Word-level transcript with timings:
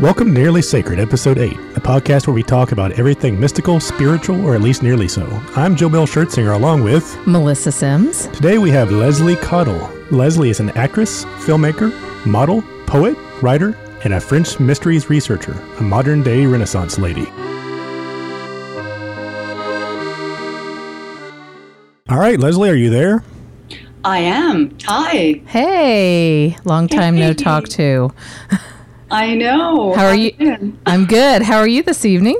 Welcome 0.00 0.34
to 0.34 0.40
Nearly 0.40 0.60
Sacred, 0.60 0.98
Episode 0.98 1.38
8, 1.38 1.52
a 1.52 1.80
podcast 1.80 2.26
where 2.26 2.34
we 2.34 2.42
talk 2.42 2.72
about 2.72 2.90
everything 2.98 3.38
mystical, 3.38 3.78
spiritual, 3.78 4.44
or 4.44 4.56
at 4.56 4.60
least 4.60 4.82
nearly 4.82 5.06
so. 5.06 5.24
I'm 5.54 5.76
Joe 5.76 5.88
Bill 5.88 6.04
Schirtzinger 6.04 6.52
along 6.56 6.82
with 6.82 7.16
Melissa 7.28 7.70
Sims. 7.70 8.26
Today 8.28 8.58
we 8.58 8.70
have 8.70 8.90
Leslie 8.90 9.36
Cottle. 9.36 9.88
Leslie 10.10 10.50
is 10.50 10.58
an 10.58 10.70
actress, 10.70 11.24
filmmaker, 11.24 11.92
model, 12.26 12.62
poet, 12.86 13.16
writer, 13.40 13.78
and 14.02 14.14
a 14.14 14.20
French 14.20 14.58
mysteries 14.58 15.08
researcher, 15.08 15.52
a 15.78 15.82
modern 15.82 16.24
day 16.24 16.44
Renaissance 16.44 16.98
lady. 16.98 17.26
All 22.08 22.18
right, 22.18 22.40
Leslie, 22.40 22.68
are 22.68 22.74
you 22.74 22.90
there? 22.90 23.22
I 24.02 24.18
am. 24.18 24.76
Hi. 24.86 25.40
Hey, 25.46 26.58
long 26.64 26.88
time 26.88 27.14
no 27.14 27.32
talk 27.32 27.68
to. 27.68 28.12
I 29.14 29.36
know. 29.36 29.94
How 29.94 30.06
are 30.06 30.14
you? 30.16 30.32
doing? 30.32 30.76
I'm 30.86 31.06
good. 31.06 31.42
How 31.42 31.58
are 31.58 31.68
you 31.68 31.84
this 31.84 32.04
evening? 32.04 32.36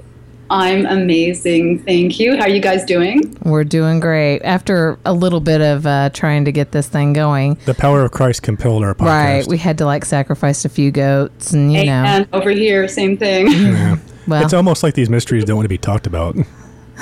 I'm 0.51 0.85
amazing. 0.87 1.79
Thank 1.85 2.19
you. 2.19 2.37
How 2.37 2.43
are 2.43 2.49
you 2.51 2.59
guys 2.61 2.85
doing? 2.85 3.37
We're 3.45 3.63
doing 3.63 4.01
great. 4.01 4.41
After 4.43 4.99
a 5.05 5.13
little 5.13 5.39
bit 5.39 5.61
of 5.61 5.87
uh, 5.87 6.11
trying 6.13 6.45
to 6.47 6.53
get 6.53 6.73
this 6.73 6.89
thing 6.89 7.13
going, 7.13 7.59
The 7.65 7.75
power 7.75 8.03
of 8.03 8.11
Christ 8.11 8.43
compelled 8.43 8.83
our 8.83 8.93
podcast. 8.97 9.07
right? 9.07 9.47
We 9.47 9.57
had 9.57 9.79
to 9.79 9.87
like 9.87 10.05
sacrifice 10.05 10.65
a 10.65 10.69
few 10.69 10.91
goats, 10.91 11.53
and 11.53 11.73
you 11.73 11.85
know, 11.85 11.93
And 12.05 12.29
over 12.33 12.51
here, 12.51 12.89
same 12.89 13.17
thing. 13.17 13.53
Yeah. 13.53 13.97
well, 14.27 14.43
It's 14.43 14.53
almost 14.53 14.83
like 14.83 14.95
these 14.95 15.09
mysteries 15.09 15.45
don't 15.45 15.57
want 15.57 15.65
to 15.67 15.69
be 15.69 15.79
talked 15.79 16.09
about. 16.09 16.37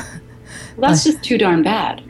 That's 0.79 1.02
just 1.02 1.23
too 1.23 1.39
darn 1.39 1.63
bad. 1.63 2.02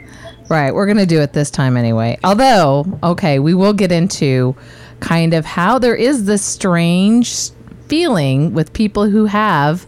right. 0.48 0.74
We're 0.74 0.86
gonna 0.86 1.06
do 1.06 1.20
it 1.20 1.32
this 1.32 1.50
time 1.50 1.76
anyway. 1.76 2.18
Although, 2.24 2.98
okay, 3.04 3.38
we 3.38 3.54
will 3.54 3.72
get 3.72 3.92
into 3.92 4.56
kind 5.00 5.34
of 5.34 5.44
how 5.44 5.78
there 5.80 5.96
is 5.96 6.26
this 6.26 6.44
strange 6.44 7.50
feeling 7.92 8.54
with 8.54 8.72
people 8.72 9.04
who 9.04 9.26
have 9.26 9.84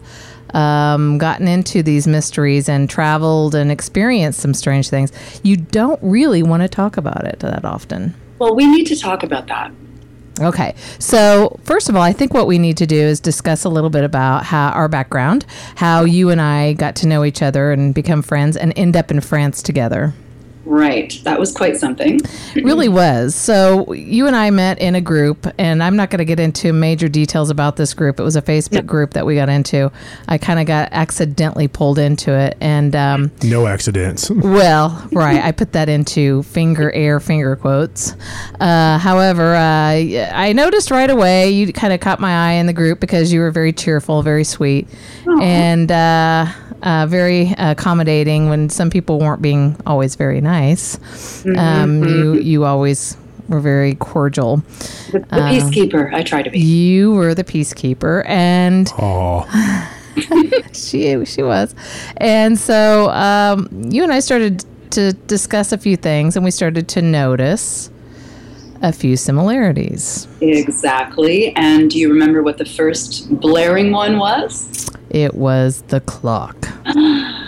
um, 0.53 1.17
gotten 1.17 1.47
into 1.47 1.81
these 1.81 2.05
mysteries 2.05 2.69
and 2.69 2.87
traveled 2.87 3.55
and 3.55 3.71
experienced 3.71 4.39
some 4.39 4.53
strange 4.53 4.89
things. 4.89 5.11
You 5.41 5.57
don't 5.57 5.99
really 6.03 6.43
want 6.43 6.61
to 6.61 6.69
talk 6.69 6.97
about 6.97 7.25
it 7.25 7.39
that 7.39 7.65
often. 7.65 8.13
Well, 8.37 8.55
we 8.55 8.67
need 8.67 8.85
to 8.85 8.95
talk 8.95 9.23
about 9.23 9.47
that. 9.47 9.71
Okay. 10.39 10.75
So, 10.99 11.59
first 11.63 11.89
of 11.89 11.95
all, 11.95 12.03
I 12.03 12.13
think 12.13 12.31
what 12.31 12.45
we 12.45 12.59
need 12.59 12.77
to 12.77 12.85
do 12.85 12.95
is 12.95 13.19
discuss 13.19 13.63
a 13.63 13.69
little 13.69 13.89
bit 13.89 14.03
about 14.03 14.43
how 14.43 14.69
our 14.69 14.87
background, 14.87 15.47
how 15.73 16.03
you 16.03 16.29
and 16.29 16.39
I 16.39 16.73
got 16.73 16.95
to 16.97 17.07
know 17.07 17.25
each 17.25 17.41
other 17.41 17.71
and 17.71 17.91
become 17.91 18.21
friends 18.21 18.55
and 18.55 18.71
end 18.75 18.95
up 18.95 19.09
in 19.09 19.19
France 19.19 19.63
together. 19.63 20.13
Right. 20.65 21.19
That 21.23 21.39
was 21.39 21.51
quite 21.51 21.77
something. 21.77 22.19
Really 22.55 22.89
was. 22.89 23.35
So, 23.35 23.93
you 23.93 24.27
and 24.27 24.35
I 24.35 24.49
met 24.49 24.79
in 24.79 24.95
a 24.95 25.01
group, 25.01 25.47
and 25.57 25.83
I'm 25.83 25.95
not 25.95 26.09
going 26.09 26.19
to 26.19 26.25
get 26.25 26.39
into 26.39 26.73
major 26.73 27.07
details 27.07 27.49
about 27.49 27.75
this 27.75 27.93
group. 27.93 28.19
It 28.19 28.23
was 28.23 28.35
a 28.35 28.41
Facebook 28.41 28.85
group 28.85 29.11
that 29.13 29.25
we 29.25 29.35
got 29.35 29.49
into. 29.49 29.91
I 30.27 30.37
kind 30.37 30.59
of 30.59 30.65
got 30.65 30.89
accidentally 30.91 31.67
pulled 31.67 31.99
into 31.99 32.31
it. 32.33 32.57
And, 32.59 32.95
um, 32.95 33.31
No 33.43 33.67
accidents. 33.67 34.29
Well, 34.55 35.07
right. 35.11 35.43
I 35.43 35.51
put 35.51 35.73
that 35.73 35.89
into 35.89 36.43
finger 36.43 36.91
air 36.91 37.19
finger 37.19 37.55
quotes. 37.55 38.15
Uh, 38.59 38.97
however, 38.97 39.53
uh, 39.55 39.59
I 39.61 40.53
noticed 40.53 40.91
right 40.91 41.09
away 41.09 41.49
you 41.49 41.73
kind 41.73 41.91
of 41.93 41.99
caught 41.99 42.19
my 42.19 42.49
eye 42.49 42.53
in 42.53 42.65
the 42.67 42.73
group 42.73 42.99
because 42.99 43.33
you 43.33 43.39
were 43.41 43.51
very 43.51 43.73
cheerful, 43.73 44.21
very 44.21 44.43
sweet, 44.43 44.87
and 45.41 45.91
uh, 45.91 46.45
uh, 46.83 47.05
very 47.07 47.53
accommodating 47.57 48.49
when 48.49 48.69
some 48.69 48.89
people 48.89 49.19
weren't 49.19 49.41
being 49.41 49.75
always 49.85 50.15
very 50.15 50.41
nice. 50.41 50.99
Um, 51.57 52.03
you 52.03 52.33
you 52.35 52.65
always 52.65 53.17
were 53.47 53.59
very 53.59 53.95
cordial. 53.95 54.57
The, 55.11 55.19
the 55.19 55.25
peacekeeper, 55.35 56.13
I 56.13 56.23
try 56.23 56.41
to 56.43 56.49
be. 56.49 56.59
You 56.59 57.13
were 57.13 57.33
the 57.35 57.43
peacekeeper, 57.43 58.23
and 58.27 58.91
Oh, 58.97 59.45
she 60.73 61.23
she 61.25 61.43
was, 61.43 61.75
and 62.17 62.57
so 62.57 63.09
um, 63.11 63.67
you 63.89 64.03
and 64.03 64.11
I 64.11 64.19
started 64.19 64.63
to 64.91 65.13
discuss 65.13 65.71
a 65.71 65.77
few 65.77 65.97
things, 65.97 66.35
and 66.35 66.45
we 66.45 66.51
started 66.51 66.87
to 66.89 67.01
notice 67.01 67.89
a 68.81 68.91
few 68.91 69.17
similarities. 69.17 70.27
Exactly. 70.41 71.55
And 71.55 71.89
do 71.89 71.97
you 71.97 72.09
remember 72.09 72.43
what 72.43 72.57
the 72.57 72.65
first 72.65 73.29
blaring 73.39 73.91
one 73.91 74.17
was? 74.17 74.89
It 75.15 75.33
was 75.33 75.81
the 75.87 76.01
clock. 76.01 76.67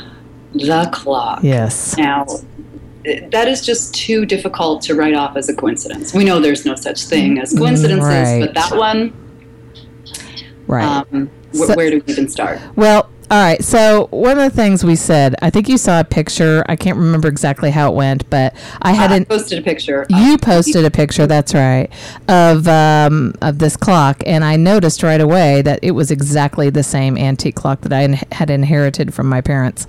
The 0.53 0.89
clock. 0.91 1.43
Yes. 1.43 1.95
Now, 1.97 2.25
that 3.03 3.47
is 3.47 3.63
just 3.63 3.93
too 3.93 4.25
difficult 4.25 4.81
to 4.83 4.95
write 4.95 5.13
off 5.13 5.35
as 5.37 5.49
a 5.49 5.53
coincidence. 5.55 6.13
We 6.15 6.23
know 6.23 6.39
there's 6.39 6.65
no 6.65 6.73
such 6.73 7.03
thing 7.03 7.37
as 7.37 7.53
coincidences, 7.53 8.07
Right. 8.07 8.39
but 8.39 8.53
that 8.55 8.75
one, 8.75 9.13
Right. 10.65 10.83
um, 11.11 11.29
So- 11.53 11.75
where 11.75 11.91
do 11.91 12.01
we 12.07 12.13
even 12.13 12.27
start? 12.29 12.59
well. 12.75 13.09
All 13.29 13.43
right. 13.43 13.61
So 13.61 14.07
one 14.11 14.39
of 14.39 14.43
the 14.49 14.55
things 14.55 14.85
we 14.85 14.95
said, 14.95 15.35
I 15.41 15.49
think 15.49 15.67
you 15.67 15.77
saw 15.77 15.99
a 15.99 16.05
picture. 16.05 16.63
I 16.69 16.77
can't 16.77 16.97
remember 16.97 17.27
exactly 17.27 17.71
how 17.71 17.91
it 17.91 17.95
went, 17.95 18.29
but 18.29 18.55
I 18.81 18.93
had 18.93 19.11
an 19.11 19.25
posted 19.25 19.59
a 19.59 19.61
picture. 19.61 20.05
You 20.07 20.37
posted 20.37 20.85
a 20.85 20.91
picture, 20.91 21.27
that's 21.27 21.53
right, 21.53 21.89
of 22.29 22.69
um, 22.69 23.33
of 23.41 23.59
this 23.59 23.75
clock, 23.75 24.23
and 24.25 24.45
I 24.45 24.55
noticed 24.55 25.03
right 25.03 25.19
away 25.19 25.61
that 25.63 25.79
it 25.81 25.91
was 25.91 26.09
exactly 26.09 26.69
the 26.69 26.83
same 26.83 27.17
antique 27.17 27.55
clock 27.55 27.81
that 27.81 27.91
I 27.91 28.03
in- 28.03 28.19
had 28.31 28.49
inherited 28.49 29.13
from 29.13 29.27
my 29.27 29.41
parents. 29.41 29.87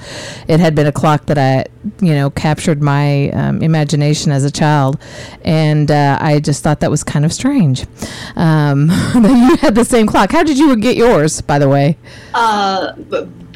It 0.48 0.59
had 0.59 0.75
been 0.75 0.88
a 0.88 0.93
clock 0.93 1.27
that 1.27 1.38
I, 1.38 1.66
you 2.04 2.15
know, 2.15 2.31
captured 2.31 2.82
my 2.82 3.31
um, 3.31 3.62
imagination 3.62 4.32
as 4.32 4.44
a 4.44 4.50
child, 4.50 5.00
and 5.44 5.93
uh, 5.93 6.19
I 6.21 6.41
just 6.41 6.65
thought 6.65 6.81
that 6.81 6.91
was 6.91 7.04
kind 7.04 7.25
of 7.25 7.32
strange 7.32 7.87
um, 8.34 8.87
that 9.15 9.48
you 9.48 9.56
had 9.59 9.77
the 9.77 9.84
same 9.84 10.09
clock. 10.09 10.32
How 10.32 10.43
did 10.43 10.59
you 10.59 10.75
get 10.75 10.97
yours, 10.97 11.41
by 11.41 11.60
the 11.60 11.69
way? 11.69 11.97
Uh, 12.34 12.94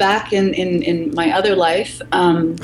back 0.03 0.33
in, 0.33 0.53
in, 0.53 0.81
in 0.81 1.15
my 1.15 1.31
other 1.31 1.55
life, 1.55 2.01
um, 2.11 2.57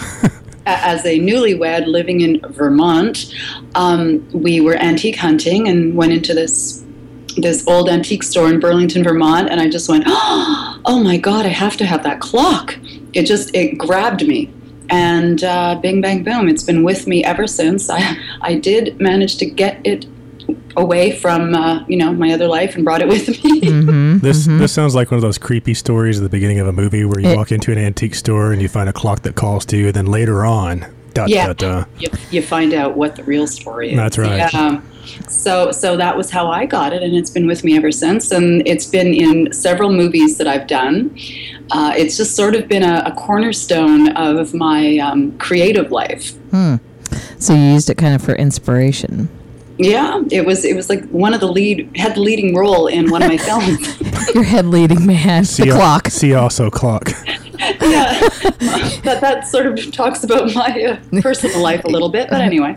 as 0.66 1.06
a 1.06 1.20
newlywed 1.20 1.88
living 1.88 2.20
in 2.20 2.42
Vermont, 2.52 3.34
um, 3.76 4.28
we 4.34 4.60
were 4.60 4.76
antique 4.76 5.16
hunting 5.16 5.70
and 5.70 5.96
went 5.96 6.12
into 6.12 6.34
this 6.34 6.84
this 7.38 7.66
old 7.68 7.88
antique 7.90 8.24
store 8.24 8.50
in 8.50 8.60
Burlington, 8.60 9.02
Vermont, 9.04 9.50
and 9.50 9.62
I 9.62 9.70
just 9.70 9.88
went, 9.88 10.04
"Oh 10.92 11.00
my 11.02 11.16
God, 11.16 11.46
I 11.46 11.54
have 11.64 11.78
to 11.78 11.86
have 11.86 12.04
that 12.04 12.20
clock!" 12.20 12.78
It 13.14 13.24
just 13.24 13.56
it 13.56 13.78
grabbed 13.78 14.28
me, 14.28 14.52
and 14.90 15.42
uh, 15.42 15.76
bing 15.82 16.02
bang 16.02 16.24
boom, 16.24 16.50
it's 16.50 16.64
been 16.64 16.84
with 16.84 17.08
me 17.08 17.24
ever 17.24 17.48
since. 17.48 17.90
I 17.90 18.02
I 18.42 18.56
did 18.56 19.00
manage 19.00 19.38
to 19.38 19.46
get 19.46 19.80
it 19.86 20.06
away 20.78 21.12
from 21.12 21.54
uh, 21.56 21.84
you 21.88 21.98
know 21.98 22.12
my 22.14 22.32
other 22.32 22.48
life 22.48 22.76
and 22.76 22.84
brought 22.86 23.02
it 23.02 23.08
with 23.08 23.28
me. 23.44 23.62
Mm-hmm. 23.70 24.18
this 24.26 24.46
this 24.46 24.72
sounds 24.72 24.96
like 24.96 25.12
one 25.12 25.18
of 25.18 25.22
those 25.22 25.38
creepy 25.38 25.74
stories 25.74 26.18
at 26.18 26.24
the 26.24 26.30
beginning 26.30 26.60
of 26.60 26.68
a 26.68 26.72
movie 26.74 27.06
where 27.06 27.20
you 27.20 27.30
It- 27.30 27.38
walk 27.38 27.52
into 27.52 27.72
an 27.72 27.78
antique 27.78 28.16
store 28.16 28.52
and 28.52 28.62
you 28.62 28.68
find 28.70 28.90
a 28.90 28.94
clock 28.94 29.22
that 29.24 29.36
calls 29.36 29.66
to 29.68 29.78
you, 29.78 29.88
and 29.88 29.94
then 29.96 30.06
later 30.08 30.46
on, 30.46 30.86
dot 31.14 31.30
Yeah. 31.30 31.48
dot 31.48 31.58
dot. 31.58 31.90
you, 32.00 32.08
you 32.32 32.42
find 32.42 32.74
out 32.74 32.96
what 32.98 33.16
the 33.16 33.24
real 33.24 33.48
story 33.48 33.92
is. 33.92 33.96
That's 33.98 34.18
right. 34.18 34.54
Um, 34.54 34.84
so 35.28 35.72
so 35.72 35.98
that 35.98 36.16
was 36.18 36.30
how 36.32 36.48
I 36.50 36.66
got 36.66 36.94
it, 36.94 37.02
and 37.04 37.16
it's 37.16 37.30
been 37.30 37.48
with 37.48 37.64
me 37.64 37.76
ever 37.78 37.92
since. 37.92 38.32
And 38.32 38.62
it's 38.68 38.86
been 38.86 39.14
in 39.14 39.52
several 39.54 39.92
movies 39.92 40.38
that 40.38 40.48
I've 40.48 40.68
done. 40.68 41.16
Uh, 41.72 41.94
it's 41.96 42.18
just 42.18 42.36
sort 42.36 42.56
of 42.56 42.68
been 42.68 42.84
a, 42.84 43.04
a 43.06 43.12
cornerstone 43.12 44.10
of 44.16 44.54
my 44.54 44.98
um, 44.98 45.38
creative 45.38 45.92
life. 45.92 46.34
So 47.40 47.54
you 47.54 47.74
used 47.74 47.90
it 47.90 47.98
kind 47.98 48.14
of 48.16 48.22
for 48.22 48.34
inspiration. 48.36 49.30
Yeah, 49.82 50.22
it 50.30 50.46
was 50.46 50.66
it 50.66 50.76
was 50.76 50.90
like 50.90 51.08
one 51.10 51.34
of 51.34 51.40
the 51.40 51.48
lead 51.52 51.90
had 51.96 52.14
the 52.16 52.20
leading 52.20 52.54
role 52.54 52.88
in 52.88 53.10
one 53.10 53.22
of 53.24 53.30
my 53.30 53.38
films. 53.50 53.80
Your 54.36 54.44
head 54.44 54.66
leading 54.66 55.06
man, 55.06 55.46
See 55.46 55.64
the 55.64 55.70
al- 55.70 55.78
clock. 55.78 56.10
See 56.10 56.34
also 56.34 56.70
clock. 56.70 57.10
yeah, 57.60 58.20
that 59.04 59.20
that 59.22 59.48
sort 59.48 59.66
of 59.68 59.92
talks 59.92 60.24
about 60.24 60.54
my 60.54 61.00
uh, 61.14 61.22
personal 61.22 61.62
life 61.62 61.84
a 61.86 61.88
little 61.88 62.10
bit. 62.10 62.30
But 62.30 62.42
anyway, 62.42 62.76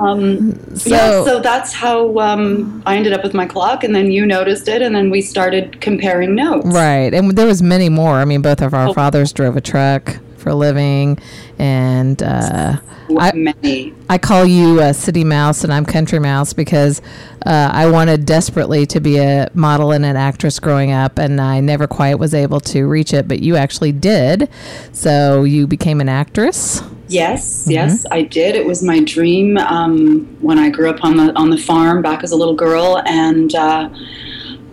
um, 0.00 0.76
So- 0.76 0.90
yeah, 0.90 1.24
so 1.24 1.40
that's 1.40 1.72
how 1.72 2.18
um, 2.18 2.82
I 2.86 2.96
ended 2.96 3.12
up 3.12 3.22
with 3.22 3.34
my 3.34 3.46
clock, 3.46 3.84
and 3.84 3.94
then 3.94 4.10
you 4.10 4.26
noticed 4.26 4.68
it, 4.68 4.82
and 4.82 4.94
then 4.94 5.10
we 5.10 5.20
started 5.20 5.80
comparing 5.80 6.34
notes. 6.34 6.66
Right. 6.66 7.12
And 7.12 7.32
there 7.36 7.46
was 7.46 7.62
many 7.62 7.88
more. 7.88 8.14
I 8.16 8.24
mean, 8.24 8.42
both 8.42 8.60
of 8.62 8.72
our 8.74 8.88
Oh. 8.88 8.92
fathers 8.94 9.32
drove 9.32 9.56
a 9.56 9.60
truck 9.60 10.18
for 10.40 10.50
a 10.50 10.54
living 10.54 11.18
and 11.58 12.22
uh, 12.22 12.76
I- 13.18 13.32
Many. 13.32 13.94
I 14.08 14.18
call 14.18 14.44
you 14.44 14.80
a 14.80 14.94
city 14.94 15.24
mouse 15.24 15.64
and 15.64 15.72
I'm 15.72 15.84
country 15.84 16.18
mouse 16.18 16.52
because 16.52 17.00
uh, 17.46 17.70
I 17.72 17.90
wanted 17.90 18.26
desperately 18.26 18.86
to 18.86 19.00
be 19.00 19.18
a 19.18 19.48
model 19.54 19.92
and 19.92 20.04
an 20.04 20.16
actress 20.16 20.58
growing 20.58 20.92
up, 20.92 21.18
and 21.18 21.40
I 21.40 21.60
never 21.60 21.86
quite 21.86 22.18
was 22.18 22.34
able 22.34 22.60
to 22.60 22.86
reach 22.86 23.12
it. 23.14 23.26
But 23.28 23.40
you 23.40 23.56
actually 23.56 23.92
did, 23.92 24.48
so 24.92 25.44
you 25.44 25.66
became 25.66 26.00
an 26.00 26.08
actress. 26.08 26.82
Yes, 27.08 27.66
yes, 27.68 28.06
I 28.10 28.22
did. 28.22 28.54
It 28.54 28.66
was 28.66 28.82
my 28.82 29.02
dream 29.02 29.56
um, 29.58 30.26
when 30.40 30.58
I 30.58 30.70
grew 30.70 30.88
up 30.90 31.02
on 31.02 31.16
the 31.16 31.32
on 31.36 31.50
the 31.50 31.58
farm 31.58 32.02
back 32.02 32.22
as 32.22 32.32
a 32.32 32.36
little 32.36 32.54
girl, 32.54 33.02
and 33.06 33.54
uh, 33.54 33.88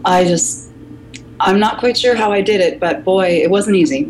I 0.06 0.24
just 0.25 0.67
I'm 1.39 1.60
not 1.60 1.80
quite 1.80 1.98
sure 1.98 2.16
how 2.16 2.31
I 2.31 2.42
did 2.42 2.62
it, 2.62 2.80
but 2.80 3.04
boy, 3.04 3.28
it 3.28 3.50
wasn't 3.50 3.75
easy. 3.75 4.06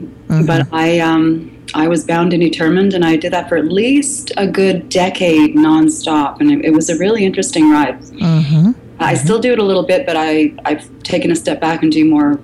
But 0.46 0.68
I 0.72 1.00
um, 1.00 1.54
I 1.74 1.88
was 1.88 2.06
bound 2.06 2.34
and 2.34 2.42
determined, 2.42 2.94
and 2.94 3.04
I 3.06 3.16
did 3.18 3.34
that 3.34 3.50
for 3.50 3.58
at 3.58 3.66
least 3.66 4.32
a 4.38 4.48
good 4.48 4.90
decade 4.90 5.56
nonstop, 5.56 6.40
and 6.40 6.52
it, 6.52 6.66
it 6.66 6.72
was 6.72 6.90
a 6.90 6.98
really 6.98 7.26
interesting 7.26 7.72
ride. 7.72 7.96
hmm 8.04 8.72
I 9.00 9.14
still 9.14 9.40
do 9.40 9.54
it 9.54 9.60
a 9.60 9.64
little 9.64 9.84
bit, 9.86 10.06
but 10.08 10.16
I, 10.18 10.54
I've 10.66 10.90
taken 11.04 11.30
a 11.32 11.36
step 11.36 11.62
back 11.62 11.84
and 11.84 11.92
do 11.92 12.04
more 12.04 12.40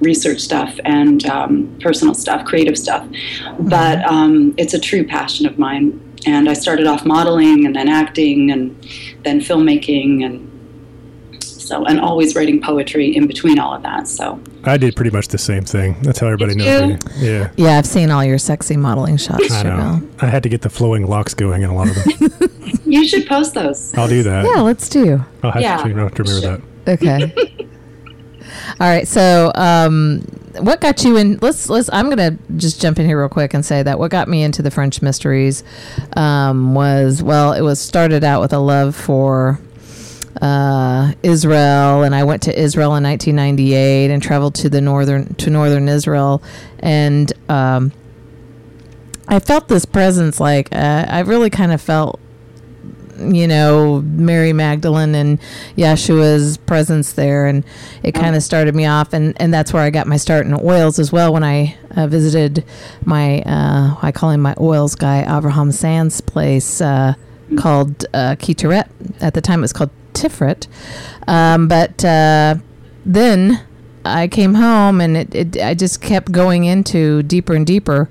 research 0.00 0.40
stuff 0.40 0.78
and 0.84 1.24
um, 1.26 1.78
personal 1.80 2.12
stuff, 2.14 2.44
creative 2.44 2.76
stuff. 2.76 3.06
But 3.60 4.04
um, 4.04 4.52
it's 4.58 4.74
a 4.74 4.80
true 4.80 5.06
passion 5.06 5.46
of 5.46 5.58
mine. 5.58 6.02
And 6.26 6.48
I 6.48 6.54
started 6.54 6.86
off 6.88 7.04
modeling 7.04 7.66
and 7.66 7.76
then 7.76 7.88
acting 7.88 8.50
and 8.50 8.74
then 9.22 9.40
filmmaking 9.40 10.24
and 10.24 10.50
so 11.66 11.84
and 11.84 11.98
always 12.00 12.34
writing 12.36 12.60
poetry 12.60 13.14
in 13.16 13.26
between 13.26 13.58
all 13.58 13.74
of 13.74 13.82
that. 13.82 14.06
So 14.08 14.40
I 14.64 14.76
did 14.76 14.94
pretty 14.94 15.10
much 15.10 15.28
the 15.28 15.38
same 15.38 15.64
thing. 15.64 15.96
That's 16.02 16.18
how 16.20 16.26
everybody 16.28 16.54
Did 16.54 16.64
knows 16.64 16.80
you? 16.80 17.20
me. 17.20 17.28
Yeah. 17.28 17.50
Yeah, 17.56 17.78
I've 17.78 17.86
seen 17.86 18.10
all 18.10 18.24
your 18.24 18.38
sexy 18.38 18.76
modeling 18.76 19.16
shots, 19.16 19.50
I 19.52 19.62
know. 19.64 19.70
Chevelle. 19.70 20.22
I 20.22 20.26
had 20.26 20.42
to 20.44 20.48
get 20.48 20.62
the 20.62 20.70
flowing 20.70 21.06
locks 21.06 21.34
going 21.34 21.62
in 21.62 21.70
a 21.70 21.74
lot 21.74 21.88
of 21.88 21.94
them. 21.96 22.80
you 22.84 23.06
should 23.06 23.26
post 23.26 23.54
those. 23.54 23.92
I'll 23.94 24.08
do 24.08 24.22
that. 24.22 24.44
Yeah, 24.44 24.62
let's 24.62 24.88
do. 24.88 25.24
I'll 25.42 25.50
have 25.52 25.62
Yeah. 25.62 25.76
to, 25.78 25.88
I'll 25.90 25.96
have 26.04 26.14
to 26.14 26.22
remember 26.22 26.62
that. 26.84 26.92
Okay. 26.94 27.66
All 28.80 28.88
right. 28.88 29.06
So, 29.08 29.50
um, 29.54 30.20
what 30.60 30.80
got 30.80 31.02
you 31.04 31.16
in? 31.16 31.38
Let's 31.42 31.68
let's. 31.68 31.90
I'm 31.92 32.08
gonna 32.08 32.38
just 32.56 32.80
jump 32.80 32.98
in 32.98 33.06
here 33.06 33.18
real 33.18 33.28
quick 33.28 33.54
and 33.54 33.64
say 33.64 33.82
that 33.82 33.98
what 33.98 34.10
got 34.10 34.28
me 34.28 34.42
into 34.42 34.62
the 34.62 34.70
French 34.70 35.02
mysteries 35.02 35.62
um, 36.16 36.74
was 36.74 37.22
well, 37.22 37.52
it 37.52 37.60
was 37.62 37.78
started 37.80 38.24
out 38.24 38.40
with 38.40 38.52
a 38.52 38.58
love 38.58 38.94
for 38.96 39.60
uh, 40.42 41.12
Israel, 41.22 42.02
and 42.02 42.14
I 42.14 42.24
went 42.24 42.42
to 42.42 42.58
Israel 42.58 42.94
in 42.96 43.04
1998 43.04 44.10
and 44.10 44.22
traveled 44.22 44.54
to 44.56 44.68
the 44.68 44.80
northern 44.80 45.34
to 45.34 45.50
northern 45.50 45.88
Israel, 45.88 46.42
and 46.80 47.32
um, 47.48 47.92
I 49.28 49.38
felt 49.38 49.68
this 49.68 49.84
presence. 49.84 50.40
Like 50.40 50.68
uh, 50.74 51.06
I 51.08 51.20
really 51.20 51.50
kind 51.50 51.72
of 51.72 51.80
felt 51.80 52.20
you 53.18 53.46
know, 53.46 54.02
Mary 54.02 54.52
Magdalene 54.52 55.14
and 55.14 55.40
Yeshua's 55.76 56.56
presence 56.58 57.12
there. 57.12 57.46
And 57.46 57.64
it 58.02 58.12
kind 58.12 58.36
of 58.36 58.42
started 58.42 58.74
me 58.74 58.86
off. 58.86 59.12
And, 59.12 59.34
and 59.40 59.52
that's 59.52 59.72
where 59.72 59.82
I 59.82 59.90
got 59.90 60.06
my 60.06 60.16
start 60.16 60.46
in 60.46 60.54
oils 60.54 60.98
as 60.98 61.12
well 61.12 61.32
when 61.32 61.44
I 61.44 61.76
uh, 61.96 62.06
visited 62.06 62.64
my, 63.04 63.42
uh, 63.42 63.96
I 64.02 64.12
call 64.12 64.30
him 64.30 64.40
my 64.40 64.54
oils 64.60 64.94
guy, 64.94 65.22
Abraham 65.22 65.72
Sands' 65.72 66.20
place 66.20 66.80
uh, 66.80 67.14
called 67.58 68.04
uh. 68.12 68.36
At 69.20 69.34
the 69.34 69.40
time 69.42 69.60
it 69.60 69.62
was 69.62 69.72
called 69.72 69.90
Tiferet. 70.16 70.66
Um, 71.28 71.68
but 71.68 72.04
uh, 72.04 72.56
then 73.04 73.62
I 74.04 74.28
came 74.28 74.54
home 74.54 75.00
and 75.00 75.16
it, 75.16 75.34
it, 75.34 75.62
I 75.62 75.74
just 75.74 76.00
kept 76.00 76.32
going 76.32 76.64
into 76.64 77.22
deeper 77.22 77.54
and 77.54 77.66
deeper 77.66 78.08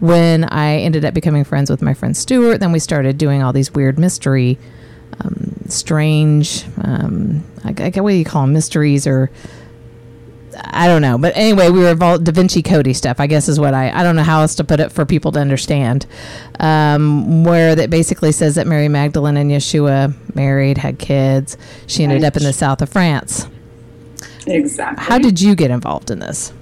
when 0.00 0.44
I 0.44 0.78
ended 0.78 1.04
up 1.04 1.14
becoming 1.14 1.44
friends 1.44 1.70
with 1.70 1.82
my 1.82 1.94
friend 1.94 2.16
Stuart. 2.16 2.58
Then 2.58 2.72
we 2.72 2.78
started 2.78 3.18
doing 3.18 3.42
all 3.42 3.52
these 3.52 3.72
weird 3.72 3.98
mystery, 3.98 4.58
um, 5.20 5.54
strange, 5.68 6.64
um, 6.82 7.44
I, 7.64 7.74
I, 7.78 8.00
what 8.00 8.10
do 8.10 8.16
you 8.16 8.24
call 8.24 8.42
them, 8.42 8.52
mysteries 8.52 9.06
or 9.06 9.30
I 10.56 10.86
don't 10.86 11.02
know. 11.02 11.18
But 11.18 11.36
anyway, 11.36 11.70
we 11.70 11.80
were 11.80 11.90
involved 11.90 12.24
Da 12.24 12.32
Vinci 12.32 12.62
Cody 12.62 12.92
stuff, 12.92 13.20
I 13.20 13.26
guess 13.26 13.48
is 13.48 13.58
what 13.60 13.74
I 13.74 13.90
I 13.90 14.02
don't 14.02 14.16
know 14.16 14.22
how 14.22 14.40
else 14.40 14.54
to 14.56 14.64
put 14.64 14.80
it 14.80 14.92
for 14.92 15.04
people 15.04 15.32
to 15.32 15.40
understand. 15.40 16.06
Um, 16.60 17.44
where 17.44 17.74
that 17.74 17.90
basically 17.90 18.32
says 18.32 18.54
that 18.56 18.66
Mary 18.66 18.88
Magdalene 18.88 19.36
and 19.36 19.50
Yeshua 19.50 20.14
married, 20.34 20.78
had 20.78 20.98
kids. 20.98 21.56
She 21.86 22.02
ended 22.04 22.22
Right. 22.22 22.28
up 22.28 22.36
in 22.36 22.42
the 22.44 22.52
south 22.52 22.82
of 22.82 22.88
France. 22.88 23.46
Exactly. 24.46 25.04
How 25.04 25.18
did 25.18 25.40
you 25.40 25.54
get 25.54 25.70
involved 25.70 26.10
in 26.10 26.18
this? 26.18 26.52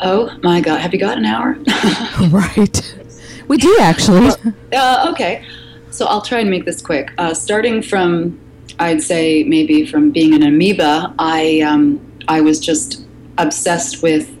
Oh 0.00 0.36
my 0.42 0.60
God! 0.60 0.80
Have 0.80 0.92
you 0.94 1.00
got 1.00 1.18
an 1.18 1.24
hour? 1.24 1.56
right. 2.30 2.94
We 3.48 3.56
do 3.56 3.76
actually. 3.80 4.30
Uh, 4.72 5.08
okay, 5.10 5.44
so 5.90 6.06
I'll 6.06 6.20
try 6.22 6.40
and 6.40 6.50
make 6.50 6.64
this 6.64 6.80
quick. 6.82 7.10
Uh, 7.18 7.32
starting 7.34 7.82
from, 7.82 8.38
I'd 8.78 9.02
say 9.02 9.42
maybe 9.42 9.86
from 9.86 10.10
being 10.10 10.34
an 10.34 10.42
amoeba, 10.42 11.14
I 11.18 11.60
um, 11.62 11.98
I 12.28 12.40
was 12.40 12.60
just 12.60 13.04
obsessed 13.38 14.02
with 14.02 14.34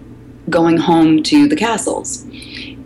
going 0.50 0.76
home 0.76 1.22
to 1.24 1.48
the 1.48 1.56
castles. 1.56 2.24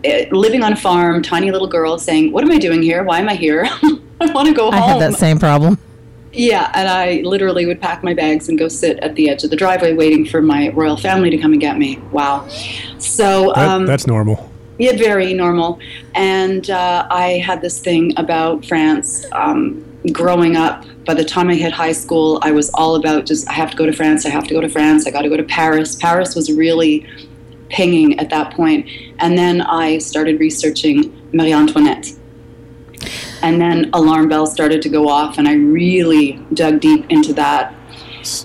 Eh, 0.03 0.27
living 0.31 0.63
on 0.63 0.73
a 0.73 0.75
farm, 0.75 1.21
tiny 1.21 1.51
little 1.51 1.67
girl 1.67 1.97
saying, 1.97 2.31
"What 2.31 2.43
am 2.43 2.51
I 2.51 2.57
doing 2.57 2.81
here? 2.81 3.03
Why 3.03 3.19
am 3.19 3.29
I 3.29 3.35
here? 3.35 3.65
I 4.21 4.31
want 4.31 4.47
to 4.47 4.53
go 4.53 4.69
I 4.69 4.77
home." 4.77 4.89
I 4.89 4.93
had 4.93 5.01
that 5.13 5.19
same 5.19 5.39
problem. 5.39 5.77
Yeah, 6.35 6.71
and 6.73 6.89
I 6.89 7.21
literally 7.23 7.65
would 7.67 7.79
pack 7.79 8.03
my 8.03 8.13
bags 8.15 8.49
and 8.49 8.57
go 8.57 8.67
sit 8.67 8.97
at 8.99 9.13
the 9.15 9.29
edge 9.29 9.43
of 9.43 9.51
the 9.51 9.55
driveway 9.55 9.93
waiting 9.93 10.25
for 10.25 10.41
my 10.41 10.69
royal 10.69 10.97
family 10.97 11.29
to 11.29 11.37
come 11.37 11.51
and 11.51 11.61
get 11.61 11.77
me. 11.77 11.99
Wow. 12.11 12.47
So 12.97 13.53
That, 13.55 13.67
um, 13.69 13.85
that's 13.85 14.07
normal. 14.07 14.51
yeah, 14.79 14.93
very 14.97 15.33
normal. 15.35 15.79
And 16.15 16.67
uh, 16.71 17.05
I 17.11 17.33
had 17.45 17.61
this 17.61 17.79
thing 17.79 18.13
about 18.17 18.65
France. 18.65 19.25
Um, 19.31 19.85
growing 20.11 20.55
up, 20.55 20.85
by 21.05 21.13
the 21.13 21.23
time 21.23 21.49
I 21.49 21.55
hit 21.55 21.71
high 21.71 21.91
school, 21.91 22.39
I 22.41 22.51
was 22.51 22.69
all 22.71 22.95
about 22.95 23.25
just, 23.25 23.47
I 23.49 23.53
have 23.53 23.71
to 23.71 23.77
go 23.77 23.85
to 23.85 23.93
France, 23.93 24.25
I 24.25 24.29
have 24.29 24.45
to 24.47 24.53
go 24.53 24.61
to 24.61 24.69
France, 24.69 25.07
I 25.07 25.11
got 25.11 25.21
to 25.21 25.29
go 25.29 25.37
to 25.37 25.43
Paris. 25.43 25.95
Paris 25.95 26.35
was 26.35 26.51
really 26.51 27.07
pinging 27.69 28.19
at 28.19 28.29
that 28.29 28.53
point. 28.53 28.89
And 29.19 29.37
then 29.37 29.61
I 29.61 29.97
started 29.97 30.39
researching 30.39 31.13
Marie 31.33 31.53
Antoinette. 31.53 32.11
And 33.41 33.59
then 33.59 33.89
alarm 33.93 34.29
bells 34.29 34.53
started 34.53 34.81
to 34.83 34.89
go 34.89 35.09
off, 35.09 35.37
and 35.37 35.47
I 35.47 35.55
really 35.55 36.33
dug 36.53 36.79
deep 36.79 37.05
into 37.09 37.33
that. 37.33 37.75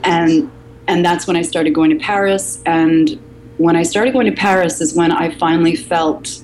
And 0.02 0.50
and 0.88 1.04
that's 1.04 1.26
when 1.26 1.36
I 1.36 1.42
started 1.42 1.74
going 1.74 1.90
to 1.90 2.04
Paris. 2.04 2.60
And 2.66 3.20
when 3.58 3.76
I 3.76 3.82
started 3.82 4.12
going 4.12 4.26
to 4.26 4.32
Paris 4.32 4.80
is 4.80 4.94
when 4.94 5.12
I 5.12 5.30
finally 5.36 5.76
felt, 5.76 6.42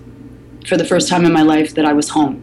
for 0.68 0.76
the 0.76 0.84
first 0.84 1.08
time 1.08 1.24
in 1.24 1.32
my 1.32 1.42
life, 1.42 1.74
that 1.74 1.84
I 1.84 1.94
was 1.94 2.10
home. 2.10 2.42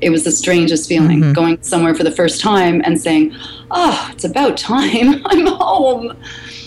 It 0.00 0.10
was 0.10 0.24
the 0.24 0.30
strangest 0.32 0.88
feeling 0.88 1.20
Mhm. 1.22 1.34
going 1.34 1.58
somewhere 1.62 1.94
for 1.94 2.04
the 2.04 2.10
first 2.10 2.40
time 2.40 2.82
and 2.84 3.00
saying, 3.00 3.32
"Oh, 3.70 4.08
it's 4.12 4.24
about 4.24 4.56
time. 4.56 5.22
I'm 5.26 5.46
home." 5.46 6.12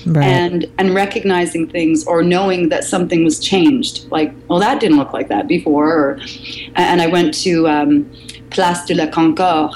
Right. 0.05 0.23
and 0.25 0.65
and 0.79 0.95
recognizing 0.95 1.67
things 1.67 2.05
or 2.05 2.23
knowing 2.23 2.69
that 2.69 2.85
something 2.85 3.25
was 3.25 3.37
changed 3.37 4.09
like 4.09 4.33
well 4.47 4.57
that 4.59 4.79
didn't 4.79 4.97
look 4.97 5.11
like 5.11 5.27
that 5.27 5.45
before 5.47 5.87
or, 5.91 6.19
and 6.75 7.01
i 7.01 7.07
went 7.07 7.33
to 7.43 7.67
um, 7.67 8.09
place 8.49 8.85
de 8.85 8.95
la 8.95 9.07
concorde 9.07 9.75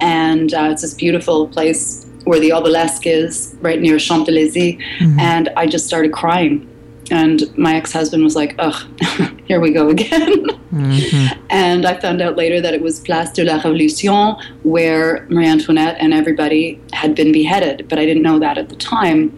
and 0.00 0.54
uh, 0.54 0.68
it's 0.72 0.80
this 0.82 0.94
beautiful 0.94 1.46
place 1.48 2.06
where 2.24 2.40
the 2.40 2.50
obelisk 2.50 3.06
is 3.06 3.54
right 3.60 3.80
near 3.82 3.98
champs-elysees 3.98 4.76
Mhm. 5.00 5.20
and 5.20 5.50
i 5.56 5.66
just 5.66 5.86
started 5.86 6.12
crying 6.12 6.66
and 7.10 7.56
my 7.58 7.74
ex-husband 7.76 8.22
was 8.22 8.34
like 8.36 8.54
ugh 8.58 8.74
here 9.46 9.60
we 9.60 9.70
go 9.72 9.88
again 9.88 10.34
Mhm. 10.72 11.38
and 11.50 11.86
I 11.86 11.98
found 11.98 12.20
out 12.20 12.36
later 12.36 12.60
that 12.60 12.74
it 12.74 12.82
was 12.82 13.00
Place 13.00 13.30
de 13.32 13.42
la 13.42 13.58
Révolution, 13.58 14.38
where 14.64 15.26
Marie 15.30 15.46
Antoinette 15.48 15.96
and 15.98 16.12
everybody 16.12 16.78
had 16.92 17.14
been 17.14 17.32
beheaded, 17.32 17.86
but 17.88 17.98
I 17.98 18.04
didn't 18.04 18.22
know 18.22 18.38
that 18.38 18.58
at 18.58 18.68
the 18.68 18.76
time. 18.76 19.34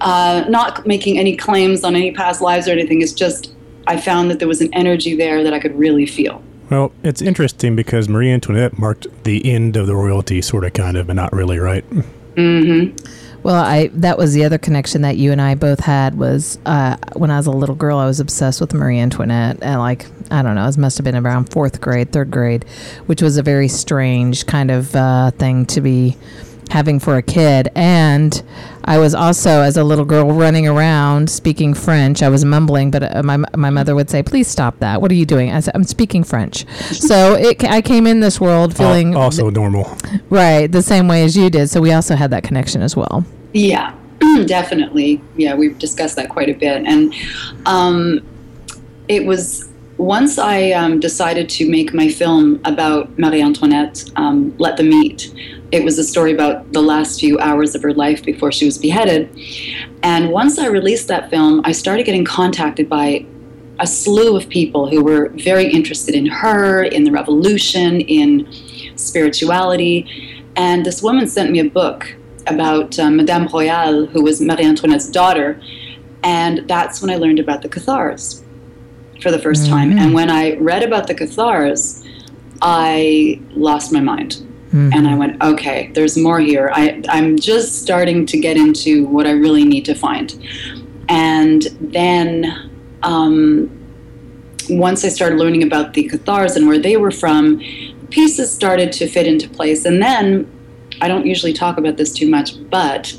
Uh, 0.00 0.44
not 0.48 0.86
making 0.86 1.18
any 1.18 1.36
claims 1.36 1.84
on 1.84 1.94
any 1.94 2.12
past 2.12 2.40
lives 2.40 2.66
or 2.66 2.70
anything, 2.72 3.02
it's 3.02 3.12
just 3.12 3.52
I 3.86 3.98
found 4.00 4.30
that 4.30 4.38
there 4.38 4.48
was 4.48 4.62
an 4.62 4.72
energy 4.72 5.14
there 5.14 5.44
that 5.44 5.52
I 5.52 5.58
could 5.58 5.78
really 5.78 6.06
feel. 6.06 6.42
Well, 6.70 6.92
it's 7.02 7.20
interesting 7.20 7.76
because 7.76 8.08
Marie 8.08 8.30
Antoinette 8.30 8.78
marked 8.78 9.06
the 9.24 9.50
end 9.50 9.76
of 9.76 9.86
the 9.86 9.94
royalty, 9.96 10.40
sort 10.40 10.64
of, 10.64 10.72
kind 10.72 10.96
of, 10.96 11.08
but 11.08 11.16
not 11.16 11.32
really, 11.34 11.58
right? 11.58 11.84
hmm 12.36 12.86
Well, 13.42 13.54
I 13.54 13.86
that 13.94 14.18
was 14.18 14.34
the 14.34 14.44
other 14.44 14.58
connection 14.58 15.02
that 15.02 15.16
you 15.16 15.32
and 15.32 15.40
I 15.40 15.54
both 15.54 15.80
had 15.80 16.18
was 16.18 16.58
uh, 16.66 16.96
when 17.14 17.30
I 17.30 17.36
was 17.36 17.46
a 17.46 17.52
little 17.52 17.74
girl. 17.74 17.98
I 17.98 18.06
was 18.06 18.20
obsessed 18.20 18.60
with 18.60 18.74
Marie 18.74 18.98
Antoinette, 18.98 19.58
and 19.62 19.78
like 19.78 20.06
I 20.30 20.42
don't 20.42 20.54
know, 20.54 20.66
it 20.66 20.76
must 20.76 20.98
have 20.98 21.04
been 21.04 21.16
around 21.16 21.50
fourth 21.50 21.80
grade, 21.80 22.12
third 22.12 22.30
grade, 22.30 22.64
which 23.06 23.22
was 23.22 23.36
a 23.36 23.42
very 23.42 23.68
strange 23.68 24.46
kind 24.46 24.70
of 24.70 24.94
uh, 24.94 25.30
thing 25.32 25.66
to 25.66 25.80
be 25.80 26.16
having 26.70 26.98
for 26.98 27.16
a 27.16 27.22
kid. 27.22 27.68
And 27.74 28.42
I 28.84 28.98
was 28.98 29.14
also, 29.14 29.62
as 29.62 29.76
a 29.76 29.84
little 29.84 30.04
girl, 30.04 30.32
running 30.32 30.66
around 30.66 31.28
speaking 31.30 31.74
French. 31.74 32.22
I 32.22 32.28
was 32.28 32.44
mumbling, 32.44 32.90
but 32.90 33.16
uh, 33.16 33.22
my 33.22 33.36
my 33.54 33.70
mother 33.70 33.94
would 33.94 34.08
say, 34.08 34.22
"Please 34.22 34.48
stop 34.48 34.78
that. 34.78 35.02
What 35.02 35.10
are 35.10 35.14
you 35.14 35.26
doing?" 35.26 35.52
I 35.52 35.60
said, 35.60 35.74
"I'm 35.74 35.84
speaking 35.84 36.24
French." 36.24 36.66
so 36.92 37.34
it, 37.34 37.62
I 37.64 37.82
came 37.82 38.06
in 38.06 38.20
this 38.20 38.40
world 38.40 38.76
feeling 38.76 39.14
Al- 39.14 39.22
also 39.22 39.50
normal. 39.50 39.96
right 40.30 40.70
the 40.70 40.82
same 40.82 41.08
way 41.08 41.22
as 41.24 41.36
you 41.36 41.50
did. 41.50 41.68
So 41.68 41.80
we 41.80 41.92
also 41.92 42.16
had 42.16 42.30
that 42.30 42.44
connection 42.44 42.80
as 42.82 42.96
well. 42.96 43.24
Yeah, 43.52 43.94
definitely. 44.46 45.20
Yeah, 45.36 45.54
we've 45.54 45.78
discussed 45.78 46.16
that 46.16 46.28
quite 46.28 46.48
a 46.48 46.54
bit. 46.54 46.84
And 46.86 47.14
um, 47.66 48.20
it 49.08 49.26
was 49.26 49.68
once 49.98 50.38
I 50.38 50.70
um, 50.70 51.00
decided 51.00 51.48
to 51.50 51.68
make 51.68 51.92
my 51.92 52.08
film 52.08 52.60
about 52.64 53.18
Marie 53.18 53.42
Antoinette, 53.42 54.08
um, 54.16 54.56
Let 54.58 54.76
Them 54.76 54.92
Eat. 54.92 55.32
It 55.70 55.84
was 55.84 55.98
a 55.98 56.04
story 56.04 56.32
about 56.32 56.72
the 56.72 56.80
last 56.80 57.20
few 57.20 57.38
hours 57.38 57.74
of 57.74 57.82
her 57.82 57.92
life 57.92 58.24
before 58.24 58.50
she 58.52 58.64
was 58.64 58.78
beheaded. 58.78 59.28
And 60.02 60.30
once 60.30 60.58
I 60.58 60.66
released 60.68 61.08
that 61.08 61.28
film, 61.30 61.60
I 61.64 61.72
started 61.72 62.06
getting 62.06 62.24
contacted 62.24 62.88
by 62.88 63.26
a 63.80 63.86
slew 63.86 64.36
of 64.36 64.48
people 64.48 64.88
who 64.88 65.04
were 65.04 65.28
very 65.30 65.70
interested 65.70 66.14
in 66.14 66.26
her, 66.26 66.82
in 66.82 67.04
the 67.04 67.10
revolution, 67.10 68.00
in 68.00 68.48
spirituality. 68.96 70.06
And 70.56 70.84
this 70.84 71.02
woman 71.02 71.26
sent 71.28 71.50
me 71.50 71.60
a 71.60 71.68
book 71.68 72.16
about 72.46 72.98
uh, 72.98 73.10
Madame 73.10 73.46
Royale, 73.46 74.06
who 74.06 74.22
was 74.22 74.40
Marie 74.40 74.64
Antoinette's 74.64 75.08
daughter. 75.08 75.60
And 76.22 76.66
that's 76.66 77.00
when 77.00 77.10
I 77.10 77.16
learned 77.16 77.38
about 77.38 77.62
the 77.62 77.68
Cathars 77.68 78.42
for 79.20 79.30
the 79.30 79.38
1st 79.38 79.68
time. 79.68 79.92
Mhm. 79.92 80.00
And 80.00 80.14
when 80.14 80.30
I 80.30 80.56
read 80.56 80.82
about 80.82 81.06
the 81.06 81.14
Cathars, 81.14 82.02
I 82.62 83.40
lost 83.54 83.92
my 83.92 84.00
mind. 84.00 84.42
And 84.72 85.08
I 85.08 85.14
went, 85.14 85.42
okay, 85.42 85.90
there's 85.94 86.16
more 86.18 86.40
here. 86.40 86.70
I, 86.74 87.02
I'm 87.08 87.38
just 87.38 87.82
starting 87.82 88.26
to 88.26 88.38
get 88.38 88.56
into 88.56 89.06
what 89.06 89.26
I 89.26 89.30
really 89.32 89.64
need 89.64 89.84
to 89.86 89.94
find. 89.94 90.34
And 91.08 91.62
then 91.80 92.70
um, 93.02 93.70
once 94.68 95.04
I 95.04 95.08
started 95.08 95.38
learning 95.38 95.62
about 95.62 95.94
the 95.94 96.08
Cathars 96.08 96.54
and 96.56 96.66
where 96.68 96.78
they 96.78 96.96
were 96.98 97.10
from, 97.10 97.60
pieces 98.10 98.52
started 98.52 98.92
to 98.92 99.06
fit 99.08 99.26
into 99.26 99.48
place. 99.48 99.84
And 99.86 100.02
then 100.02 100.50
I 101.00 101.08
don't 101.08 101.26
usually 101.26 101.52
talk 101.54 101.78
about 101.78 101.96
this 101.96 102.12
too 102.12 102.28
much, 102.28 102.52
but 102.70 103.16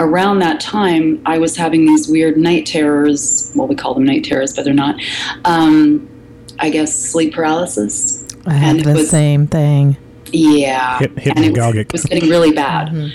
around 0.00 0.40
that 0.40 0.60
time, 0.60 1.22
I 1.26 1.38
was 1.38 1.56
having 1.56 1.86
these 1.86 2.08
weird 2.08 2.36
night 2.36 2.66
terrors. 2.66 3.52
Well, 3.54 3.68
we 3.68 3.76
call 3.76 3.94
them 3.94 4.04
night 4.04 4.24
terrors, 4.24 4.52
but 4.54 4.64
they're 4.64 4.74
not. 4.74 4.96
Um, 5.44 6.08
I 6.58 6.70
guess 6.70 6.92
sleep 6.96 7.34
paralysis. 7.34 8.26
I 8.46 8.56
And 8.56 8.80
the 8.80 8.94
was- 8.94 9.10
same 9.10 9.46
thing. 9.46 9.96
Yeah, 10.32 10.98
Hyp- 10.98 11.32
and 11.36 11.44
it 11.44 11.56
was, 11.56 11.74
it 11.74 11.92
was 11.92 12.04
getting 12.04 12.30
really 12.30 12.52
bad. 12.52 13.12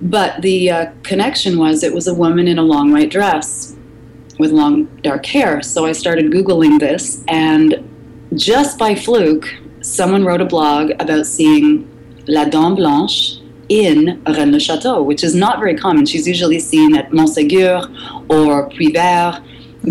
But 0.00 0.42
the 0.42 0.70
uh, 0.70 0.92
connection 1.02 1.58
was 1.58 1.82
it 1.82 1.94
was 1.94 2.08
a 2.08 2.14
woman 2.14 2.48
in 2.48 2.58
a 2.58 2.62
long 2.62 2.90
white 2.90 3.10
dress 3.10 3.76
with 4.38 4.50
long 4.50 4.86
dark 5.02 5.24
hair. 5.26 5.62
So 5.62 5.84
I 5.86 5.92
started 5.92 6.32
Googling 6.32 6.80
this, 6.80 7.22
and 7.28 7.88
just 8.34 8.78
by 8.78 8.94
fluke, 8.94 9.54
someone 9.82 10.24
wrote 10.24 10.40
a 10.40 10.44
blog 10.46 10.90
about 10.98 11.26
seeing 11.26 11.88
La 12.26 12.44
Dame 12.46 12.74
Blanche 12.74 13.38
in 13.68 14.22
Rennes 14.26 14.52
le 14.52 14.60
Chateau, 14.60 15.02
which 15.02 15.22
is 15.22 15.34
not 15.34 15.58
very 15.58 15.76
common. 15.76 16.06
She's 16.06 16.26
usually 16.26 16.58
seen 16.58 16.96
at 16.96 17.10
Montségur 17.10 17.88
or 18.28 18.68
Puivert, 18.70 19.42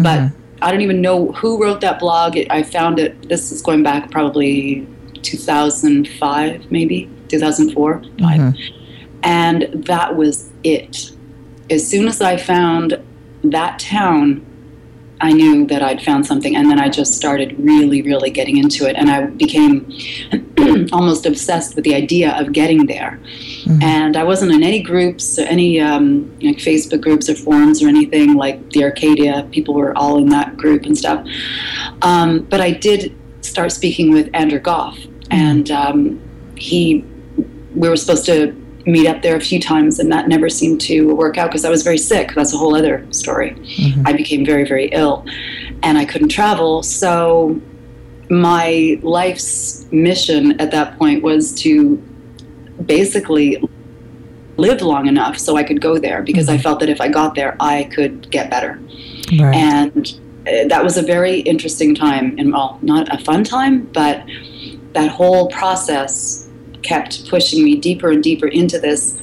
but 0.04 0.32
I 0.62 0.72
don't 0.72 0.82
even 0.82 1.02
know 1.02 1.32
who 1.32 1.62
wrote 1.62 1.82
that 1.82 2.00
blog. 2.00 2.38
It, 2.38 2.52
I 2.52 2.64
found 2.64 3.00
it, 3.00 3.30
this 3.30 3.52
is 3.52 3.62
going 3.62 3.82
back 3.84 4.12
probably 4.12 4.88
2005, 5.24 6.72
maybe 6.72 7.10
2004, 7.28 8.04
five. 8.20 8.56
And 9.24 9.86
that 9.86 10.16
was 10.16 10.50
it. 10.64 11.12
As 11.70 11.88
soon 11.88 12.08
as 12.08 12.22
I 12.22 12.38
found 12.38 13.02
that 13.44 13.80
town, 13.80 14.46
I 15.22 15.32
knew 15.32 15.68
that 15.68 15.84
I'd 15.84 16.02
found 16.02 16.26
something. 16.26 16.56
And 16.56 16.70
then 16.70 16.80
I 16.80 16.90
just 16.90 17.14
started 17.14 17.56
really, 17.60 18.02
really 18.02 18.32
getting 18.32 18.58
into 18.58 18.88
it. 18.88 18.96
And 18.96 19.10
I 19.10 19.28
became 19.28 19.88
almost 20.92 21.26
obsessed 21.28 21.76
with 21.76 21.84
the 21.84 21.94
idea 21.94 22.36
of 22.40 22.52
getting 22.52 22.88
there. 22.88 23.20
And 23.82 24.18
I 24.18 24.24
wasn't 24.24 24.52
in 24.52 24.64
any 24.64 24.82
groups, 24.82 25.38
or 25.38 25.44
any 25.44 25.80
um, 25.80 26.36
like 26.42 26.58
Facebook 26.58 27.02
groups 27.02 27.30
or 27.30 27.36
forums 27.36 27.84
or 27.84 27.88
anything 27.88 28.34
like 28.34 28.72
the 28.72 28.84
Arcadia. 28.84 29.48
People 29.52 29.76
were 29.76 29.96
all 29.96 30.18
in 30.18 30.30
that 30.30 30.58
group 30.58 30.86
and 30.86 30.98
stuff. 30.98 31.26
Um, 32.02 32.40
but 32.50 32.60
I 32.60 32.72
did 32.72 33.16
start 33.42 33.72
speaking 33.72 34.12
with 34.12 34.30
Andrew 34.34 34.60
Gough, 34.60 34.98
and 35.32 35.72
um, 35.72 36.22
he, 36.56 37.04
we 37.74 37.90
were 37.90 37.98
supposed 37.98 38.26
to 38.28 38.54
meet 38.86 39.08
up 39.08 39.22
there 39.22 39.36
a 39.36 39.42
few 39.42 39.60
times, 39.60 40.00
and 40.00 40.12
that 40.12 40.28
never 40.28 40.50
seemed 40.50 40.82
to 40.82 41.16
work 41.16 41.38
out 41.38 41.50
because 41.50 41.66
I 41.66 41.70
was 41.70 41.84
very 41.84 41.98
sick. 41.98 42.34
That's 42.36 42.54
a 42.54 42.58
whole 42.58 42.76
other 42.76 43.08
story. 43.12 43.56
I 44.06 44.14
became 44.14 44.46
very, 44.46 44.68
very 44.68 44.88
ill, 44.88 45.26
and 45.82 45.98
I 45.98 46.06
couldn't 46.06 46.30
travel. 46.30 46.84
So 46.84 47.60
my 48.30 49.00
life's 49.02 49.86
mission 49.92 50.60
at 50.60 50.72
that 50.72 50.98
point 50.98 51.24
was 51.24 51.54
to 51.62 51.98
basically 52.86 53.64
live 54.58 54.82
long 54.82 55.08
enough 55.08 55.38
so 55.38 55.58
I 55.58 55.64
could 55.64 55.82
go 55.82 55.98
there 55.98 56.22
because 56.22 56.50
I 56.50 56.58
felt 56.58 56.80
that 56.82 56.90
if 56.90 57.02
I 57.02 57.08
got 57.08 57.36
there, 57.36 57.56
I 57.60 57.86
could 57.86 58.30
get 58.32 58.50
better. 58.50 58.80
Right. 59.40 59.56
And 59.56 60.20
uh, 60.48 60.68
that 60.68 60.84
was 60.84 60.98
a 60.98 61.02
very 61.02 61.40
interesting 61.42 61.96
time, 61.96 62.36
and 62.38 62.52
well, 62.52 62.80
not 62.82 63.14
a 63.14 63.18
fun 63.24 63.44
time, 63.44 63.84
but 63.94 64.24
that 64.94 65.10
whole 65.10 65.50
process 65.50 66.48
kept 66.82 67.30
pushing 67.30 67.64
me 67.64 67.76
deeper 67.78 68.12
and 68.12 68.24
deeper 68.24 68.48
into 68.48 68.80
this, 68.80 69.20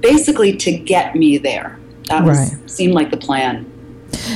basically 0.00 0.56
to 0.56 0.76
get 0.76 1.14
me 1.14 1.38
there. 1.38 1.78
That 2.08 2.24
was 2.24 2.38
Right. 2.38 2.70
seemed 2.70 2.94
like 2.94 3.10
the 3.10 3.16
plan. 3.16 3.66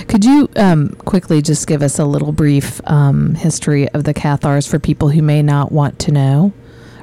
Could 0.08 0.24
you 0.24 0.48
um, 0.56 0.90
quickly 1.04 1.42
just 1.42 1.66
give 1.66 1.82
us 1.82 1.98
a 1.98 2.04
little 2.04 2.32
brief 2.32 2.80
um, 2.86 3.34
history 3.34 3.88
of 3.90 4.04
the 4.04 4.14
Cathars 4.14 4.66
for 4.66 4.78
people 4.78 5.10
who 5.10 5.22
may 5.22 5.42
not 5.42 5.70
want 5.70 5.98
to 6.00 6.12
know 6.12 6.52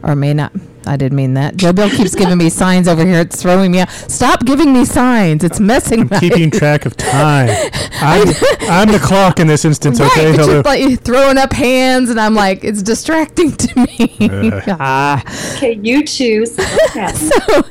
or 0.03 0.15
may 0.15 0.33
not? 0.33 0.51
I 0.87 0.97
didn't 0.97 1.15
mean 1.15 1.33
that. 1.35 1.55
Joe 1.57 1.73
Bill 1.73 1.89
keeps 1.89 2.15
giving 2.15 2.37
me 2.37 2.49
signs 2.49 2.87
over 2.87 3.05
here. 3.05 3.19
It's 3.19 3.41
throwing 3.41 3.71
me 3.71 3.79
out. 3.79 3.89
Stop 3.91 4.45
giving 4.45 4.73
me 4.73 4.85
signs. 4.85 5.43
It's 5.43 5.59
messing 5.59 6.07
my 6.09 6.19
Keeping 6.19 6.51
track 6.59 6.85
of 6.85 6.95
time. 6.97 7.49
I'm, 8.01 8.27
I'm 8.69 8.91
the 8.91 8.99
clock 9.01 9.39
in 9.39 9.47
this 9.47 9.65
instance, 9.65 9.99
Right, 9.99 10.11
okay? 10.11 10.31
but 10.31 10.39
Hello. 10.39 10.53
you're 10.53 10.89
like 10.89 11.01
throwing 11.01 11.37
up 11.37 11.53
hands, 11.53 12.09
and 12.09 12.19
I'm 12.19 12.35
like, 12.35 12.63
it's 12.63 12.81
distracting 12.81 13.51
to 13.53 13.79
me. 13.79 14.17
Uh. 14.29 14.61
ah. 14.79 15.55
Okay, 15.57 15.79
you 15.81 16.03
choose. 16.05 16.57
So, 17.15 17.61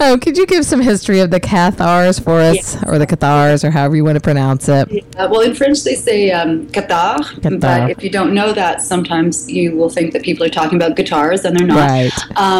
oh, 0.00 0.18
could 0.20 0.36
you 0.36 0.46
give 0.46 0.64
some 0.64 0.80
history 0.80 1.20
of 1.20 1.30
the 1.30 1.40
Cathars 1.40 2.18
for 2.18 2.40
us, 2.40 2.76
or 2.84 2.98
the 2.98 3.06
Cathars, 3.06 3.64
or 3.64 3.70
however 3.70 3.96
you 3.96 4.04
want 4.04 4.16
to 4.16 4.20
pronounce 4.20 4.68
it? 4.68 4.88
Uh, 5.16 5.28
well, 5.30 5.40
in 5.40 5.54
French 5.54 5.82
they 5.82 5.94
say 5.94 6.30
um, 6.30 6.66
Cathare, 6.68 7.18
Cathare. 7.40 7.60
but 7.60 7.90
if 7.90 8.02
you 8.02 8.10
don't 8.10 8.32
know 8.34 8.52
that, 8.52 8.80
sometimes 8.82 9.50
you 9.50 9.76
will 9.76 9.90
think 9.90 10.12
that 10.12 10.22
people 10.22 10.44
are 10.46 10.48
talking 10.50 10.76
about 10.76 10.96
guitars, 10.96 11.44
and 11.44 11.56
they're 11.58 11.66
not. 11.66 11.76
Right. 11.76 12.12
Um, 12.36 12.57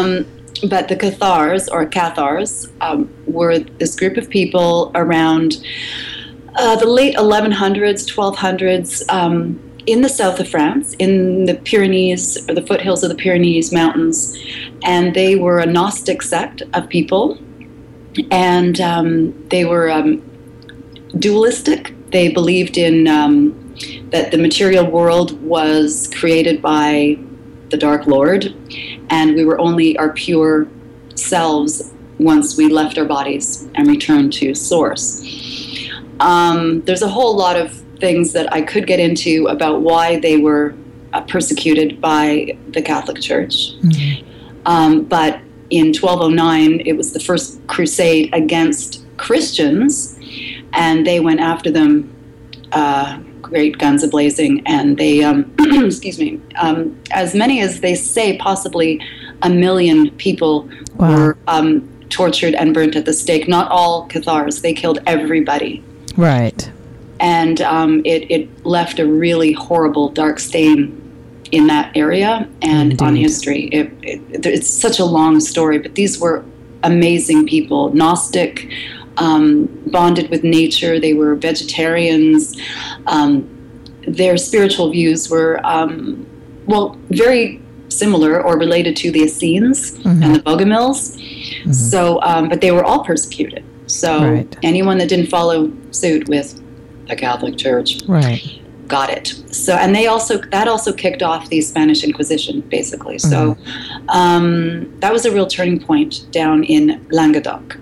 but 0.67 0.87
the 0.87 0.95
Cathars 0.95 1.69
or 1.69 1.85
Cathars 1.85 2.67
um, 2.81 3.09
were 3.25 3.59
this 3.59 3.95
group 3.97 4.17
of 4.17 4.29
people 4.29 4.91
around 4.95 5.63
uh, 6.55 6.75
the 6.75 6.85
late 6.87 7.15
1100s, 7.15 8.05
1200s 8.11 9.07
um, 9.09 9.59
in 9.87 10.01
the 10.01 10.09
south 10.09 10.39
of 10.39 10.47
France, 10.47 10.93
in 10.99 11.45
the 11.45 11.55
Pyrenees 11.55 12.37
or 12.49 12.55
the 12.55 12.61
foothills 12.61 13.03
of 13.03 13.09
the 13.09 13.15
Pyrenees 13.15 13.71
Mountains, 13.71 14.37
and 14.83 15.13
they 15.13 15.35
were 15.35 15.59
a 15.59 15.65
Gnostic 15.65 16.21
sect 16.21 16.61
of 16.73 16.89
people, 16.89 17.39
and 18.29 18.81
um, 18.81 19.47
they 19.49 19.65
were 19.65 19.89
um, 19.89 20.21
dualistic. 21.17 21.93
They 22.11 22.29
believed 22.29 22.77
in 22.77 23.07
um, 23.07 23.75
that 24.11 24.31
the 24.31 24.37
material 24.37 24.85
world 24.85 25.41
was 25.41 26.09
created 26.13 26.61
by 26.61 27.17
the 27.69 27.77
Dark 27.77 28.07
Lord, 28.07 28.53
and 29.09 29.35
we 29.35 29.45
were 29.45 29.59
only 29.59 29.97
our 29.97 30.11
pure 30.13 30.67
selves 31.15 31.93
once 32.19 32.57
we 32.57 32.67
left 32.67 32.97
our 32.97 33.05
bodies 33.05 33.67
and 33.75 33.87
returned 33.87 34.33
to 34.33 34.53
Source. 34.53 35.23
Um, 36.19 36.81
there's 36.81 37.01
a 37.01 37.07
whole 37.07 37.35
lot 37.35 37.55
of 37.55 37.71
things 37.99 38.33
that 38.33 38.51
I 38.53 38.61
could 38.61 38.87
get 38.87 38.99
into 38.99 39.47
about 39.47 39.81
why 39.81 40.19
they 40.19 40.37
were 40.37 40.75
uh, 41.13 41.21
persecuted 41.21 41.99
by 42.01 42.57
the 42.69 42.81
Catholic 42.81 43.21
Church. 43.21 43.71
Um, 44.65 45.03
but 45.03 45.41
in 45.69 45.87
1209, 45.93 46.81
it 46.85 46.93
was 46.93 47.13
the 47.13 47.19
first 47.19 47.65
crusade 47.67 48.29
against 48.33 49.05
Christians, 49.17 50.17
and 50.73 51.05
they 51.05 51.19
went 51.19 51.39
after 51.39 51.71
them, 51.71 52.13
uh, 52.71 53.19
great 53.41 53.77
guns 53.77 54.03
a 54.03 54.07
blazing, 54.07 54.61
and 54.65 54.97
they, 54.97 55.23
um, 55.23 55.51
excuse 55.59 56.19
me, 56.19 56.39
um, 56.59 56.99
as 57.11 57.33
many 57.35 57.61
as 57.61 57.81
they 57.81 57.95
say, 57.95 58.37
possibly 58.37 59.01
a 59.41 59.49
million 59.49 60.11
people 60.11 60.69
Wow. 60.97 61.11
were 61.15 61.37
um, 61.47 61.87
tortured 62.09 62.53
and 62.55 62.73
burnt 62.73 62.95
at 62.95 63.05
the 63.05 63.13
stake. 63.13 63.47
Not 63.47 63.71
all 63.71 64.05
Cathars; 64.07 64.61
they 64.61 64.73
killed 64.73 64.99
everybody 65.07 65.81
Right. 66.17 66.69
and 67.21 67.61
um, 67.61 68.01
it, 68.05 68.29
it 68.29 68.65
left 68.65 68.99
a 68.99 69.05
really 69.05 69.53
horrible 69.53 70.09
dark 70.09 70.39
stain 70.39 70.95
in 71.51 71.67
that 71.67 71.95
area 71.95 72.47
and 72.61 73.01
on 73.01 73.15
history. 73.15 73.69
It, 73.71 73.91
it, 74.03 74.45
it's 74.45 74.67
such 74.69 74.99
a 74.99 75.05
long 75.05 75.39
story, 75.39 75.79
but 75.79 75.95
these 75.95 76.19
were 76.19 76.43
amazing 76.83 77.47
people, 77.47 77.93
Gnostic, 77.93 78.69
um, 79.19 79.67
bonded 79.87 80.29
with 80.29 80.43
nature. 80.43 80.99
They 80.99 81.13
were 81.13 81.35
vegetarians. 81.35 82.55
Um, 83.07 83.47
their 84.07 84.37
spiritual 84.37 84.89
views 84.91 85.29
were, 85.29 85.59
um, 85.63 86.25
well, 86.65 86.97
very 87.09 87.61
similar 87.89 88.41
or 88.41 88.57
related 88.57 88.95
to 88.95 89.11
the 89.11 89.21
Essenes 89.21 89.93
and 90.05 90.35
the 90.35 90.39
Bogomils. 90.39 91.19
So, 91.73 92.21
um, 92.21 92.49
but 92.49 92.61
they 92.61 92.71
were 92.71 92.83
all 92.83 93.03
persecuted. 93.03 93.63
So 93.87 94.23
Right. 94.23 94.55
anyone 94.63 94.97
that 94.99 95.09
didn't 95.09 95.27
follow 95.27 95.71
suit 95.91 96.29
with 96.29 96.59
the 97.07 97.15
Catholic 97.15 97.57
Church 97.57 97.97
Right. 98.07 98.41
got 98.87 99.09
it. 99.09 99.33
So, 99.51 99.73
and 99.73 99.95
they 99.95 100.05
also 100.07 100.39
that 100.51 100.67
also 100.67 100.93
kicked 100.93 101.21
off 101.23 101.49
the 101.49 101.61
Spanish 101.61 102.03
Inquisition, 102.03 102.61
basically. 102.69 103.17
So, 103.19 103.57
um, 104.09 104.93
that 105.01 105.11
was 105.11 105.25
a 105.25 105.31
real 105.31 105.47
turning 105.47 105.79
point 105.79 106.31
down 106.31 106.63
in 106.63 107.01
Languedoc, 107.11 107.77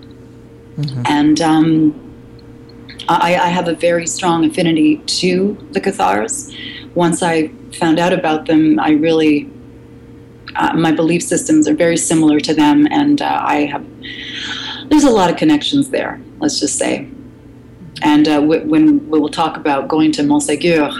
and 1.05 1.41
um, 1.41 2.03
I, 3.10 3.36
I 3.36 3.48
have 3.48 3.67
a 3.67 3.74
very 3.74 4.05
strong 4.07 4.46
affinity 4.46 4.98
to 4.98 5.57
the 5.72 5.81
Cathars. 5.81 6.53
Once 6.96 7.24
I 7.24 7.50
found 7.79 8.00
out 8.00 8.13
about 8.13 8.46
them, 8.46 8.79
I 8.79 8.91
really 8.91 9.50
uh, 10.55 10.74
my 10.74 10.91
belief 10.91 11.22
systems 11.22 11.67
are 11.67 11.75
very 11.75 11.98
similar 11.98 12.39
to 12.39 12.53
them, 12.53 12.88
and 12.89 13.22
uh, 13.22 13.39
I 13.43 13.65
have 13.65 13.86
there's 14.89 15.03
a 15.03 15.12
lot 15.12 15.29
of 15.29 15.38
connections 15.38 15.89
there. 15.89 16.22
Let's 16.39 16.60
just 16.60 16.77
say. 16.77 17.07
And 18.03 18.27
uh, 18.27 18.41
w- 18.41 18.67
when 18.67 19.10
we 19.10 19.19
will 19.19 19.29
talk 19.29 19.57
about 19.57 19.88
going 19.88 20.12
to 20.13 20.22
Montségur, 20.22 20.91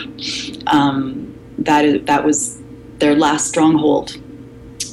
um, 0.67 1.34
that 1.60 1.86
is 1.86 2.05
that 2.05 2.24
was 2.24 2.60
their 3.00 3.15
last 3.15 3.48
stronghold, 3.48 4.17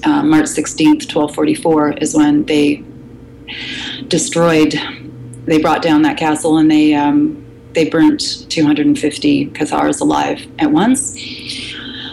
uh, 0.05 0.23
March 0.23 0.45
16th, 0.45 1.15
1244, 1.15 1.93
is 1.93 2.15
when 2.15 2.45
they 2.45 2.85
destroyed, 4.09 4.75
they 5.47 5.61
brought 5.61 5.83
down 5.83 6.03
that 6.03 6.17
castle 6.17 6.59
and 6.59 6.71
they, 6.71 6.95
um, 6.95 7.45
they 7.73 7.89
burnt 7.89 8.47
250 8.51 9.47
Cathars 9.47 10.01
alive 10.01 10.47
at 10.59 10.71
once. 10.71 11.19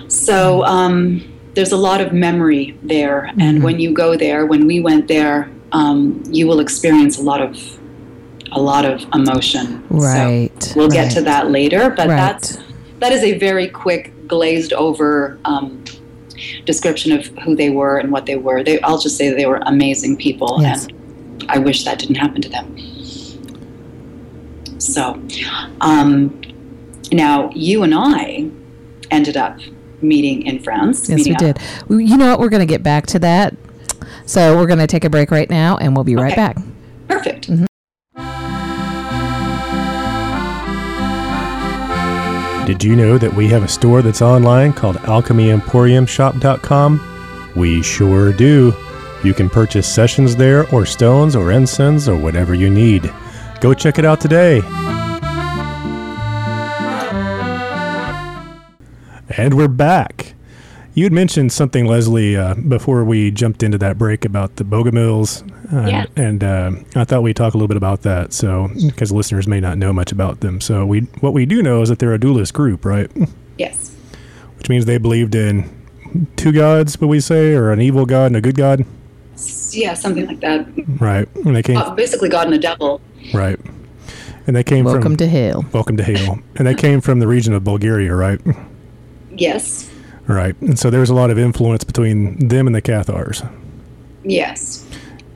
So 0.07 0.63
um, 0.65 1.21
there's 1.53 1.71
a 1.71 1.77
lot 1.77 2.01
of 2.01 2.13
memory 2.13 2.77
there. 2.83 3.27
Mm-hmm. 3.29 3.41
And 3.41 3.63
when 3.63 3.79
you 3.79 3.93
go 3.93 4.15
there, 4.15 4.45
when 4.45 4.65
we 4.67 4.79
went 4.79 5.07
there, 5.07 5.49
um, 5.71 6.23
you 6.29 6.47
will 6.47 6.59
experience 6.59 7.17
a 7.17 7.21
lot 7.21 7.41
of 7.41 7.57
a 8.53 8.61
lot 8.61 8.83
of 8.83 9.05
emotion. 9.13 9.81
Right. 9.89 10.51
So 10.61 10.73
we'll 10.75 10.89
right. 10.89 10.95
get 10.95 11.11
to 11.13 11.21
that 11.21 11.51
later, 11.51 11.89
but 11.89 12.09
Right. 12.09 12.17
that's 12.17 12.57
that 12.99 13.13
is 13.13 13.23
a 13.23 13.37
very 13.37 13.67
quick, 13.67 14.13
glazed 14.27 14.73
over 14.73 15.39
um, 15.45 15.83
description 16.65 17.11
of 17.13 17.27
who 17.43 17.55
they 17.55 17.69
were 17.69 17.97
and 17.97 18.11
what 18.11 18.25
they 18.25 18.35
were. 18.35 18.61
They, 18.63 18.79
I'll 18.81 18.99
just 18.99 19.17
say 19.17 19.29
they 19.33 19.45
were 19.45 19.61
amazing 19.65 20.17
people, 20.17 20.59
Yes. 20.61 20.85
and 20.85 21.00
I 21.49 21.59
wish 21.59 21.83
that 21.85 21.99
didn't 21.99 22.15
happen 22.15 22.41
to 22.41 22.49
them. 22.49 22.77
So, 24.79 25.21
um, 25.81 26.41
now 27.11 27.51
you 27.51 27.83
and 27.83 27.93
I 27.95 28.49
ended 29.11 29.37
up 29.37 29.59
meeting 30.01 30.47
in 30.47 30.59
France. 30.59 31.07
Yes, 31.09 31.25
we 31.25 31.33
up. 31.33 31.39
did. 31.39 31.59
You 31.89 32.17
know 32.17 32.31
what? 32.31 32.39
We're 32.39 32.49
going 32.49 32.61
to 32.61 32.65
get 32.65 32.81
back 32.83 33.05
to 33.07 33.19
that. 33.19 33.55
So 34.25 34.57
we're 34.57 34.67
going 34.67 34.79
to 34.79 34.87
take 34.87 35.03
a 35.03 35.09
break 35.09 35.31
right 35.31 35.49
now, 35.49 35.75
and 35.77 35.93
we'll 35.95 36.03
be 36.03 36.15
right 36.15 36.35
back. 36.35 36.57
Perfect. 37.07 37.49
Did 42.65 42.83
you 42.83 42.95
know 42.95 43.17
that 43.17 43.33
we 43.33 43.47
have 43.49 43.63
a 43.63 43.67
store 43.67 44.01
that's 44.01 44.21
online 44.21 44.71
called 44.71 44.95
alchemyemporiumshop.com? 44.97 47.07
We 47.55 47.81
sure 47.81 48.31
do. 48.31 48.73
You 49.23 49.33
can 49.35 49.49
purchase 49.49 49.87
sessions 49.87 50.35
there, 50.35 50.67
or 50.73 50.85
stones, 50.85 51.35
or 51.35 51.51
incense, 51.51 52.07
or 52.07 52.15
whatever 52.17 52.55
you 52.55 52.69
need. 52.71 53.11
Go 53.59 53.73
check 53.75 53.99
it 53.99 54.05
out 54.05 54.19
today. 54.19 54.61
And 59.37 59.53
we're 59.53 59.67
back. 59.67 60.33
You 60.93 61.05
had 61.05 61.13
mentioned 61.13 61.51
something, 61.53 61.85
Leslie, 61.85 62.35
uh, 62.35 62.55
before 62.55 63.03
we 63.05 63.31
jumped 63.31 63.63
into 63.63 63.77
that 63.77 63.97
break 63.97 64.25
about 64.25 64.57
the 64.57 64.65
Bogomils, 64.65 65.41
uh, 65.71 65.87
Yeah. 65.87 66.05
and 66.17 66.43
uh, 66.43 66.71
I 66.95 67.05
thought 67.05 67.23
we'd 67.23 67.35
talk 67.37 67.53
a 67.53 67.57
little 67.57 67.69
bit 67.69 67.77
about 67.77 68.01
that. 68.01 68.33
So, 68.33 68.69
because 68.87 69.11
listeners 69.11 69.47
may 69.47 69.61
not 69.61 69.77
know 69.77 69.93
much 69.93 70.11
about 70.11 70.41
them, 70.41 70.59
so 70.59 70.85
we 70.85 71.01
what 71.21 71.31
we 71.33 71.45
do 71.45 71.61
know 71.61 71.81
is 71.81 71.87
that 71.89 71.99
they're 71.99 72.13
a 72.13 72.19
dualist 72.19 72.53
group, 72.53 72.83
right? 72.83 73.09
Yes. 73.57 73.95
Which 74.57 74.67
means 74.67 74.85
they 74.85 74.97
believed 74.97 75.33
in 75.33 75.69
two 76.35 76.51
gods, 76.51 76.99
would 76.99 77.07
we 77.07 77.19
say, 77.21 77.53
or 77.53 77.71
an 77.71 77.79
evil 77.79 78.05
god 78.05 78.25
and 78.27 78.35
a 78.35 78.41
good 78.41 78.55
god, 78.57 78.83
Yeah, 79.73 79.93
something 79.93 80.25
like 80.27 80.39
that. 80.41 80.67
right? 80.99 81.27
And 81.45 81.55
they 81.55 81.63
came 81.63 81.77
Uh, 81.77 81.93
basically, 81.95 82.29
God 82.29 82.45
and 82.47 82.53
the 82.53 82.59
devil. 82.59 83.01
right, 83.33 83.59
and 84.47 84.55
they 84.55 84.63
came 84.63 84.85
Welcome 84.85 85.01
from 85.03 85.15
to 85.17 85.27
hell. 85.27 85.65
welcome 85.73 85.97
to 85.97 86.03
Hale, 86.03 86.39
and 86.57 86.67
they 86.67 86.75
came 86.75 86.99
from 87.01 87.19
the 87.19 87.27
region 87.27 87.53
of 87.53 87.63
Bulgaria, 87.63 88.13
right? 88.15 88.39
Yes. 89.35 89.89
Right, 90.27 90.55
and 90.61 90.77
so 90.77 90.89
there's 90.89 91.09
a 91.09 91.13
lot 91.15 91.29
of 91.31 91.37
influence 91.37 91.83
between 91.83 92.47
them 92.47 92.67
and 92.67 92.75
the 92.75 92.81
Cathars. 92.81 93.43
Yes. 94.23 94.85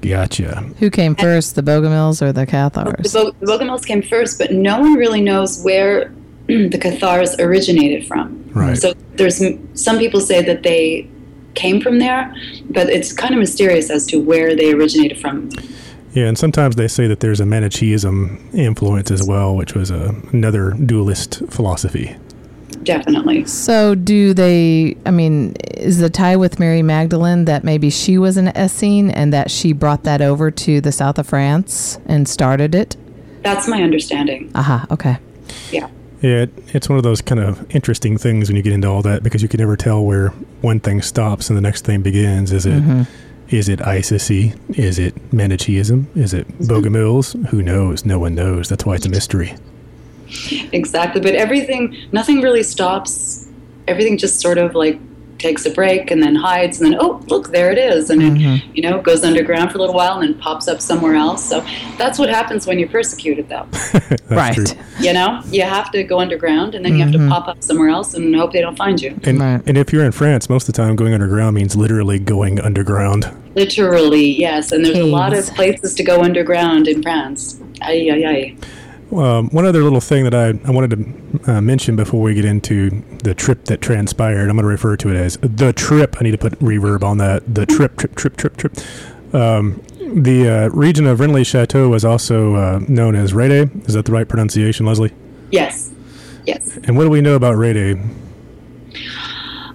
Gotcha. 0.01 0.63
Who 0.79 0.89
came 0.91 1.15
first, 1.15 1.55
the 1.55 1.63
Bogomils 1.63 2.21
or 2.21 2.31
the 2.31 2.45
Cathars? 2.45 3.11
The, 3.11 3.19
Bo- 3.19 3.31
the 3.39 3.45
Bogomils 3.51 3.85
came 3.85 4.03
first, 4.03 4.37
but 4.37 4.51
no 4.51 4.79
one 4.79 4.93
really 4.93 5.21
knows 5.21 5.63
where 5.63 6.13
the 6.47 6.77
Cathars 6.79 7.35
originated 7.39 8.05
from. 8.07 8.43
Right. 8.53 8.77
So 8.77 8.93
there's 9.15 9.41
some 9.73 9.97
people 9.97 10.21
say 10.21 10.43
that 10.43 10.61
they 10.61 11.09
came 11.55 11.81
from 11.81 11.99
there, 11.99 12.33
but 12.69 12.89
it's 12.89 13.11
kind 13.11 13.33
of 13.33 13.39
mysterious 13.39 13.89
as 13.89 14.05
to 14.07 14.17
where 14.17 14.55
they 14.55 14.71
originated 14.73 15.19
from. 15.19 15.49
Yeah, 16.13 16.27
and 16.27 16.37
sometimes 16.37 16.77
they 16.77 16.87
say 16.87 17.07
that 17.07 17.19
there's 17.19 17.41
a 17.41 17.45
Manichaeism 17.45 18.49
influence 18.53 19.11
as 19.11 19.27
well, 19.27 19.55
which 19.55 19.73
was 19.73 19.91
a, 19.91 20.15
another 20.31 20.71
dualist 20.71 21.41
philosophy. 21.49 22.15
Definitely. 22.83 23.45
So, 23.45 23.95
do 23.95 24.33
they? 24.33 24.95
I 25.05 25.11
mean, 25.11 25.55
is 25.75 25.97
the 25.97 26.09
tie 26.09 26.35
with 26.35 26.59
Mary 26.59 26.83
Magdalene 26.83 27.45
that 27.45 27.63
maybe 27.63 27.89
she 27.89 28.17
was 28.17 28.37
an 28.37 28.49
Essene 28.49 29.09
and 29.09 29.33
that 29.33 29.49
she 29.49 29.73
brought 29.73 30.03
that 30.03 30.21
over 30.21 30.51
to 30.51 30.79
the 30.79 30.91
south 30.91 31.17
of 31.17 31.27
France 31.27 31.99
and 32.05 32.29
started 32.29 32.75
it? 32.75 32.95
That's 33.41 33.67
my 33.67 33.81
understanding. 33.81 34.51
Aha, 34.55 34.85
okay. 34.91 35.17
Yeah. 35.71 35.89
Yeah, 36.25 36.41
it, 36.41 36.49
it's 36.73 36.89
one 36.89 36.97
of 36.97 37.03
those 37.03 37.21
kind 37.21 37.39
of 37.39 37.69
interesting 37.75 38.17
things 38.17 38.49
when 38.49 38.55
you 38.55 38.63
get 38.63 38.73
into 38.73 38.87
all 38.87 39.03
that 39.03 39.21
because 39.21 39.43
you 39.43 39.47
can 39.47 39.59
never 39.59 39.77
tell 39.77 40.03
where 40.03 40.29
one 40.61 40.79
thing 40.79 41.03
stops 41.03 41.51
and 41.51 41.57
the 41.57 41.61
next 41.61 41.85
thing 41.85 42.01
begins. 42.01 42.51
Is 42.51 42.65
it 42.65 42.81
mm-hmm. 42.81 43.03
is 43.55 43.69
it 43.69 43.77
Isisy? 43.77 44.57
Is 44.75 44.97
it 44.97 45.13
Manichaeism? 45.31 46.07
Is 46.15 46.33
it 46.33 46.47
Bogomils? 46.57 47.45
Who 47.49 47.61
knows? 47.61 48.05
No 48.05 48.17
one 48.17 48.33
knows. 48.33 48.69
That's 48.69 48.83
why 48.87 48.95
it's 48.95 49.05
a 49.05 49.09
mystery. 49.09 49.55
Exactly. 50.71 51.21
But 51.21 51.35
everything, 51.35 51.95
nothing 52.11 52.41
really 52.41 52.63
stops. 52.63 53.47
Everything 53.87 54.17
just 54.17 54.39
sort 54.39 54.57
of 54.57 54.73
like 54.73 54.99
takes 55.45 55.65
a 55.65 55.69
break 55.69 56.09
and 56.09 56.23
then 56.23 56.33
hides 56.33 56.81
and 56.81 56.91
then, 56.91 56.99
oh, 56.99 57.21
look, 57.27 57.49
there 57.49 57.71
it 57.71 57.77
is. 57.77 58.09
And 58.09 58.21
it, 58.21 58.33
mm-hmm. 58.33 58.75
you 58.75 58.81
know, 58.81 58.99
goes 58.99 59.23
underground 59.23 59.71
for 59.71 59.77
a 59.77 59.81
little 59.81 59.95
while 59.95 60.19
and 60.19 60.23
then 60.23 60.39
pops 60.39 60.67
up 60.67 60.81
somewhere 60.81 61.13
else. 61.13 61.47
So 61.47 61.61
that's 61.99 62.17
what 62.17 62.29
happens 62.29 62.65
when 62.65 62.79
you're 62.79 62.89
persecuted, 62.89 63.47
though. 63.49 63.67
Right. 64.29 64.55
true. 64.55 64.65
You 64.99 65.13
know, 65.13 65.41
you 65.45 65.61
have 65.61 65.91
to 65.91 66.03
go 66.03 66.19
underground 66.19 66.73
and 66.73 66.83
then 66.83 66.95
you 66.95 67.03
have 67.03 67.11
to 67.11 67.19
mm-hmm. 67.19 67.29
pop 67.29 67.47
up 67.47 67.61
somewhere 67.63 67.89
else 67.89 68.15
and 68.15 68.35
hope 68.35 68.53
they 68.53 68.61
don't 68.61 68.75
find 68.75 68.99
you. 68.99 69.17
And, 69.23 69.39
Right. 69.39 69.61
and 69.65 69.77
if 69.77 69.93
you're 69.93 70.03
in 70.03 70.11
France, 70.11 70.49
most 70.49 70.67
of 70.67 70.73
the 70.73 70.81
time 70.81 70.95
going 70.95 71.13
underground 71.13 71.55
means 71.55 71.75
literally 71.75 72.17
going 72.17 72.59
underground. 72.59 73.31
Literally, 73.55 74.25
yes. 74.25 74.71
And 74.71 74.83
there's 74.83 74.97
a 74.97 75.05
lot 75.05 75.33
of 75.33 75.45
places 75.53 75.93
to 75.95 76.03
go 76.03 76.23
underground 76.23 76.87
in 76.87 77.03
France. 77.03 77.59
Ay, 77.81 78.09
ay, 78.11 78.25
ay. 78.25 78.55
Um, 79.11 79.49
one 79.49 79.65
other 79.65 79.83
little 79.83 80.01
thing 80.01 80.23
that 80.23 80.33
I, 80.33 80.47
I 80.67 80.71
wanted 80.71 80.89
to 81.45 81.51
uh, 81.51 81.61
mention 81.61 81.95
before 81.95 82.21
we 82.21 82.33
get 82.33 82.45
into 82.45 83.03
the 83.23 83.35
trip 83.35 83.65
that 83.65 83.79
transpired, 83.79 84.49
I'm 84.49 84.55
going 84.55 84.63
to 84.63 84.67
refer 84.67 84.97
to 84.97 85.09
it 85.09 85.15
as 85.15 85.37
the 85.37 85.73
trip. 85.73 86.17
I 86.19 86.23
need 86.23 86.31
to 86.31 86.37
put 86.37 86.53
reverb 86.59 87.03
on 87.03 87.19
that. 87.19 87.53
The 87.53 87.65
trip, 87.65 87.97
trip, 87.97 88.15
trip, 88.15 88.35
trip, 88.35 88.57
trip. 88.57 88.73
Um, 89.33 89.81
the 89.99 90.49
uh, 90.49 90.69
region 90.69 91.05
of 91.05 91.19
Rennes 91.19 91.33
le 91.33 91.43
Chateau 91.43 91.89
was 91.89 92.03
also 92.03 92.55
uh, 92.55 92.79
known 92.87 93.15
as 93.15 93.33
Rhedae. 93.33 93.87
Is 93.87 93.93
that 93.93 94.05
the 94.05 94.11
right 94.11 94.27
pronunciation, 94.27 94.85
Leslie? 94.85 95.13
Yes. 95.51 95.91
Yes. 96.45 96.77
And 96.83 96.97
what 96.97 97.03
do 97.03 97.09
we 97.09 97.21
know 97.21 97.35
about 97.35 97.55
Rhedae? 97.55 98.01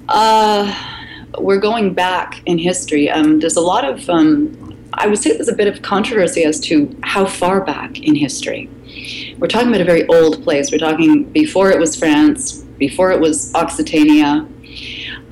Uh, 0.08 0.74
we're 1.38 1.60
going 1.60 1.94
back 1.94 2.42
in 2.46 2.58
history. 2.58 3.08
Um, 3.08 3.38
there's 3.38 3.56
a 3.56 3.60
lot 3.60 3.84
of, 3.84 4.08
um, 4.10 4.76
I 4.94 5.06
would 5.06 5.18
say 5.18 5.32
there's 5.32 5.48
a 5.48 5.54
bit 5.54 5.68
of 5.68 5.82
controversy 5.82 6.42
as 6.44 6.58
to 6.60 6.96
how 7.02 7.26
far 7.26 7.60
back 7.60 8.00
in 8.00 8.14
history. 8.16 8.68
We're 9.38 9.48
talking 9.48 9.68
about 9.68 9.80
a 9.80 9.84
very 9.84 10.06
old 10.06 10.42
place. 10.42 10.70
We're 10.70 10.78
talking 10.78 11.24
before 11.24 11.70
it 11.70 11.78
was 11.78 11.96
France, 11.96 12.58
before 12.78 13.12
it 13.12 13.20
was 13.20 13.52
Occitania, 13.54 14.46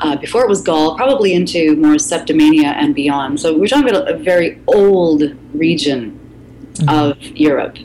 uh, 0.01 0.17
before 0.17 0.43
it 0.43 0.49
was 0.49 0.63
Gaul, 0.63 0.97
probably 0.97 1.35
into 1.35 1.77
more 1.77 1.95
Septimania 1.95 2.75
and 2.75 2.95
beyond. 2.95 3.41
So 3.41 3.57
we're 3.57 3.67
talking 3.67 3.89
about 3.89 4.09
a, 4.09 4.15
a 4.15 4.19
very 4.19 4.61
old 4.67 5.23
region 5.53 6.19
of 6.89 7.21
Europe. 7.23 7.79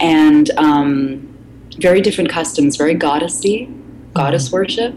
And 0.00 0.50
um, 0.56 1.36
very 1.78 2.00
different 2.00 2.30
customs, 2.30 2.76
very 2.76 2.94
goddessy, 2.94 3.74
goddess 4.14 4.50
worship 4.50 4.94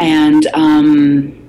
and 0.00 0.46
um, 0.54 1.39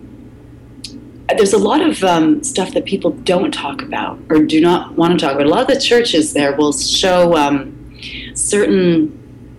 there's 1.35 1.53
a 1.53 1.57
lot 1.57 1.81
of 1.81 2.03
um, 2.03 2.43
stuff 2.43 2.73
that 2.73 2.85
people 2.85 3.11
don't 3.11 3.53
talk 3.53 3.81
about 3.81 4.19
or 4.29 4.43
do 4.43 4.61
not 4.61 4.93
want 4.93 5.17
to 5.17 5.25
talk 5.25 5.35
about. 5.35 5.45
A 5.45 5.49
lot 5.49 5.61
of 5.61 5.67
the 5.67 5.79
churches 5.79 6.33
there 6.33 6.55
will 6.55 6.73
show 6.73 7.35
um, 7.35 7.77
certain 8.33 9.17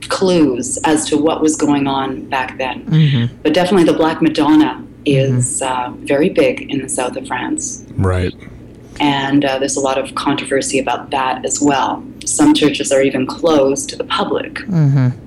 clues 0.08 0.78
as 0.84 1.04
to 1.06 1.16
what 1.16 1.40
was 1.40 1.56
going 1.56 1.86
on 1.86 2.28
back 2.28 2.58
then. 2.58 2.84
Mm-hmm. 2.86 3.36
But 3.42 3.54
definitely 3.54 3.84
the 3.84 3.92
Black 3.92 4.20
Madonna 4.20 4.86
is 5.04 5.62
uh, 5.62 5.92
very 5.98 6.28
big 6.28 6.70
in 6.70 6.82
the 6.82 6.88
south 6.88 7.16
of 7.16 7.26
France. 7.26 7.84
Right. 7.96 8.32
And 9.00 9.44
uh, 9.44 9.58
there's 9.58 9.76
a 9.76 9.80
lot 9.80 9.98
of 9.98 10.14
controversy 10.14 10.78
about 10.78 11.10
that 11.10 11.44
as 11.44 11.60
well. 11.60 12.04
Some 12.24 12.54
churches 12.54 12.92
are 12.92 13.02
even 13.02 13.26
closed 13.26 13.88
to 13.90 13.96
the 13.96 14.04
public. 14.04 14.54
Mm-hmm. 14.54 15.18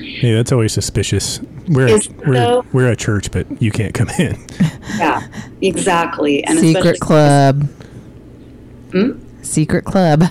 Yeah, 0.00 0.36
that's 0.36 0.52
always 0.52 0.72
suspicious. 0.72 1.40
We're 1.68 1.88
a, 1.88 1.94
it 1.94 2.08
we're, 2.26 2.34
though? 2.34 2.64
we're 2.72 2.90
a 2.90 2.96
church, 2.96 3.30
but 3.30 3.60
you 3.62 3.70
can't 3.70 3.94
come 3.94 4.08
in. 4.18 4.36
Yeah, 4.98 5.26
exactly. 5.62 6.44
And 6.44 6.58
Secret 6.58 7.00
club. 7.00 7.68
Hmm? 8.90 9.12
Secret 9.42 9.84
club. 9.84 10.24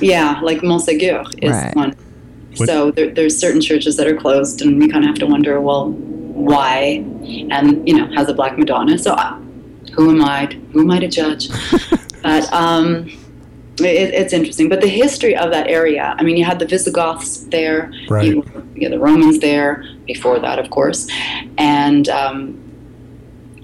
Yeah, 0.00 0.38
like 0.42 0.58
Montségur 0.60 1.26
is 1.42 1.50
Right. 1.50 1.74
one. 1.74 1.96
What- 2.56 2.68
So 2.68 2.90
there, 2.92 3.10
there's 3.10 3.36
certain 3.36 3.60
churches 3.60 3.96
that 3.96 4.06
are 4.06 4.14
closed, 4.16 4.62
and 4.62 4.78
we 4.78 4.86
kind 4.88 5.02
of 5.04 5.08
have 5.08 5.18
to 5.18 5.26
wonder, 5.26 5.60
well, 5.60 5.90
why? 5.90 7.04
And 7.50 7.86
you 7.88 7.96
know, 7.96 8.06
has 8.14 8.28
a 8.28 8.34
Black 8.34 8.56
Madonna. 8.58 8.96
So 8.98 9.14
I, 9.14 9.38
who 9.94 10.10
am 10.10 10.22
I? 10.22 10.46
Who 10.72 10.80
am 10.82 10.90
I 10.90 11.00
to 11.00 11.08
judge? 11.08 11.48
but 12.22 12.52
um, 12.52 13.10
it, 13.80 14.14
it's 14.14 14.32
interesting. 14.32 14.68
But 14.68 14.80
the 14.80 14.88
history 14.88 15.36
of 15.36 15.50
that 15.50 15.68
area. 15.68 16.14
I 16.18 16.22
mean, 16.22 16.36
you 16.36 16.44
had 16.44 16.58
the 16.58 16.66
Visigoths 16.66 17.38
there. 17.50 17.92
Right. 18.08 18.26
You, 18.26 18.44
you 18.74 18.88
the 18.88 18.98
Romans 18.98 19.38
there 19.40 19.84
before 20.06 20.38
that, 20.40 20.58
of 20.58 20.70
course, 20.70 21.08
and 21.58 22.08
um, 22.08 22.58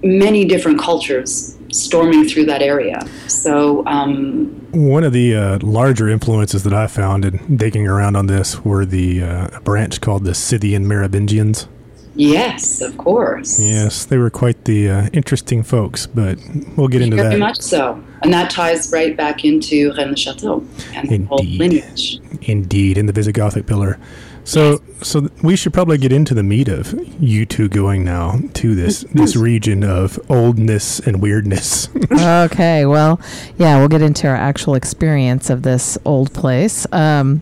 many 0.03 0.45
different 0.45 0.79
cultures 0.79 1.57
storming 1.71 2.27
through 2.27 2.45
that 2.45 2.61
area. 2.61 2.99
So, 3.27 3.83
um, 3.87 4.45
One 4.71 5.03
of 5.03 5.13
the 5.13 5.35
uh, 5.35 5.59
larger 5.61 6.07
influences 6.09 6.63
that 6.63 6.73
I 6.73 6.87
found 6.87 7.25
in 7.25 7.57
digging 7.57 7.87
around 7.87 8.15
on 8.15 8.27
this 8.27 8.63
were 8.63 8.85
the 8.85 9.23
uh, 9.23 9.59
branch 9.61 9.99
called 10.01 10.23
the 10.25 10.35
Scythian 10.35 10.87
Merovingians. 10.87 11.67
yes, 12.15 12.81
of 12.81 12.95
course. 12.97 13.59
Yes, 13.59 14.05
they 14.05 14.17
were 14.17 14.29
quite 14.29 14.65
the 14.65 14.87
uh, 14.89 15.09
interesting 15.13 15.63
folks, 15.63 16.05
but 16.05 16.37
we'll 16.77 16.87
get 16.89 17.01
into 17.01 17.15
Very 17.17 17.29
that. 17.29 17.39
much 17.39 17.59
so. 17.61 18.03
And 18.23 18.33
that 18.33 18.49
ties 18.49 18.91
right 18.91 19.15
back 19.15 19.43
into 19.43 19.93
Rennes 19.97 20.19
Chateau 20.19 20.65
and 20.93 21.09
the 21.09 21.23
whole 21.23 21.43
lineage. 21.43 22.19
Indeed, 22.41 22.97
in 22.97 23.05
the 23.05 23.13
Visigothic 23.13 23.67
pillar. 23.67 23.99
So, 24.45 24.81
so 25.01 25.29
we 25.41 25.55
should 25.55 25.73
probably 25.73 25.97
get 25.97 26.11
into 26.11 26.33
the 26.33 26.43
meat 26.43 26.67
of 26.67 26.93
you 27.21 27.45
two 27.45 27.69
going 27.69 28.03
now 28.03 28.39
to 28.55 28.75
this 28.75 29.05
this 29.13 29.37
region 29.37 29.83
of 29.83 30.19
oldness 30.29 30.99
and 30.99 31.21
weirdness. 31.21 31.87
okay, 32.11 32.85
well, 32.85 33.21
yeah, 33.57 33.77
we'll 33.77 33.87
get 33.87 34.01
into 34.01 34.27
our 34.27 34.35
actual 34.35 34.75
experience 34.75 35.49
of 35.49 35.63
this 35.63 35.97
old 36.03 36.33
place. 36.33 36.85
Um, 36.91 37.41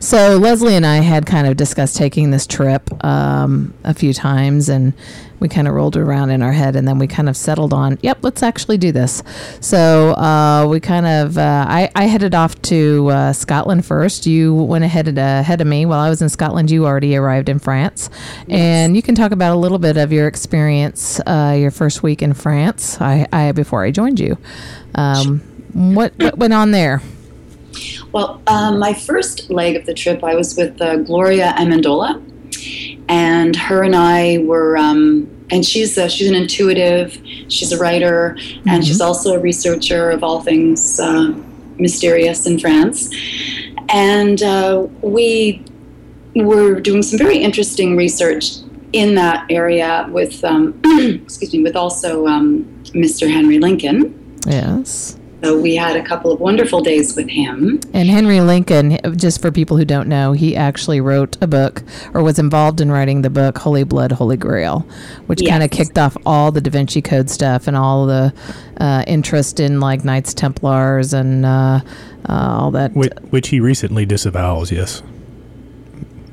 so 0.00 0.36
Leslie 0.38 0.74
and 0.74 0.86
I 0.86 0.96
had 0.96 1.26
kind 1.26 1.46
of 1.46 1.56
discussed 1.56 1.96
taking 1.96 2.30
this 2.30 2.46
trip 2.46 2.88
um, 3.04 3.74
a 3.84 3.94
few 3.94 4.12
times, 4.12 4.68
and 4.68 4.92
we 5.40 5.48
kind 5.48 5.66
of 5.66 5.74
rolled 5.74 5.96
around 5.96 6.30
in 6.30 6.42
our 6.42 6.52
head, 6.52 6.76
and 6.76 6.86
then 6.86 6.98
we 6.98 7.06
kind 7.06 7.28
of 7.28 7.36
settled 7.36 7.72
on, 7.72 7.98
yep, 8.02 8.18
let's 8.22 8.42
actually 8.42 8.76
do 8.76 8.92
this. 8.92 9.22
So 9.60 10.10
uh, 10.12 10.66
we 10.68 10.80
kind 10.80 11.06
of, 11.06 11.38
uh, 11.38 11.66
I, 11.68 11.90
I 11.94 12.04
headed 12.04 12.34
off 12.34 12.60
to 12.62 13.08
uh, 13.08 13.32
Scotland 13.32 13.86
first. 13.86 14.26
You 14.26 14.54
went 14.54 14.84
ahead 14.84 15.16
ahead 15.16 15.60
of 15.60 15.66
me. 15.66 15.86
While 15.86 16.00
I 16.00 16.10
was 16.10 16.20
in 16.20 16.28
Scotland, 16.28 16.70
you 16.70 16.84
already 16.84 17.16
arrived 17.16 17.48
in 17.48 17.58
France, 17.58 18.10
and 18.48 18.96
you 18.96 19.02
can 19.02 19.14
talk 19.14 19.32
about 19.32 19.54
a 19.54 19.58
little 19.58 19.78
bit 19.78 19.96
of 19.96 20.12
your 20.12 20.26
experience, 20.26 21.20
uh, 21.26 21.56
your 21.58 21.70
first 21.70 22.02
week 22.02 22.22
in 22.22 22.34
France. 22.34 23.00
I, 23.00 23.26
I 23.32 23.52
before 23.52 23.82
I 23.82 23.90
joined 23.90 24.20
you. 24.20 24.36
Um, 24.94 25.40
what 25.72 26.12
what 26.18 26.36
went 26.36 26.52
on 26.52 26.72
there? 26.72 27.00
Well, 28.12 28.42
um, 28.46 28.78
my 28.78 28.92
first 28.92 29.50
leg 29.50 29.76
of 29.76 29.86
the 29.86 29.94
trip, 29.94 30.24
I 30.24 30.34
was 30.34 30.56
with 30.56 30.80
uh, 30.80 30.96
Gloria 30.96 31.54
Amendola, 31.56 32.22
and 33.08 33.54
her 33.56 33.82
and 33.82 33.94
I 33.94 34.38
were. 34.38 34.76
Um, 34.76 35.36
and 35.52 35.64
she's 35.66 35.98
a, 35.98 36.08
she's 36.08 36.28
an 36.28 36.36
intuitive. 36.36 37.20
She's 37.48 37.72
a 37.72 37.78
writer, 37.78 38.36
and 38.66 38.84
she's 38.84 39.00
also 39.00 39.34
a 39.34 39.38
researcher 39.38 40.10
of 40.10 40.22
all 40.22 40.40
things 40.40 41.00
uh, 41.00 41.34
mysterious 41.76 42.46
in 42.46 42.58
France. 42.58 43.12
And 43.88 44.42
uh, 44.42 44.86
we 45.02 45.64
were 46.36 46.80
doing 46.80 47.02
some 47.02 47.18
very 47.18 47.38
interesting 47.38 47.96
research 47.96 48.58
in 48.92 49.14
that 49.16 49.46
area 49.50 50.08
with, 50.10 50.42
um, 50.44 50.80
excuse 50.84 51.52
me, 51.52 51.62
with 51.62 51.76
also 51.76 52.26
um, 52.26 52.64
Mr. 52.86 53.30
Henry 53.30 53.58
Lincoln. 53.58 54.40
Yes. 54.46 55.16
So 55.42 55.58
we 55.58 55.74
had 55.74 55.96
a 55.96 56.02
couple 56.02 56.30
of 56.32 56.38
wonderful 56.40 56.82
days 56.82 57.16
with 57.16 57.28
him. 57.28 57.80
And 57.94 58.08
Henry 58.10 58.40
Lincoln, 58.42 58.98
just 59.16 59.40
for 59.40 59.50
people 59.50 59.76
who 59.78 59.84
don't 59.86 60.06
know, 60.08 60.32
he 60.32 60.54
actually 60.54 61.00
wrote 61.00 61.36
a 61.40 61.46
book 61.46 61.82
or 62.12 62.22
was 62.22 62.38
involved 62.38 62.80
in 62.80 62.90
writing 62.92 63.22
the 63.22 63.30
book 63.30 63.56
Holy 63.56 63.84
Blood, 63.84 64.12
Holy 64.12 64.36
Grail, 64.36 64.80
which 65.26 65.40
kind 65.46 65.62
of 65.62 65.70
kicked 65.70 65.96
off 65.98 66.14
all 66.26 66.52
the 66.52 66.60
Da 66.60 66.70
Vinci 66.70 67.00
Code 67.00 67.30
stuff 67.30 67.66
and 67.66 67.76
all 67.76 68.04
the 68.06 68.34
uh, 68.78 69.02
interest 69.06 69.60
in 69.60 69.80
like 69.80 70.04
Knights 70.04 70.34
Templars 70.34 71.14
and 71.14 71.46
uh, 71.46 71.80
uh, 72.28 72.32
all 72.60 72.70
that. 72.72 72.92
which, 72.94 73.12
which 73.30 73.48
he 73.48 73.60
recently 73.60 74.04
disavows. 74.04 74.70
Yes. 74.70 75.00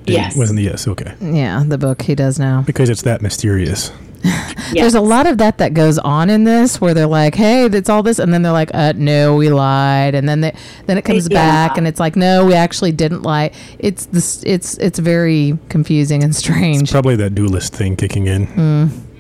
Did- 0.06 0.16
Yes. 0.16 0.38
Wasn't 0.38 0.56
the 0.58 0.64
yes? 0.64 0.88
Okay. 0.88 1.14
Yeah, 1.22 1.64
the 1.68 1.78
book 1.78 2.02
he 2.02 2.16
does 2.16 2.40
now. 2.40 2.62
Because 2.66 2.90
it's 2.90 3.02
that 3.02 3.22
mysterious. 3.22 3.92
There's 4.74 4.96
a 4.96 5.02
lot 5.02 5.28
of 5.28 5.38
that 5.38 5.58
that 5.60 5.74
goes 5.74 5.98
on 6.00 6.30
in 6.30 6.44
this 6.44 6.82
where 6.82 6.94
they're 6.94 7.06
like, 7.08 7.36
"Hey, 7.36 7.68
that's 7.68 7.90
all 7.90 8.04
this," 8.04 8.20
and 8.20 8.34
then 8.34 8.42
they're 8.42 8.52
like, 8.52 8.72
"Uh, 8.74 8.94
no, 8.96 9.36
we 9.36 9.50
lied," 9.50 10.14
and 10.16 10.28
then 10.28 10.42
they, 10.42 10.54
then 10.88 10.98
it 10.98 11.06
comes 11.06 11.28
Yeah. 11.30 11.68
back, 11.68 11.78
and 11.78 11.88
it's 11.88 12.00
like, 12.00 12.16
"No, 12.16 12.46
we 12.46 12.54
actually 12.54 12.92
didn't 12.92 13.22
lie." 13.24 13.52
It's 13.80 14.06
this, 14.08 14.44
it's 14.46 14.78
it's 14.80 15.00
very 15.00 15.58
confusing 15.70 16.24
and 16.24 16.36
strange. 16.36 16.84
It's 16.84 16.92
Probably 16.92 17.16
that 17.18 17.36
dualist 17.36 17.74
thing 17.76 17.96
kicking 17.96 18.28
in. 18.28 18.46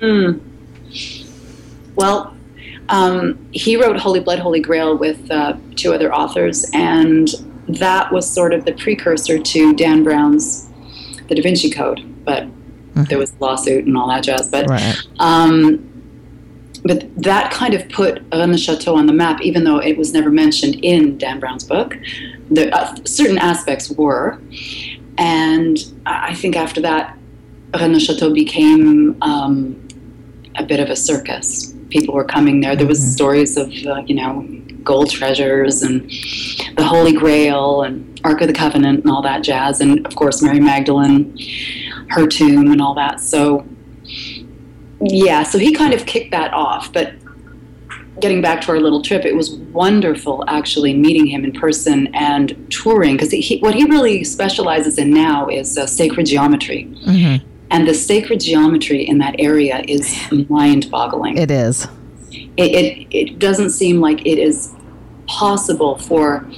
Hmm. 0.02 0.38
Well, 1.96 2.36
um, 2.90 3.38
he 3.52 3.76
wrote 3.78 3.98
Holy 3.98 4.20
Blood, 4.20 4.40
Holy 4.40 4.60
Grail 4.60 4.98
with 4.98 5.30
uh, 5.32 5.56
two 5.76 5.94
other 5.94 6.14
authors, 6.14 6.66
and 6.74 7.28
that 7.68 8.12
was 8.12 8.30
sort 8.30 8.54
of 8.54 8.66
the 8.66 8.74
precursor 8.74 9.40
to 9.40 9.74
Dan 9.76 10.04
Brown's 10.04 10.68
The 11.28 11.36
Da 11.36 11.42
Vinci 11.42 11.70
Code. 11.70 12.02
But 12.24 12.48
there 13.06 13.18
was 13.18 13.32
a 13.34 13.44
lawsuit 13.44 13.86
and 13.86 13.98
all 13.98 14.08
that 14.08 14.24
jazz. 14.24 14.50
But 14.50 14.70
Right. 14.70 14.96
um, 15.20 15.84
but 16.84 17.10
that 17.22 17.52
kind 17.52 17.74
of 17.74 17.88
put 17.90 18.22
Rennes 18.32 18.64
Chateau 18.64 18.96
on 18.96 19.08
the 19.08 19.14
map, 19.14 19.42
even 19.42 19.64
though 19.64 19.78
it 19.80 19.98
was 19.98 20.14
never 20.14 20.30
mentioned 20.30 20.76
in 20.84 21.18
Dan 21.18 21.40
Brown's 21.40 21.64
book. 21.64 21.98
The, 22.50 22.74
uh, 22.74 22.96
certain 23.04 23.38
aspects 23.38 23.90
were, 23.92 24.40
and 25.18 25.78
I 26.06 26.34
think 26.34 26.56
after 26.56 26.80
that, 26.82 27.18
Rennes 27.78 28.04
Chateau 28.06 28.34
became 28.34 29.18
um, 29.22 29.76
a 30.56 30.64
bit 30.64 30.80
of 30.80 30.90
a 30.90 30.96
circus. 30.96 31.74
People 31.90 32.14
were 32.14 32.24
coming 32.24 32.62
there. 32.62 32.76
There 32.76 32.88
was 32.88 33.06
stories 33.06 33.58
of 33.58 33.68
uh, 33.86 34.04
you 34.06 34.16
know 34.16 34.48
gold 34.84 35.10
treasures 35.10 35.82
and 35.82 36.10
the 36.78 36.84
Holy 36.84 37.12
Grail 37.12 37.82
and 37.82 38.22
Ark 38.24 38.40
of 38.42 38.48
the 38.48 38.54
Covenant 38.54 39.04
and 39.04 39.12
all 39.12 39.22
that 39.24 39.44
jazz, 39.44 39.82
and 39.82 40.06
of 40.06 40.16
course 40.16 40.42
Mary 40.42 40.60
Magdalene, 40.62 41.38
her 42.10 42.28
tomb 42.28 42.72
and 42.72 42.82
all 42.82 42.94
that. 42.96 43.20
So 43.20 43.66
yeah, 45.02 45.44
so 45.44 45.58
he 45.58 45.74
kind 45.74 45.94
of 45.94 46.06
kicked 46.06 46.32
that 46.32 46.54
off. 46.54 46.92
But 46.92 47.14
getting 48.20 48.42
back 48.42 48.62
to 48.62 48.72
our 48.72 48.80
little 48.80 49.02
trip, 49.02 49.26
it 49.26 49.36
was 49.36 49.52
wonderful 49.52 50.44
actually 50.48 50.94
meeting 50.94 51.28
him 51.28 51.44
in 51.44 51.52
person 51.52 52.08
and 52.16 52.68
touring 52.72 53.16
because 53.16 53.32
he, 53.32 53.60
what 53.60 53.76
he 53.76 53.86
really 53.86 54.24
specializes 54.24 54.98
in 54.98 55.12
now 55.12 55.48
is 55.48 55.78
uh, 55.78 55.86
sacred 55.86 56.26
geometry. 56.26 56.86
Mhm. 57.06 57.44
And 57.70 57.88
the 57.88 57.94
sacred 57.94 58.40
geometry 58.40 59.08
in 59.08 59.18
that 59.20 59.36
area 59.40 59.84
is 59.88 60.16
mind 60.50 60.90
boggling. 60.90 61.38
It 61.38 61.52
is. 61.52 61.88
It, 62.32 62.72
it, 62.72 63.08
it 63.12 63.40
doesn't 63.40 63.72
seem 63.72 64.00
like 64.00 64.26
it 64.26 64.40
is 64.40 64.74
possible 65.28 65.98
for 65.98 66.50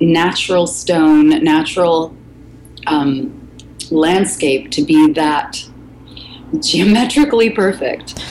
natural 0.00 0.66
stone, 0.66 1.42
natural 1.42 2.14
um, 2.86 3.41
landscape 3.92 4.70
to 4.72 4.82
be 4.82 5.12
that 5.12 5.64
geometrically 6.60 7.50
perfect. 7.50 8.22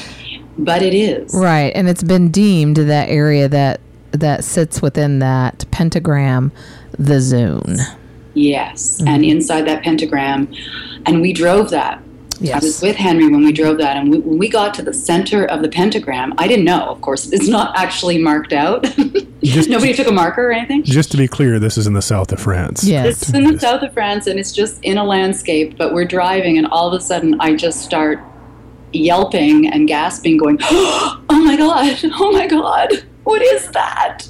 But 0.58 0.82
it 0.82 0.94
is. 0.94 1.34
Right, 1.34 1.72
and 1.76 1.88
it's 1.90 2.04
been 2.04 2.30
deemed 2.30 2.78
that 2.78 3.10
area 3.10 3.48
that 3.48 3.80
that 4.12 4.44
sits 4.44 4.82
within 4.82 5.20
that 5.20 5.66
pentagram, 5.72 6.52
the 6.98 7.22
zone. 7.22 7.78
Yes. 8.34 8.98
Mm-hmm. 8.98 9.08
And 9.08 9.26
inside 9.26 9.68
that 9.68 9.84
pentagram, 9.84 10.54
and 11.06 11.22
we 11.22 11.34
drove 11.34 11.70
that. 11.72 12.02
I 12.44 12.60
was 12.60 12.82
with 12.82 12.96
Henry 12.96 13.28
when 13.30 13.44
we 13.44 13.52
drove 13.52 13.78
that, 13.78 13.98
and 13.98 14.10
we, 14.12 14.20
when 14.20 14.38
we 14.40 14.50
got 14.50 14.74
to 14.76 14.82
the 14.82 14.94
center 14.94 15.46
of 15.46 15.62
the 15.62 15.70
pentagram, 15.70 16.34
I 16.38 16.48
didn't 16.48 16.66
know, 16.66 16.86
of 16.90 17.02
course, 17.02 17.32
it's 17.32 17.48
not 17.48 17.78
actually 17.78 18.18
marked 18.18 18.52
out. 18.54 18.84
Just- 19.44 19.70
Nobody 19.76 19.94
took 19.94 20.08
a 20.08 20.12
marker 20.12 20.48
or 20.50 20.52
anything. 20.52 20.84
Just 20.84 21.12
to 21.12 21.18
be 21.18 21.28
clear, 21.28 21.60
this 21.60 21.78
is 21.78 21.86
in 21.88 21.94
the 21.94 22.02
south 22.02 22.32
of 22.32 22.40
France. 22.40 22.84
Yes. 22.84 23.22
It's 23.22 23.34
in 23.34 23.44
the 23.44 23.60
south 23.60 23.84
of 23.84 23.94
France, 23.94 24.28
and 24.28 24.40
it's 24.40 24.52
just 24.52 24.84
in 24.84 24.98
a 24.98 25.04
landscape, 25.04 25.78
but 25.78 25.94
we're 25.94 26.06
driving, 26.06 26.58
and 26.58 26.68
all 26.68 26.88
of 26.92 27.00
a 27.00 27.04
sudden, 27.04 27.40
I 27.40 27.56
just 27.56 27.82
start 27.82 28.20
yelping 28.94 29.68
and 29.72 29.88
gasping, 29.88 30.38
going, 30.38 30.58
Oh 30.70 31.22
my 31.30 31.56
God, 31.58 31.98
oh 32.20 32.32
my 32.32 32.48
God, 32.48 32.90
what 33.24 33.42
is 33.42 33.70
that? 33.72 34.28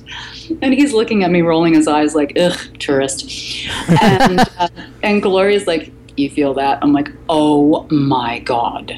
And 0.62 0.74
he's 0.74 0.93
looking 0.93 1.24
at 1.24 1.32
me, 1.32 1.41
rolling 1.41 1.74
his 1.76 1.88
eyes, 1.88 2.13
like, 2.13 2.34
Ugh, 2.38 2.58
tourist. 2.78 3.30
And, 4.02 4.39
uh, 4.60 4.67
and 5.02 5.21
Gloria's 5.21 5.65
like, 5.65 5.91
You 6.22 6.30
feel 6.30 6.54
that? 6.56 6.80
I'm 6.82 6.94
like, 6.94 7.10
Oh 7.30 7.84
my 7.90 8.40
God. 8.40 8.92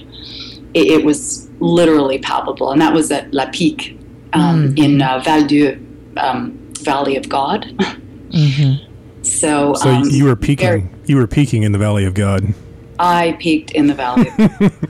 It, 0.73 0.87
it 0.87 1.05
was 1.05 1.49
literally 1.59 2.17
palpable, 2.19 2.71
and 2.71 2.81
that 2.81 2.93
was 2.93 3.11
at 3.11 3.31
La 3.33 3.45
Pique 3.51 3.97
um, 4.33 4.73
in 4.75 5.01
uh, 5.01 5.19
Val 5.23 5.45
Dieu, 5.45 5.79
um, 6.17 6.57
Valley 6.81 7.15
of 7.15 7.29
God. 7.29 7.65
hmm 8.33 8.73
So, 9.21 9.73
So 9.75 9.89
um, 9.89 10.03
you 10.09 10.25
were 10.25 10.35
peaking. 10.35 10.65
very- 10.67 10.89
You 11.05 11.17
were 11.17 11.27
peaking 11.27 11.63
in 11.63 11.71
the 11.73 11.77
Valley 11.77 12.05
of 12.05 12.13
God. 12.15 12.53
I 12.99 13.35
peaked 13.39 13.71
in 13.71 13.87
the 13.87 13.93
valley. 13.95 14.29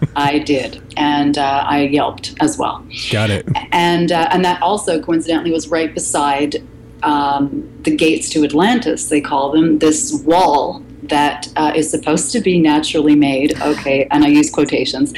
I 0.15 0.39
did, 0.39 0.81
and 0.97 1.37
uh, 1.37 1.63
I 1.67 1.83
yelped 1.83 2.35
as 2.41 2.57
well. 2.57 2.85
Got 3.11 3.29
it. 3.29 3.47
And 3.71 4.11
uh, 4.11 4.27
and 4.31 4.43
that 4.45 4.61
also 4.61 5.01
coincidentally 5.01 5.51
was 5.51 5.69
right 5.69 5.91
beside 5.93 6.57
um, 7.01 7.67
the 7.83 7.95
gates 7.95 8.29
to 8.31 8.43
Atlantis. 8.43 9.09
They 9.09 9.21
call 9.21 9.51
them 9.51 9.79
this 9.79 10.13
wall 10.25 10.83
that 11.13 11.47
uh, 11.55 11.71
is 11.75 11.89
supposed 11.89 12.31
to 12.31 12.41
be 12.41 12.59
naturally 12.59 13.15
made. 13.15 13.49
Okay, 13.61 14.07
and 14.09 14.23
I 14.23 14.29
use 14.29 14.49
quotations. 14.49 15.13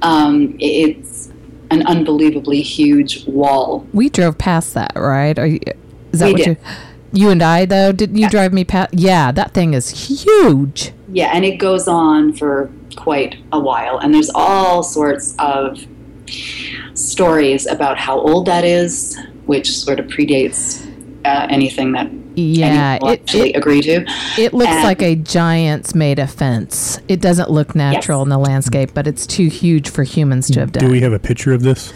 Um, 0.00 0.56
it's 0.60 1.28
an 1.70 1.84
unbelievably 1.86 2.62
huge 2.62 3.26
wall. 3.26 3.84
We 3.92 4.08
drove 4.08 4.38
past 4.38 4.74
that, 4.74 4.92
right? 4.94 5.36
Are 5.38 5.46
you, 5.46 5.58
is 6.12 6.20
that 6.20 6.26
We 6.26 6.32
what 6.32 6.44
did. 6.44 6.48
you? 6.48 6.56
You 7.12 7.30
and 7.30 7.42
I 7.42 7.64
though, 7.64 7.90
didn't 7.90 8.16
you 8.16 8.28
drive 8.28 8.52
me 8.52 8.62
past? 8.64 8.94
Yeah, 8.94 9.32
that 9.32 9.52
thing 9.52 9.74
is 9.74 9.90
huge. 9.90 10.92
Yeah, 11.12 11.30
and 11.34 11.44
it 11.44 11.56
goes 11.56 11.88
on 11.88 12.32
for 12.32 12.70
quite 12.96 13.36
a 13.50 13.58
while, 13.58 13.98
and 13.98 14.14
there's 14.14 14.30
all 14.32 14.84
sorts 14.84 15.34
of 15.40 15.84
stories 16.94 17.66
about 17.66 17.98
how 17.98 18.20
old 18.20 18.46
that 18.46 18.64
is, 18.64 19.18
which 19.46 19.68
sort 19.72 19.98
of 19.98 20.06
predates 20.06 20.86
uh, 21.24 21.46
anything 21.50 21.90
that 21.92 22.08
Yeah, 22.40 22.96
it, 22.96 23.02
actually 23.20 23.50
it, 23.50 23.56
agree 23.56 23.80
to. 23.82 24.04
it 24.38 24.52
looks 24.54 24.70
and- 24.70 24.84
like 24.84 25.02
a 25.02 25.14
giant's 25.16 25.94
made 25.94 26.18
a 26.18 26.26
fence. 26.26 26.98
It 27.08 27.20
doesn't 27.20 27.50
look 27.50 27.74
natural 27.74 28.20
Yes. 28.20 28.24
in 28.26 28.28
the 28.30 28.38
landscape, 28.38 28.90
but 28.94 29.06
it's 29.06 29.26
too 29.26 29.48
huge 29.48 29.88
for 29.90 30.02
humans 30.02 30.48
to 30.50 30.60
have 30.60 30.72
done. 30.72 30.84
Do 30.84 30.90
we 30.90 31.00
have 31.00 31.12
a 31.12 31.18
picture 31.18 31.52
of 31.52 31.62
this? 31.62 31.92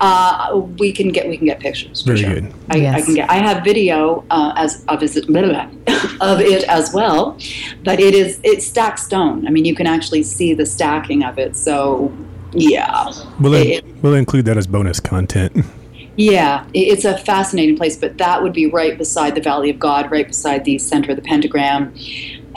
Uh, 0.00 0.60
we 0.78 0.92
can 0.92 1.08
get 1.10 1.28
we 1.28 1.36
can 1.36 1.46
get 1.46 1.60
pictures. 1.60 2.02
Very 2.02 2.18
sure. 2.18 2.34
good. 2.34 2.52
I, 2.68 2.86
I 2.88 3.00
can 3.00 3.14
get. 3.14 3.30
I 3.30 3.36
have 3.36 3.64
video 3.64 4.24
uh, 4.30 4.52
as 4.56 4.84
of 4.88 5.02
it, 5.02 5.26
blah, 5.26 5.42
blah, 5.42 5.66
blah, 5.66 6.04
of 6.34 6.40
it 6.40 6.64
as 6.64 6.92
well, 6.92 7.38
but 7.84 8.00
it 8.00 8.12
is 8.14 8.40
it's 8.42 8.66
stacked 8.66 8.98
stone. 8.98 9.46
I 9.46 9.50
mean, 9.50 9.64
you 9.64 9.74
can 9.74 9.86
actually 9.86 10.22
see 10.24 10.52
the 10.52 10.66
stacking 10.66 11.24
of 11.24 11.38
it. 11.38 11.56
So, 11.56 12.12
yeah, 12.52 13.10
We'll, 13.40 13.54
It- 13.54 13.84
we'll 14.02 14.14
include 14.14 14.44
that 14.46 14.56
as 14.58 14.66
bonus 14.66 15.00
content. 15.00 15.64
yeah, 16.16 16.66
it's 16.74 17.04
a 17.04 17.18
fascinating 17.18 17.76
place. 17.76 17.96
But 17.96 18.18
that 18.18 18.42
would 18.42 18.52
be 18.52 18.66
right 18.66 18.96
beside 18.96 19.34
the 19.34 19.40
Valley 19.40 19.70
of 19.70 19.78
God, 19.78 20.10
right 20.10 20.26
beside 20.26 20.64
the 20.64 20.78
center 20.78 21.10
of 21.10 21.16
the 21.16 21.22
pentagram, 21.22 21.94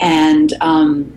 and. 0.00 0.52
Um, 0.60 1.14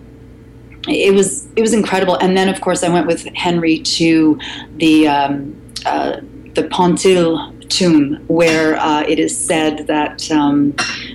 it 0.88 1.13
was 1.13 1.47
it 1.56 1.62
was 1.62 1.73
incredible, 1.73 2.15
and 2.15 2.36
then 2.36 2.49
of 2.49 2.60
course 2.60 2.82
I 2.82 2.89
went 2.89 3.06
with 3.06 3.23
Henry 3.36 3.77
to 3.77 4.39
the 4.77 5.08
um, 5.08 5.56
uh, 5.86 6.21
the 6.56 6.63
Pontil 6.63 7.54
tomb, 7.69 8.23
where 8.27 8.77
uh, 8.77 9.04
it 9.08 9.19
is 9.19 9.38
said 9.38 9.86
that 9.86 10.32
um, 10.32 10.71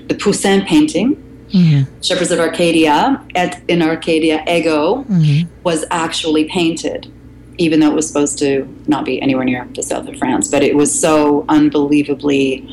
the 0.07 0.15
Poussin 0.15 0.65
painting, 0.65 1.23
Mhm, 1.53 1.87
Shepherds 2.03 2.31
of 2.31 2.41
Arcadia, 2.41 3.25
at, 3.35 3.63
in 3.69 3.83
Arcadia, 3.83 4.43
Ego, 4.49 5.05
mhm. 5.05 5.47
was 5.63 5.85
actually 5.91 6.45
painted, 6.47 7.11
even 7.59 7.81
though 7.81 7.89
it 7.91 7.95
was 7.95 8.07
supposed 8.07 8.39
to 8.41 8.67
not 8.87 9.05
be 9.05 9.21
anywhere 9.23 9.45
near 9.45 9.67
the 9.75 9.83
south 9.83 10.09
of 10.09 10.17
France. 10.19 10.49
But 10.49 10.63
it 10.63 10.75
was 10.77 10.99
so 10.99 11.45
unbelievably 11.49 12.69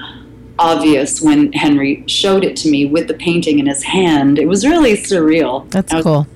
obvious 0.59 1.21
when 1.21 1.51
Henry 1.53 2.03
showed 2.07 2.43
it 2.43 2.55
to 2.57 2.69
me 2.69 2.85
with 2.85 3.07
the 3.07 3.13
painting 3.15 3.59
in 3.59 3.65
his 3.65 3.83
hand. 3.83 4.37
It 4.39 4.47
was 4.47 4.65
really 4.65 4.93
surreal. 4.93 5.69
That's 5.71 5.91
I 5.91 5.95
was, 5.97 6.05
cool. 6.05 6.27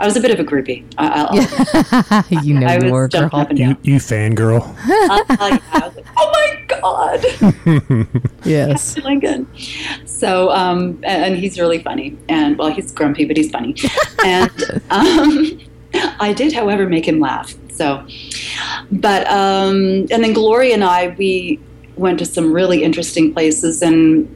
I 0.00 0.04
was 0.06 0.16
a 0.16 0.20
bit 0.20 0.30
of 0.30 0.40
a 0.40 0.44
groupie. 0.44 0.84
I, 0.98 2.24
I'll, 2.30 2.42
you 2.44 2.54
know 2.54 2.66
I 2.66 2.78
you 2.78 2.92
were, 2.92 3.02
was 3.02 3.12
jumping 3.12 3.30
girl. 3.30 3.40
up 3.40 3.50
and 3.50 3.58
You, 3.58 3.64
down. 3.66 3.78
you 3.82 3.94
fangirl. 3.96 4.74
I- 4.78 5.24
I- 5.28 5.60
I 5.72 5.86
was 5.88 5.96
like, 5.96 6.06
oh 6.16 6.32
my 6.32 6.64
god! 6.68 8.06
Yes. 8.44 8.96
Lincoln. 8.98 9.46
So, 10.06 10.50
um, 10.52 11.00
and 11.02 11.24
and 11.24 11.36
he's 11.36 11.58
really 11.58 11.82
funny. 11.82 12.16
And 12.28 12.56
well, 12.58 12.70
he's 12.70 12.92
grumpy, 12.92 13.24
but 13.24 13.36
he's 13.36 13.50
funny. 13.50 13.74
And 14.24 14.50
um, 14.90 15.58
I 16.20 16.32
did, 16.32 16.52
however, 16.52 16.86
make 16.88 17.06
him 17.08 17.18
laugh. 17.20 17.54
So, 17.76 18.06
but 18.90 19.26
um, 19.28 20.06
and 20.10 20.24
then 20.24 20.32
Gloria 20.32 20.74
and 20.74 20.84
I, 20.84 21.14
we 21.18 21.60
went 21.96 22.18
to 22.18 22.24
some 22.24 22.52
really 22.52 22.82
interesting 22.82 23.32
places, 23.32 23.82
and 23.82 24.28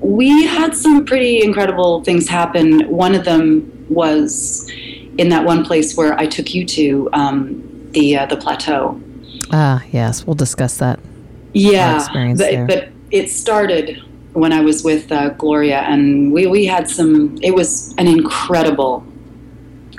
we 0.00 0.46
had 0.46 0.76
some 0.76 1.04
pretty 1.04 1.42
incredible 1.42 2.02
things 2.04 2.28
happen. 2.28 2.88
One 2.88 3.14
of 3.14 3.24
them 3.24 3.86
was 3.88 4.70
in 5.18 5.28
that 5.28 5.44
one 5.44 5.64
place 5.64 5.96
where 5.96 6.18
I 6.18 6.26
took 6.26 6.54
you 6.54 6.64
to 6.66 7.08
um, 7.12 7.90
the 7.92 8.16
uh, 8.16 8.26
the 8.26 8.36
plateau. 8.36 9.00
Ah, 9.52 9.82
yes. 9.90 10.26
We'll 10.26 10.34
discuss 10.34 10.78
that. 10.78 11.00
Yeah, 11.52 11.96
experience 11.96 12.40
but, 12.40 12.50
there. 12.50 12.66
but 12.66 12.88
it 13.10 13.30
started 13.30 14.00
when 14.32 14.52
I 14.52 14.60
was 14.60 14.84
with 14.84 15.10
uh, 15.10 15.30
Gloria, 15.30 15.80
and 15.80 16.32
we, 16.32 16.46
we 16.46 16.64
had 16.64 16.88
some. 16.88 17.36
It 17.42 17.54
was 17.54 17.92
an 17.98 18.06
incredible, 18.06 19.04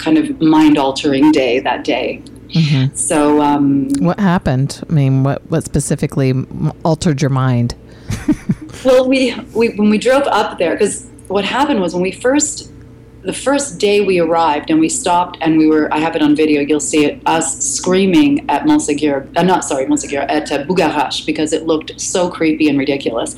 kind 0.02 0.18
of 0.18 0.42
mind 0.42 0.78
altering 0.78 1.32
day 1.32 1.60
that 1.60 1.84
day. 1.84 2.22
hmm 2.54 2.86
So 2.94 3.42
um, 3.42 3.90
What 4.00 4.20
happened? 4.20 4.84
I 4.90 4.94
mean, 4.94 5.24
what 5.24 5.40
what 5.52 5.64
specifically 5.64 6.34
altered 6.84 7.22
your 7.22 7.32
mind? 7.32 7.76
Well, 8.84 9.08
we, 9.08 9.36
we 9.54 9.70
when 9.76 9.90
we 9.92 10.00
drove 10.00 10.24
up 10.28 10.58
there, 10.58 10.74
because 10.74 11.06
what 11.28 11.46
happened 11.46 11.82
was 11.82 11.94
when 11.94 12.02
we 12.02 12.12
first, 12.12 12.72
the 13.22 13.34
first 13.34 13.78
day 13.80 14.02
we 14.02 14.20
arrived 14.20 14.72
and 14.72 14.80
we 14.80 14.90
stopped 14.90 15.38
and 15.42 15.58
we 15.58 15.68
were, 15.68 15.94
I 15.94 16.00
have 16.00 16.16
it 16.16 16.24
on 16.24 16.36
video, 16.36 16.62
you'll 16.62 16.80
see 16.80 17.06
it, 17.06 17.22
us 17.28 17.60
screaming 17.64 18.50
at 18.50 18.64
Montségur, 18.64 19.28
uh, 19.38 19.44
not 19.44 19.64
sorry, 19.66 19.86
Montségur, 19.86 20.26
at 20.30 20.52
uh, 20.52 20.66
because 21.28 21.54
it 21.54 21.68
looked 21.68 22.00
so 22.02 22.30
creepy 22.30 22.70
and 22.70 22.80
ridiculous. 22.80 23.36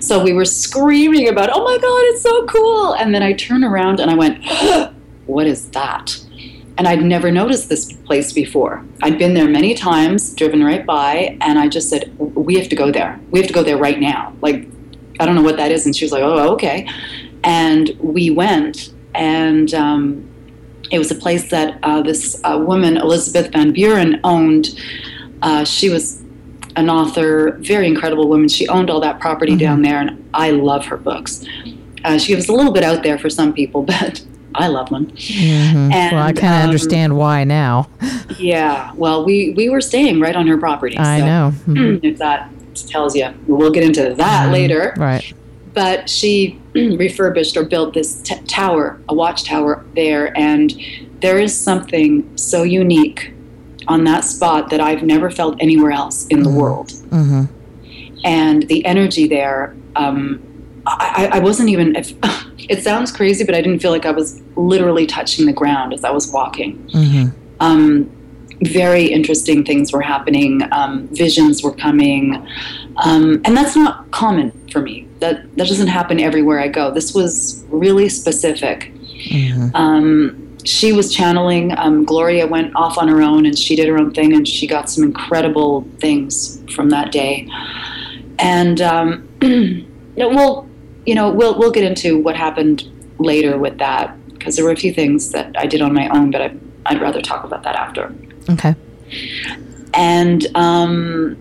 So 0.00 0.22
we 0.22 0.32
were 0.32 0.44
screaming 0.44 1.28
about, 1.28 1.50
oh 1.52 1.62
my 1.62 1.78
God, 1.78 2.02
it's 2.10 2.22
so 2.22 2.46
cool. 2.46 2.94
And 2.94 3.14
then 3.14 3.22
I 3.22 3.34
turned 3.34 3.64
around 3.64 4.00
and 4.00 4.10
I 4.10 4.14
went, 4.14 4.42
what 5.26 5.46
is 5.46 5.70
that? 5.70 6.18
And 6.78 6.86
I'd 6.86 7.02
never 7.02 7.30
noticed 7.30 7.68
this 7.68 7.92
place 7.92 8.32
before. 8.32 8.84
I'd 9.02 9.18
been 9.18 9.34
there 9.34 9.48
many 9.48 9.74
times, 9.74 10.34
driven 10.34 10.62
right 10.62 10.84
by, 10.84 11.38
and 11.40 11.58
I 11.58 11.68
just 11.68 11.88
said, 11.88 12.14
We 12.18 12.56
have 12.56 12.68
to 12.68 12.76
go 12.76 12.90
there. 12.90 13.18
We 13.30 13.40
have 13.40 13.48
to 13.48 13.54
go 13.54 13.62
there 13.62 13.78
right 13.78 13.98
now. 13.98 14.34
Like, 14.42 14.68
I 15.18 15.24
don't 15.24 15.34
know 15.34 15.42
what 15.42 15.56
that 15.56 15.70
is. 15.70 15.86
And 15.86 15.96
she 15.96 16.04
was 16.04 16.12
like, 16.12 16.22
Oh, 16.22 16.52
okay. 16.54 16.86
And 17.44 17.96
we 18.00 18.30
went, 18.30 18.92
and 19.14 19.72
um, 19.72 20.28
it 20.90 20.98
was 20.98 21.10
a 21.10 21.14
place 21.14 21.50
that 21.50 21.78
uh, 21.82 22.02
this 22.02 22.40
uh, 22.44 22.58
woman, 22.58 22.96
Elizabeth 22.96 23.52
Van 23.52 23.72
Buren, 23.72 24.20
owned. 24.22 24.78
Uh, 25.42 25.64
she 25.64 25.88
was 25.88 26.22
an 26.76 26.90
author, 26.90 27.52
very 27.60 27.86
incredible 27.86 28.28
woman. 28.28 28.48
She 28.48 28.68
owned 28.68 28.90
all 28.90 29.00
that 29.00 29.18
property 29.18 29.56
down 29.56 29.82
there, 29.82 30.00
and 30.00 30.28
I 30.34 30.50
love 30.50 30.86
her 30.86 30.96
books. 30.96 31.44
Uh, 32.04 32.18
she 32.18 32.34
was 32.34 32.48
a 32.48 32.52
little 32.52 32.72
bit 32.72 32.84
out 32.84 33.02
there 33.02 33.18
for 33.18 33.30
some 33.30 33.52
people, 33.52 33.82
but 34.00 34.24
I 34.58 34.68
love 34.68 34.88
them. 34.90 35.06
Mhm. 35.06 35.90
well, 36.12 36.22
I 36.22 36.32
kind 36.32 36.54
of 36.54 36.60
um, 36.60 36.64
understand 36.68 37.16
why 37.16 37.44
now. 37.44 37.88
Yeah, 38.38 38.90
well, 38.94 39.24
we 39.24 39.52
we 39.56 39.68
were 39.68 39.80
staying 39.80 40.20
right 40.20 40.34
on 40.34 40.46
her 40.46 40.56
property. 40.58 40.96
I 40.98 41.20
so 41.20 41.26
know. 41.26 41.52
Mhm. 41.66 42.00
If 42.02 42.18
that 42.18 42.50
tells 42.88 43.14
you, 43.14 43.28
we'll 43.46 43.70
get 43.70 43.84
into 43.84 44.14
that 44.14 44.48
Mhm. 44.48 44.52
later. 44.52 44.94
Right. 44.96 45.32
But 45.74 46.08
she 46.08 46.58
refurbished 46.74 47.56
or 47.56 47.64
built 47.64 47.92
this 47.94 48.20
t- 48.22 48.34
tower, 48.46 48.98
a 49.08 49.14
watchtower 49.14 49.84
there, 49.94 50.36
and 50.38 50.74
there 51.20 51.38
is 51.38 51.54
something 51.56 52.24
so 52.36 52.62
unique 52.62 53.32
on 53.88 54.04
that 54.04 54.24
spot 54.24 54.70
that 54.70 54.80
I've 54.80 55.02
never 55.02 55.30
felt 55.30 55.56
anywhere 55.60 55.92
else 55.92 56.26
in 56.28 56.42
the 56.42 56.50
Mhm. 56.50 56.54
world. 56.60 56.92
hmm 57.10 57.44
And 58.24 58.62
the 58.68 58.84
energy 58.86 59.28
there, 59.28 59.74
um, 59.96 60.40
I, 60.86 61.28
I 61.32 61.36
I 61.36 61.38
wasn't 61.40 61.68
even. 61.68 61.94
If, 61.96 62.12
it 62.68 62.82
sounds 62.82 63.12
crazy, 63.12 63.44
but 63.44 63.54
I 63.54 63.60
didn't 63.60 63.80
feel 63.80 63.90
like 63.90 64.06
I 64.06 64.10
was 64.10 64.40
literally 64.56 65.06
touching 65.06 65.46
the 65.46 65.52
ground 65.52 65.92
as 65.92 66.04
I 66.04 66.10
was 66.10 66.30
walking. 66.32 66.72
hmm 66.92 67.26
um, 67.60 68.10
very 68.62 69.04
interesting 69.06 69.64
things 69.64 69.92
were 69.92 70.00
happening. 70.00 70.62
Um, 70.72 71.08
visions 71.08 71.62
were 71.62 71.72
coming, 71.74 72.34
um, 73.04 73.40
and 73.44 73.56
that's 73.56 73.76
not 73.76 74.10
common 74.10 74.50
for 74.70 74.80
me. 74.80 75.06
That 75.20 75.42
that 75.56 75.66
doesn't 75.68 75.88
happen 75.88 76.20
everywhere 76.20 76.60
I 76.60 76.68
go. 76.68 76.90
This 76.90 77.14
was 77.14 77.64
really 77.70 78.08
specific. 78.08 78.92
hmm 79.30 79.68
Um, 79.74 80.42
she 80.64 80.92
was 80.92 81.14
channeling. 81.14 81.76
Um, 81.78 82.04
Gloria 82.04 82.46
went 82.46 82.74
off 82.76 82.98
on 82.98 83.08
her 83.08 83.22
own, 83.22 83.46
and 83.46 83.58
she 83.58 83.76
did 83.76 83.88
her 83.88 83.98
own 83.98 84.12
thing, 84.12 84.32
and 84.32 84.46
she 84.48 84.66
got 84.66 84.90
some 84.90 85.04
incredible 85.04 85.86
things 86.00 86.60
from 86.74 86.90
that 86.90 87.12
day. 87.12 87.48
And 88.38 88.80
um, 88.80 89.28
no, 90.16 90.28
well, 90.38 90.68
you 91.06 91.14
know, 91.14 91.30
we'll 91.30 91.58
we'll 91.58 91.70
get 91.70 91.84
into 91.84 92.18
what 92.18 92.36
happened 92.36 92.84
later 93.18 93.56
with 93.58 93.78
that 93.78 94.14
because 94.32 94.56
there 94.56 94.64
were 94.64 94.72
a 94.72 94.76
few 94.76 94.92
things 94.92 95.30
that 95.32 95.54
I 95.58 95.66
did 95.66 95.80
on 95.80 95.94
my 95.94 96.08
own, 96.08 96.30
but 96.30 96.42
I, 96.42 96.54
I'd 96.86 97.00
rather 97.00 97.22
talk 97.22 97.44
about 97.44 97.62
that 97.62 97.74
after 97.76 98.12
Okay. 98.50 98.74
and 99.94 100.46
um, 100.56 101.36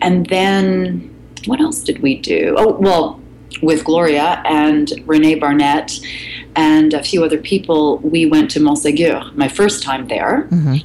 and 0.00 0.26
then 0.26 1.08
what 1.46 1.60
else 1.60 1.82
did 1.82 2.00
we 2.02 2.18
do? 2.18 2.54
Oh 2.58 2.72
well, 2.78 3.20
with 3.62 3.84
Gloria 3.84 4.42
and 4.46 4.90
Renee 5.06 5.36
Barnett 5.36 5.92
and 6.56 6.92
a 6.94 7.02
few 7.02 7.24
other 7.24 7.38
people, 7.38 7.98
we 7.98 8.26
went 8.26 8.50
to 8.52 8.60
Montségur. 8.60 9.34
My 9.34 9.48
first 9.48 9.82
time 9.82 10.08
there, 10.08 10.42
hmm 10.48 10.76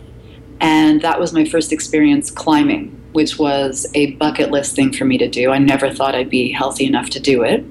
and 0.60 1.02
that 1.04 1.20
was 1.20 1.34
my 1.34 1.46
first 1.46 1.72
experience 1.72 2.32
climbing, 2.32 2.97
which 3.18 3.40
was 3.40 3.88
a 3.96 4.12
bucket 4.18 4.52
list 4.52 4.76
thing 4.76 4.94
for 4.94 5.04
me 5.04 5.18
to 5.18 5.28
do. 5.28 5.50
I 5.50 5.58
never 5.58 5.90
thought 5.90 6.14
I'd 6.14 6.30
be 6.30 6.52
healthy 6.52 6.86
enough 6.86 7.10
to 7.10 7.20
do 7.20 7.42
it. 7.42 7.66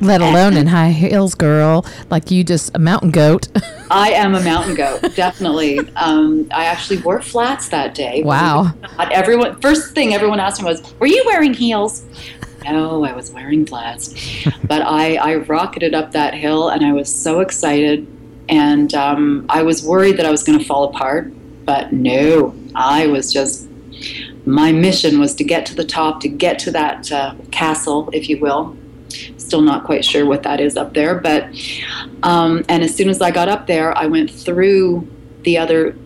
Let 0.00 0.20
alone 0.20 0.56
in 0.56 0.68
high 0.68 0.92
heels, 0.92 1.34
girl. 1.34 1.84
Like 2.10 2.30
you 2.30 2.44
just 2.44 2.70
a 2.76 2.78
mountain 2.78 3.10
goat. 3.10 3.48
I 3.90 4.10
am 4.12 4.36
a 4.36 4.40
mountain 4.40 4.76
goat, 4.76 5.16
definitely. 5.16 5.80
Um, 5.96 6.46
I 6.52 6.66
actually 6.66 6.98
wore 6.98 7.20
flats 7.20 7.70
that 7.70 7.96
day. 7.96 8.22
Wow. 8.22 8.72
Not 8.96 9.10
everyone. 9.10 9.60
First 9.60 9.96
thing 9.96 10.14
everyone 10.14 10.38
asked 10.38 10.62
me 10.62 10.68
was, 10.68 10.94
"Were 11.00 11.08
you 11.08 11.24
wearing 11.26 11.54
heels?" 11.54 12.04
No, 12.64 13.02
I 13.04 13.12
was 13.14 13.32
wearing 13.32 13.66
flats. 13.66 14.14
but 14.62 14.82
I, 14.82 15.16
I 15.16 15.34
rocketed 15.38 15.92
up 15.92 16.12
that 16.12 16.34
hill, 16.34 16.68
and 16.68 16.86
I 16.86 16.92
was 16.92 17.12
so 17.12 17.40
excited. 17.40 18.06
And 18.48 18.94
um, 18.94 19.44
I 19.48 19.62
was 19.62 19.82
worried 19.82 20.18
that 20.18 20.26
I 20.26 20.30
was 20.30 20.44
going 20.44 20.56
to 20.56 20.64
fall 20.64 20.84
apart, 20.84 21.32
but 21.64 21.92
no, 21.92 22.54
I 22.76 23.08
was 23.08 23.32
just. 23.32 23.67
My 24.48 24.72
mission 24.72 25.20
was 25.20 25.34
to 25.34 25.44
get 25.44 25.66
to 25.66 25.74
the 25.74 25.84
top, 25.84 26.20
to 26.20 26.28
get 26.28 26.58
to 26.60 26.70
that 26.70 27.12
uh, 27.12 27.34
castle, 27.50 28.08
if 28.14 28.30
you 28.30 28.38
will. 28.38 28.74
Still 29.36 29.60
not 29.60 29.84
quite 29.84 30.04
sure 30.04 30.24
what 30.24 30.42
that 30.42 30.58
is 30.58 30.76
up 30.76 30.94
there, 30.94 31.16
but 31.16 31.48
um, 32.22 32.64
and 32.68 32.82
as 32.82 32.94
soon 32.94 33.10
as 33.10 33.20
I 33.20 33.30
got 33.30 33.48
up 33.48 33.66
there, 33.66 33.96
I 33.96 34.06
went 34.06 34.30
through 34.30 35.06
the 35.42 35.58
other 35.58 35.96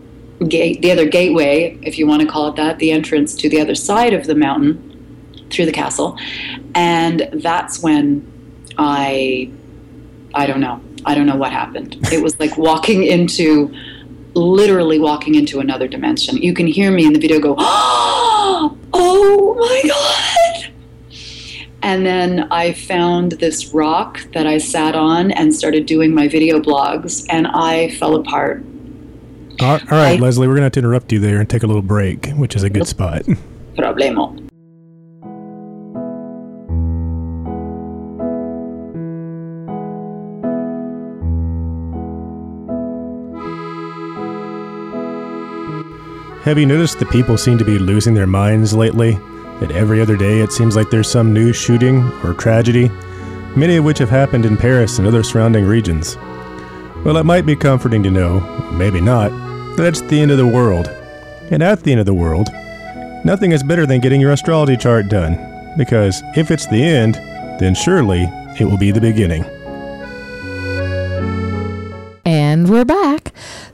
gate, 0.49 0.83
the 0.83 0.91
other 0.91 1.07
gateway, 1.07 1.79
if 1.83 1.99
you 1.99 2.07
want 2.07 2.23
to 2.23 2.29
call 2.29 2.49
it 2.49 2.57
that, 2.57 2.79
the 2.79 2.91
entrance 2.91 3.35
to 3.37 3.49
the 3.49 3.61
other 3.61 3.75
side 3.75 4.13
of 4.13 4.27
the 4.27 4.35
mountain 4.35 5.47
through 5.51 5.67
the 5.67 5.73
castle, 5.73 6.19
and 6.75 7.29
that's 7.35 7.81
when 7.81 8.27
I, 8.77 9.51
I 10.35 10.47
don't 10.47 10.61
know, 10.61 10.81
I 11.05 11.15
don't 11.15 11.27
know 11.27 11.37
what 11.37 11.53
happened. 11.53 11.97
It 12.13 12.23
was 12.23 12.39
like 12.41 12.57
walking 12.57 13.05
into, 13.17 13.73
literally 14.35 14.99
walking 14.99 15.35
into 15.35 15.61
another 15.61 15.87
dimension. 15.89 16.37
You 16.37 16.55
can 16.55 16.67
hear 16.67 16.91
me 16.91 17.05
in 17.05 17.13
the 17.13 17.19
video 17.19 17.41
go, 17.41 17.55
oh 17.59 19.57
my 19.59 19.89
god. 19.89 20.73
And 21.83 22.07
then 22.07 22.47
I 22.53 22.73
found 22.73 23.33
this 23.33 23.75
rock 23.75 24.21
that 24.35 24.47
I 24.47 24.59
sat 24.59 24.95
on 24.95 25.33
and 25.33 25.53
started 25.55 25.85
doing 25.87 26.15
my 26.15 26.29
video 26.29 26.61
blogs, 26.61 27.27
and 27.29 27.49
I 27.49 27.91
fell 27.97 28.15
apart. 28.15 28.63
All 29.61 29.79
right, 29.91 29.91
I- 29.91 30.17
Leslie, 30.17 30.47
we're 30.47 30.55
going 30.55 30.61
to 30.63 30.67
have 30.67 30.73
to 30.73 30.81
interrupt 30.81 31.13
you 31.13 31.19
there 31.19 31.41
and 31.41 31.51
take 31.51 31.63
a 31.63 31.67
little 31.67 31.83
break, 31.83 32.31
which 32.31 32.55
is 32.55 32.63
a 32.63 32.71
good 32.71 32.87
spot. 32.87 33.23
Problemo. 33.77 34.42
Have 46.45 46.59
you 46.59 46.67
noticed 46.67 46.99
that 46.99 47.09
people 47.11 47.39
seem 47.39 47.57
to 47.59 47.65
be 47.65 47.79
losing 47.79 48.15
their 48.15 48.27
minds 48.27 48.75
lately? 48.75 49.13
That 49.61 49.71
every 49.71 50.01
other 50.01 50.17
day 50.17 50.41
it 50.41 50.51
seems 50.51 50.75
like 50.75 50.91
there's 50.91 51.09
some 51.09 51.33
new 51.33 51.53
shooting 51.53 52.03
or 52.25 52.35
tragedy, 52.35 52.89
many 53.55 53.77
of 53.77 53.85
which 53.85 53.99
have 53.99 54.11
happened 54.11 54.45
in 54.45 54.57
Paris 54.57 54.99
and 54.99 55.07
other 55.07 55.23
surrounding 55.23 55.65
regions. 55.65 56.17
Well, 57.05 57.17
it 57.17 57.27
might 57.27 57.47
be 57.47 57.55
comforting 57.55 58.03
to 58.03 58.11
know, 58.11 58.41
maybe 58.73 59.01
not, 59.01 59.31
that 59.77 59.87
it's 59.87 60.01
the 60.01 60.21
end 60.21 60.33
of 60.33 60.37
the 60.37 60.45
world. 60.45 60.89
And 61.53 61.63
at 61.63 61.85
the 61.85 61.93
end 61.93 62.01
of 62.01 62.07
the 62.07 62.13
world, 62.13 62.49
nothing 63.25 63.53
is 63.53 63.63
better 63.63 63.87
than 63.87 64.01
getting 64.01 64.21
your 64.21 64.33
astrology 64.33 64.77
chart 64.77 65.07
done, 65.09 65.39
because 65.79 66.23
if 66.37 66.51
it's 66.51 66.67
the 66.67 66.83
end, 66.83 67.15
then 67.61 67.77
surely 67.77 68.29
it 68.59 68.65
will 68.65 68.79
be 68.79 68.91
the 68.91 69.01
beginning. 69.01 69.45
And 72.25 72.69
we're 72.69 72.85
back. 72.85 73.22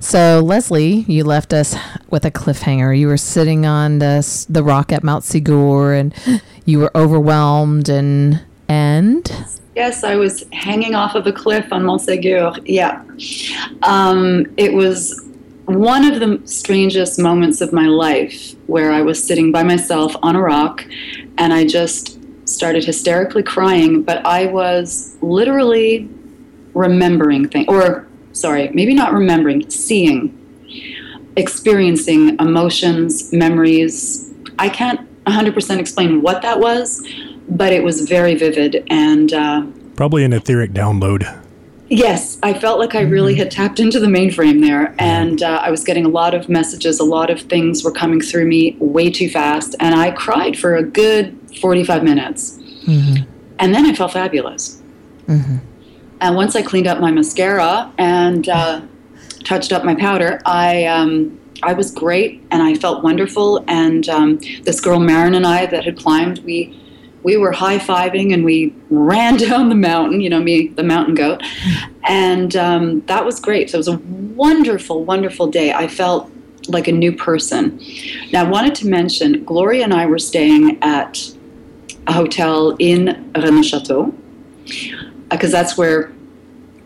So, 0.00 0.40
Leslie, 0.44 1.04
you 1.08 1.24
left 1.24 1.52
us 1.52 1.76
with 2.08 2.24
a 2.24 2.30
cliffhanger. 2.30 2.96
You 2.96 3.08
were 3.08 3.16
sitting 3.16 3.66
on 3.66 3.98
the, 3.98 4.46
the 4.48 4.62
rock 4.62 4.92
at 4.92 5.02
Montsegur 5.02 5.98
and 5.98 6.42
you 6.64 6.78
were 6.78 6.96
overwhelmed 6.96 7.88
and 7.88 8.42
and 8.68 9.30
Yes, 9.74 10.02
I 10.02 10.16
was 10.16 10.44
hanging 10.52 10.94
off 10.94 11.14
of 11.14 11.26
a 11.26 11.32
cliff 11.32 11.72
on 11.72 11.84
Montsegur. 11.84 12.62
Yeah. 12.66 13.02
Um, 13.82 14.46
it 14.56 14.72
was 14.72 15.24
one 15.66 16.04
of 16.04 16.18
the 16.18 16.40
strangest 16.46 17.18
moments 17.18 17.60
of 17.60 17.72
my 17.72 17.86
life 17.86 18.54
where 18.66 18.92
I 18.92 19.02
was 19.02 19.22
sitting 19.22 19.52
by 19.52 19.62
myself 19.62 20.16
on 20.22 20.34
a 20.34 20.42
rock 20.42 20.84
and 21.38 21.52
I 21.52 21.64
just 21.64 22.18
started 22.48 22.84
hysterically 22.84 23.42
crying, 23.42 24.02
but 24.02 24.24
I 24.26 24.46
was 24.46 25.16
literally 25.20 26.08
remembering 26.74 27.48
things, 27.48 27.66
or 27.68 28.07
sorry, 28.40 28.70
maybe 28.72 28.94
not 28.94 29.12
remembering, 29.12 29.68
seeing, 29.70 30.34
experiencing 31.36 32.36
emotions, 32.38 33.32
memories. 33.32 34.32
I 34.58 34.68
can't 34.68 35.00
100% 35.24 35.78
explain 35.78 36.22
what 36.22 36.42
that 36.42 36.60
was, 36.60 37.06
but 37.48 37.72
it 37.72 37.82
was 37.82 38.08
very 38.08 38.34
vivid 38.34 38.84
and. 38.90 39.32
Uh, 39.32 39.66
Probably 39.96 40.24
an 40.24 40.32
etheric 40.32 40.72
download. 40.72 41.44
Yes, 41.90 42.38
I 42.42 42.52
felt 42.52 42.78
like 42.78 42.94
I 42.94 43.00
really 43.00 43.34
had 43.34 43.50
tapped 43.50 43.80
into 43.80 43.98
the 43.98 44.06
mainframe 44.06 44.60
there, 44.60 44.94
and 44.98 45.42
uh, 45.42 45.60
I 45.62 45.70
was 45.70 45.84
getting 45.84 46.04
a 46.04 46.08
lot 46.08 46.34
of 46.34 46.48
messages. 46.48 47.00
A 47.00 47.04
lot 47.04 47.30
of 47.30 47.40
things 47.40 47.82
were 47.82 47.90
coming 47.90 48.20
through 48.20 48.44
me 48.44 48.76
way 48.78 49.10
too 49.10 49.30
fast, 49.30 49.74
and 49.80 49.94
I 49.94 50.10
cried 50.10 50.58
for 50.58 50.76
a 50.76 50.82
good 50.82 51.34
45 51.62 52.04
minutes. 52.04 52.58
And 53.58 53.74
then 53.74 53.86
I 53.86 53.94
felt 53.94 54.12
fabulous. 54.12 54.82
And 56.20 56.36
once 56.36 56.56
I 56.56 56.62
cleaned 56.62 56.86
up 56.86 57.00
my 57.00 57.10
mascara 57.10 57.92
and 57.98 58.48
uh, 58.48 58.80
touched 59.44 59.72
up 59.72 59.84
my 59.84 59.94
powder, 59.94 60.40
I. 60.44 60.84
Um, 60.84 61.40
I 61.60 61.72
was 61.72 61.90
great 61.90 62.40
and 62.52 62.62
I 62.62 62.74
felt 62.74 63.02
wonderful. 63.02 63.64
And 63.66 64.08
um, 64.08 64.38
this 64.62 64.80
girl, 64.80 65.00
Marin, 65.00 65.34
and 65.34 65.44
I 65.44 65.66
that 65.66 65.84
had 65.84 65.98
climbed, 65.98 66.38
we 66.44 66.80
we 67.22 67.36
were 67.36 67.52
high 67.52 67.78
fiving 67.78 68.32
and 68.32 68.44
we 68.44 68.74
ran 68.90 69.36
down 69.48 69.68
the 69.68 69.74
mountain, 69.74 70.20
you 70.20 70.30
know, 70.30 70.40
me, 70.40 70.68
the 70.68 70.82
mountain 70.82 71.14
goat. 71.14 71.42
And 72.04 72.54
um, 72.56 73.00
that 73.06 73.24
was 73.24 73.40
great. 73.40 73.70
So 73.70 73.76
it 73.76 73.78
was 73.78 73.88
a 73.88 73.98
wonderful, 73.98 75.04
wonderful 75.04 75.48
day. 75.48 75.72
I 75.72 75.88
felt 75.88 76.30
like 76.68 76.86
a 76.86 76.92
new 76.92 77.12
person. 77.12 77.80
Now, 78.32 78.44
I 78.44 78.48
wanted 78.48 78.74
to 78.76 78.86
mention 78.86 79.44
Gloria 79.44 79.84
and 79.84 79.92
I 79.92 80.06
were 80.06 80.18
staying 80.18 80.78
at 80.82 81.18
a 82.06 82.12
hotel 82.12 82.76
in 82.78 83.32
Rennes 83.34 83.68
Chateau 83.68 84.14
because 85.30 85.52
that's 85.52 85.76
where. 85.76 86.12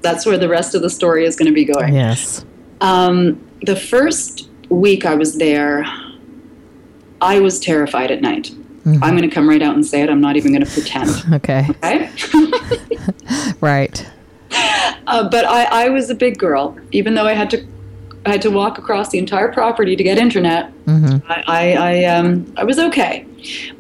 That's 0.03 0.27
where 0.27 0.37
the 0.37 0.49
rest 0.49 0.75
of 0.75 0.83
the 0.83 0.91
story 0.91 1.25
is 1.25 1.37
going 1.37 1.47
to 1.47 1.55
be 1.55 1.65
going. 1.65 1.95
yes. 1.95 2.45
Um, 2.81 3.41
the 3.63 3.77
first 3.77 4.49
week 4.69 5.07
I 5.07 5.15
was 5.15 5.39
there, 5.39 5.85
I 7.21 7.39
was 7.39 7.61
terrified 7.61 8.11
at 8.11 8.21
night. 8.21 8.51
I'm 8.85 8.99
going 9.17 9.23
to 9.23 9.29
come 9.29 9.49
right 9.49 9.63
out 9.63 9.77
and 9.77 9.87
say 9.87 10.03
it. 10.03 10.11
I'm 10.11 10.21
not 10.21 10.35
even 10.35 10.51
going 10.51 10.65
to 10.65 10.71
pretend. 10.73 11.11
Okay. 11.35 11.69
Okay? 11.71 12.11
Right. 13.61 14.05
uh, 15.07 15.29
but 15.31 15.45
I, 15.45 15.85
I 15.85 15.89
was 15.91 16.11
a 16.11 16.17
big 16.17 16.37
girl, 16.37 16.77
even 16.91 17.15
though 17.15 17.27
I 17.27 17.35
had 17.35 17.49
to. 17.51 17.65
I 18.27 18.31
had 18.33 18.43
to 18.43 18.51
walk 18.51 18.79
across 18.79 19.11
the 19.11 19.19
entire 19.19 19.53
property 19.53 19.95
to 19.97 20.03
get 20.03 20.19
internet. 20.19 20.73
I, 20.89 21.45
I, 21.47 21.73
I, 21.75 22.05
um, 22.05 22.53
I 22.57 22.65
was 22.65 22.79
okay, 22.79 23.25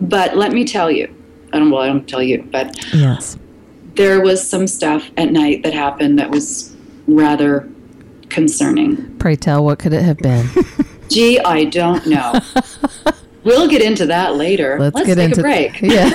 but 0.00 0.36
let 0.36 0.52
me 0.52 0.64
tell 0.64 0.88
you, 0.90 1.12
I 1.52 1.58
don't. 1.58 1.70
Well, 1.70 1.82
I 1.82 1.86
don't 1.88 2.08
tell 2.08 2.22
you, 2.22 2.48
but 2.52 2.76
Yes. 2.94 3.36
There 3.94 4.20
was 4.20 4.46
some 4.46 4.66
stuff 4.66 5.10
at 5.16 5.32
night 5.32 5.62
that 5.62 5.74
happened 5.74 6.18
that 6.18 6.30
was 6.30 6.74
rather 7.06 7.68
concerning. 8.28 9.16
Pray 9.18 9.36
tell, 9.36 9.64
what 9.64 9.78
could 9.78 9.92
it 9.92 10.02
have 10.02 10.18
been? 10.18 10.48
Gee, 11.08 11.38
I 11.40 11.64
don't 11.64 12.06
know. 12.06 12.40
we'll 13.44 13.68
get 13.68 13.82
into 13.82 14.06
that 14.06 14.36
later. 14.36 14.78
Let's, 14.78 15.02
get 15.04 15.16
take 15.16 15.30
into 15.30 15.40
a 15.40 15.42
break. 15.42 15.80
Yeah. 15.82 16.10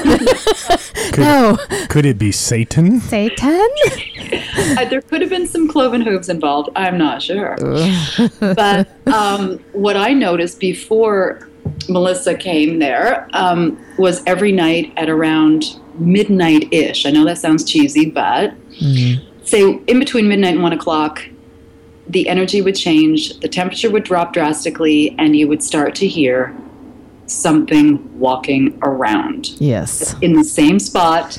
Could, 1.11 1.19
no. 1.19 1.57
could 1.89 2.05
it 2.05 2.17
be 2.17 2.31
Satan? 2.31 2.99
Satan? 2.99 3.67
Uh, 4.77 4.85
there 4.85 5.01
could 5.01 5.21
have 5.21 5.29
been 5.29 5.47
some 5.47 5.67
cloven 5.67 6.01
hooves 6.01 6.29
involved. 6.29 6.69
I'm 6.75 6.97
not 6.97 7.21
sure. 7.21 7.55
but 8.39 8.89
um, 9.07 9.59
what 9.71 9.95
I 9.95 10.13
noticed 10.13 10.59
before 10.59 11.46
Melissa 11.89 12.35
came 12.35 12.79
there 12.79 13.27
um, 13.33 13.77
was 13.97 14.21
every 14.25 14.51
night 14.51 14.93
at 14.97 15.09
around 15.09 15.79
midnight 15.99 16.71
ish. 16.71 17.05
I 17.05 17.11
know 17.11 17.25
that 17.25 17.37
sounds 17.37 17.63
cheesy, 17.63 18.09
but 18.09 18.53
say 19.43 19.79
in 19.87 19.99
between 19.99 20.27
midnight 20.27 20.53
and 20.55 20.63
one 20.63 20.73
o'clock, 20.73 21.23
the 22.09 22.27
energy 22.29 22.61
would 22.61 22.75
change, 22.75 23.37
the 23.39 23.47
temperature 23.49 23.89
would 23.91 24.03
drop 24.03 24.31
drastically, 24.33 25.15
and 25.17 25.35
you 25.35 25.47
would 25.47 25.61
start 25.63 25.93
to 25.95 26.07
hear 26.07 26.55
something 27.25 28.17
walking 28.19 28.77
around 28.83 29.49
Yes. 29.59 30.15
in 30.21 30.33
the 30.33 30.43
same 30.43 30.79
spot. 30.79 31.37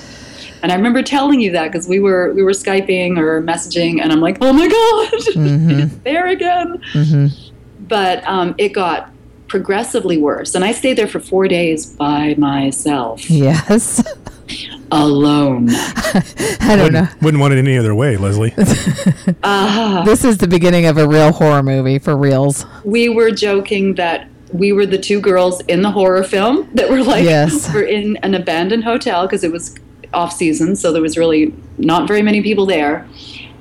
And 0.62 0.72
I 0.72 0.74
remember 0.74 1.02
telling 1.02 1.40
you 1.40 1.52
that 1.52 1.70
because 1.72 1.88
we 1.88 2.00
were 2.00 2.32
we 2.34 2.42
were 2.42 2.50
skyping 2.50 3.16
or 3.16 3.40
messaging, 3.42 4.00
and 4.02 4.12
I'm 4.12 4.20
like, 4.20 4.38
oh 4.40 4.52
my 4.52 4.66
god, 4.68 5.08
it's 5.84 5.94
there 5.98 6.26
again. 6.26 6.82
But 7.88 8.26
um, 8.26 8.54
it 8.58 8.70
got 8.74 9.10
progressively 9.48 10.18
worse, 10.18 10.54
and 10.54 10.64
I 10.64 10.72
stayed 10.72 10.96
there 10.98 11.08
for 11.08 11.20
four 11.20 11.48
days 11.48 11.86
by 11.86 12.34
myself, 12.38 13.28
Yes. 13.30 14.02
alone. 14.92 15.68
I 16.60 16.74
don't 16.76 16.92
know. 16.92 17.00
Wouldn't, 17.00 17.22
wouldn't 17.22 17.40
want 17.40 17.54
it 17.54 17.58
any 17.58 17.76
other 17.78 17.94
way, 17.94 18.16
Leslie. 18.16 18.54
Ah, 19.42 20.02
This 20.06 20.24
is 20.24 20.38
the 20.38 20.48
beginning 20.48 20.86
of 20.86 20.96
a 20.98 21.06
real 21.06 21.32
horror 21.32 21.62
movie 21.62 21.98
for 21.98 22.16
reals. 22.16 22.64
we 22.84 23.08
were 23.08 23.30
joking 23.30 23.94
that 23.96 24.28
we 24.52 24.72
were 24.72 24.86
the 24.86 24.96
two 24.98 25.20
girls 25.20 25.60
in 25.68 25.82
the 25.82 25.90
horror 25.90 26.22
film 26.24 26.70
that 26.74 26.88
were 26.88 27.02
like, 27.02 27.24
Yes. 27.24 27.70
we're 27.74 27.82
in 27.82 28.16
an 28.18 28.34
abandoned 28.34 28.84
hotel 28.84 29.26
because 29.26 29.44
it 29.44 29.52
was 29.52 29.74
off 30.14 30.32
season, 30.32 30.74
so 30.74 30.90
there 30.92 31.02
was 31.02 31.18
really 31.18 31.52
not 31.76 32.08
very 32.08 32.22
many 32.22 32.42
people 32.42 32.64
there. 32.64 33.06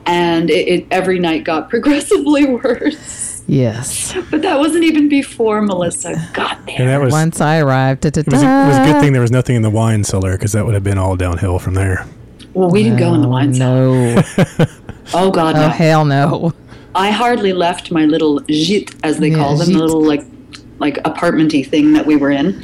And 0.05 0.49
it, 0.49 0.68
it 0.70 0.88
every 0.91 1.20
night 1.20 1.43
got 1.43 1.70
progressively 1.70 2.45
worse. 2.45 3.26
Yes. 3.48 4.14
But 4.30 4.41
that 4.41 4.60
wasn't 4.60 4.84
even 4.84 5.08
before 5.10 5.62
Melissa 5.62 6.16
got 6.34 6.66
there. 6.66 6.76
And 6.80 6.89
that 6.89 7.02
was 7.02 7.12
Once 7.14 7.39
I 7.39 7.60
arrived, 7.60 8.02
da, 8.02 8.10
da, 8.10 8.20
it 8.22 8.28
was, 8.30 8.43
a, 8.43 8.45
it 8.45 8.68
was 8.68 8.78
a 8.78 8.84
good 8.91 9.02
thing 9.02 9.14
there 9.14 9.22
was 9.22 9.32
nothing 9.32 9.56
in 9.56 9.62
the 9.62 9.70
wine 9.70 10.04
cellar 10.04 10.34
because 10.34 10.52
that 10.52 10.66
would 10.66 10.74
have 10.74 10.84
been 10.84 10.98
all 10.98 11.16
downhill 11.16 11.58
from 11.58 11.74
there. 11.74 12.06
well, 12.54 12.70
we 12.70 12.84
didn't 12.84 13.00
go 13.00 13.14
in 13.14 13.22
the 13.22 13.28
wine 13.30 13.54
cellar. 13.54 14.22
No. 14.58 14.66
Oh 15.14 15.32
God, 15.32 15.56
Oh 15.56 15.62
no! 15.62 15.70
hell 15.70 16.04
no. 16.04 16.54
I 16.93 17.12
hardly 17.12 17.54
left 17.54 17.91
my 17.91 18.04
little 18.04 18.41
gîte, 18.41 18.93
as 19.04 19.20
they 19.20 19.30
Yeah, 19.30 19.38
call 19.38 19.56
them, 19.56 19.72
the 19.72 19.80
little 19.80 20.04
like 20.06 20.22
like 20.80 20.95
apartmenty 21.06 21.66
thing 21.66 21.93
that 21.93 22.06
we 22.06 22.18
were 22.18 22.30
in. 22.30 22.62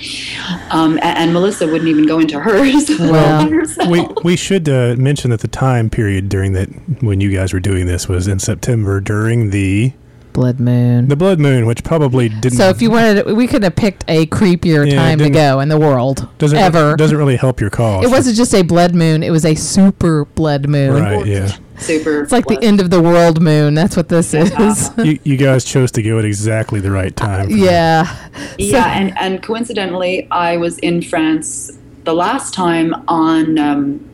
Um, 0.70 0.98
a- 0.98 1.06
and, 1.06 1.32
Melissa 1.34 1.66
wouldn't 1.66 1.88
even 1.90 2.06
go 2.06 2.20
into 2.20 2.40
hers. 2.42 2.90
Well. 3.00 3.50
We 3.90 4.06
we 4.26 4.36
should 4.36 4.68
uh, 4.68 4.96
mention 4.98 5.32
that 5.32 5.40
the 5.40 5.48
time 5.48 5.90
period 5.90 6.28
during 6.28 6.52
that 6.52 6.68
when 7.02 7.22
you 7.22 7.32
guys 7.32 7.54
were 7.54 7.62
doing 7.62 7.86
this 7.86 8.10
was 8.10 8.28
in 8.28 8.40
September 8.40 9.00
during 9.00 9.52
the 9.52 9.94
Blood 10.34 10.60
Moon. 10.60 11.08
The 11.08 11.16
Blood 11.16 11.40
Moon, 11.40 11.66
which 11.66 11.84
probably 11.84 12.30
didn't. 12.30 12.58
So 12.58 12.70
if 12.70 12.82
you 12.82 12.92
wanted, 12.92 13.26
we 13.34 13.48
could 13.48 13.64
have 13.64 13.76
picked 13.76 14.04
a 14.08 14.26
creepier 14.28 14.90
Yeah, 14.90 14.96
time 14.98 15.20
to 15.20 15.30
go 15.30 15.60
in 15.60 15.70
the 15.70 15.80
world 15.80 16.28
doesn't 16.40 16.58
ever. 16.58 16.96
doesn't 16.96 17.18
really 17.18 17.36
help 17.38 17.62
your 17.62 17.70
cause. 17.70 18.04
it 18.06 18.10
wasn't 18.10 18.36
just 18.36 18.54
a 18.54 18.62
blood 18.64 18.94
moon; 18.96 19.24
it 19.24 19.30
was 19.32 19.46
a 19.46 19.56
super 19.56 20.26
blood 20.26 20.68
moon. 20.68 20.94
right. 21.02 21.26
Yeah, 21.26 21.52
Super. 21.78 22.22
It's 22.24 22.32
like 22.32 22.46
the 22.46 22.60
end 22.62 22.80
of 22.80 22.90
the 22.90 23.02
world 23.02 23.42
moon. 23.42 23.74
That's 23.74 23.96
what 23.98 24.08
this 24.10 24.34
is. 24.34 24.92
you, 24.98 25.20
you 25.24 25.38
guys 25.38 25.66
chose 25.66 25.92
to 25.94 26.02
go 26.04 26.20
at 26.20 26.26
exactly 26.26 26.80
the 26.80 26.92
right 26.92 27.16
time. 27.16 27.50
for 27.50 27.56
that. 27.56 27.60
yeah. 27.60 28.30
Yeah, 28.58 28.98
and, 29.00 29.18
and 29.18 29.42
coincidentally, 29.44 30.28
I 30.32 30.58
was 30.58 30.78
in 30.80 31.02
France 31.02 31.72
the 32.04 32.14
last 32.14 32.54
time 32.54 32.94
on, 33.08 33.58
um, 33.58 34.10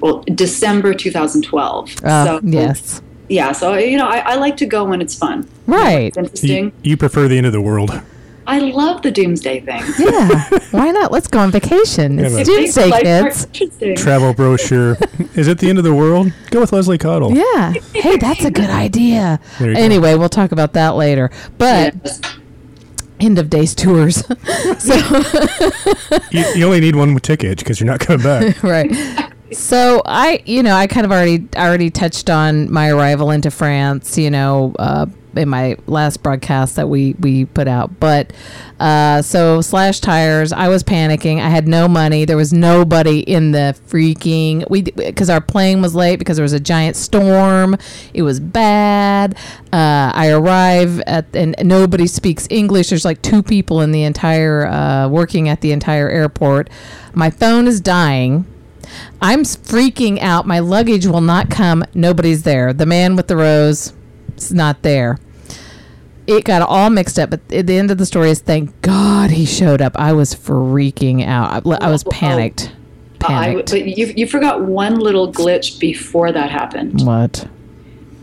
well, 0.00 0.22
December 0.34 0.92
2012. 0.94 2.04
Uh, 2.04 2.24
so, 2.24 2.40
yes. 2.44 3.00
Yeah, 3.28 3.52
so, 3.52 3.74
you 3.74 3.96
know, 3.98 4.06
I, 4.08 4.18
I 4.20 4.34
like 4.36 4.56
to 4.58 4.66
go 4.66 4.84
when 4.84 5.00
it's 5.02 5.14
fun. 5.14 5.46
Right. 5.66 6.06
It's 6.08 6.16
interesting. 6.16 6.64
You, 6.66 6.72
you 6.82 6.96
prefer 6.96 7.28
the 7.28 7.36
end 7.36 7.46
of 7.46 7.52
the 7.52 7.60
world. 7.60 7.90
I 8.46 8.60
love 8.60 9.02
the 9.02 9.10
doomsday 9.10 9.60
thing. 9.60 9.82
Yeah. 9.98 10.48
Why 10.70 10.90
not? 10.90 11.12
Let's 11.12 11.28
go 11.28 11.38
on 11.40 11.50
vacation. 11.50 12.18
It's 12.18 12.38
Yeah, 12.38 12.44
doomsday, 12.44 12.90
kids. 13.02 14.00
Travel 14.02 14.32
brochure. 14.32 14.96
Is 15.34 15.48
it 15.48 15.58
the 15.58 15.68
end 15.68 15.76
of 15.76 15.84
the 15.84 15.92
world? 15.94 16.32
Go 16.50 16.60
with 16.60 16.72
Leslie 16.72 16.96
Cottle. 16.96 17.32
Yeah. 17.36 17.74
Hey, 17.92 18.16
that's 18.16 18.44
a 18.46 18.50
good 18.50 18.70
idea. 18.70 19.38
There 19.58 19.68
you 19.68 19.74
go. 19.76 19.80
Anyway, 19.82 20.14
we'll 20.14 20.30
talk 20.30 20.52
about 20.52 20.72
that 20.72 20.96
later. 20.96 21.30
But 21.58 21.94
Yes. 22.02 22.20
end 23.20 23.38
of 23.38 23.50
days 23.50 23.74
tours. 23.74 24.24
so 24.78 24.94
You, 26.30 26.44
you 26.54 26.64
only 26.64 26.80
need 26.80 26.96
one 26.96 27.14
ticket 27.18 27.58
because 27.58 27.80
you're 27.80 27.86
not 27.86 28.00
coming 28.00 28.22
back. 28.24 28.62
right. 28.62 28.90
So 29.52 30.02
I, 30.04 30.42
you 30.44 30.62
know, 30.62 30.74
I 30.74 30.86
kind 30.86 31.06
of 31.06 31.12
already 31.12 31.46
already 31.56 31.90
touched 31.90 32.28
on 32.28 32.70
my 32.70 32.90
arrival 32.90 33.30
into 33.30 33.50
France, 33.50 34.18
you 34.18 34.30
know, 34.30 34.74
uh, 34.78 35.06
in 35.36 35.48
my 35.48 35.76
last 35.86 36.22
broadcast 36.22 36.76
that 36.76 36.88
we 36.88 37.14
we 37.20 37.46
put 37.46 37.68
out. 37.68 37.98
But 38.00 38.32
uh, 38.78 39.22
so 39.22 39.60
slash 39.60 40.00
tires, 40.00 40.52
I 40.52 40.68
was 40.68 40.82
panicking. 40.82 41.40
I 41.40 41.48
had 41.48 41.66
no 41.66 41.88
money. 41.88 42.24
There 42.24 42.36
was 42.36 42.52
nobody 42.52 43.20
in 43.20 43.52
the 43.52 43.78
freaking 43.88 44.68
we 44.68 44.82
because 44.82 45.30
our 45.30 45.40
plane 45.40 45.80
was 45.80 45.94
late 45.94 46.18
because 46.18 46.36
there 46.36 46.44
was 46.44 46.52
a 46.52 46.60
giant 46.60 46.96
storm. 46.96 47.76
It 48.12 48.22
was 48.22 48.40
bad. 48.40 49.36
Uh, 49.72 50.12
I 50.14 50.30
arrive 50.30 51.00
at 51.06 51.34
and 51.34 51.54
nobody 51.62 52.06
speaks 52.06 52.46
English. 52.50 52.90
There's 52.90 53.04
like 53.04 53.22
two 53.22 53.42
people 53.42 53.80
in 53.80 53.92
the 53.92 54.02
entire 54.02 54.66
uh, 54.66 55.08
working 55.08 55.48
at 55.48 55.60
the 55.60 55.72
entire 55.72 56.08
airport. 56.10 56.68
My 57.14 57.30
phone 57.30 57.66
is 57.66 57.80
dying. 57.80 58.46
I'm 59.20 59.42
freaking 59.42 60.18
out. 60.20 60.46
My 60.46 60.58
luggage 60.60 61.06
will 61.06 61.20
not 61.20 61.50
come. 61.50 61.84
Nobody's 61.94 62.42
there. 62.42 62.72
The 62.72 62.86
man 62.86 63.16
with 63.16 63.28
the 63.28 63.36
rose 63.36 63.92
is 64.36 64.52
not 64.52 64.82
there. 64.82 65.18
It 66.26 66.44
got 66.44 66.60
all 66.62 66.90
mixed 66.90 67.18
up, 67.18 67.30
but 67.30 67.40
at 67.52 67.66
the 67.66 67.76
end 67.78 67.90
of 67.90 67.96
the 67.98 68.04
story 68.04 68.30
is 68.30 68.40
thank 68.40 68.82
God 68.82 69.30
he 69.30 69.46
showed 69.46 69.80
up. 69.80 69.96
I 69.96 70.12
was 70.12 70.34
freaking 70.34 71.24
out. 71.26 71.66
I, 71.66 71.86
I 71.86 71.90
was 71.90 72.04
Oh, 72.04 72.08
oh. 72.08 72.12
panicked. 72.12 72.72
I, 73.22 73.26
Panicked. 73.48 73.70
but 73.70 73.84
you, 73.98 74.12
you 74.16 74.26
forgot 74.28 74.62
one 74.62 74.96
little 74.96 75.32
glitch 75.32 75.80
before 75.80 76.30
that 76.30 76.50
happened. 76.50 77.04
what? 77.04 77.48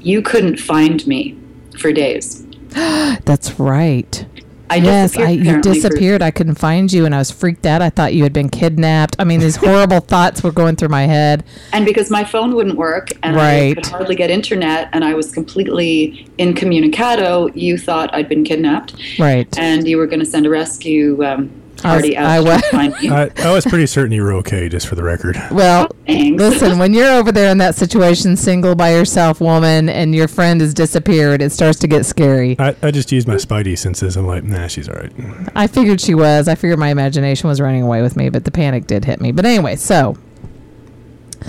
You 0.01 0.21
couldn't 0.21 0.57
find 0.59 1.05
me 1.07 1.35
for 1.79 1.91
days. 1.91 2.45
That's 2.69 3.59
right. 3.59 4.25
I 4.69 4.77
yes, 4.77 5.11
disappeared 5.11 5.27
I, 5.27 5.31
you 5.31 5.41
apparently 5.41 5.69
for- 5.81 5.89
disappeared. 5.89 6.21
I 6.21 6.31
couldn't 6.31 6.55
find 6.55 6.91
you, 6.91 7.05
and 7.05 7.13
I 7.13 7.19
was 7.19 7.29
freaked 7.31 7.65
out. 7.65 7.81
I 7.81 7.89
thought 7.89 8.13
you 8.13 8.23
had 8.23 8.33
been 8.33 8.49
kidnapped. 8.49 9.15
I 9.19 9.23
mean, 9.23 9.39
these 9.39 9.55
horrible 9.55 9.99
thoughts 10.13 10.43
were 10.43 10.51
going 10.51 10.75
through 10.75 10.89
my 10.89 11.03
head. 11.03 11.43
and 11.71 11.85
because 11.85 12.09
my 12.09 12.23
phone 12.23 12.55
wouldn't 12.55 12.77
work 12.77 13.09
and 13.23 13.39
I 13.39 13.73
could 13.75 13.85
hardly 13.85 14.15
get 14.15 14.29
internet 14.31 14.89
and 14.93 15.03
I 15.05 15.13
was 15.13 15.31
completely 15.31 16.27
incommunicado, 16.39 17.47
you 17.55 17.77
thought 17.77 18.13
I'd 18.13 18.27
been 18.29 18.43
kidnapped 18.43 18.95
Right. 19.19 19.47
and 19.57 19.87
you 19.87 19.97
were 19.97 20.07
going 20.07 20.19
to 20.19 20.25
send 20.25 20.45
a 20.45 20.49
rescue 20.49 21.23
um, 21.23 21.51
I 21.85 21.95
was- 21.95 22.01
party 22.01 22.17
I 22.17 22.39
was- 22.39 22.61
to 22.61 22.69
find 22.69 22.93
me. 23.01 23.09
I, 23.11 23.29
I 23.37 23.51
was 23.53 23.65
pretty 23.65 23.85
certain 23.85 24.11
you 24.11 24.23
were 24.23 24.33
okay, 24.33 24.67
just 24.69 24.87
for 24.87 24.95
the 24.95 25.03
record. 25.03 25.37
Well, 25.51 25.87
Thanks. 26.05 26.39
Listen, 26.41 26.77
when 26.79 26.93
you're 26.93 27.11
over 27.11 27.31
there 27.31 27.49
in 27.51 27.57
that 27.59 27.75
situation, 27.75 28.35
single 28.37 28.75
by 28.75 28.91
yourself, 28.93 29.39
woman, 29.41 29.89
and 29.89 30.13
your 30.13 30.27
friend 30.27 30.61
has 30.61 30.73
disappeared, 30.73 31.41
it 31.41 31.51
starts 31.51 31.79
to 31.79 31.87
get 31.87 32.05
scary. 32.05 32.55
I, 32.59 32.75
I 32.81 32.91
just 32.91 33.11
used 33.11 33.27
my 33.27 33.35
spidey 33.35 33.77
senses. 33.77 34.17
I'm 34.17 34.27
like, 34.27 34.43
nah, 34.43 34.67
she's 34.67 34.87
all 34.89 34.95
right. 34.95 35.11
I 35.55 35.67
figured 35.67 36.01
she 36.01 36.13
was. 36.15 36.47
I 36.47 36.55
figured 36.55 36.77
my 36.79 36.89
imagination 36.89 37.47
was 37.49 37.59
running 37.61 37.83
away 37.83 38.01
with 38.01 38.15
me, 38.15 38.29
but 38.29 38.43
the 38.45 38.51
panic 38.51 38.87
did 38.87 39.05
hit 39.05 39.21
me. 39.21 39.31
But 39.31 39.45
anyway, 39.45 39.75
so 39.77 40.15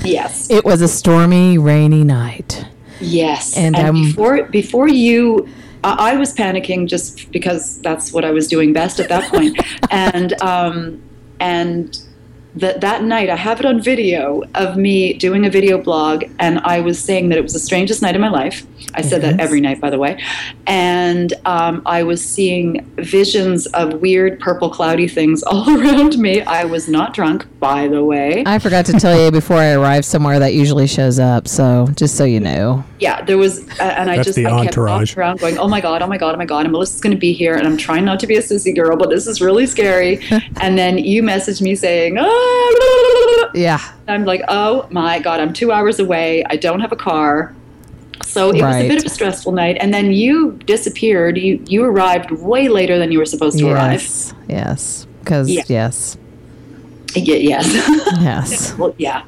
yes. 0.05 0.51
it 0.51 0.65
was 0.65 0.81
a 0.81 0.89
stormy, 0.89 1.59
rainy 1.59 2.05
night. 2.05 2.67
Yes. 3.01 3.57
And, 3.57 3.77
And, 3.77 3.89
um, 3.89 4.03
before 4.05 4.43
before 4.45 4.89
you 4.89 5.49
I 5.87 6.13
I 6.13 6.17
was 6.17 6.35
panicking 6.35 6.89
just 6.89 7.31
because 7.33 7.79
that's 7.87 8.13
what 8.13 8.25
I 8.25 8.31
was 8.31 8.47
doing 8.49 8.73
best 8.73 9.01
at 9.01 9.09
that 9.09 9.31
point. 9.31 9.55
and 9.91 10.41
um 10.43 11.03
and 11.41 11.99
that 12.57 12.81
that 12.81 13.03
night 13.05 13.29
I 13.29 13.37
have 13.37 13.61
it 13.61 13.67
on 13.67 13.83
video 13.83 14.43
of 14.55 14.79
me 14.79 15.13
doing 15.13 15.45
a 15.45 15.51
video 15.51 15.77
blog 15.77 16.25
and 16.39 16.59
I 16.61 16.81
was 16.81 16.99
saying 16.99 17.29
that 17.29 17.37
it 17.39 17.43
was 17.43 17.53
the 17.53 17.59
strangest 17.59 18.01
night 18.01 18.15
of 18.15 18.23
my 18.23 18.31
life. 18.31 18.67
I 18.95 19.03
said 19.03 19.21
Yes. 19.23 19.33
that 19.37 19.41
every 19.41 19.61
night 19.61 19.79
by 19.79 19.91
the 19.91 19.99
way. 19.99 20.13
And 20.67 21.35
um, 21.45 21.83
I 21.85 22.03
was 22.03 22.27
seeing 22.27 22.83
visions 22.97 23.67
of 23.81 24.01
weird 24.01 24.41
purple 24.41 24.71
cloudy 24.71 25.07
things 25.07 25.43
all 25.51 25.69
around 25.69 26.17
me. 26.19 26.41
I 26.43 26.65
was 26.65 26.89
not 26.89 27.13
drunk 27.13 27.47
by 27.61 27.89
the 27.89 28.03
way. 28.03 28.43
I 28.47 28.59
forgot 28.59 28.87
to 28.87 28.95
tell 28.95 29.23
you 29.23 29.31
before 29.31 29.59
I 29.59 29.73
arrived 29.73 30.07
somewhere 30.07 30.39
that 30.39 30.55
usually 30.55 30.87
shows 30.87 31.19
up. 31.19 31.47
So 31.49 31.89
just 31.95 32.17
so 32.17 32.25
you 32.25 32.41
know. 32.41 32.85
Yeah, 32.99 33.23
there 33.23 33.37
was, 33.39 33.61
uh, 33.81 33.83
and 33.83 34.11
I 34.11 34.17
That's 34.17 34.29
just 34.29 34.39
I 34.39 34.43
kept 34.43 34.53
entourage. 34.69 35.11
walking 35.11 35.19
around 35.21 35.41
going, 35.41 35.59
"Oh 35.59 35.69
my 35.69 35.81
god, 35.81 36.03
oh 36.03 36.07
my 36.07 36.17
god, 36.17 36.35
oh 36.35 36.39
my 36.39 36.45
god!" 36.45 36.65
And 36.65 36.73
Melissa's 36.73 37.01
going 37.01 37.15
to 37.15 37.21
be 37.21 37.33
here, 37.33 37.55
and 37.55 37.67
I'm 37.67 37.77
trying 37.77 38.05
not 38.05 38.21
to 38.21 38.27
be 38.27 38.37
a 38.37 38.41
sissy 38.43 38.75
girl, 38.75 38.97
but 38.97 39.11
this 39.11 39.27
is 39.27 39.41
really 39.41 39.67
scary. 39.67 40.21
and 40.61 40.79
then 40.79 40.99
you 40.99 41.23
messaged 41.23 41.61
me 41.61 41.75
saying, 41.75 42.17
"Ah," 42.19 43.51
Yeah. 43.55 43.81
I'm 44.09 44.25
like, 44.25 44.43
"Oh 44.49 44.87
my 44.91 45.19
god, 45.19 45.41
I'm 45.41 45.53
two 45.53 45.73
hours 45.73 45.99
away. 45.99 46.45
I 46.49 46.57
don't 46.57 46.81
have 46.81 46.93
a 46.93 46.97
car." 46.97 47.55
So 48.25 48.51
it 48.51 48.63
was 48.63 48.77
a 48.77 48.89
bit 48.89 48.99
of 48.99 49.05
a 49.05 49.11
stressful 49.11 49.53
night, 49.53 49.77
and 49.81 49.93
then 49.93 50.13
you 50.13 50.53
disappeared. 50.65 51.37
You 51.39 51.63
you 51.67 51.85
arrived 51.85 52.31
way 52.31 52.69
later 52.69 52.99
than 52.99 53.13
you 53.13 53.19
were 53.19 53.27
supposed 53.27 53.59
to 53.59 53.69
arrive. 53.69 53.93
Yes. 54.01 54.35
Yes. 54.49 55.07
Because, 55.21 55.51
Yeah. 55.51 55.63
yes. 55.67 56.17
Yeah, 57.15 57.37
yes. 57.37 57.67
Yes. 58.21 58.77
well, 58.77 58.95
yeah. 58.99 59.23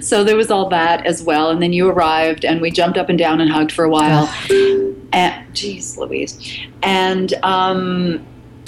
So 0.00 0.24
there 0.24 0.36
was 0.36 0.50
all 0.50 0.68
that 0.70 1.06
as 1.06 1.22
well, 1.22 1.50
and 1.50 1.62
then 1.62 1.72
you 1.72 1.88
arrived, 1.88 2.44
and 2.44 2.60
we 2.60 2.70
jumped 2.70 2.98
up 2.98 3.08
and 3.08 3.18
down 3.18 3.40
and 3.40 3.50
hugged 3.50 3.72
for 3.72 3.84
a 3.84 3.88
while. 3.88 4.28
and 5.12 5.54
geez, 5.54 5.96
Louise, 5.96 6.58
and 6.82 7.32
um, 7.42 8.26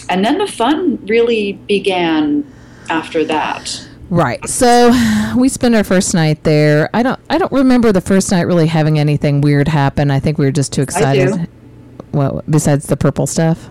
and 0.09 0.25
then 0.25 0.39
the 0.39 0.47
fun 0.47 1.05
really 1.07 1.55
began 1.55 2.51
after 2.91 3.25
that. 3.25 3.89
Right. 4.11 4.47
So 4.47 4.93
we 5.39 5.49
spent 5.49 5.75
our 5.75 5.85
first 5.85 6.13
night 6.13 6.45
there. 6.45 6.91
I 6.93 7.03
don't 7.03 7.19
I 7.31 7.39
don't 7.39 7.53
remember 7.53 7.93
the 7.93 8.03
first 8.03 8.31
night 8.31 8.43
really 8.43 8.67
having 8.67 8.99
anything 8.99 9.41
weird 9.41 9.69
happen. 9.69 10.11
I 10.11 10.21
think 10.21 10.37
we 10.37 10.45
were 10.45 10.53
just 10.53 10.73
too 10.73 10.83
excited. 10.83 11.49
Well, 12.13 12.43
besides 12.49 12.89
the 12.89 12.97
purple 12.97 13.27
stuff? 13.27 13.71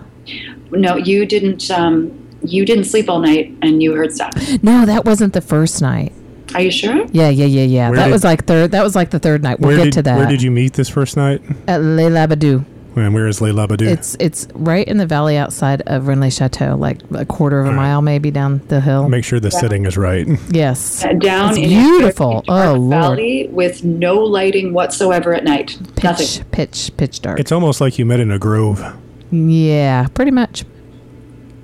No, 0.72 0.96
you 0.96 1.28
didn't. 1.28 1.70
Um, 1.70 2.28
you 2.44 2.66
didn't 2.66 2.86
sleep 2.86 3.10
all 3.10 3.20
night, 3.20 3.56
and 3.62 3.82
you 3.82 3.94
heard 3.94 4.14
stuff. 4.14 4.34
No, 4.64 4.86
that 4.86 5.06
wasn't 5.06 5.34
the 5.34 5.42
first 5.42 5.82
night. 5.82 6.12
Are 6.54 6.62
you 6.62 6.72
sure? 6.72 7.06
Yeah, 7.12 7.30
yeah, 7.30 7.46
yeah, 7.46 7.64
yeah. 7.64 7.90
Where 7.90 7.98
that 8.00 8.06
did- 8.08 8.12
was 8.12 8.24
like 8.24 8.46
third 8.46 8.72
that 8.72 8.84
was 8.84 8.96
like 8.96 9.12
the 9.12 9.20
third 9.20 9.42
night. 9.44 9.60
We'll 9.60 9.78
get 9.78 9.86
did 9.86 9.94
to 9.94 10.02
that. 10.04 10.18
where 10.18 10.28
did 10.28 10.42
you 10.42 10.52
meet 10.52 10.74
this 10.74 10.90
first 10.90 11.16
night? 11.16 11.42
At 11.68 11.82
Le 11.82 12.10
Labadou. 12.10 12.66
And 12.94 13.14
where 13.14 13.26
is 13.28 13.40
Le 13.40 13.52
Labadou? 13.52 13.88
It's 13.88 14.18
it's 14.20 14.50
right 14.54 14.86
in 14.86 14.98
the 14.98 15.06
valley 15.06 15.38
outside 15.38 15.82
of 15.88 16.08
Rennes 16.08 16.36
Chateau, 16.36 16.76
like 16.76 17.00
a 17.14 17.24
quarter 17.24 17.62
of 17.62 17.68
a 17.68 17.70
All 17.70 17.76
right. 17.76 17.82
mile 17.84 18.02
maybe 18.02 18.32
down 18.32 18.60
the 18.68 18.82
hill. 18.82 19.08
Make 19.08 19.24
sure 19.24 19.40
the 19.40 19.50
setting 19.50 19.86
is 19.86 19.96
right. 19.96 20.28
yes. 20.50 21.06
Uh, 21.06 21.14
Down 21.14 21.52
It's 21.52 21.58
in 21.60 21.70
beautiful. 21.70 22.40
a 22.40 22.44
dark 22.44 22.68
Oh, 22.68 22.74
Lord. 22.74 22.90
valley 22.90 23.48
with 23.50 23.86
no 23.86 24.16
lighting 24.20 24.74
whatsoever 24.74 25.34
at 25.34 25.46
night. 25.46 25.78
Nothing. 26.04 26.28
Pitch 26.28 26.42
pitch 26.52 26.92
pitch 26.98 27.22
dark. 27.22 27.40
It's 27.40 27.54
almost 27.54 27.80
like 27.80 27.98
you 27.98 28.06
met 28.06 28.20
in 28.20 28.30
a 28.30 28.38
grove. 28.38 28.84
yeah, 29.32 30.08
pretty 30.14 30.32
much. 30.32 30.66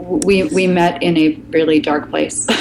We 0.08 0.44
we 0.44 0.68
met 0.68 1.04
in 1.04 1.18
a 1.18 1.34
really 1.50 1.80
dark 1.80 2.10
place. 2.10 2.48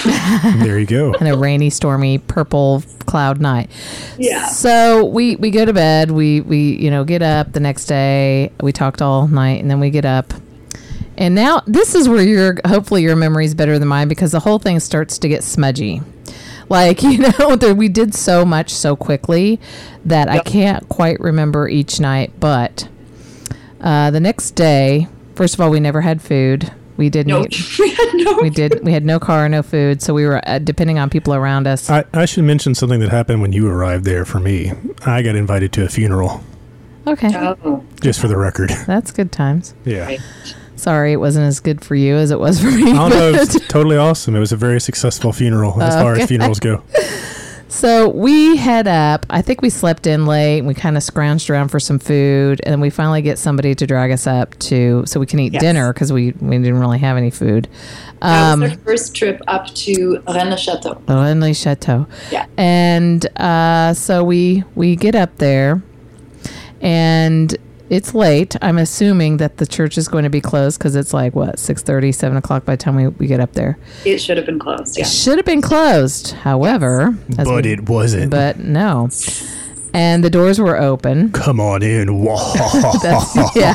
There 0.58 0.78
you 0.78 0.86
go. 0.86 1.12
in 1.20 1.26
a 1.26 1.36
rainy, 1.36 1.70
stormy, 1.70 2.18
purple 2.18 2.82
cloud 3.06 3.40
night. 3.40 3.70
Yeah. 4.18 4.46
So 4.48 5.04
we 5.04 5.36
we 5.36 5.50
go 5.50 5.64
to 5.64 5.72
bed. 5.72 6.10
We 6.10 6.40
we 6.40 6.76
you 6.76 6.90
know 6.90 7.04
get 7.04 7.22
up 7.22 7.52
the 7.52 7.60
next 7.60 7.86
day. 7.86 8.50
We 8.60 8.72
talked 8.72 9.00
all 9.00 9.28
night, 9.28 9.60
and 9.60 9.70
then 9.70 9.80
we 9.80 9.90
get 9.90 10.04
up. 10.04 10.32
And 11.16 11.34
now 11.34 11.62
this 11.66 11.94
is 11.94 12.08
where 12.08 12.22
your 12.22 12.56
hopefully 12.66 13.02
your 13.02 13.16
memory 13.16 13.44
is 13.44 13.54
better 13.54 13.78
than 13.78 13.88
mine 13.88 14.08
because 14.08 14.32
the 14.32 14.40
whole 14.40 14.58
thing 14.58 14.80
starts 14.80 15.18
to 15.18 15.28
get 15.28 15.44
smudgy. 15.44 16.02
Like 16.68 17.02
you 17.04 17.18
know, 17.18 17.56
there, 17.56 17.74
we 17.74 17.88
did 17.88 18.14
so 18.14 18.44
much 18.44 18.72
so 18.72 18.96
quickly 18.96 19.60
that 20.04 20.28
I 20.28 20.40
can't 20.40 20.88
quite 20.88 21.20
remember 21.20 21.68
each 21.68 22.00
night. 22.00 22.32
But 22.40 22.88
uh, 23.80 24.10
the 24.10 24.20
next 24.20 24.52
day, 24.52 25.08
first 25.34 25.54
of 25.54 25.60
all, 25.60 25.70
we 25.70 25.80
never 25.80 26.00
had 26.00 26.20
food. 26.20 26.72
We 26.96 27.10
didn't. 27.10 27.28
no, 27.28 27.44
eat- 27.44 27.76
we 27.78 27.90
had 27.90 28.08
no. 28.14 28.38
we 28.42 28.50
did. 28.50 28.82
We 28.84 28.92
had 28.92 29.04
no 29.04 29.18
car, 29.20 29.48
no 29.48 29.62
food, 29.62 30.02
so 30.02 30.14
we 30.14 30.24
were 30.26 30.40
uh, 30.48 30.58
depending 30.58 30.98
on 30.98 31.10
people 31.10 31.34
around 31.34 31.66
us. 31.66 31.90
I, 31.90 32.04
I 32.12 32.24
should 32.24 32.44
mention 32.44 32.74
something 32.74 33.00
that 33.00 33.10
happened 33.10 33.42
when 33.42 33.52
you 33.52 33.68
arrived 33.68 34.04
there 34.04 34.24
for 34.24 34.40
me. 34.40 34.72
I 35.04 35.22
got 35.22 35.36
invited 35.36 35.72
to 35.74 35.84
a 35.84 35.88
funeral. 35.88 36.42
Okay. 37.06 37.30
Oh, 37.36 37.84
just 38.00 38.20
for 38.20 38.28
the 38.28 38.36
record. 38.36 38.70
That's 38.86 39.10
good 39.12 39.30
times. 39.30 39.74
Yeah. 39.84 40.04
right. 40.06 40.20
Sorry, 40.76 41.12
it 41.12 41.16
wasn't 41.16 41.46
as 41.46 41.60
good 41.60 41.82
for 41.84 41.94
you 41.94 42.16
as 42.16 42.30
it 42.30 42.38
was 42.38 42.60
for 42.60 42.70
me. 42.70 42.90
I 42.92 43.08
don't 43.08 43.10
know. 43.10 43.32
It's 43.32 43.58
but- 43.58 43.68
totally 43.68 43.96
awesome. 43.96 44.34
It 44.36 44.40
was 44.40 44.52
a 44.52 44.56
very 44.56 44.80
successful 44.80 45.32
funeral 45.32 45.80
as 45.82 45.94
far 45.94 46.14
as 46.14 46.28
funerals 46.28 46.60
go. 46.60 46.82
So 47.68 48.08
we 48.08 48.56
head 48.56 48.86
up. 48.86 49.26
I 49.28 49.42
think 49.42 49.60
we 49.60 49.70
slept 49.70 50.06
in 50.06 50.24
late. 50.24 50.62
We 50.62 50.72
kind 50.72 50.96
of 50.96 51.02
scrounged 51.02 51.50
around 51.50 51.68
for 51.68 51.80
some 51.80 51.98
food, 51.98 52.60
and 52.64 52.72
then 52.72 52.80
we 52.80 52.90
finally 52.90 53.22
get 53.22 53.38
somebody 53.38 53.74
to 53.74 53.86
drag 53.86 54.12
us 54.12 54.26
up 54.26 54.56
to 54.60 55.02
so 55.06 55.18
we 55.18 55.26
can 55.26 55.40
eat 55.40 55.52
Yes. 55.52 55.62
dinner 55.62 55.92
because 55.92 56.12
we 56.12 56.32
we 56.40 56.56
didn't 56.58 56.78
really 56.78 56.98
have 57.00 57.16
any 57.16 57.30
food. 57.30 57.66
That 58.22 58.52
Um, 58.52 58.60
was 58.60 58.70
our 58.72 58.78
first 58.78 59.14
trip 59.16 59.42
up 59.48 59.66
to 59.74 60.22
Rennes 60.28 60.60
Chateau. 60.60 61.00
Rennes 61.08 61.58
Chateau. 61.60 62.06
Yeah. 62.30 62.46
And 62.56 63.26
uh, 63.38 63.94
so 63.94 64.22
we 64.22 64.62
we 64.76 64.94
get 64.94 65.16
up 65.16 65.36
there, 65.38 65.82
and 66.80 67.54
it's 67.90 68.14
late. 68.14 68.56
I'm 68.62 68.78
assuming 68.78 69.36
that 69.38 69.58
the 69.58 69.66
church 69.66 69.96
is 69.98 70.08
going 70.08 70.24
to 70.24 70.30
be 70.30 70.40
closed 70.40 70.78
because 70.78 70.96
it's 70.96 71.12
like 71.14 71.34
what 71.34 71.56
6:30, 71.56 72.14
7 72.14 72.36
o'clock 72.36 72.64
by 72.64 72.74
the 72.74 72.82
time 72.82 72.96
we, 72.96 73.06
we 73.08 73.26
get 73.26 73.40
up 73.40 73.52
there. 73.52 73.78
It 74.04 74.18
should 74.18 74.36
have 74.36 74.46
been 74.46 74.58
closed. 74.58 74.98
It 74.98 75.06
should 75.06 75.36
have 75.38 75.46
been 75.46 75.62
closed. 75.62 76.32
However, 76.32 77.16
as 77.38 77.46
But 77.46 77.64
we- 77.64 77.72
it 77.72 77.88
wasn't. 77.88 78.30
but 78.30 78.58
no. 78.58 79.08
And 79.94 80.22
the 80.22 80.28
doors 80.28 80.58
were 80.60 80.76
open. 80.78 81.32
Come 81.32 81.58
on 81.58 81.82
in. 81.82 82.08
That's, 83.02 83.56
yeah. 83.56 83.74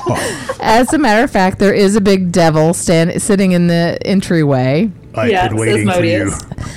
As 0.60 0.94
a 0.94 1.00
matter 1.00 1.24
of 1.24 1.32
fact, 1.32 1.58
there 1.58 1.74
is 1.74 1.96
a 1.96 2.02
big 2.02 2.32
devil 2.32 2.74
stand 2.76 3.20
sitting 3.22 3.54
in 3.54 3.66
the 3.68 3.98
entryway. 4.06 4.92
I've 5.16 5.32
Yeah, 5.32 5.48
been 5.48 5.58
waiting 5.58 5.88
says 5.88 5.98
for 5.98 6.04
you. 6.06 6.26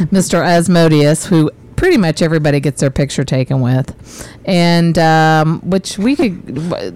Mr. 0.07 0.43
Asmodeus, 0.43 1.27
who 1.27 1.51
pretty 1.85 1.99
much 1.99 2.23
everybody 2.23 2.61
gets 2.61 2.81
their 2.81 2.91
picture 2.91 3.25
taken 3.25 3.61
with, 3.61 3.95
and 4.47 4.97
um, 4.97 5.61
which 5.69 5.99
we 5.99 6.17
could. 6.17 6.43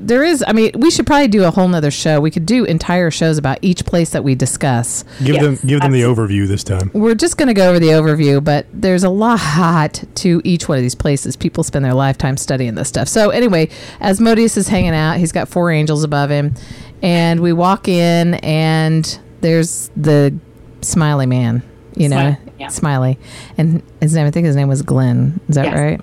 There 0.09 0.25
is, 0.25 0.43
I 0.49 0.55
mean, 0.55 0.71
we 0.79 0.91
should 0.91 1.07
probably 1.07 1.29
do 1.29 1.45
a 1.45 1.51
whole 1.51 1.69
nother 1.69 1.91
show. 1.91 2.23
We 2.23 2.31
could 2.31 2.47
do 2.47 2.65
entire 2.65 3.11
shows 3.11 3.37
about 3.37 3.59
each 3.61 3.85
place 3.85 4.09
that 4.11 4.25
we 4.25 4.35
discuss. 4.35 5.05
Give 5.23 5.35
Yes, 5.35 5.43
them 5.61 5.69
give 5.69 5.83
them 5.83 5.93
the 5.93 6.01
overview 6.01 6.49
this 6.49 6.65
time. 6.65 6.91
We're 6.95 7.15
just 7.15 7.37
going 7.37 7.49
to 7.49 7.53
go 7.55 7.69
over 7.69 7.79
the 7.79 7.89
overview, 7.89 8.43
but 8.43 8.65
there's 8.73 9.05
a 9.05 9.11
lot 9.11 10.03
to 10.15 10.41
each 10.43 10.71
one 10.71 10.79
of 10.79 10.83
these 10.83 10.95
places. 10.95 11.37
People 11.37 11.65
spend 11.65 11.85
their 11.85 11.93
lifetime 11.93 12.39
studying 12.39 12.75
this 12.75 12.89
stuff. 12.89 13.09
So 13.09 13.29
anyway, 13.29 13.69
Asmodeus 14.01 14.57
is 14.57 14.69
hanging 14.69 14.95
out. 14.95 15.19
He's 15.19 15.33
got 15.33 15.49
four 15.49 15.71
angels 15.71 16.03
above 16.03 16.31
him, 16.31 16.55
and 17.03 17.41
we 17.41 17.53
walk 17.53 17.89
in, 17.89 18.37
and 18.37 19.21
there's 19.43 19.91
the 19.99 20.35
smiley 20.81 21.27
man. 21.27 21.63
You 21.95 22.09
know, 22.09 22.17
Smiley, 22.37 22.48
yeah. 22.59 22.69
smiley, 22.69 23.19
and 23.57 23.83
his 24.01 24.15
name. 24.15 24.27
I 24.27 24.31
think 24.31 24.47
his 24.47 24.57
name 24.57 24.69
was 24.69 24.83
Glenn. 24.83 25.41
Is 25.49 25.55
that 25.57 25.67
Yes. 25.67 25.75
right? 25.79 26.01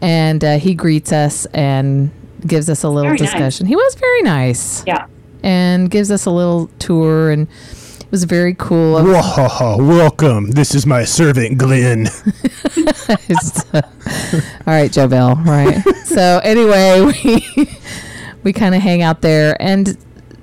And 0.00 0.44
uh, 0.44 0.58
he 0.58 0.74
greets 0.74 1.12
us 1.12 1.46
and 1.46 2.10
gives 2.46 2.68
us 2.68 2.82
a 2.82 2.88
little 2.88 3.08
Very 3.10 3.18
nice. 3.18 3.30
discussion. 3.30 3.66
He 3.66 3.76
was 3.76 3.94
very 3.94 4.22
nice 4.22 4.84
Yeah. 4.86 5.06
and 5.42 5.90
gives 5.90 6.10
us 6.10 6.26
a 6.26 6.30
little 6.30 6.68
tour, 6.78 7.30
and 7.30 7.48
it 8.00 8.10
was 8.10 8.24
very 8.24 8.54
cool. 8.54 9.02
Whoa, 9.02 9.76
welcome. 9.78 10.50
This 10.50 10.74
is 10.74 10.84
my 10.86 11.04
servant, 11.04 11.56
Glenn. 11.58 12.08
It's, 13.28 13.64
uh, 13.74 13.80
all 14.66 14.74
right, 14.74 14.92
Joe 14.92 15.08
Bill. 15.08 15.34
Right. 15.36 15.82
so 16.04 16.40
anyway, 16.44 17.00
we 17.00 17.68
we 18.42 18.52
kind 18.52 18.74
of 18.74 18.82
hang 18.82 19.00
out 19.02 19.20
there, 19.22 19.56
and 19.60 19.96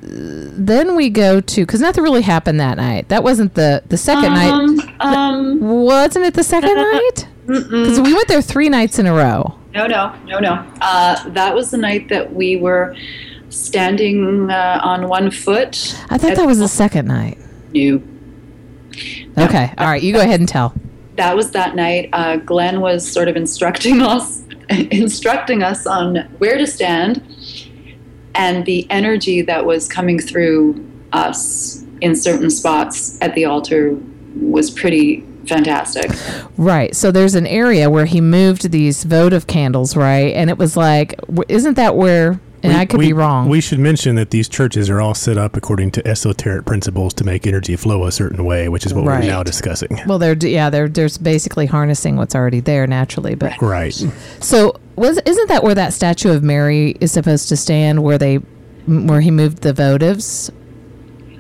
then 0.04 0.96
we 0.96 1.10
go 1.10 1.40
to 1.42 1.62
because 1.66 1.80
nothing 1.82 2.04
really 2.04 2.22
happened 2.24 2.60
that 2.60 2.78
night. 2.78 3.10
That 3.10 3.24
wasn't 3.24 3.54
the 3.54 3.84
the 3.88 3.98
second 3.98 4.34
night. 4.34 4.52
Um, 4.52 4.80
um, 5.00 5.60
Wasn't 5.60 6.26
it 6.26 6.34
the 6.34 6.44
second 6.44 6.76
night? 6.76 7.28
Because 7.46 8.00
we 8.00 8.14
went 8.14 8.28
there 8.28 8.42
three 8.42 8.70
nights 8.70 8.98
in 9.00 9.06
a 9.06 9.14
row. 9.14 9.56
no, 9.74 9.88
no, 9.88 10.16
no, 10.26 10.40
no. 10.40 10.66
Uh, 10.82 11.30
that 11.30 11.54
was 11.54 11.72
the 11.72 11.78
night 11.78 12.08
that 12.10 12.34
we 12.34 12.56
were 12.58 12.96
standing 13.50 14.50
uh, 14.50 14.80
on 14.84 15.08
one 15.08 15.30
foot. 15.32 15.96
I 16.10 16.18
thought 16.18 16.36
that 16.36 16.48
was 16.48 16.60
the 16.60 16.68
second 16.68 17.08
night. 17.08 17.38
No, 17.74 18.02
Okay. 19.38 19.74
All 19.78 19.88
right. 19.88 20.02
You 20.02 20.14
go 20.14 20.22
ahead 20.22 20.40
and 20.40 20.50
tell. 20.50 20.74
that 21.16 21.36
was 21.36 21.52
that 21.52 21.76
night. 21.76 22.10
Uh, 22.14 22.38
Glenn 22.38 22.82
was 22.82 23.10
sort 23.10 23.28
of 23.28 23.36
instructing 23.36 24.02
us, 24.16 24.44
instructing 24.70 25.64
us 25.64 25.86
on 25.86 26.18
where 26.38 26.58
to 26.58 26.66
stand, 26.68 27.22
and 28.36 28.66
the 28.66 28.88
energy 28.90 29.42
that 29.42 29.66
was 29.66 29.88
coming 29.88 30.20
through 30.20 30.86
us 31.14 31.84
in 32.02 32.16
certain 32.16 32.50
spots 32.50 33.18
at 33.22 33.36
the 33.36 33.46
altar 33.46 33.98
was 34.40 34.72
pretty 34.72 35.22
fantastic. 35.48 36.10
Right. 36.58 36.96
So 36.96 37.12
there's 37.12 37.36
an 37.36 37.48
area 37.48 37.90
where 37.90 38.06
he 38.06 38.22
moved 38.22 38.72
these 38.72 39.04
votive 39.04 39.48
candles, 39.48 39.96
right? 39.96 40.34
And 40.36 40.50
it 40.50 40.58
was 40.58 40.78
like, 40.78 41.20
isn't 41.50 41.74
that 41.76 41.96
where? 41.96 42.40
And 42.64 42.74
We- 42.74 42.80
I 42.80 42.86
could 42.86 43.00
we- 43.00 43.08
be 43.08 43.14
wrong. 43.14 43.50
We 43.50 43.60
should 43.60 43.80
mention 43.80 44.16
that 44.16 44.30
these 44.30 44.48
churches 44.48 44.88
are 44.90 45.02
all 45.02 45.16
set 45.16 45.36
up 45.38 45.58
according 45.58 45.92
to 45.92 46.08
esoteric 46.08 46.66
principles 46.66 47.12
to 47.16 47.24
make 47.24 47.48
energy 47.48 47.76
flow 47.76 48.06
a 48.06 48.12
certain 48.12 48.46
way, 48.46 48.70
which 48.70 48.86
is 48.86 48.94
what 48.94 49.04
Right. 49.04 49.24
we're 49.24 49.30
now 49.32 49.42
discussing. 49.42 50.00
Well, 50.06 50.20
they're 50.20 50.38
yeah, 50.40 50.70
they're 50.70 50.88
there's 50.88 51.18
basically 51.18 51.66
harnessing 51.66 52.18
what's 52.18 52.36
already 52.36 52.60
there 52.60 52.86
naturally. 52.86 53.34
But 53.34 53.60
Right. 53.62 53.96
so 54.42 54.76
was 55.02 55.20
isn't 55.26 55.50
that 55.50 55.64
where 55.64 55.76
that 55.76 55.94
statue 55.94 56.30
of 56.30 56.44
Mary 56.44 56.96
is 57.02 57.12
supposed 57.12 57.50
to 57.50 57.58
stand? 57.58 58.04
Where 58.04 58.18
they 58.18 58.36
where 58.36 59.20
he 59.20 59.32
moved 59.32 59.64
the 59.64 59.74
votives? 59.74 60.52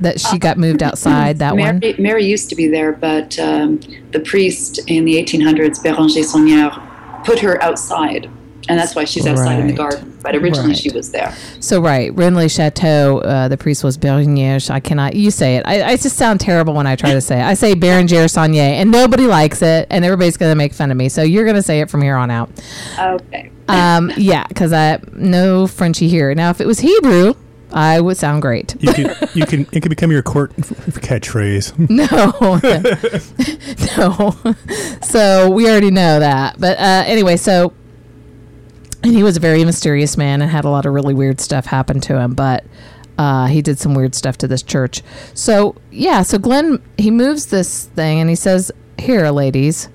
That 0.01 0.19
she 0.19 0.39
got 0.39 0.57
moved 0.57 0.81
outside. 0.81 1.37
That 1.37 1.55
one. 1.55 1.79
Mary, 1.79 1.95
Mary 1.99 2.25
used 2.25 2.49
to 2.49 2.55
be 2.55 2.67
there, 2.67 2.91
but 2.91 3.37
um, 3.37 3.79
the 4.11 4.19
priest 4.19 4.79
in 4.87 5.05
the 5.05 5.13
1800s, 5.23 5.77
Bérenger 5.83 6.23
Saunière, 6.25 7.23
put 7.23 7.39
her 7.39 7.61
outside. 7.61 8.27
And 8.71 8.79
that's 8.79 8.95
why 8.95 9.03
she's 9.03 9.27
outside 9.27 9.59
in 9.59 9.67
the 9.67 9.73
garden. 9.73 10.17
But 10.23 10.35
originally 10.35 10.69
Right. 10.69 10.77
she 10.77 10.89
was 10.91 11.11
there. 11.11 11.35
So 11.59 11.81
right, 11.81 12.13
Rennes 12.15 12.35
le 12.35 12.47
Chateau. 12.47 13.19
Uh, 13.19 13.47
the 13.49 13.57
priest 13.57 13.83
was 13.83 13.97
Bernier. 13.97 14.59
I 14.69 14.79
cannot. 14.79 15.15
You 15.15 15.29
say 15.29 15.57
it. 15.57 15.63
I, 15.67 15.83
I 15.83 15.97
just 15.97 16.15
sound 16.15 16.39
terrible 16.39 16.73
when 16.73 16.87
I 16.87 16.95
try 16.95 17.11
to 17.13 17.21
say 17.21 17.39
it. 17.39 17.43
I 17.43 17.53
say 17.53 17.73
Berenger 17.73 18.25
Saunier, 18.25 18.59
and 18.61 18.89
nobody 18.91 19.27
likes 19.27 19.61
it, 19.61 19.87
and 19.89 20.05
everybody's 20.05 20.37
going 20.37 20.51
to 20.51 20.55
make 20.55 20.73
fun 20.73 20.89
of 20.89 20.97
me. 20.97 21.09
So 21.09 21.21
you're 21.21 21.43
going 21.43 21.55
to 21.57 21.61
say 21.63 21.81
it 21.81 21.89
from 21.89 22.01
here 22.01 22.15
on 22.15 22.31
out. 22.31 22.49
Okay. 22.97 23.51
Um, 23.67 24.11
yeah, 24.17 24.45
because 24.47 24.73
I 24.73 24.99
no 25.13 25.65
Frenchy 25.65 26.09
here. 26.09 26.35
Now, 26.35 26.49
if 26.49 26.59
it 26.59 26.67
was 26.67 26.79
Hebrew, 26.79 27.35
I 27.71 28.01
would 28.01 28.17
sound 28.17 28.41
great. 28.41 28.75
You 28.81 28.91
can 28.91 29.15
you 29.33 29.45
can 29.45 29.61
it 29.71 29.79
could 29.81 29.87
become 29.89 30.11
your 30.11 30.23
court 30.23 30.51
f- 30.57 30.67
catchphrase. 30.99 31.71
No, 31.89 32.59
no. 33.97 34.99
So 35.01 35.49
we 35.51 35.69
already 35.69 35.91
know 35.91 36.19
that. 36.19 36.59
But 36.59 36.77
uh, 36.79 37.03
anyway, 37.05 37.37
so 37.37 37.71
and 39.03 39.13
he 39.13 39.23
was 39.23 39.37
a 39.37 39.39
very 39.39 39.63
mysterious 39.65 40.17
man 40.17 40.41
and 40.41 40.51
had 40.51 40.65
a 40.65 40.69
lot 40.69 40.85
of 40.85 40.93
really 40.93 41.13
weird 41.13 41.39
stuff 41.39 41.65
happen 41.65 41.99
to 42.01 42.19
him. 42.19 42.33
But 42.33 42.63
uh, 43.17 43.47
he 43.47 43.61
did 43.61 43.77
some 43.79 43.93
weird 43.93 44.15
stuff 44.15 44.37
to 44.39 44.47
this 44.47 44.63
church. 44.63 45.01
So 45.33 45.75
yeah, 45.91 46.21
so 46.23 46.37
Glenn 46.37 46.81
he 46.97 47.11
moves 47.11 47.47
this 47.47 47.85
thing 47.85 48.19
and 48.19 48.29
he 48.29 48.35
says, 48.35 48.71
"Here, 48.97 49.29
ladies." 49.29 49.89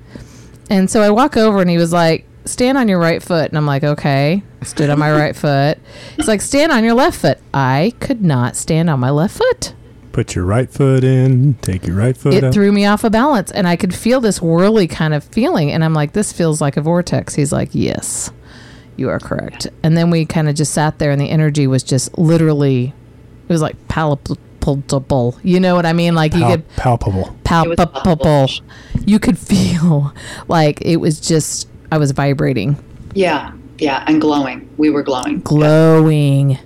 And 0.71 0.91
so 0.91 1.01
I 1.03 1.11
walk 1.11 1.37
over 1.37 1.61
and 1.61 1.71
he 1.71 1.77
was 1.79 1.93
like, 1.93 2.27
"Stand 2.45 2.77
on 2.79 2.89
your 2.89 2.99
right 2.99 3.23
foot." 3.23 3.49
And 3.49 3.59
I'm 3.59 3.67
like, 3.67 3.85
"Okay." 3.85 4.43
Stood 4.63 4.91
on 4.91 4.99
my 4.99 5.13
right 5.13 5.37
foot. 5.45 5.79
He's 6.17 6.29
like, 6.29 6.41
"Stand 6.41 6.73
on 6.73 6.83
your 6.85 6.95
left 6.95 7.21
foot." 7.21 7.39
I 7.55 7.93
could 8.01 8.23
not 8.23 8.57
stand 8.57 8.91
on 8.91 9.01
my 9.01 9.11
left 9.11 9.39
foot. 9.39 9.75
Put 10.13 10.35
your 10.35 10.45
right 10.47 10.71
foot 10.71 11.05
in. 11.05 11.55
Take 11.61 11.87
your 11.87 11.97
right 11.97 12.17
foot 12.17 12.33
it 12.35 12.43
out. 12.43 12.55
threw 12.55 12.73
me 12.73 12.87
off 12.87 13.05
a 13.05 13.11
balance 13.11 13.51
and 13.51 13.69
i 13.69 13.77
could 13.77 13.95
feel 13.95 14.19
this 14.19 14.41
whirly 14.41 14.87
kind 14.89 15.13
of 15.13 15.23
feeling 15.25 15.71
and 15.71 15.85
i'm 15.85 15.93
like 15.93 16.13
this 16.15 16.33
feels 16.33 16.59
like 16.59 16.79
a 16.79 16.81
vortex 16.81 17.35
he's 17.35 17.53
like 17.53 17.69
yes 17.73 18.31
you 18.99 19.09
are 19.09 19.19
correct 19.19 19.67
and 19.83 19.97
then 19.97 20.11
we 20.11 20.25
kind 20.25 20.49
of 20.49 20.55
just 20.55 20.73
sat 20.73 20.99
there 20.99 21.11
and 21.11 21.21
the 21.21 21.29
energy 21.31 21.67
was 21.67 21.83
just 21.83 22.17
literally 22.19 22.93
it 23.49 23.53
was 23.53 23.63
like 23.63 23.77
palpable 23.89 25.39
you 25.43 25.61
know 25.61 25.75
what 25.75 25.87
i 25.87 25.93
mean 25.93 26.15
like 26.15 26.35
you 26.35 26.45
could 26.45 26.69
palpable. 26.77 27.37
palpable 27.45 27.87
palpable. 27.87 28.49
you 29.05 29.19
could 29.19 29.39
feel 29.53 30.13
like 30.49 30.81
it 30.83 30.97
was 30.97 31.21
just 31.21 31.69
i 31.93 31.99
was 31.99 32.11
vibrating 32.13 32.77
Yeah. 33.15 33.53
Yeah. 33.79 34.05
And 34.07 34.21
glowing. 34.21 34.69
We 34.79 34.89
were 34.91 35.03
glowing. 35.03 35.41
glowing 35.41 36.59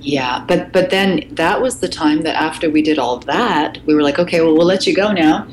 Yeah, 0.00 0.44
but 0.48 0.72
but 0.72 0.90
then 0.90 1.28
that 1.32 1.60
was 1.60 1.80
the 1.80 1.88
time 1.88 2.22
that 2.22 2.34
after 2.36 2.70
we 2.70 2.82
did 2.82 2.98
all 2.98 3.18
that, 3.20 3.78
we 3.86 3.94
were 3.94 4.02
like, 4.02 4.18
okay, 4.18 4.40
well, 4.40 4.54
we'll 4.56 4.66
let 4.66 4.86
you 4.86 4.94
go 4.94 5.12
now. 5.12 5.46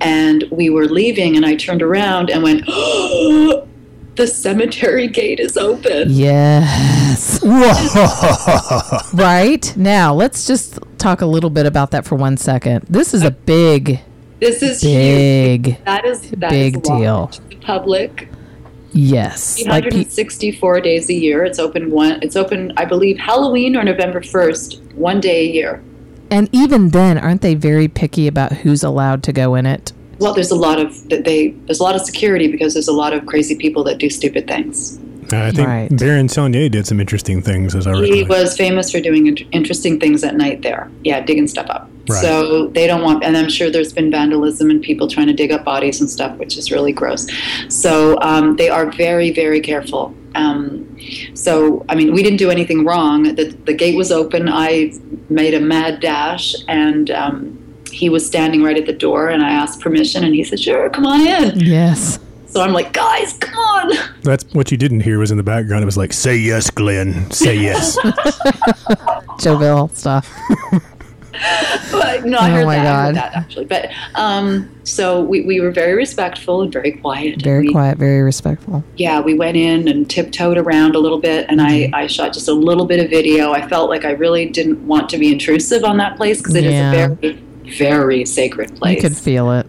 And 0.00 0.44
we 0.50 0.70
were 0.70 0.86
leaving, 0.86 1.36
and 1.36 1.44
I 1.44 1.54
turned 1.56 1.82
around 1.82 2.30
and 2.30 2.42
went, 2.42 2.62
oh, 2.68 3.68
the 4.16 4.26
cemetery 4.26 5.08
gate 5.08 5.40
is 5.40 5.56
open. 5.56 6.08
yes 6.10 7.40
right 9.14 9.76
now 9.76 10.14
let's 10.14 10.46
just 10.46 10.78
talk 10.98 11.20
a 11.20 11.26
little 11.26 11.50
bit 11.50 11.66
about 11.66 11.90
that 11.90 12.04
for 12.04 12.14
one 12.14 12.36
second 12.36 12.82
this 12.88 13.12
is 13.14 13.22
a 13.22 13.30
big 13.30 14.00
This 14.40 14.62
is 14.62 14.80
huge. 14.82 14.92
big 15.64 15.84
That 15.84 16.04
is 16.04 16.30
that 16.32 16.50
big 16.50 16.76
is 16.76 16.82
deal. 16.82 17.26
the 17.48 17.56
public. 17.56 18.28
Yes, 18.96 19.58
like 19.66 19.84
pe- 19.84 19.90
364 19.90 20.80
days 20.80 21.08
a 21.10 21.14
year. 21.14 21.44
It's 21.44 21.58
open 21.58 21.90
one. 21.90 22.20
It's 22.22 22.36
open, 22.36 22.72
I 22.76 22.84
believe, 22.84 23.18
Halloween 23.18 23.74
or 23.76 23.82
November 23.82 24.20
1st, 24.20 24.94
one 24.94 25.20
day 25.20 25.48
a 25.48 25.52
year. 25.52 25.82
and 26.30 26.48
even 26.52 26.90
then, 26.90 27.18
aren't 27.18 27.40
they 27.42 27.54
very 27.56 27.88
picky 27.88 28.28
about 28.28 28.52
who's 28.52 28.84
allowed 28.84 29.24
to 29.24 29.32
go 29.32 29.56
in 29.56 29.66
it? 29.66 29.92
Well, 30.18 30.34
there's 30.34 30.50
a 30.50 30.56
lot 30.56 30.78
of 30.78 31.08
that 31.08 31.24
they. 31.24 31.50
There's 31.66 31.80
a 31.80 31.82
lot 31.82 31.94
of 31.94 32.02
security 32.02 32.48
because 32.48 32.74
there's 32.74 32.88
a 32.88 32.92
lot 32.92 33.12
of 33.12 33.26
crazy 33.26 33.56
people 33.56 33.84
that 33.84 33.98
do 33.98 34.10
stupid 34.10 34.46
things. 34.46 34.98
I 35.32 35.50
think 35.50 35.68
Right. 35.68 35.96
Baron 35.96 36.28
Saunier 36.28 36.70
did 36.70 36.86
some 36.86 37.00
interesting 37.00 37.40
things, 37.40 37.74
as 37.74 37.86
I 37.86 37.92
recall. 37.92 38.04
He 38.04 38.24
was 38.24 38.56
famous 38.56 38.90
for 38.92 39.00
doing 39.00 39.26
int- 39.26 39.42
interesting 39.52 39.98
things 39.98 40.22
at 40.22 40.36
night 40.36 40.62
there. 40.62 40.90
Yeah, 41.02 41.20
digging 41.20 41.46
stuff 41.46 41.66
up. 41.70 41.88
Right. 42.08 42.20
So 42.20 42.68
they 42.68 42.86
don't 42.86 43.02
want, 43.02 43.24
and 43.24 43.36
I'm 43.36 43.48
sure 43.48 43.70
there's 43.70 43.92
been 43.92 44.10
vandalism 44.10 44.70
and 44.70 44.82
people 44.82 45.08
trying 45.08 45.26
to 45.28 45.32
dig 45.32 45.50
up 45.50 45.64
bodies 45.64 46.00
and 46.00 46.10
stuff, 46.10 46.36
which 46.36 46.58
is 46.58 46.70
really 46.70 46.92
gross. 46.92 47.26
So 47.68 48.18
um, 48.20 48.56
they 48.56 48.68
are 48.68 48.90
very, 48.90 49.30
very 49.30 49.60
careful. 49.60 50.14
Um, 50.34 50.98
so, 51.34 51.84
I 51.88 51.94
mean, 51.94 52.12
we 52.12 52.22
didn't 52.22 52.38
do 52.38 52.50
anything 52.50 52.84
wrong. 52.84 53.34
The, 53.34 53.44
the 53.64 53.72
gate 53.72 53.96
was 53.96 54.12
open. 54.12 54.48
I 54.48 54.92
made 55.30 55.54
a 55.54 55.60
mad 55.60 56.00
dash, 56.00 56.54
and 56.68 57.10
um, 57.10 57.58
he 57.94 58.08
was 58.10 58.26
standing 58.26 58.62
right 58.62 58.76
at 58.76 58.86
the 58.86 58.92
door, 58.92 59.28
and 59.28 59.42
I 59.42 59.50
asked 59.50 59.80
permission, 59.80 60.24
and 60.24 60.34
he 60.34 60.44
said, 60.44 60.60
Sure, 60.60 60.90
come 60.90 61.06
on 61.06 61.20
in. 61.26 61.58
Yes. 61.60 62.18
So 62.46 62.60
I'm 62.62 62.72
like, 62.72 62.92
Guys, 62.92 63.32
come 63.38 63.54
on. 63.58 63.92
That's 64.22 64.44
what 64.54 64.70
you 64.70 64.76
didn't 64.76 65.00
hear 65.00 65.18
was 65.18 65.30
in 65.30 65.36
the 65.36 65.42
background. 65.42 65.82
It 65.82 65.86
was 65.86 65.96
like, 65.96 66.12
"Say 66.12 66.36
yes, 66.36 66.70
Glenn. 66.70 67.30
Say 67.30 67.56
yes." 67.56 67.98
Joe 69.40 69.58
Bill 69.58 69.88
stuff. 69.88 70.30
But, 71.90 72.24
no, 72.24 72.38
I 72.38 72.48
Oh 72.50 72.54
heard 72.54 72.66
my 72.66 72.76
that, 72.76 72.86
I 72.86 73.04
heard 73.06 73.14
God. 73.16 73.16
that 73.16 73.36
actually. 73.36 73.64
But 73.64 73.90
um, 74.14 74.70
so 74.84 75.20
we, 75.20 75.40
we 75.42 75.60
were 75.60 75.72
very 75.72 75.94
respectful 75.94 76.62
and 76.62 76.72
very 76.72 76.92
quiet. 76.92 77.42
Very 77.42 77.66
we, 77.66 77.72
quiet, 77.72 77.98
very 77.98 78.22
respectful. 78.22 78.84
Yeah, 78.96 79.20
we 79.20 79.34
went 79.34 79.56
in 79.56 79.88
and 79.88 80.08
tiptoed 80.08 80.56
around 80.56 80.94
a 80.94 80.98
little 81.00 81.18
bit, 81.20 81.46
and 81.48 81.60
Mm-hmm. 81.60 81.94
I, 81.94 82.02
I 82.02 82.06
shot 82.06 82.32
just 82.34 82.48
a 82.48 82.52
little 82.52 82.86
bit 82.86 83.02
of 83.02 83.10
video. 83.10 83.52
I 83.52 83.66
felt 83.68 83.90
like 83.90 84.04
I 84.04 84.12
really 84.12 84.46
didn't 84.48 84.86
want 84.86 85.08
to 85.10 85.18
be 85.18 85.32
intrusive 85.32 85.82
on 85.84 85.96
that 85.98 86.16
place 86.16 86.38
because 86.38 86.54
it 86.54 86.64
is 86.64 86.72
Yeah. 86.72 86.92
a 86.92 87.08
very, 87.08 87.32
very 87.64 88.24
sacred 88.24 88.74
place. 88.76 88.96
You 88.96 89.02
could 89.02 89.16
feel 89.16 89.50
it. 89.52 89.66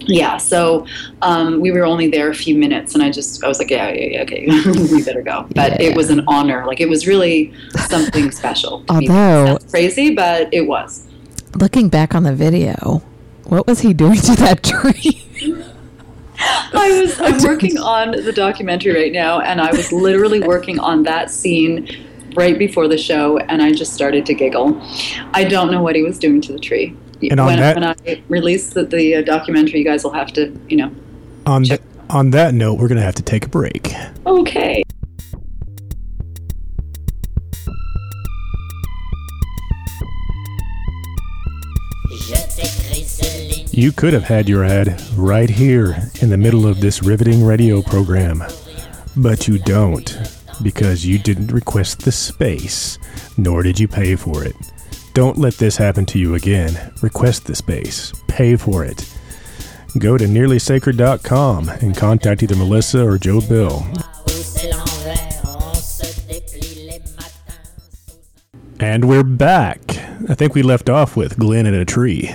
yeah, 0.00 0.36
so 0.36 0.86
um, 1.22 1.60
we 1.60 1.70
were 1.70 1.84
only 1.84 2.08
there 2.08 2.28
a 2.30 2.34
few 2.34 2.56
minutes, 2.56 2.94
and 2.94 3.02
I 3.02 3.10
just 3.10 3.42
I 3.44 3.48
was 3.48 3.58
like, 3.58 3.70
yeah, 3.70 3.88
yeah, 3.92 4.06
yeah 4.06 4.22
okay, 4.22 4.46
we 4.92 5.02
better 5.04 5.22
go. 5.22 5.46
But 5.54 5.80
Yeah. 5.80 5.88
it 5.90 5.96
was 5.96 6.10
an 6.10 6.24
honor. 6.26 6.66
Like 6.66 6.80
it 6.80 6.88
was 6.88 7.06
really 7.06 7.52
something 7.88 8.30
special. 8.30 8.84
Although- 8.88 9.58
crazy, 9.70 10.14
but 10.14 10.52
it 10.52 10.62
was. 10.66 11.06
Looking 11.56 11.88
back 11.88 12.14
on 12.14 12.22
the 12.22 12.34
video, 12.34 13.02
what 13.44 13.66
was 13.66 13.80
he 13.80 13.92
doing 13.92 14.16
to 14.20 14.34
that 14.36 14.62
tree? 14.64 15.22
I 16.74 17.00
was 17.02 17.20
I'm 17.20 17.40
working 17.48 17.78
on 17.78 18.10
the 18.12 18.32
documentary 18.32 18.94
right 18.94 19.12
now, 19.12 19.40
and 19.40 19.60
I 19.60 19.70
was 19.70 19.92
literally 19.92 20.40
working 20.40 20.78
on 20.80 21.02
that 21.04 21.30
scene 21.30 21.88
right 22.34 22.58
before 22.58 22.88
the 22.88 22.98
show, 22.98 23.38
and 23.38 23.62
I 23.62 23.72
just 23.72 23.92
started 23.92 24.24
to 24.26 24.34
giggle. 24.34 24.80
I 25.34 25.44
don't 25.44 25.70
know 25.70 25.82
what 25.82 25.94
he 25.94 26.02
was 26.02 26.18
doing 26.18 26.40
to 26.42 26.52
the 26.52 26.58
tree. 26.58 26.96
And 27.30 27.40
on 27.40 27.46
when, 27.46 27.58
that- 27.60 27.74
when 27.76 27.84
I 27.84 28.22
release 28.28 28.70
the, 28.70 28.84
the 28.84 29.16
uh, 29.16 29.22
documentary, 29.22 29.78
you 29.80 29.84
guys 29.84 30.04
will 30.04 30.12
have 30.12 30.32
to, 30.34 30.58
you 30.68 30.76
know, 30.76 30.90
on 31.46 31.64
th- 31.64 31.80
on 32.10 32.30
that 32.30 32.54
note, 32.54 32.78
we're 32.78 32.88
gonna 32.88 33.02
have 33.02 33.14
to 33.16 33.22
take 33.22 33.46
a 33.46 33.48
break. 33.48 33.94
okay. 34.26 34.82
You 43.74 43.90
could 43.90 44.12
have 44.12 44.24
had 44.24 44.48
your 44.48 44.64
ad 44.64 45.00
right 45.16 45.48
here 45.48 46.10
in 46.20 46.28
the 46.28 46.36
middle 46.36 46.66
of 46.66 46.80
this 46.80 47.02
riveting 47.02 47.42
radio 47.44 47.80
program, 47.80 48.42
but 49.16 49.48
you 49.48 49.58
don't 49.58 50.16
because 50.62 51.06
you 51.06 51.18
didn't 51.18 51.50
request 51.50 52.00
the 52.00 52.12
space, 52.12 52.98
nor 53.38 53.62
did 53.62 53.80
you 53.80 53.88
pay 53.88 54.14
for 54.14 54.44
it. 54.44 54.54
Don't 55.14 55.36
let 55.36 55.54
this 55.54 55.76
happen 55.76 56.06
to 56.06 56.18
you 56.18 56.34
again. 56.34 56.92
Request 57.02 57.44
the 57.44 57.54
space, 57.54 58.12
pay 58.28 58.56
for 58.56 58.82
it. 58.84 59.08
Go 59.98 60.16
to 60.16 60.24
nearlysacred.com 60.24 61.68
and 61.68 61.94
contact 61.94 62.42
either 62.42 62.56
Melissa 62.56 63.06
or 63.06 63.18
Joe 63.18 63.42
Bill. 63.42 63.86
And 68.80 69.04
we're 69.08 69.22
back. 69.22 69.80
I 70.30 70.34
think 70.34 70.54
we 70.54 70.62
left 70.62 70.88
off 70.88 71.14
with 71.14 71.38
Glenn 71.38 71.66
in 71.66 71.74
a 71.74 71.84
tree. 71.84 72.22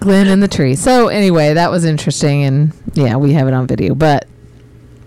Glenn 0.00 0.26
in 0.28 0.40
the 0.40 0.48
tree. 0.50 0.74
So 0.76 1.08
anyway, 1.08 1.52
that 1.54 1.70
was 1.70 1.84
interesting, 1.84 2.42
and 2.42 2.72
yeah, 2.94 3.16
we 3.16 3.34
have 3.34 3.46
it 3.48 3.54
on 3.54 3.66
video. 3.66 3.94
But 3.94 4.26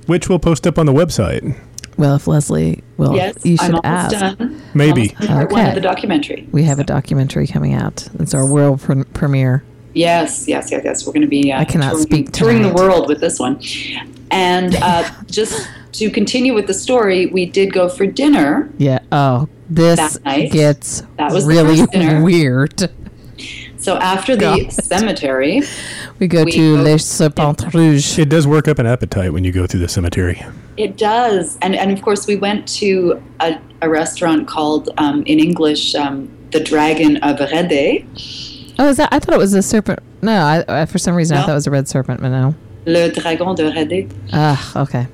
which 0.05 0.29
we'll 0.29 0.39
post 0.39 0.67
up 0.67 0.77
on 0.77 0.85
the 0.85 0.93
website. 0.93 1.59
Well, 1.97 2.15
if 2.15 2.27
Leslie 2.27 2.83
will, 2.97 3.15
yes, 3.15 3.35
you 3.43 3.57
should 3.57 3.75
I'm 3.75 3.81
ask. 3.83 4.11
done. 4.17 4.61
Maybe. 4.73 5.09
Almost 5.11 5.17
done 5.27 5.37
one 5.37 5.45
Okay. 5.61 5.69
of 5.69 5.75
the 5.75 5.81
documentary. 5.81 6.47
We 6.51 6.63
have 6.63 6.79
a 6.79 6.83
documentary 6.83 7.47
coming 7.47 7.73
out. 7.73 8.07
It's 8.19 8.33
our 8.33 8.45
world 8.45 8.81
pre- 8.81 9.03
premiere. 9.05 9.63
Yes, 9.93 10.47
yes, 10.47 10.71
yes, 10.71 10.81
yes. 10.83 11.05
We're 11.05 11.13
going 11.13 11.21
to 11.21 11.27
be 11.27 11.51
uh, 11.51 11.59
I 11.61 11.65
cannot 11.65 11.91
touring, 11.91 12.03
speak 12.03 12.31
touring 12.31 12.61
the 12.63 12.73
world 12.73 13.07
with 13.07 13.19
this 13.21 13.39
one. 13.39 13.61
And 14.31 14.75
uh, 14.81 15.09
just 15.27 15.67
to 15.93 16.09
continue 16.09 16.53
with 16.55 16.65
the 16.67 16.73
story, 16.73 17.27
we 17.27 17.45
did 17.45 17.71
go 17.71 17.87
for 17.89 18.05
dinner. 18.07 18.69
Yeah. 18.79 18.99
Oh, 19.11 19.47
this 19.69 19.99
That 20.17 20.25
night. 20.25 20.51
gets 20.51 21.01
That 21.17 21.31
was 21.31 21.45
really 21.45 21.85
weird. 22.23 22.89
So 23.77 23.97
after 23.97 24.35
the 24.35 24.41
God. 24.63 24.71
cemetery, 24.71 25.61
We 26.17 26.27
go 26.27 26.43
We 26.45 26.51
to 26.53 26.77
go- 26.77 26.81
Les 26.83 27.05
Serpents 27.05 27.63
Rouges. 27.73 28.17
It 28.17 28.29
does 28.29 28.47
work 28.47 28.67
up 28.67 28.79
an 28.79 28.85
appetite 28.87 29.33
when 29.33 29.43
you 29.43 29.51
go 29.51 29.67
through 29.67 29.81
the 29.81 29.89
cemetery. 29.89 30.41
It 30.77 30.97
does, 30.97 31.57
and 31.61 31.75
and 31.75 31.91
of 31.91 32.01
course 32.01 32.25
we 32.27 32.35
went 32.35 32.67
to 32.79 33.21
a, 33.39 33.59
a 33.81 33.89
restaurant 33.89 34.47
called 34.47 34.89
um, 34.97 35.23
in 35.25 35.39
English 35.39 35.93
um, 35.95 36.29
the 36.51 36.59
Dragon 36.59 37.17
of 37.17 37.37
Rhedae, 37.37 38.05
Oh, 38.79 38.89
is 38.89 38.97
that? 38.97 39.09
I 39.11 39.19
thought 39.19 39.35
it 39.35 39.39
was 39.39 39.53
a 39.53 39.61
serpent. 39.61 39.99
No, 40.23 40.31
I, 40.33 40.63
I 40.81 40.85
for 40.85 40.97
some 40.97 41.13
reason 41.15 41.37
I 41.37 41.41
thought 41.41 41.51
it 41.51 41.53
was 41.55 41.67
a 41.67 41.71
red 41.71 41.87
serpent, 41.87 42.21
but 42.21 42.29
no. 42.29 42.55
Le 42.85 43.11
Dragon 43.11 43.55
de 43.55 43.71
Rhedae, 43.71 44.11
Ah, 44.33 44.81
okay. 44.83 45.07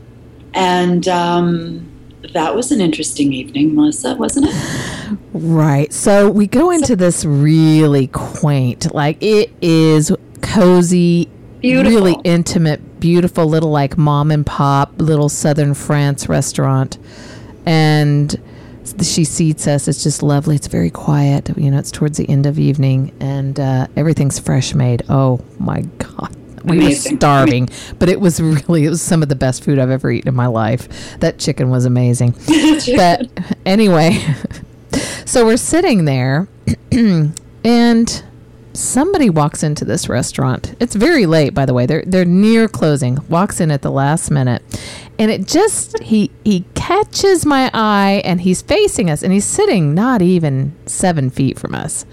and 0.54 1.08
um, 1.10 1.86
that 2.34 2.56
was 2.56 2.72
an 2.72 2.80
interesting 2.82 3.34
evening, 3.34 3.76
Melissa, 3.76 4.16
wasn't 4.16 4.48
it? 4.50 5.18
Right. 5.34 5.92
So 5.94 6.30
we 6.30 6.48
go 6.48 6.72
into 6.72 6.96
this 6.96 7.26
really 7.26 8.08
quaint, 8.08 8.94
like 8.94 9.18
it 9.22 9.52
is 9.62 10.12
cozy, 10.42 11.30
Beautiful. 11.62 12.00
really 12.02 12.18
intimate, 12.24 12.82
beautiful 13.00 13.46
little 13.46 13.72
like 13.72 13.98
mom 13.98 14.32
and 14.32 14.46
pop 14.46 14.94
little 14.98 15.30
southern 15.30 15.74
France 15.74 16.30
restaurant. 16.30 16.98
And 17.66 18.40
she 19.04 19.24
seats 19.24 19.68
us. 19.68 19.88
It's 19.88 20.04
just 20.04 20.24
lovely. 20.24 20.56
It's 20.56 20.68
very 20.68 20.90
quiet. 20.90 21.50
You 21.58 21.72
know, 21.72 21.78
it's 21.78 21.92
towards 21.92 22.18
the 22.18 22.28
end 22.30 22.46
of 22.46 22.60
evening 22.60 23.16
and 23.20 23.60
uh, 23.60 23.88
everything's 23.96 24.40
fresh 24.40 24.74
made. 24.74 25.04
Oh 25.10 25.44
my 25.60 25.82
God. 25.98 26.36
We 26.64 26.80
Amazing. 26.80 27.14
were 27.14 27.18
starving, 27.18 27.70
but 28.00 28.10
it 28.10 28.20
was 28.20 28.42
really, 28.42 28.86
it 28.86 28.90
was 28.90 29.02
some 29.02 29.24
of 29.24 29.30
the 29.30 29.36
best 29.36 29.64
food 29.64 29.80
I've 29.80 29.90
ever 29.90 30.12
eaten 30.12 30.28
in 30.28 30.36
my 30.36 30.48
life. 30.48 31.18
That 31.20 31.40
chicken 31.40 31.70
was 31.70 31.86
amazing. 31.86 32.36
but 32.96 33.28
anyway, 33.66 34.20
so 35.26 35.46
we're 35.46 35.58
sitting 35.58 36.04
there 36.04 36.50
and 36.92 38.24
somebody 38.80 39.30
walks 39.30 39.62
into 39.62 39.86
this 39.86 40.08
restaurant. 40.08 40.76
It's 40.80 40.96
very 40.96 41.26
late, 41.26 41.54
by 41.54 41.66
the 41.66 41.74
way. 41.74 41.86
They're 41.86 42.04
they're 42.06 42.26
near 42.26 42.68
closing. 42.68 43.20
Walks 43.28 43.60
in 43.60 43.72
at 43.72 43.82
the 43.82 43.92
last 43.92 44.32
minute, 44.32 44.64
and 45.20 45.30
it 45.30 45.48
just 45.48 46.00
he 46.02 46.32
he 46.44 46.66
catches 46.76 47.46
my 47.46 47.70
eye, 47.74 48.22
and 48.24 48.42
he's 48.42 48.62
facing 48.62 49.10
us, 49.10 49.22
and 49.22 49.34
he's 49.34 49.46
sitting 49.46 49.94
not 49.94 50.22
even 50.22 50.76
seven 50.86 51.30
feet 51.30 51.60
from 51.60 51.76
us, 51.76 52.06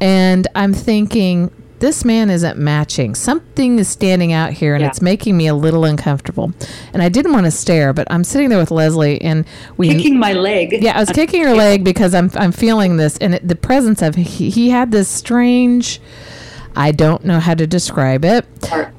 and 0.00 0.46
I'm 0.54 0.72
thinking. 0.72 1.50
This 1.82 2.04
man 2.04 2.30
isn't 2.30 2.56
matching. 2.58 3.16
Something 3.16 3.80
is 3.80 3.88
standing 3.88 4.32
out 4.32 4.52
here 4.52 4.74
and 4.76 4.82
Yeah. 4.82 4.88
it's 4.88 5.02
making 5.02 5.36
me 5.36 5.48
a 5.48 5.54
little 5.54 5.84
uncomfortable. 5.84 6.52
And 6.94 7.02
I 7.02 7.08
didn't 7.08 7.32
want 7.32 7.46
to 7.46 7.50
stare, 7.50 7.92
but 7.92 8.06
I'm 8.08 8.22
sitting 8.22 8.50
there 8.50 8.58
with 8.58 8.70
Leslie 8.70 9.20
and 9.20 9.44
we 9.76 9.88
Kicking 9.88 10.16
my 10.16 10.32
leg. 10.32 10.78
yeah, 10.80 10.96
I 10.96 11.00
was 11.00 11.10
kicking 11.20 11.42
her 11.42 11.54
leg 11.54 11.82
because 11.82 12.14
I'm 12.14 12.30
I'm 12.36 12.52
feeling 12.52 12.98
this, 12.98 13.16
and 13.18 13.34
it, 13.34 13.48
the 13.48 13.56
presence 13.56 14.00
of 14.00 14.14
he, 14.14 14.48
he 14.48 14.70
had 14.70 14.92
this 14.92 15.08
strange, 15.08 16.00
I 16.76 16.92
don't 16.92 17.24
know 17.24 17.40
how 17.40 17.54
to 17.54 17.66
describe 17.66 18.24
it, 18.24 18.46
Or- 18.72 18.92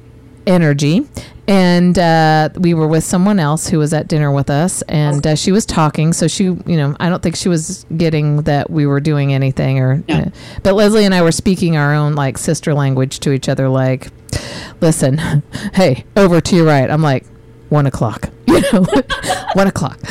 energy, 0.46 1.06
and 1.46 1.98
uh, 1.98 2.48
we 2.56 2.74
were 2.74 2.86
with 2.88 3.04
someone 3.04 3.38
else 3.38 3.68
who 3.68 3.78
was 3.78 3.92
at 3.92 4.08
dinner 4.08 4.32
with 4.32 4.50
us, 4.50 4.82
and 4.82 5.26
uh, 5.26 5.34
she 5.34 5.52
was 5.52 5.66
talking, 5.66 6.12
so 6.12 6.26
she, 6.28 6.44
you 6.44 6.62
know, 6.76 6.96
I 7.00 7.08
don't 7.08 7.22
think 7.22 7.36
she 7.36 7.48
was 7.48 7.84
getting 7.96 8.42
that 8.42 8.70
we 8.70 8.86
were 8.86 9.00
doing 9.00 9.32
anything, 9.32 9.78
or, 9.78 10.02
No. 10.08 10.14
uh, 10.16 10.24
but 10.62 10.74
Leslie 10.74 11.04
and 11.04 11.14
I 11.14 11.22
were 11.22 11.32
speaking 11.32 11.76
our 11.76 11.94
own 11.94 12.14
like 12.14 12.38
sister 12.38 12.72
language 12.74 13.20
to 13.20 13.32
each 13.32 13.48
other, 13.48 13.68
like, 13.68 14.08
listen, 14.80 15.18
hey, 15.74 16.04
over 16.16 16.40
to 16.40 16.56
your 16.56 16.66
right. 16.66 16.90
I'm 16.90 17.02
like, 17.02 17.24
one 17.74 17.86
o'clock. 17.86 18.30
You 18.54 18.60
know, 18.72 18.84
one 19.54 19.66
o'clock. 19.66 19.98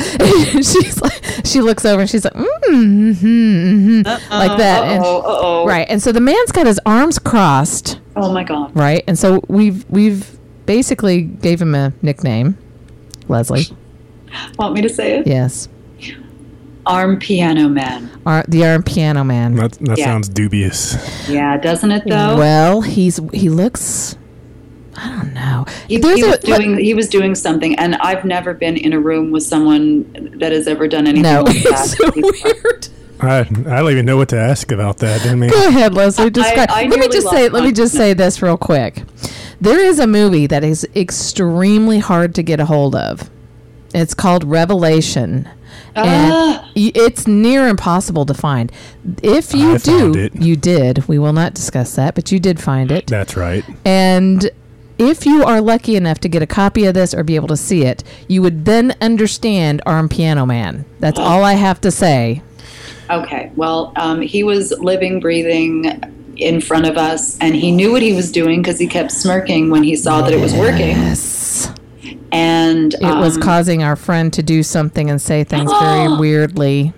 she's 0.56 1.00
like, 1.00 1.22
she 1.46 1.62
looks 1.62 1.84
over 1.86 2.02
and 2.02 2.10
she's 2.10 2.24
like, 2.24 2.34
mm-hmm, 2.34 3.12
mm-hmm, 3.12 4.02
like 4.30 4.58
that. 4.58 4.84
And, 4.84 5.02
Uh-oh, 5.02 5.20
uh-oh. 5.20 5.66
right. 5.66 5.86
And 5.88 6.02
so 6.02 6.12
the 6.12 6.20
man's 6.20 6.52
got 6.52 6.66
his 6.66 6.78
arms 6.84 7.18
crossed, 7.18 8.00
Oh 8.16 8.30
my 8.32 8.44
God. 8.44 8.76
right? 8.76 9.02
And 9.06 9.18
so 9.18 9.40
we've 9.48 9.86
we've 9.88 10.36
basically 10.66 11.22
gave 11.22 11.60
him 11.62 11.74
a 11.74 11.94
nickname, 12.02 12.58
Leslie. 13.28 13.64
Want 14.58 14.74
me 14.74 14.82
to 14.82 14.90
say 14.90 15.18
it? 15.20 15.26
Yes, 15.26 15.68
Arm 16.86 17.18
piano 17.18 17.68
man. 17.70 18.10
Our, 18.26 18.44
the 18.46 18.66
arm 18.66 18.82
piano 18.82 19.24
man. 19.24 19.54
That, 19.56 19.72
that 19.80 19.96
Yeah. 19.98 20.04
sounds 20.04 20.28
dubious. 20.28 20.96
Yeah, 21.30 21.56
doesn't 21.56 21.90
it 21.90 22.02
though? 22.06 22.36
Well, 22.36 22.82
he's 22.82 23.18
he 23.32 23.48
looks. 23.48 24.18
I 24.96 25.08
don't 25.16 25.34
know. 25.34 25.64
He, 25.88 25.96
he 25.96 26.00
was 26.24 26.34
a- 26.36 26.38
doing 26.38 26.78
he 26.78 26.94
was 26.94 27.08
doing 27.08 27.34
something, 27.34 27.74
and 27.78 27.96
I've 27.96 28.24
never 28.24 28.54
been 28.54 28.76
in 28.76 28.92
a 28.92 29.00
room 29.00 29.30
with 29.30 29.42
someone 29.42 30.04
that 30.38 30.52
has 30.52 30.66
ever 30.68 30.86
done 30.88 31.06
anything 31.06 31.22
no, 31.22 31.42
like 31.42 31.62
that. 31.64 31.72
it's 31.72 31.98
so 31.98 32.10
weird. 32.14 32.88
I, 33.20 33.38
I 33.40 33.44
don't 33.80 33.90
even 33.92 34.06
know 34.06 34.16
what 34.16 34.28
to 34.30 34.38
ask 34.38 34.70
about 34.72 34.98
that. 34.98 35.24
I 35.26 35.34
mean, 35.34 35.48
Go 35.50 35.68
ahead, 35.68 35.94
Leslie. 35.94 36.30
Describe. 36.30 36.68
I 36.70 36.84
let 36.86 36.98
me 36.98 37.08
just 37.08 37.28
say. 37.30 37.48
Let 37.48 37.62
me 37.64 37.70
just 37.72 37.92
consciousness. 37.94 37.98
say 37.98 38.12
this 38.14 38.42
real 38.42 38.56
quick. 38.56 39.02
There 39.60 39.78
is 39.78 39.98
a 39.98 40.06
movie 40.06 40.46
that 40.48 40.62
is 40.64 40.86
extremely 40.94 42.00
hard 42.00 42.34
to 42.34 42.42
get 42.42 42.60
a 42.60 42.66
hold 42.66 42.94
of. 42.94 43.30
It's 43.94 44.12
called 44.14 44.42
Revelation, 44.44 45.48
and 45.94 46.32
Ah. 46.32 46.70
it's 46.74 47.26
near 47.28 47.68
impossible 47.68 48.26
to 48.26 48.34
find. 48.34 48.70
If 49.22 49.54
you 49.54 49.74
I 49.74 49.78
found 49.78 50.14
do, 50.14 50.18
it. 50.18 50.34
you 50.34 50.56
did. 50.56 51.06
We 51.06 51.18
will 51.18 51.32
not 51.32 51.54
discuss 51.54 51.94
that, 51.94 52.14
but 52.16 52.32
you 52.32 52.40
did 52.40 52.60
find 52.60 52.90
it. 52.90 53.06
that's 53.06 53.36
right. 53.36 53.64
And 53.84 54.50
if 54.98 55.26
you 55.26 55.44
are 55.44 55.60
lucky 55.60 55.96
enough 55.96 56.20
to 56.20 56.28
get 56.28 56.42
a 56.42 56.46
copy 56.46 56.84
of 56.84 56.94
this 56.94 57.14
or 57.14 57.22
be 57.24 57.36
able 57.36 57.48
to 57.48 57.56
see 57.56 57.82
it, 57.82 58.04
you 58.28 58.42
would 58.42 58.64
then 58.64 58.94
understand 59.00 59.82
Arm 59.86 60.08
Piano 60.08 60.46
Man. 60.46 60.84
That's 61.00 61.18
all 61.18 61.42
I 61.42 61.54
have 61.54 61.80
to 61.82 61.90
say. 61.90 62.42
Okay, 63.10 63.52
well, 63.54 63.92
um, 63.96 64.20
he 64.20 64.42
was 64.42 64.72
living, 64.78 65.20
breathing 65.20 66.00
in 66.36 66.60
front 66.60 66.86
of 66.86 66.96
us, 66.96 67.38
and 67.38 67.54
he 67.54 67.70
knew 67.70 67.92
what 67.92 68.02
he 68.02 68.12
was 68.12 68.32
doing 68.32 68.62
because 68.62 68.78
he 68.78 68.86
kept 68.86 69.12
smirking 69.12 69.70
when 69.70 69.82
he 69.82 69.94
saw 69.96 70.22
that 70.22 70.32
it 70.32 70.40
was 70.40 70.54
working. 70.54 70.96
Yes. 70.96 71.72
And 72.32 72.94
It 72.94 73.02
was 73.02 73.36
um, 73.36 73.42
causing 73.42 73.82
our 73.82 73.94
friend 73.94 74.32
to 74.32 74.42
do 74.42 74.62
something 74.62 75.10
and 75.10 75.20
say 75.20 75.44
things 75.44 75.70
very 75.80 76.16
weirdly. 76.18 76.92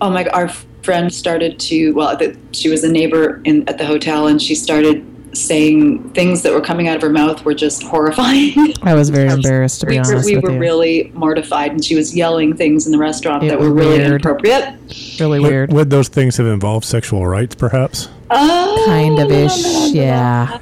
oh 0.00 0.10
my! 0.10 0.26
Our 0.26 0.48
friend 0.82 1.12
started 1.12 1.58
to 1.60 1.92
well, 1.92 2.16
the, 2.16 2.36
she 2.52 2.68
was 2.68 2.84
a 2.84 2.90
neighbor 2.90 3.40
in 3.44 3.66
at 3.68 3.78
the 3.78 3.86
hotel, 3.86 4.26
and 4.26 4.40
she 4.40 4.54
started 4.54 5.04
saying 5.36 6.10
things 6.10 6.42
that 6.42 6.52
were 6.52 6.60
coming 6.60 6.88
out 6.88 6.96
of 6.96 7.02
her 7.02 7.10
mouth 7.10 7.44
were 7.44 7.54
just 7.54 7.82
horrifying. 7.82 8.54
I 8.82 8.94
was 8.94 9.10
very 9.10 9.28
embarrassed 9.32 9.80
to 9.80 9.86
be 9.86 9.92
we 9.94 9.98
were, 9.98 10.04
honest 10.06 10.26
we 10.26 10.36
with 10.36 10.44
were 10.44 10.52
you. 10.52 10.58
really 10.58 11.12
mortified, 11.14 11.72
and 11.72 11.84
she 11.84 11.94
was 11.94 12.14
yelling 12.16 12.56
things 12.56 12.86
in 12.86 12.92
the 12.92 12.98
restaurant 12.98 13.42
It 13.44 13.48
that 13.48 13.58
were 13.60 13.70
really 13.72 13.98
weird. 13.98 14.00
inappropriate. 14.06 14.74
really 15.20 15.40
Would, 15.40 15.48
weird. 15.50 15.72
would 15.72 15.90
those 15.90 16.08
things 16.08 16.36
have 16.38 16.46
involved 16.46 16.84
sexual 16.84 17.26
rights, 17.26 17.54
perhaps? 17.54 18.08
Oh, 18.30 18.82
Kind 18.86 19.18
of 19.18 19.30
la, 19.30 19.36
la, 19.36 19.44
ish, 19.44 19.62
la, 19.64 19.70
la, 19.80 19.86
yeah. 19.86 20.20
la, 20.20 20.44
la, 20.44 20.50
la. 20.56 20.60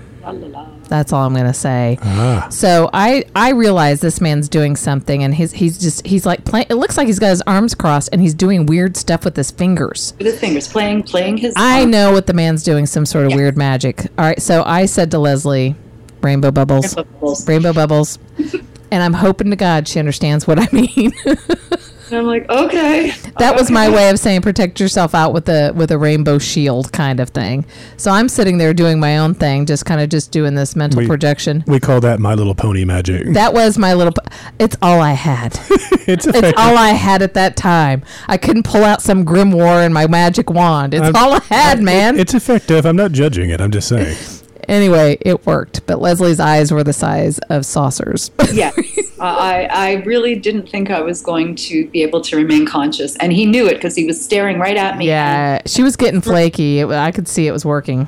That's 0.88 1.12
all 1.12 1.26
I'm 1.26 1.34
gonna 1.34 1.54
say. 1.54 1.98
Ah, 2.02 2.48
So 2.50 2.90
I 2.92 3.24
I 3.34 3.50
realize 3.50 4.00
this 4.00 4.20
man's 4.20 4.48
doing 4.48 4.76
something, 4.76 5.22
and 5.22 5.34
he's 5.34 5.52
he's 5.52 5.78
just 5.78 6.06
he's 6.06 6.24
like 6.26 6.44
playing. 6.44 6.66
It 6.70 6.74
looks 6.74 6.96
like 6.96 7.06
he's 7.06 7.18
got 7.18 7.30
his 7.30 7.42
arms 7.42 7.74
crossed, 7.74 8.10
and 8.12 8.20
he's 8.20 8.34
doing 8.34 8.66
weird 8.66 8.96
stuff 8.96 9.24
with 9.24 9.36
his 9.36 9.50
fingers. 9.50 10.14
With 10.18 10.26
his 10.26 10.38
fingers 10.38 10.68
playing, 10.68 11.04
playing 11.04 11.38
his. 11.38 11.54
I 11.56 11.84
know 11.84 12.12
what 12.12 12.26
the 12.26 12.34
man's 12.34 12.62
doing, 12.62 12.86
some 12.86 13.06
sort 13.06 13.24
of 13.24 13.30
Yeah. 13.30 13.36
weird 13.36 13.56
magic. 13.56 14.06
All 14.18 14.24
right, 14.24 14.40
so 14.40 14.62
I 14.64 14.86
said 14.86 15.10
to 15.12 15.18
Leslie, 15.18 15.74
rainbow 16.22 16.50
bubbles, 16.50 16.94
Bubbles. 16.94 17.46
rainbow 17.48 17.72
bubbles, 17.72 18.18
and 18.90 19.02
I'm 19.02 19.14
hoping 19.14 19.50
to 19.50 19.56
God 19.56 19.88
she 19.88 19.98
understands 19.98 20.46
what 20.46 20.58
I 20.58 20.68
mean. 20.72 21.12
And 22.14 22.20
I'm 22.20 22.26
like, 22.28 22.48
okay. 22.48 23.12
that 23.40 23.56
was 23.56 23.72
my 23.72 23.88
way 23.88 24.08
of 24.08 24.20
saying 24.20 24.42
protect 24.42 24.78
yourself 24.78 25.16
out 25.16 25.32
with 25.32 25.48
a 25.48 25.72
with 25.74 25.90
a 25.90 25.98
rainbow 25.98 26.38
shield 26.38 26.92
kind 26.92 27.18
of 27.18 27.30
thing. 27.30 27.64
So 27.96 28.12
I'm 28.12 28.28
sitting 28.28 28.58
there 28.58 28.72
doing 28.72 29.00
my 29.00 29.18
own 29.18 29.34
thing, 29.34 29.66
just 29.66 29.84
kind 29.84 30.00
of 30.00 30.08
just 30.10 30.30
doing 30.30 30.54
this 30.54 30.76
mental 30.76 31.00
We- 31.00 31.08
projection. 31.08 31.64
we 31.66 31.80
call 31.80 32.00
that 32.02 32.20
My 32.20 32.34
Little 32.34 32.54
Pony 32.54 32.84
magic. 32.84 33.32
That 33.34 33.52
was 33.52 33.76
my 33.78 33.94
little. 33.94 34.12
p- 34.12 34.30
It's 34.60 34.76
all 34.80 35.00
I 35.00 35.12
had. 35.14 35.58
it's 36.06 36.24
It's 36.28 36.52
all 36.56 36.78
I 36.78 36.90
had 36.90 37.20
at 37.20 37.34
that 37.34 37.56
time. 37.56 38.04
I 38.28 38.36
couldn't 38.36 38.62
pull 38.62 38.84
out 38.84 39.02
some 39.02 39.24
grimoire 39.24 39.84
and 39.84 39.92
my 39.92 40.06
magic 40.06 40.50
wand. 40.50 40.94
It's 40.94 41.02
I'm- 41.02 41.16
all 41.16 41.32
I 41.32 41.40
had, 41.50 41.82
man. 41.82 42.16
It's 42.16 42.32
effective. 42.34 42.86
I'm 42.86 42.94
not 42.96 43.10
judging 43.10 43.50
it. 43.50 43.60
I'm 43.60 43.72
just 43.72 43.88
saying. 43.88 44.16
Anyway, 44.68 45.18
it 45.20 45.44
worked. 45.46 45.86
But 45.86 46.00
Leslie's 46.00 46.40
eyes 46.40 46.72
were 46.72 46.84
the 46.84 46.92
size 46.92 47.38
of 47.50 47.64
saucers. 47.66 48.30
Yes. 48.52 48.78
I, 49.18 49.64
I 49.72 49.92
really 50.04 50.34
didn't 50.36 50.68
think 50.68 50.90
I 50.90 51.00
was 51.00 51.22
going 51.22 51.56
to 51.56 51.88
be 51.88 52.02
able 52.02 52.20
to 52.20 52.36
remain 52.36 52.66
conscious. 52.66 53.16
And 53.16 53.32
he 53.32 53.46
knew 53.46 53.66
it 53.66 53.74
because 53.74 53.96
he 53.96 54.04
was 54.04 54.22
staring 54.22 54.58
right 54.60 54.76
at 54.76 54.96
me. 54.96 55.06
yeah, 55.08 55.60
she 55.66 55.82
was 55.82 55.96
getting 55.96 56.20
flaky. 56.20 56.80
It, 56.80 56.88
I 56.90 57.10
could 57.10 57.26
see 57.26 57.46
it 57.48 57.52
was 57.52 57.64
working. 57.64 58.06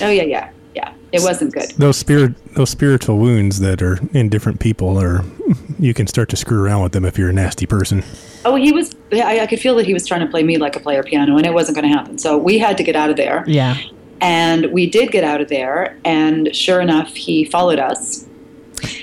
Oh, 0.00 0.08
yeah, 0.10 0.22
yeah. 0.22 0.50
Yeah. 0.74 0.92
It 1.10 1.22
wasn't 1.22 1.52
good. 1.54 1.70
Those 1.78 1.96
spirit, 1.96 2.34
those 2.54 2.70
spiritual 2.70 3.18
wounds 3.18 3.58
that 3.60 3.82
are 3.82 3.98
in 4.12 4.28
different 4.28 4.60
people, 4.60 5.00
are 5.00 5.24
you 5.78 5.94
can 5.94 6.06
start 6.06 6.28
to 6.30 6.36
screw 6.36 6.62
around 6.62 6.82
with 6.82 6.92
them 6.92 7.04
if 7.04 7.18
you're 7.18 7.30
a 7.30 7.32
nasty 7.32 7.66
person. 7.66 8.04
Oh, 8.44 8.54
he 8.54 8.70
was, 8.70 8.94
I, 9.12 9.40
I 9.40 9.46
could 9.46 9.58
feel 9.60 9.74
that 9.76 9.86
he 9.86 9.94
was 9.94 10.06
trying 10.06 10.20
to 10.20 10.26
play 10.26 10.42
me 10.42 10.58
like 10.58 10.76
a 10.76 10.80
player 10.80 11.02
piano, 11.02 11.36
and 11.38 11.46
it 11.46 11.54
wasn't 11.54 11.76
going 11.76 11.90
to 11.90 11.96
happen. 11.96 12.18
So 12.18 12.36
we 12.38 12.58
had 12.58 12.76
to 12.76 12.84
get 12.84 12.94
out 12.94 13.10
of 13.10 13.16
there. 13.16 13.42
Yeah. 13.46 13.76
And 14.20 14.66
we 14.72 14.88
did 14.88 15.10
get 15.12 15.24
out 15.24 15.40
of 15.40 15.48
there. 15.48 15.98
And 16.04 16.54
sure 16.54 16.80
enough, 16.80 17.14
he 17.14 17.44
followed 17.44 17.78
us. 17.78 18.26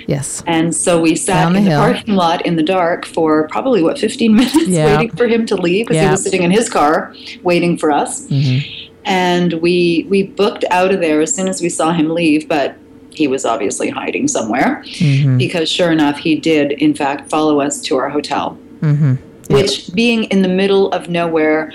Yes. 0.08 0.44
And 0.48 0.74
so 0.76 1.02
we 1.02 1.16
sat 1.16 1.44
Down 1.44 1.56
in 1.56 1.64
the 1.66 1.72
parking 1.72 2.16
lot 2.16 2.46
in 2.46 2.56
the 2.56 2.64
dark 2.64 3.06
for 3.06 3.48
probably, 3.50 3.82
what, 3.82 3.98
15 3.98 4.36
minutes 4.36 4.68
Yeah. 4.68 4.86
waiting 4.98 5.16
for 5.16 5.28
him 5.28 5.46
to 5.48 5.56
leave 5.56 5.88
because 5.88 5.96
Yeah. 6.02 6.06
he 6.06 6.12
was 6.12 6.24
sitting 6.24 6.44
in 6.44 6.52
his 6.52 6.70
car 6.70 7.14
waiting 7.44 7.78
for 7.78 7.92
us. 7.92 8.28
Mhm. 8.28 8.64
And 9.04 9.54
we, 9.54 10.06
we 10.10 10.24
booked 10.24 10.64
out 10.72 10.94
of 10.94 11.00
there 11.02 11.22
as 11.22 11.34
soon 11.36 11.48
as 11.48 11.62
we 11.62 11.70
saw 11.70 11.92
him 11.92 12.10
leave, 12.10 12.48
but 12.48 12.76
he 13.12 13.28
was 13.28 13.46
obviously 13.46 13.90
hiding 13.90 14.28
somewhere 14.28 14.84
Mhm. 15.00 15.38
because 15.38 15.70
sure 15.70 15.92
enough, 15.92 16.18
he 16.18 16.36
did, 16.36 16.72
in 16.74 16.94
fact, 16.94 17.30
follow 17.30 17.60
us 17.62 17.82
to 17.84 17.96
our 17.98 18.10
hotel, 18.10 18.58
Mhm. 18.82 19.18
which 19.50 19.94
being 19.94 20.24
in 20.26 20.42
the 20.42 20.48
middle 20.50 20.92
of 20.92 21.10
nowhere 21.10 21.72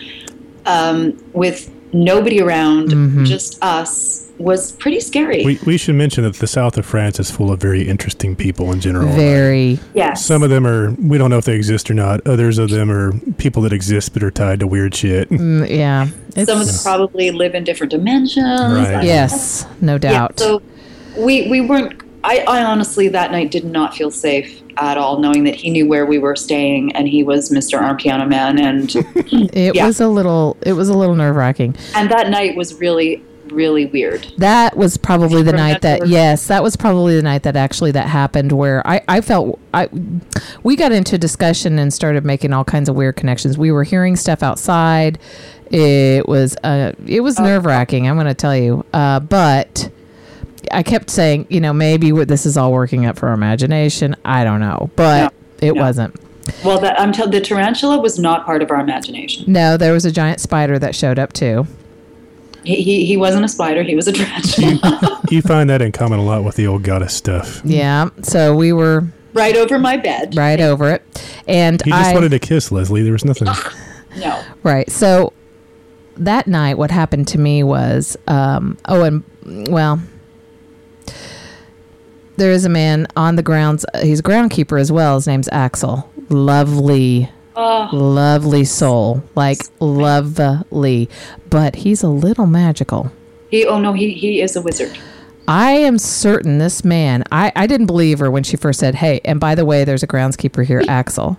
um, 0.67 1.15
with 1.33 1.71
nobody 1.93 2.41
around, 2.41 2.89
Mhm. 2.91 3.27
just 3.27 3.59
us, 3.63 4.27
was 4.39 4.73
pretty 4.73 5.01
scary. 5.01 5.45
We, 5.45 5.59
we 5.67 5.77
should 5.77 5.95
mention 5.97 6.25
that 6.25 6.37
the 6.37 6.47
south 6.47 6.79
of 6.79 6.87
France 6.87 7.21
is 7.21 7.31
full 7.31 7.53
of 7.53 7.61
very 7.61 7.87
interesting 7.87 8.35
people 8.35 8.73
in 8.73 8.81
general. 8.81 9.13
Very. 9.15 9.79
yes. 9.93 10.25
Some 10.25 10.43
of 10.43 10.49
them 10.51 10.67
are, 10.67 10.93
we 10.93 11.19
don't 11.19 11.29
know 11.31 11.37
if 11.39 11.45
they 11.45 11.55
exist 11.57 11.91
or 11.91 11.95
not. 11.95 12.27
Others 12.27 12.57
of 12.59 12.71
them 12.71 12.91
are 12.91 13.13
people 13.37 13.61
that 13.63 13.73
exist 13.73 14.15
but 14.15 14.23
are 14.23 14.31
tied 14.31 14.61
to 14.61 14.67
weird 14.67 14.95
shit. 14.95 15.29
Mm, 15.31 15.69
yeah. 15.69 16.07
It's, 16.37 16.51
Some 16.51 16.61
of 16.61 16.67
them 16.67 16.77
probably 16.83 17.31
live 17.33 17.55
in 17.55 17.65
different 17.65 17.91
dimensions. 17.91 18.47
Right. 18.73 19.05
Yes. 19.05 19.67
No 19.83 19.95
Yeah, 19.95 19.99
doubt. 19.99 20.39
so 20.41 20.63
we 21.19 21.49
we 21.51 21.61
weren't. 21.61 21.95
I, 22.23 22.39
I 22.41 22.65
honestly 22.65 23.09
that 23.09 23.31
night 23.33 23.51
did 23.51 23.65
not 23.65 23.95
feel 23.95 24.11
safe 24.11 24.63
at 24.77 24.99
all, 24.99 25.19
knowing 25.19 25.45
that 25.45 25.55
he 25.55 25.71
knew 25.71 25.87
where 25.89 26.07
we 26.07 26.19
were 26.19 26.37
staying 26.37 26.95
and 26.97 27.09
he 27.09 27.23
was 27.23 27.51
Mr. 27.51 27.81
Arm 27.81 27.97
Piano 27.97 28.27
Man, 28.27 28.59
and 28.59 28.95
it 29.55 29.75
yeah. 29.75 29.87
was 29.87 30.01
a 30.01 30.09
little. 30.09 30.57
It 30.63 30.73
was 30.73 30.89
a 30.89 30.97
little 30.97 31.15
nerve 31.15 31.37
wracking. 31.37 31.75
and 31.95 32.11
that 32.11 32.29
night 32.31 32.57
was 32.57 32.75
really 32.75 33.23
really 33.51 33.87
weird. 33.87 34.33
That 34.39 34.77
was 34.77 34.97
probably 34.97 35.43
the 35.43 35.53
night 35.53 35.83
that 35.83 36.01
Remember? 36.01 36.15
yes, 36.15 36.47
that 36.47 36.63
was 36.63 36.77
probably 36.77 37.17
the 37.17 37.23
night 37.23 37.43
that 37.43 37.57
actually 37.57 37.91
that 37.93 38.07
happened 38.07 38.53
where 38.53 38.87
I 38.87 39.03
I 39.09 39.21
felt 39.21 39.59
I 39.75 39.89
we 40.63 40.77
got 40.77 40.93
into 40.93 41.19
discussion 41.19 41.79
and 41.79 41.93
started 41.93 42.25
making 42.25 42.53
all 42.53 42.65
kinds 42.65 42.89
of 42.89 42.95
weird 42.95 43.17
connections. 43.17 43.59
We 43.59 43.73
were 43.73 43.85
hearing 43.85 44.17
stuff 44.17 44.43
outside. 44.43 45.19
It 45.71 46.29
was 46.29 46.57
uh 46.63 46.93
it 47.07 47.21
was 47.21 47.39
nerve 47.39 47.65
wracking. 47.65 48.09
I'm 48.09 48.17
going 48.17 48.27
to 48.27 48.35
tell 48.35 48.57
you. 48.57 48.85
Uh, 48.93 49.21
but 49.21 49.91
I 50.71 50.83
kept 50.83 51.11
saying, 51.11 51.47
you 51.49 51.61
know, 51.61 51.73
maybe 51.73 52.13
what- 52.13 52.29
this 52.29 52.47
is 52.47 52.57
all 52.57 52.73
working 52.73 53.07
up 53.07 53.19
for 53.19 53.29
our 53.29 53.35
imagination. 53.35 54.17
I 54.25 54.45
don't 54.45 54.61
know, 54.61 54.91
but 54.97 55.33
it 55.61 55.75
no. 55.75 55.83
wasn't. 55.83 56.15
Well, 56.65 56.81
that 56.81 56.99
I'm 56.99 57.13
telling 57.13 57.33
the 57.33 57.41
tarantula 57.41 57.99
was 58.01 58.19
not 58.19 58.45
part 58.45 58.63
of 58.63 58.71
our 58.71 58.81
imagination. 58.81 59.45
No, 59.47 59.77
there 59.77 59.93
was 59.93 60.05
a 60.05 60.11
giant 60.11 60.41
spider 60.41 60.79
that 60.79 60.95
showed 60.95 61.19
up 61.19 61.33
too. 61.33 61.67
He 62.65 62.77
he, 62.83 63.07
he 63.07 63.17
wasn't 63.17 63.45
a 63.45 63.49
spider. 63.49 63.83
He 63.83 63.95
was 63.95 64.09
a 64.09 64.13
tarantula. 64.13 65.21
You 65.31 65.43
find 65.43 65.71
that 65.71 65.81
in 65.81 65.93
common 65.93 66.19
a 66.19 66.25
lot 66.25 66.43
with 66.45 66.57
the 66.57 66.67
old 66.67 66.83
goddess 66.83 67.15
stuff. 67.15 67.61
Yeah, 67.65 68.09
so 68.23 68.55
we 68.57 68.73
were 68.73 69.05
right 69.33 69.57
over 69.57 69.79
my 69.79 69.97
bed. 69.97 70.37
right 70.37 70.61
over 70.61 70.91
it, 70.91 71.03
and 71.47 71.81
He 71.83 71.91
just 71.91 72.11
I 72.11 72.15
wanted 72.15 72.31
to 72.31 72.39
kiss 72.39 72.73
Leslie. 72.73 73.03
There 73.03 73.13
was 73.13 73.25
nothing. 73.25 73.49
No. 74.17 74.43
Right. 74.65 74.91
So 74.91 75.33
that 76.17 76.47
night, 76.49 76.77
what 76.79 76.91
happened 76.91 77.29
to 77.29 77.39
me 77.39 77.63
was, 77.63 78.17
um, 78.27 78.77
oh, 78.87 79.05
and 79.05 79.23
well, 79.71 80.01
there 82.41 82.51
is 82.51 82.65
a 82.65 82.69
man 82.69 83.07
on 83.17 83.37
the 83.37 83.43
grounds. 83.43 83.85
uh, 83.95 84.01
He's 84.01 84.19
a 84.21 84.23
groundkeeper 84.23 84.81
as 84.81 84.91
well. 84.91 85.15
His 85.17 85.27
name's 85.29 85.49
Axel. 85.53 86.11
Lovely, 86.31 87.31
Oh, 87.57 87.89
lovely 87.93 88.65
soul. 88.65 89.23
Like 89.37 89.59
lovely. 89.81 91.09
But 91.51 91.77
he's 91.77 92.03
a 92.03 92.09
little 92.09 92.47
magical. 92.47 93.13
he. 93.51 93.67
Oh 93.67 93.79
no, 93.79 93.93
he 93.93 94.13
he 94.15 94.41
is 94.41 94.57
a 94.57 94.63
wizard. 94.63 94.99
I 95.51 95.73
am 95.73 95.99
certain 95.99 96.59
this 96.59 96.85
man, 96.85 97.25
I, 97.33 97.51
I 97.57 97.67
didn't 97.67 97.87
believe 97.87 98.21
her 98.21 98.31
when 98.31 98.45
she 98.45 98.57
first 98.57 98.79
said, 98.79 98.95
Hey, 98.95 99.21
and 99.25 99.41
by 99.41 99.57
the 99.57 99.65
way, 99.65 99.83
there's 99.85 100.05
a 100.05 100.07
groundskeeper 100.07 100.65
here, 100.65 100.85
Axel. 100.89 101.39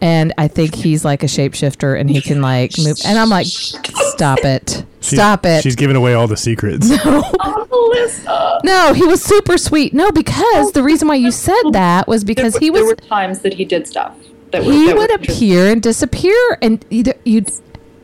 And 0.00 0.32
I 0.38 0.48
think 0.48 0.74
he's 0.74 1.04
like 1.04 1.22
a 1.22 1.26
shapeshifter 1.26 1.98
and 2.00 2.08
he 2.08 2.22
can 2.22 2.40
like 2.40 2.72
move. 2.78 2.96
And 3.04 3.18
I'm 3.18 3.28
like, 3.28 3.46
Stop 3.46 4.38
it. 4.44 4.84
She's- 5.00 5.20
Stop 5.20 5.44
it. 5.44 5.62
She's 5.62 5.76
giving 5.76 5.96
away 5.96 6.14
all 6.14 6.26
the 6.26 6.38
secrets. 6.38 6.88
Melissa. 7.04 8.60
No, 8.64 8.94
he 8.94 9.04
was 9.06 9.22
super 9.22 9.58
sweet. 9.58 9.92
No, 9.92 10.10
because 10.10 10.72
the 10.72 10.82
reason 10.82 11.06
why 11.08 11.16
you 11.16 11.30
said 11.30 11.62
that 11.72 12.08
was 12.08 12.24
because 12.24 12.54
there, 12.54 12.60
he 12.60 12.70
were- 12.70 12.78
there 12.78 12.84
was 12.86 12.90
were 12.96 13.08
times 13.08 13.40
that 13.40 13.52
he 13.54 13.64
did 13.66 13.86
stuff. 13.86 14.16
That 14.52 14.64
were, 14.64 14.72
he 14.72 14.86
that 14.86 14.96
would 14.96 15.10
interesting. 15.10 15.36
appear 15.36 15.70
and 15.70 15.82
disappear 15.82 16.58
and 16.62 16.84
either 16.90 17.14
you 17.24 17.44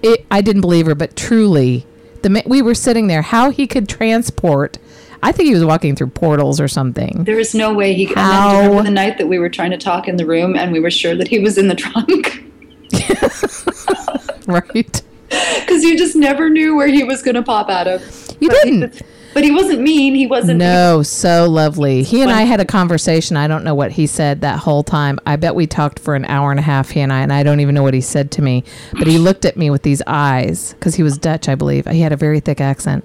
it, 0.03 0.27
I 0.31 0.43
didn't 0.43 0.61
believe 0.61 0.87
her, 0.87 0.95
but 0.95 1.17
truly 1.17 1.87
the 2.23 2.43
we 2.47 2.61
were 2.63 2.75
sitting 2.75 3.07
there 3.07 3.23
how 3.23 3.51
he 3.51 3.67
could 3.67 3.89
transport 3.89 4.79
I 5.27 5.33
think 5.33 5.49
he 5.49 5.55
was 5.55 5.65
walking 5.65 5.97
through 5.97 6.11
portals 6.11 6.61
or 6.61 6.69
something. 6.69 7.25
There 7.25 7.35
was 7.35 7.53
no 7.53 7.75
way 7.75 7.95
he. 7.95 8.05
How? 8.05 8.59
remember 8.61 8.85
the 8.85 8.91
night 8.91 9.19
that 9.19 9.27
we 9.27 9.41
were 9.41 9.49
trying 9.49 9.73
to 9.73 9.77
talk 9.77 10.07
in 10.07 10.17
the 10.17 10.25
room, 10.25 10.55
and 10.55 10.71
we 10.71 10.79
were 10.79 10.91
sure 10.91 11.17
that 11.17 11.27
he 11.27 11.41
was 11.41 11.59
in 11.59 11.67
the 11.67 11.75
trunk 11.75 12.45
Right? 14.47 15.03
because 15.29 15.83
you 15.83 15.99
just 15.99 16.15
never 16.15 16.49
knew 16.49 16.77
where 16.77 16.87
he 16.87 17.03
was 17.03 17.23
going 17.23 17.35
to 17.35 17.43
pop 17.43 17.69
out 17.69 17.89
of. 17.89 18.01
You 18.39 18.49
But 18.51 18.63
didn't. 18.63 19.03
but 19.35 19.43
he 19.43 19.51
wasn't 19.51 19.81
mean. 19.81 20.15
He 20.15 20.29
wasn't. 20.29 20.59
No, 20.61 21.03
so 21.03 21.51
lovely. 21.51 22.05
He 22.05 22.23
and 22.23 22.31
I 22.31 22.43
had 22.43 22.61
a 22.61 22.65
conversation. 22.65 23.37
I 23.37 23.49
don't 23.49 23.65
know 23.65 23.75
what 23.75 23.91
he 23.91 24.07
said 24.07 24.43
that 24.43 24.61
whole 24.61 24.85
time. 24.85 25.19
I 25.27 25.35
bet 25.35 25.57
we 25.57 25.67
talked 25.67 25.99
for 25.99 26.15
an 26.15 26.25
hour 26.27 26.53
and 26.53 26.61
a 26.61 26.63
half, 26.63 26.91
he 26.91 27.01
and 27.01 27.13
I, 27.13 27.23
and 27.23 27.33
I 27.33 27.43
don't 27.43 27.59
even 27.59 27.75
know 27.75 27.83
what 27.83 27.95
he 27.95 28.01
said 28.01 28.31
to 28.33 28.43
me. 28.43 28.63
But 28.93 29.09
he 29.09 29.19
looked 29.19 29.45
at 29.45 29.57
me 29.57 29.71
with 29.71 29.83
these 29.83 30.03
eyes 30.07 30.75
because 30.75 30.95
he 30.95 31.03
was 31.03 31.19
Dutch, 31.19 31.49
I 31.49 31.57
believe. 31.57 31.87
He 31.89 32.01
had 32.03 32.13
a 32.13 32.17
very 32.17 32.39
thick 32.39 32.61
accent. 32.61 33.05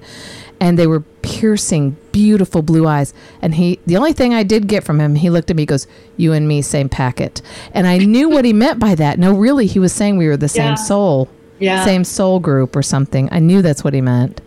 And 0.62 0.80
they 0.80 0.88
were 0.88 1.02
piercing, 1.24 1.98
beautiful 2.12 2.62
blue 2.62 2.88
eyes. 2.88 3.14
And 3.42 3.56
he, 3.56 3.80
the 3.86 3.98
only 3.98 4.14
thing 4.14 4.34
I 4.34 4.44
did 4.44 4.68
get 4.68 4.84
from 4.84 5.02
him, 5.02 5.16
he 5.16 5.30
looked 5.30 5.50
at 5.50 5.56
me, 5.58 5.66
goes, 5.66 5.88
You 6.18 6.34
and 6.34 6.48
me, 6.48 6.62
same 6.62 6.88
packet. 6.88 7.42
And 7.74 7.88
I 7.88 7.98
knew 7.98 8.30
what 8.30 8.46
he 8.46 8.54
meant 8.54 8.80
by 8.80 8.96
that. 8.96 9.18
No, 9.18 9.34
really, 9.34 9.66
he 9.66 9.80
was 9.80 9.92
saying 9.92 10.18
we 10.18 10.28
were 10.28 10.38
the 10.38 10.48
same 10.48 10.72
Yeah. 10.72 10.76
soul, 10.76 11.30
Yeah. 11.60 11.84
same 11.84 12.04
soul 12.04 12.40
group 12.40 12.76
or 12.76 12.84
something. 12.84 13.28
I 13.32 13.40
knew 13.40 13.62
that's 13.62 13.84
what 13.84 13.94
he 13.94 14.02
meant. 14.02 14.40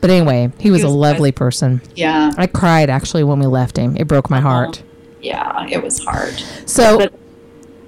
But 0.00 0.10
anyway, 0.10 0.50
he 0.58 0.70
was, 0.70 0.82
was 0.82 0.92
a 0.92 0.96
lovely 0.96 1.32
person. 1.32 1.80
Yeah. 1.94 2.32
I 2.36 2.46
cried 2.48 2.90
actually 2.90 3.24
when 3.24 3.38
we 3.38 3.46
left 3.46 3.78
him. 3.78 3.96
It 3.96 4.08
broke 4.08 4.28
my 4.28 4.38
uh-huh. 4.38 4.48
heart. 4.48 4.82
Yeah. 5.22 5.66
It 5.70 5.82
was 5.82 6.04
hard. 6.04 6.34
So 6.66 6.98
But 6.98 7.14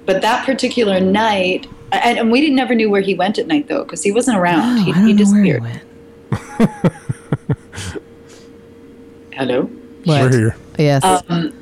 but 0.07 0.21
that 0.21 0.45
particular 0.45 1.01
night, 1.01 1.67
and, 1.91 2.17
and 2.17 2.31
we 2.31 2.39
didn't 2.39 2.55
never 2.55 2.73
knew 2.73 2.89
where 2.89 3.01
he 3.01 3.13
went 3.13 3.37
at 3.37 3.45
night 3.45 3.67
though, 3.67 3.83
because 3.83 4.01
he 4.03 4.11
wasn't 4.11 4.37
around. 4.37 4.79
Oh, 4.79 4.83
he, 4.83 4.91
I 4.91 4.95
don't 4.95 5.07
he 5.07 5.13
know 5.13 5.31
where 5.31 5.43
he 5.43 5.51
disappeared. 5.51 5.61
went. 5.61 6.93
Hello. 9.33 9.63
What? 10.03 10.21
We're 10.21 10.29
here. 10.37 10.55
Yes. 10.79 11.03
Um, 11.03 11.53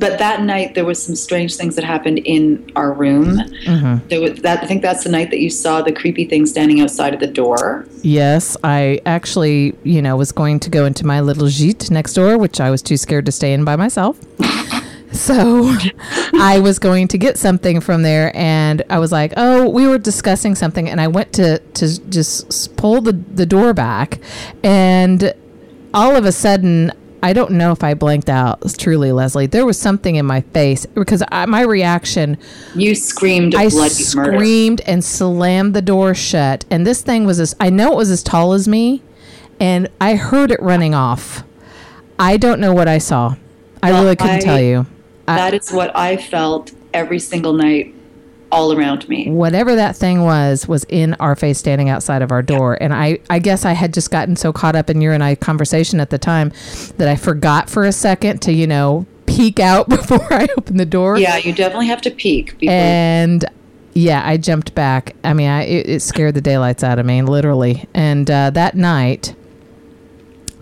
but 0.00 0.18
that 0.18 0.42
night 0.42 0.74
there 0.74 0.84
was 0.84 1.00
some 1.00 1.14
strange 1.14 1.54
things 1.54 1.76
that 1.76 1.84
happened 1.84 2.18
in 2.18 2.68
our 2.74 2.92
room. 2.92 3.38
Mhm. 3.66 4.00
There 4.08 4.20
was 4.20 4.40
that 4.40 4.62
I 4.62 4.66
think 4.66 4.82
that's 4.82 5.04
the 5.04 5.10
night 5.10 5.30
that 5.30 5.38
you 5.38 5.48
saw 5.50 5.80
the 5.82 5.92
creepy 5.92 6.24
thing 6.24 6.44
standing 6.46 6.80
outside 6.80 7.14
of 7.14 7.20
the 7.20 7.28
door. 7.28 7.86
Yes, 8.02 8.56
I 8.64 9.00
actually, 9.06 9.74
you 9.84 10.02
know, 10.02 10.16
was 10.16 10.32
going 10.32 10.58
to 10.60 10.70
go 10.70 10.86
into 10.86 11.06
my 11.06 11.20
little 11.20 11.46
gîte 11.46 11.90
next 11.90 12.14
door, 12.14 12.36
which 12.36 12.60
I 12.60 12.70
was 12.70 12.82
too 12.82 12.96
scared 12.96 13.26
to 13.26 13.32
stay 13.32 13.52
in 13.52 13.64
by 13.64 13.76
myself. 13.76 14.18
So 15.16 15.74
I 16.40 16.60
was 16.60 16.78
going 16.78 17.08
to 17.08 17.18
get 17.18 17.38
something 17.38 17.80
from 17.80 18.02
there, 18.02 18.30
and 18.36 18.82
I 18.90 18.98
was 18.98 19.12
like, 19.12 19.32
"Oh, 19.36 19.68
we 19.68 19.86
were 19.86 19.98
discussing 19.98 20.54
something," 20.54 20.88
and 20.88 21.00
I 21.00 21.08
went 21.08 21.32
to 21.34 21.58
to 21.58 22.00
just 22.10 22.76
pull 22.76 23.00
the 23.00 23.12
the 23.12 23.46
door 23.46 23.72
back, 23.74 24.18
and 24.62 25.32
all 25.94 26.14
of 26.14 26.24
a 26.26 26.32
sudden, 26.32 26.92
I 27.22 27.32
don't 27.32 27.52
know 27.52 27.72
if 27.72 27.82
I 27.82 27.94
blanked 27.94 28.28
out. 28.28 28.60
Truly, 28.78 29.10
Leslie, 29.12 29.46
there 29.46 29.64
was 29.64 29.78
something 29.78 30.16
in 30.16 30.26
my 30.26 30.42
face 30.42 30.84
because 30.86 31.22
I, 31.32 31.46
my 31.46 31.62
reaction 31.62 32.36
You 32.74 32.94
screamed 32.94 33.54
I 33.54 33.68
bloody 33.70 33.94
murder. 34.14 34.32
screamed 34.34 34.80
and 34.86 35.02
slammed 35.02 35.72
the 35.74 35.82
door 35.82 36.14
shut. 36.14 36.64
And 36.70 36.86
this 36.86 37.00
thing 37.00 37.24
was 37.24 37.40
as 37.40 37.56
I 37.58 37.70
know 37.70 37.92
it 37.92 37.96
was 37.96 38.10
as 38.10 38.22
tall 38.22 38.52
as 38.52 38.68
me, 38.68 39.02
and 39.58 39.88
I 40.00 40.16
heard 40.16 40.50
it 40.50 40.60
running 40.60 40.94
off. 40.94 41.42
I 42.18 42.36
don't 42.36 42.60
know 42.60 42.74
what 42.74 42.88
I 42.88 42.98
saw. 42.98 43.36
I 43.82 43.92
Well, 43.92 44.02
really 44.04 44.16
couldn't 44.16 44.36
I- 44.36 44.40
tell 44.40 44.60
you. 44.60 44.86
I- 45.28 45.36
that 45.36 45.54
is 45.54 45.70
what 45.72 45.96
I 45.96 46.16
felt 46.16 46.72
every 46.94 47.18
single 47.18 47.52
night, 47.52 47.94
all 48.52 48.72
around 48.72 49.08
me. 49.08 49.28
Whatever 49.28 49.74
that 49.74 49.96
thing 49.96 50.22
was 50.22 50.68
was 50.68 50.84
in 50.88 51.14
our 51.14 51.34
face 51.36 51.58
standing 51.58 51.88
outside 51.88 52.22
of 52.22 52.30
our 52.32 52.42
door. 52.42 52.78
And 52.80 52.94
I, 52.94 53.18
I 53.28 53.38
guess 53.38 53.64
I 53.64 53.72
had 53.72 53.92
just 53.92 54.10
gotten 54.10 54.36
so 54.36 54.52
caught 54.52 54.76
up 54.76 54.88
in 54.88 55.00
your 55.00 55.12
and 55.12 55.22
I 55.22 55.34
conversation 55.34 56.00
at 56.00 56.10
the 56.10 56.18
time 56.18 56.52
that 56.96 57.08
I 57.08 57.16
forgot 57.16 57.68
for 57.68 57.84
a 57.84 57.92
second 57.92 58.40
to, 58.42 58.52
you 58.52 58.66
know, 58.66 59.04
peek 59.26 59.58
out 59.60 59.88
before 59.90 60.32
I 60.32 60.46
opened 60.56 60.78
the 60.80 60.86
door. 60.86 61.18
Yeah, 61.18 61.36
you 61.36 61.52
definitely 61.52 61.88
have 61.88 62.00
to 62.02 62.10
peek. 62.10 62.56
Before, 62.58 62.72
and 62.74 63.44
yeah 63.94 64.20
i 64.26 64.36
jumped 64.36 64.74
back 64.74 65.16
i 65.24 65.32
mean 65.32 65.48
I, 65.48 65.62
it, 65.62 65.88
it 65.88 66.00
scared 66.00 66.34
the 66.34 66.42
daylights 66.42 66.84
out 66.84 66.98
of 66.98 67.06
me 67.06 67.22
literally 67.22 67.88
and 67.94 68.30
uh, 68.30 68.50
that 68.50 68.74
night 68.74 69.34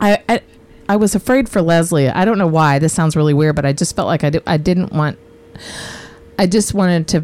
I, 0.00 0.22
I 0.28 0.40
i 0.88 0.96
was 0.96 1.14
afraid 1.14 1.48
for 1.48 1.62
leslie 1.62 2.08
i 2.08 2.24
don't 2.24 2.38
know 2.38 2.46
why 2.46 2.78
this 2.78 2.92
sounds 2.92 3.16
really 3.16 3.34
weird 3.34 3.56
but 3.56 3.64
i 3.64 3.72
just 3.72 3.94
felt 3.94 4.06
like 4.06 4.24
i, 4.24 4.30
di- 4.30 4.40
I 4.46 4.56
didn't 4.56 4.92
want 4.92 5.18
i 6.38 6.46
just 6.46 6.74
wanted 6.74 7.08
to 7.08 7.20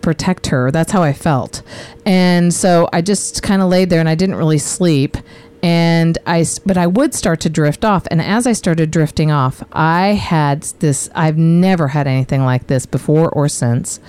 protect 0.00 0.46
her 0.48 0.70
that's 0.70 0.92
how 0.92 1.02
i 1.02 1.12
felt 1.12 1.62
and 2.06 2.54
so 2.54 2.88
i 2.92 3.00
just 3.02 3.42
kind 3.42 3.62
of 3.62 3.68
laid 3.68 3.90
there 3.90 4.00
and 4.00 4.08
i 4.08 4.14
didn't 4.14 4.36
really 4.36 4.58
sleep 4.58 5.16
and 5.62 6.18
I, 6.26 6.44
but 6.66 6.76
I 6.76 6.88
would 6.88 7.14
start 7.14 7.40
to 7.42 7.48
drift 7.48 7.84
off. 7.84 8.06
And 8.10 8.20
as 8.20 8.48
I 8.48 8.52
started 8.52 8.90
drifting 8.90 9.30
off, 9.30 9.62
I 9.72 10.08
had 10.08 10.62
this, 10.80 11.08
I've 11.14 11.38
never 11.38 11.88
had 11.88 12.08
anything 12.08 12.44
like 12.44 12.66
this 12.66 12.84
before 12.84 13.28
or 13.30 13.48
since 13.48 14.00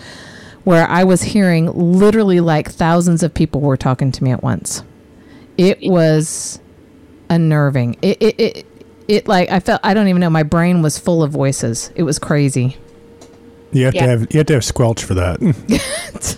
where 0.63 0.87
I 0.87 1.03
was 1.03 1.21
hearing 1.21 1.67
literally 1.73 2.39
like 2.39 2.71
thousands 2.71 3.21
of 3.21 3.33
people 3.33 3.61
were 3.61 3.77
talking 3.77 4.11
to 4.13 4.23
me 4.23 4.31
at 4.31 4.41
once. 4.41 4.83
It 5.57 5.79
was 5.81 6.59
unnerving. 7.29 7.97
It, 8.01 8.17
it, 8.21 8.39
it, 8.39 8.65
it 9.07 9.27
like 9.27 9.49
I 9.51 9.59
felt 9.59 9.81
I 9.83 9.93
don't 9.93 10.07
even 10.07 10.19
know 10.19 10.29
my 10.29 10.43
brain 10.43 10.81
was 10.81 10.97
full 10.99 11.23
of 11.23 11.31
voices. 11.31 11.91
It 11.95 12.03
was 12.03 12.19
crazy. 12.19 12.77
You 13.71 13.85
have 13.85 13.95
Yeah. 13.95 14.01
to 14.03 14.07
have 14.09 14.21
you 14.33 14.37
have 14.39 14.47
to 14.47 14.53
have 14.53 14.65
squelch 14.65 15.03
for 15.03 15.13
that. 15.15 15.39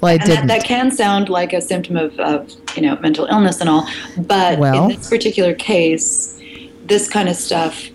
Well, 0.00 0.10
I 0.10 0.12
and 0.12 0.20
that, 0.22 0.26
didn't. 0.26 0.46
that 0.46 0.64
can 0.64 0.90
sound 0.90 1.28
like 1.28 1.52
a 1.52 1.60
symptom 1.60 1.96
of, 1.98 2.18
of 2.18 2.50
you 2.76 2.82
know 2.82 2.96
mental 3.00 3.26
illness 3.26 3.60
and 3.60 3.68
all, 3.68 3.86
but 4.16 4.58
Well- 4.58 4.84
in 4.90 4.96
this 4.96 5.08
particular 5.10 5.54
case, 5.54 6.40
this 6.86 7.08
kind 7.10 7.28
of 7.28 7.36
stuff 7.36 7.88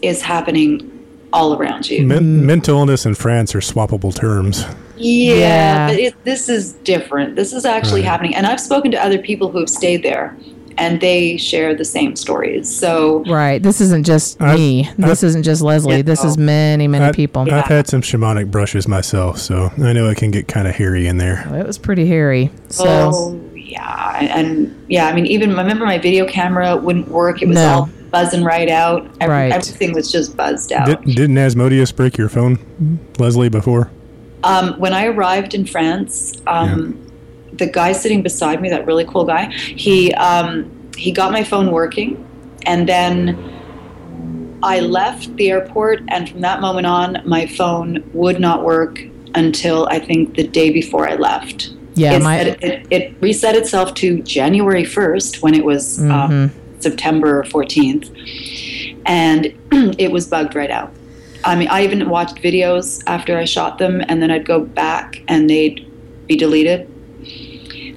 is 0.00 0.22
happening 0.22 0.90
all 1.34 1.52
around 1.54 1.90
you. 1.90 2.06
Men- 2.06 2.22
mm. 2.40 2.42
mental 2.44 2.78
illness 2.78 3.04
and 3.04 3.16
France 3.16 3.54
are 3.54 3.60
swappable 3.60 4.14
terms. 4.14 4.64
Yeah, 4.96 5.34
Yeah. 5.34 5.86
but 5.88 5.98
it, 5.98 6.24
this 6.24 6.48
is 6.48 6.72
different. 6.72 7.36
This 7.36 7.52
is 7.52 7.66
actually 7.66 8.00
Right. 8.00 8.08
happening, 8.08 8.34
and 8.34 8.46
I've 8.46 8.60
spoken 8.60 8.90
to 8.92 9.04
other 9.04 9.18
people 9.18 9.50
who 9.50 9.58
have 9.58 9.68
stayed 9.68 10.02
there, 10.02 10.34
and 10.78 11.00
they 11.00 11.36
share 11.36 11.74
the 11.74 11.84
same 11.84 12.16
stories. 12.16 12.74
So 12.74 13.24
right. 13.24 13.62
This 13.62 13.80
isn't 13.80 14.06
just 14.06 14.40
I've- 14.40 14.58
me. 14.58 14.90
This 14.96 15.22
isn't 15.22 15.42
just 15.42 15.60
Leslie. 15.62 15.96
Yeah. 15.96 16.02
This 16.02 16.24
is 16.24 16.38
many, 16.38 16.88
many 16.88 17.04
I- 17.06 17.12
people. 17.12 17.42
I've 17.52 17.64
had 17.66 17.86
some 17.88 18.00
shamanic 18.00 18.50
brushes 18.50 18.86
myself, 18.88 19.38
so 19.38 19.70
I 19.82 19.92
know 19.92 20.08
it 20.08 20.16
can 20.16 20.30
get 20.30 20.48
kind 20.48 20.66
of 20.68 20.74
hairy 20.74 21.06
in 21.06 21.18
there. 21.18 21.46
It 21.58 21.66
was 21.66 21.78
pretty 21.78 22.06
hairy. 22.06 22.50
So 22.68 22.84
Oh 22.88 23.40
yeah, 23.54 24.18
and 24.34 24.74
yeah, 24.88 25.06
I 25.08 25.14
mean, 25.14 25.26
even 25.26 25.50
I 25.50 25.62
remember 25.62 25.84
my 25.84 25.98
video 25.98 26.26
camera 26.26 26.76
wouldn't 26.76 27.08
work. 27.08 27.42
It 27.42 27.48
was 27.48 27.56
No. 27.56 27.68
all 27.68 27.90
buzzing 28.10 28.42
right 28.44 28.70
out. 28.70 29.06
Every, 29.20 29.34
Right. 29.34 29.52
Everything 29.52 29.92
was 29.92 30.10
just 30.10 30.36
buzzed 30.36 30.72
out. 30.72 30.86
Did, 30.86 31.14
didn't 31.16 31.36
Asmodeus 31.36 31.92
break 31.92 32.16
your 32.16 32.28
phone, 32.30 32.58
Leslie, 33.18 33.50
before? 33.50 33.90
Um, 34.44 34.74
when 34.78 34.94
I 34.94 35.06
arrived 35.06 35.52
in 35.54 35.66
France, 35.66 36.32
um, 36.46 36.98
the 37.58 37.66
guy 37.66 37.92
sitting 37.92 38.22
beside 38.22 38.60
me, 38.62 38.68
that 38.70 38.86
really 38.86 39.04
cool 39.04 39.24
guy, 39.24 39.50
he 39.52 40.12
um, 40.14 40.70
he 40.96 41.12
got 41.12 41.32
my 41.32 41.44
phone 41.44 41.70
working, 41.70 42.24
and 42.66 42.88
then 42.88 43.54
I 44.62 44.80
left 44.80 45.34
the 45.36 45.50
airport, 45.50 46.02
and 46.08 46.28
from 46.28 46.40
that 46.40 46.60
moment 46.60 46.86
on, 46.86 47.22
my 47.24 47.46
phone 47.46 48.02
would 48.12 48.40
not 48.40 48.64
work 48.64 49.00
until 49.34 49.86
I 49.88 49.98
think 50.00 50.34
the 50.34 50.46
day 50.46 50.70
before 50.70 51.08
I 51.08 51.14
left. 51.14 51.70
yeah, 51.94 52.14
it, 52.14 52.22
my 52.22 52.38
said- 52.38 52.62
it, 52.64 52.86
it 52.90 53.14
reset 53.20 53.54
itself 53.56 53.94
to 53.94 54.22
January 54.22 54.84
1st 54.84 55.42
when 55.42 55.54
it 55.54 55.64
was 55.64 55.98
Mm-hmm. 55.98 56.10
um, 56.10 56.52
September 56.80 57.42
14th, 57.44 58.06
and 59.06 59.46
it 59.98 60.10
was 60.12 60.26
bugged 60.28 60.54
right 60.54 60.70
out. 60.70 60.92
I 61.44 61.54
mean, 61.56 61.68
I 61.68 61.82
even 61.84 62.08
watched 62.08 62.36
videos 62.36 63.02
after 63.06 63.36
I 63.36 63.44
shot 63.44 63.78
them, 63.78 64.00
and 64.08 64.22
then 64.22 64.30
I'd 64.30 64.44
go 64.46 64.60
back 64.60 65.22
and 65.28 65.48
they'd 65.50 65.84
be 66.26 66.36
deleted, 66.36 66.88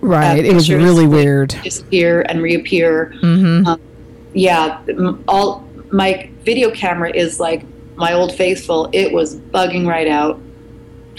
right. 0.01 0.39
uh, 0.43 0.47
it 0.49 0.53
was 0.53 0.69
really 0.69 1.07
weird. 1.07 1.49
disappear, 1.63 2.21
and 2.27 2.41
reappear. 2.41 3.13
hmm 3.21 3.63
Yeah, 4.33 4.81
all 5.27 5.67
my 5.91 6.29
video 6.43 6.71
camera 6.71 7.11
is 7.13 7.39
like 7.39 7.63
my 7.95 8.13
old 8.13 8.33
faithful. 8.35 8.89
It 8.93 9.11
was 9.11 9.35
bugging 9.37 9.87
right 9.87 10.07
out. 10.07 10.39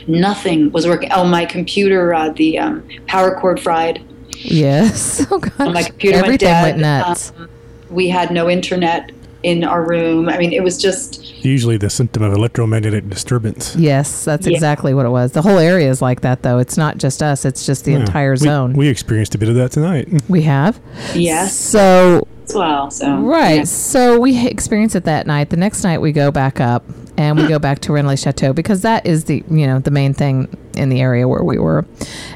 Nothing 0.07 0.73
was 0.73 0.87
working. 0.87 1.11
Oh, 1.13 1.25
my 1.25 1.45
computer, 1.45 2.13
uh, 2.15 2.31
the 2.31 2.59
um, 2.59 2.89
power 3.07 3.39
cord 3.39 3.61
fried. 3.61 4.03
Yes. 4.39 5.25
Oh 5.31 5.39
my 5.59 5.73
gosh. 5.75 5.87
computer 5.89 6.17
went 6.17 6.27
Everything 6.27 6.49
dead. 6.49 6.63
went 6.65 6.79
nuts. 6.79 7.33
Um, 7.39 7.49
we 7.91 8.09
had 8.09 8.31
no 8.33 8.49
internet 8.51 9.13
in 9.43 9.65
our 9.65 9.85
room. 9.85 10.29
I 10.29 10.39
mean, 10.39 10.53
it 10.53 10.63
was 10.63 10.79
just 10.81 11.45
Usually 11.45 11.77
the 11.77 11.91
symptom 11.91 12.23
of 12.23 12.33
electromagnetic 12.33 13.09
disturbance. 13.09 13.75
yes, 13.77 14.25
that's 14.25 14.47
Yeah. 14.47 14.55
exactly 14.55 14.95
what 14.95 15.07
it 15.07 15.11
was. 15.11 15.33
The 15.33 15.43
whole 15.43 15.59
area 15.59 15.91
is 15.91 16.01
like 16.01 16.21
that, 16.21 16.43
though. 16.43 16.59
It's 16.59 16.77
not 16.77 16.99
just 16.99 17.23
us. 17.23 17.45
It's 17.45 17.67
just 17.67 17.85
the 17.85 17.93
Yeah. 17.93 18.01
entire 18.01 18.37
zone. 18.37 18.73
We, 18.75 18.89
experienced 18.89 19.35
a 19.35 19.39
bit 19.39 19.49
of 19.49 19.55
that 19.57 19.73
tonight. 19.73 20.09
we 20.29 20.43
have. 20.43 20.79
yes 21.15 21.55
So 21.55 22.27
as 22.49 22.55
well. 22.55 22.91
So 22.91 23.17
Right. 23.17 23.57
yeah. 23.57 23.65
So 23.65 24.21
we 24.21 24.47
experienced 24.47 24.95
it 24.97 25.05
that 25.05 25.27
night. 25.27 25.51
The 25.51 25.57
next 25.57 25.83
night 25.85 26.01
we 26.01 26.13
go 26.13 26.31
back 26.31 26.61
up 26.61 26.85
and 27.17 27.39
we 27.39 27.47
go 27.49 27.59
back 27.59 27.81
to 27.81 27.93
Rennes 27.93 28.07
le 28.07 28.17
Chateau 28.17 28.53
because 28.53 28.83
that 28.83 29.05
is 29.07 29.25
the 29.25 29.43
you 29.51 29.67
know 29.67 29.79
the 29.81 29.91
main 29.91 30.15
thing 30.15 30.49
in 30.77 30.89
the 30.89 31.01
area 31.01 31.27
where 31.29 31.43
we 31.43 31.59
were. 31.59 31.85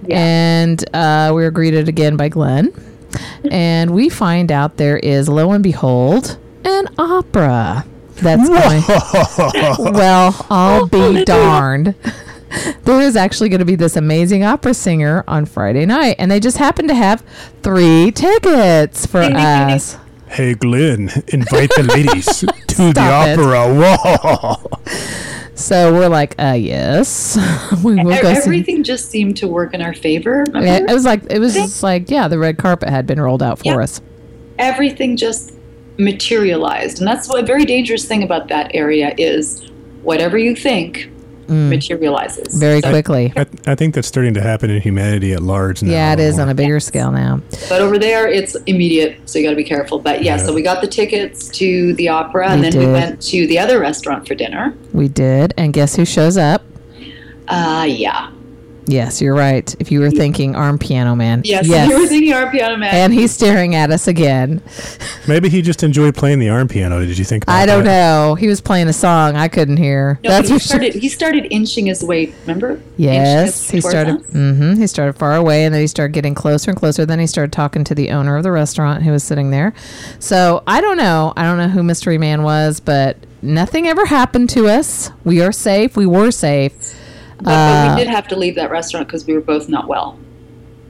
Yeah. 0.06 0.18
And 0.18 0.84
uh, 0.94 1.32
we 1.34 1.42
were 1.42 1.50
greeted 1.50 1.88
again 1.88 2.16
by 2.16 2.28
Glenn, 2.28 2.72
and 3.50 3.90
we 3.92 4.08
find 4.08 4.50
out 4.52 4.76
there 4.76 4.96
is 4.98 5.28
lo 5.28 5.52
and 5.52 5.62
behold 5.62 6.36
an 6.66 6.88
opera. 6.98 7.84
That's 8.16 8.48
going. 8.48 9.92
well, 9.94 10.46
I'll 10.50 10.86
be 10.86 11.24
darned. 11.24 11.94
There 12.84 13.00
is 13.00 13.16
actually 13.16 13.48
going 13.50 13.58
to 13.58 13.64
be 13.66 13.74
this 13.76 13.96
amazing 13.96 14.42
opera 14.44 14.72
singer 14.72 15.22
on 15.28 15.44
Friday 15.46 15.84
night, 15.84 16.16
and 16.18 16.30
they 16.30 16.40
just 16.40 16.56
happen 16.56 16.88
to 16.88 16.94
have 16.94 17.22
three 17.62 18.10
tickets 18.12 19.04
for 19.04 19.20
Ding, 19.20 19.32
ding, 19.34 19.36
ding, 19.44 19.66
ding. 19.66 19.74
us. 19.76 19.98
Hey, 20.28 20.54
Glenn, 20.54 21.10
invite 21.28 21.70
the 21.76 21.82
ladies 21.82 22.26
to 22.68 22.92
the 22.92 23.00
opera. 23.00 23.74
Whoa. 23.74 24.80
So 25.54 25.92
we're 25.94 26.08
like, 26.08 26.34
uh, 26.38 26.52
yes, 26.58 27.36
we 27.84 27.96
will 27.96 28.04
go 28.04 28.34
see. 28.34 28.40
Everything 28.40 28.82
just 28.82 29.10
seemed 29.10 29.36
to 29.38 29.48
work 29.48 29.72
in 29.74 29.80
our 29.82 29.94
favor. 29.94 30.42
It, 30.42 30.48
remember? 30.54 30.90
it 30.90 30.94
was 30.94 31.04
like 31.04 31.22
it 31.30 31.38
was 31.38 31.54
just 31.54 31.82
like 31.82 32.10
yeah, 32.10 32.28
the 32.28 32.38
red 32.38 32.58
carpet 32.58 32.88
had 32.90 33.06
been 33.06 33.20
rolled 33.20 33.42
out 33.42 33.58
for 33.58 33.64
Yeah. 33.66 33.78
us. 33.82 34.00
Everything 34.58 35.16
just 35.16 35.52
materialized, 35.98 36.98
and 36.98 37.06
that's 37.08 37.28
what 37.28 37.42
a 37.42 37.46
very 37.46 37.64
dangerous 37.64 38.04
thing 38.04 38.22
about 38.22 38.48
that 38.48 38.70
area 38.74 39.14
is. 39.18 39.70
Whatever 40.02 40.38
you 40.38 40.54
think 40.54 41.10
materializes. 41.48 42.56
Mm. 42.56 42.60
very 42.60 42.80
So- 42.80 42.90
quickly. 42.90 43.32
I, 43.36 43.46
I 43.66 43.74
think 43.76 43.94
that's 43.94 44.08
starting 44.08 44.34
to 44.34 44.40
happen 44.40 44.68
in 44.70 44.80
humanity 44.80 45.32
at 45.32 45.42
large 45.42 45.82
now. 45.82 45.90
Yeah, 45.92 46.12
it 46.12 46.18
is 46.20 46.38
on 46.40 46.48
a 46.48 46.54
bigger 46.54 46.80
scale 46.80 47.10
now. 47.12 47.40
But 47.68 47.80
over 47.82 47.98
there, 47.98 48.28
it's 48.28 48.56
immediate, 48.66 49.18
so 49.28 49.38
you 49.38 49.44
got 49.44 49.50
to 49.50 49.56
be 49.56 49.62
careful. 49.64 49.98
But 50.00 50.22
yeah, 50.22 50.36
Yeah. 50.36 50.44
so 50.44 50.52
we 50.52 50.62
got 50.62 50.80
the 50.80 50.88
tickets 50.88 51.48
to 51.58 51.92
the 51.94 52.08
opera, 52.08 52.48
and 52.50 52.62
We 52.62 52.70
then 52.70 52.78
we 52.86 52.92
went 52.92 53.22
to 53.22 53.46
the 53.46 53.58
other 53.60 53.78
restaurant 53.78 54.26
for 54.26 54.34
dinner. 54.34 54.74
We 54.92 55.06
did, 55.08 55.54
and 55.56 55.72
guess 55.72 55.94
who 55.96 56.04
shows 56.04 56.36
up? 56.36 56.62
Uh, 57.48 57.86
yeah. 57.88 58.30
Yes, 58.88 59.20
you're 59.20 59.34
right. 59.34 59.74
If 59.80 59.90
you 59.90 59.98
were 60.00 60.10
thinking 60.10 60.54
arm 60.54 60.78
piano 60.78 61.16
man, 61.16 61.42
Yes, 61.44 61.66
you 61.66 61.98
were 61.98 62.06
thinking 62.06 62.32
our 62.32 62.50
piano 62.50 62.76
man. 62.76 62.94
and 62.94 63.12
he's 63.12 63.32
staring 63.32 63.74
at 63.74 63.90
us 63.90 64.06
again. 64.06 64.62
Maybe 65.26 65.48
he 65.48 65.60
just 65.60 65.82
enjoyed 65.82 66.14
playing 66.14 66.38
the 66.38 66.48
arm 66.50 66.68
piano. 66.68 67.04
Did 67.04 67.18
you 67.18 67.24
think 67.24 67.42
about 67.44 67.54
I 67.56 67.66
don't 67.66 67.84
that? 67.84 67.90
know. 68.28 68.34
He 68.36 68.46
was 68.46 68.60
playing 68.60 68.86
a 68.88 68.92
song 68.92 69.34
I 69.34 69.48
couldn't 69.48 69.78
hear. 69.78 70.20
no, 70.22 70.30
That's 70.30 70.48
but 70.48 70.52
he 70.54 70.58
for 70.58 70.60
sure. 70.60 70.68
started. 70.78 70.94
He 70.94 71.08
started 71.08 71.46
inching 71.50 71.86
his 71.86 72.04
way. 72.04 72.32
Remember? 72.42 72.80
Yes, 72.96 73.68
he 73.70 73.80
started. 73.80 74.20
us? 74.20 74.30
hmm 74.32 74.74
he 74.76 74.86
started 74.86 75.14
far 75.14 75.34
away, 75.34 75.64
and 75.64 75.74
then 75.74 75.80
he 75.80 75.86
started 75.88 76.12
getting 76.12 76.34
closer 76.34 76.70
and 76.70 76.78
closer. 76.78 77.04
Then 77.04 77.18
he 77.18 77.26
started 77.26 77.52
talking 77.52 77.82
to 77.84 77.94
the 77.94 78.10
owner 78.10 78.36
of 78.36 78.42
the 78.44 78.52
restaurant 78.52 79.02
who 79.02 79.10
was 79.10 79.24
sitting 79.24 79.50
there. 79.50 79.74
So 80.20 80.62
I 80.66 80.80
don't 80.80 80.96
know. 80.96 81.32
I 81.36 81.42
don't 81.42 81.58
know 81.58 81.68
who 81.68 81.82
Mystery 81.82 82.18
Man 82.18 82.42
was, 82.44 82.78
but 82.78 83.16
nothing 83.42 83.86
ever 83.88 84.06
happened 84.06 84.48
to 84.50 84.68
us. 84.68 85.10
We 85.24 85.42
are 85.42 85.50
safe. 85.52 85.96
We 85.96 86.06
were 86.06 86.30
safe. 86.30 86.72
But, 87.38 87.44
but 87.44 87.52
Uh, 87.52 87.94
we 87.96 88.04
did 88.04 88.08
have 88.10 88.28
to 88.28 88.36
leave 88.36 88.54
that 88.56 88.70
restaurant 88.70 89.06
because 89.08 89.26
we 89.26 89.34
were 89.34 89.40
both 89.40 89.68
not 89.68 89.86
well. 89.88 90.18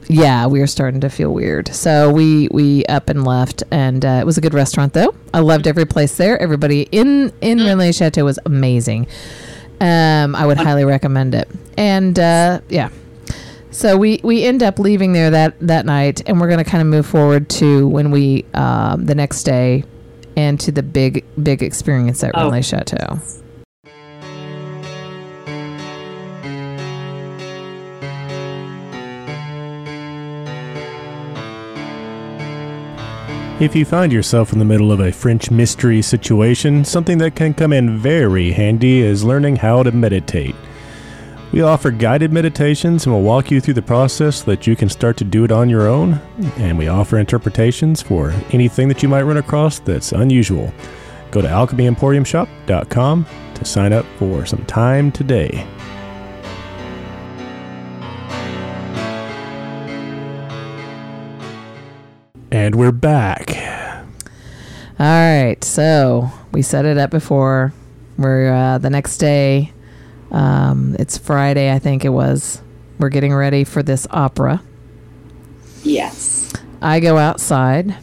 Yeah, 0.09 0.47
we 0.47 0.59
were 0.59 0.67
starting 0.67 1.01
to 1.01 1.09
feel 1.09 1.33
weird. 1.33 1.67
So 1.75 2.09
we 2.11 2.47
we 2.51 2.85
up 2.85 3.09
and 3.09 3.25
left, 3.25 3.63
and 3.71 4.05
uh, 4.05 4.19
it 4.21 4.25
was 4.25 4.37
a 4.37 4.41
good 4.41 4.53
restaurant 4.53 4.93
though. 4.93 5.13
I 5.33 5.39
loved 5.39 5.67
every 5.67 5.85
place 5.85 6.15
there. 6.15 6.41
Everybody 6.41 6.83
in 6.93 7.33
in 7.41 7.57
Relais 7.59 7.97
Chateau 7.97 8.23
was 8.23 8.39
amazing. 8.45 9.07
Um, 9.81 10.33
I 10.35 10.45
would 10.45 10.57
highly 10.57 10.85
recommend 10.85 11.35
it. 11.35 11.49
And 11.77 12.17
uh, 12.17 12.61
yeah, 12.69 12.89
so 13.69 13.97
we 13.97 14.21
we 14.23 14.43
end 14.45 14.63
up 14.63 14.79
leaving 14.79 15.11
there 15.11 15.29
that 15.29 15.55
that 15.59 15.85
night, 15.85 16.21
and 16.25 16.39
we're 16.39 16.47
going 16.47 16.63
to 16.63 16.69
kind 16.69 16.81
of 16.81 16.87
move 16.87 17.05
forward 17.05 17.49
to 17.49 17.85
when 17.89 18.09
we 18.09 18.45
um, 18.53 19.05
the 19.07 19.13
next 19.15 19.43
day, 19.43 19.83
and 20.37 20.57
to 20.61 20.71
the 20.71 20.83
big 20.83 21.25
big 21.43 21.61
experience 21.61 22.23
at 22.23 22.31
Oh. 22.33 22.61
Chateau. 22.61 23.19
If 33.59 33.75
you 33.75 33.85
find 33.85 34.13
yourself 34.13 34.53
in 34.53 34.59
the 34.59 34.65
middle 34.65 34.91
of 34.91 34.99
a 34.99 35.11
French 35.11 35.49
mystery 35.49 36.03
situation, 36.03 36.85
something 36.85 37.17
that 37.17 37.35
can 37.35 37.55
come 37.55 37.73
in 37.73 37.97
very 37.97 38.51
handy 38.51 38.99
is 38.99 39.23
learning 39.23 39.55
how 39.55 39.81
to 39.81 39.91
meditate. 39.91 40.55
We 41.51 41.63
offer 41.63 41.89
guided 41.89 42.31
meditations 42.31 43.07
and 43.07 43.15
will 43.15 43.23
walk 43.23 43.49
you 43.49 43.59
through 43.59 43.73
the 43.73 43.81
process 43.81 44.43
so 44.43 44.51
that 44.51 44.67
you 44.67 44.75
can 44.75 44.89
start 44.89 45.17
to 45.17 45.23
do 45.23 45.43
it 45.43 45.51
on 45.51 45.71
your 45.71 45.87
own. 45.87 46.21
And 46.57 46.77
we 46.77 46.87
offer 46.87 47.17
interpretations 47.17 47.99
for 47.99 48.31
anything 48.51 48.89
that 48.89 49.01
you 49.01 49.09
might 49.09 49.23
run 49.23 49.37
across 49.37 49.79
that's 49.79 50.11
unusual. 50.11 50.71
Go 51.31 51.41
to 51.41 51.47
alchemyemporiumshop.com 51.47 53.25
to 53.55 53.65
sign 53.65 53.91
up 53.91 54.05
for 54.19 54.45
some 54.45 54.65
time 54.65 55.11
today. 55.11 55.65
And 62.51 62.75
we're 62.75 62.93
back. 62.93 63.49
All 64.99 65.05
right, 65.05 65.57
so 65.63 66.31
we 66.53 66.61
set 66.61 66.85
it 66.85 66.97
up 66.97 67.11
before. 67.11 67.73
We're 68.17 68.53
uh, 68.53 68.77
the 68.77 68.89
next 68.89 69.17
day. 69.17 69.73
Um, 70.31 70.95
it's 70.97 71.17
Friday, 71.17 71.71
I 71.71 71.79
think 71.79 72.05
it 72.05 72.09
was. 72.09 72.61
We're 72.99 73.09
getting 73.09 73.33
ready 73.33 73.63
for 73.63 73.83
this 73.83 74.07
opera. 74.11 74.63
Yes. 75.83 76.53
I 76.81 76.99
go 76.99 77.17
outside, 77.17 77.95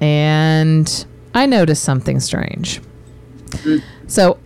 and 0.00 1.06
I 1.32 1.46
notice 1.46 1.80
something 1.80 2.18
strange. 2.18 2.80
So 4.08 4.38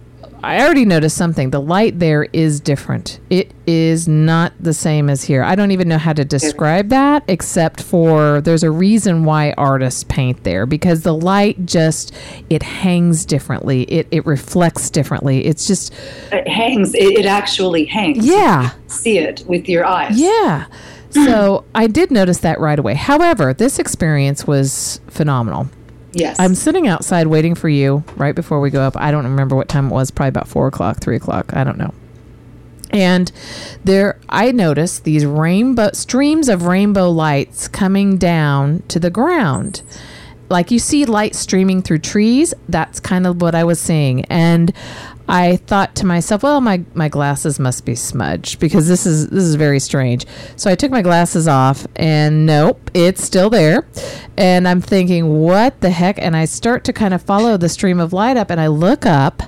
I 0.43 0.61
already 0.61 0.85
noticed 0.85 1.17
something. 1.17 1.51
The 1.51 1.61
light 1.61 1.99
there 1.99 2.25
is 2.33 2.61
different. 2.61 3.19
It 3.31 3.53
is 3.67 4.07
not 4.07 4.53
the 4.61 4.73
same 4.75 5.11
as 5.11 5.25
here. 5.25 5.43
I 5.43 5.55
don't 5.55 5.71
even 5.73 5.89
know 5.89 5.99
how 5.99 6.13
to 6.13 6.25
describe 6.25 6.91
that, 6.91 7.25
except 7.27 7.83
for 7.83 8.41
there's 8.41 8.63
a 8.63 8.71
reason 8.71 9.25
why 9.25 9.53
artists 9.59 10.05
paint 10.05 10.45
there 10.45 10.65
because 10.67 11.03
the 11.03 11.15
light 11.15 11.67
just 11.67 12.15
it 12.51 12.63
hangs 12.63 13.25
differently. 13.25 13.83
It 13.85 14.07
it 14.11 14.25
reflects 14.27 14.89
differently. 14.91 15.45
It's 15.47 15.67
just 15.67 15.93
It 16.31 16.47
hangs. 16.47 16.95
It, 16.95 17.19
it 17.19 17.27
actually 17.27 17.87
hangs. 17.87 18.25
yeah. 18.25 18.73
See 18.87 19.19
it 19.19 19.45
with 19.47 19.69
your 19.69 19.85
eyes. 19.85 20.19
Yeah. 20.19 20.67
So 21.11 21.65
I 21.75 21.87
did 21.87 22.11
notice 22.11 22.39
that 22.41 22.61
right 22.61 22.79
away. 22.79 22.95
However, 22.95 23.55
this 23.55 23.79
experience 23.79 24.47
was 24.47 25.01
phenomenal. 25.09 25.71
Yes. 26.17 26.41
I'm 26.41 26.55
sitting 26.55 26.89
outside 26.89 27.27
waiting 27.27 27.55
for 27.55 27.69
you 27.69 28.03
right 28.17 28.35
before 28.35 28.59
we 28.61 28.71
go 28.71 28.81
up. 28.81 28.97
I 28.97 29.11
don't 29.11 29.25
remember 29.25 29.55
what 29.55 29.69
time 29.69 29.89
it 29.89 29.93
was, 29.93 30.11
probably 30.11 30.31
about 30.31 30.49
four 30.49 30.67
o'clock, 30.67 30.99
three 30.99 31.17
o'clock. 31.17 31.55
I 31.55 31.63
don't 31.63 31.77
know. 31.77 31.93
And 32.91 33.31
there, 33.85 34.19
I 34.31 34.51
noticed 34.53 35.05
these 35.05 35.27
rainbow 35.27 35.91
streams 35.93 36.49
of 36.49 36.65
rainbow 36.65 37.11
lights 37.11 37.69
coming 37.69 38.17
down 38.17 38.83
to 38.89 38.99
the 38.99 39.11
ground. 39.11 39.83
Like 40.49 40.71
you 40.71 40.79
see 40.79 41.05
light 41.05 41.35
streaming 41.35 41.83
through 41.83 41.99
trees. 41.99 42.55
That's 42.67 42.99
kind 42.99 43.27
of 43.27 43.43
what 43.43 43.55
I 43.55 43.65
was 43.65 43.79
seeing. 43.79 44.25
And 44.27 44.73
I 45.29 45.57
thought 45.57 45.95
to 45.97 46.07
myself, 46.07 46.43
well, 46.43 46.61
my, 46.61 46.85
my 46.95 47.09
glasses 47.09 47.59
must 47.59 47.85
be 47.85 47.95
smudged 47.95 48.61
because 48.61 48.87
this 48.87 49.07
is 49.07 49.29
this 49.29 49.43
is 49.43 49.57
very 49.57 49.81
strange. 49.81 50.25
So 50.55 50.71
I 50.71 50.77
took 50.77 50.91
my 50.91 51.03
glasses 51.03 51.49
off 51.49 51.87
and 51.97 52.47
nope, 52.47 52.91
it's 52.95 53.25
still 53.25 53.51
there. 53.51 53.87
And 54.37 54.69
I'm 54.69 54.81
thinking, 54.81 55.41
what 55.41 55.81
the 55.81 55.91
heck? 55.91 56.19
And 56.19 56.37
I 56.37 56.45
start 56.45 56.85
to 56.85 56.93
kind 56.93 57.13
of 57.13 57.23
follow 57.23 57.57
the 57.57 57.69
stream 57.69 57.99
of 57.99 58.13
light 58.13 58.37
up 58.37 58.51
and 58.51 58.61
I 58.61 58.69
look 58.69 59.05
up 59.05 59.43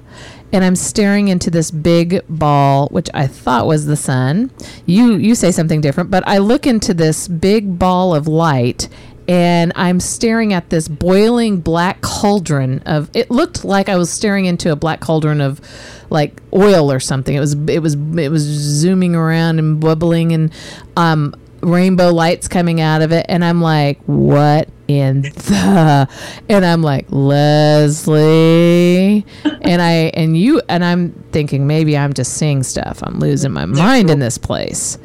and 0.52 0.64
I'm 0.64 0.76
staring 0.76 1.28
into 1.28 1.50
this 1.50 1.70
big 1.70 2.22
ball, 2.28 2.88
which 2.88 3.10
I 3.12 3.26
thought 3.26 3.66
was 3.66 3.86
the 3.86 3.96
sun. 3.96 4.50
You 4.86 5.16
you 5.16 5.34
say 5.34 5.52
something 5.52 5.80
different, 5.80 6.10
but 6.10 6.26
I 6.26 6.38
look 6.38 6.66
into 6.66 6.94
this 6.94 7.28
big 7.28 7.78
ball 7.78 8.14
of 8.14 8.26
light 8.26 8.88
and 9.28 9.72
I'm 9.76 10.00
staring 10.00 10.54
at 10.54 10.70
this 10.70 10.88
boiling 10.88 11.60
black 11.60 12.00
cauldron 12.00 12.82
of 12.86 13.10
it 13.14 13.30
looked 13.30 13.62
like 13.62 13.90
I 13.90 13.96
was 13.96 14.10
staring 14.10 14.46
into 14.46 14.72
a 14.72 14.76
black 14.76 15.00
cauldron 15.00 15.42
of 15.42 15.60
like 16.08 16.40
oil 16.54 16.90
or 16.90 16.98
something. 16.98 17.36
It 17.36 17.40
was 17.40 17.52
it 17.68 17.80
was 17.80 17.94
it 17.94 18.30
was 18.30 18.42
zooming 18.42 19.14
around 19.14 19.58
and 19.58 19.78
bubbling 19.78 20.32
and 20.32 20.50
um 20.96 21.34
rainbow 21.60 22.10
lights 22.10 22.48
coming 22.48 22.80
out 22.80 23.02
of 23.02 23.12
it 23.12 23.26
and 23.28 23.44
I'm 23.44 23.60
like 23.60 24.00
what 24.06 24.68
in 24.86 25.22
the 25.22 26.08
and 26.48 26.64
I'm 26.64 26.82
like 26.82 27.04
Leslie 27.10 29.26
and 29.44 29.82
I 29.82 29.92
and 30.14 30.38
you 30.38 30.62
and 30.70 30.82
I'm 30.82 31.12
thinking 31.32 31.66
maybe 31.66 31.98
I'm 31.98 32.14
just 32.14 32.34
seeing 32.34 32.62
stuff. 32.62 33.00
I'm 33.02 33.18
losing 33.18 33.52
my 33.52 33.66
mind 33.66 34.08
in 34.08 34.20
this 34.20 34.38
place. 34.38 34.96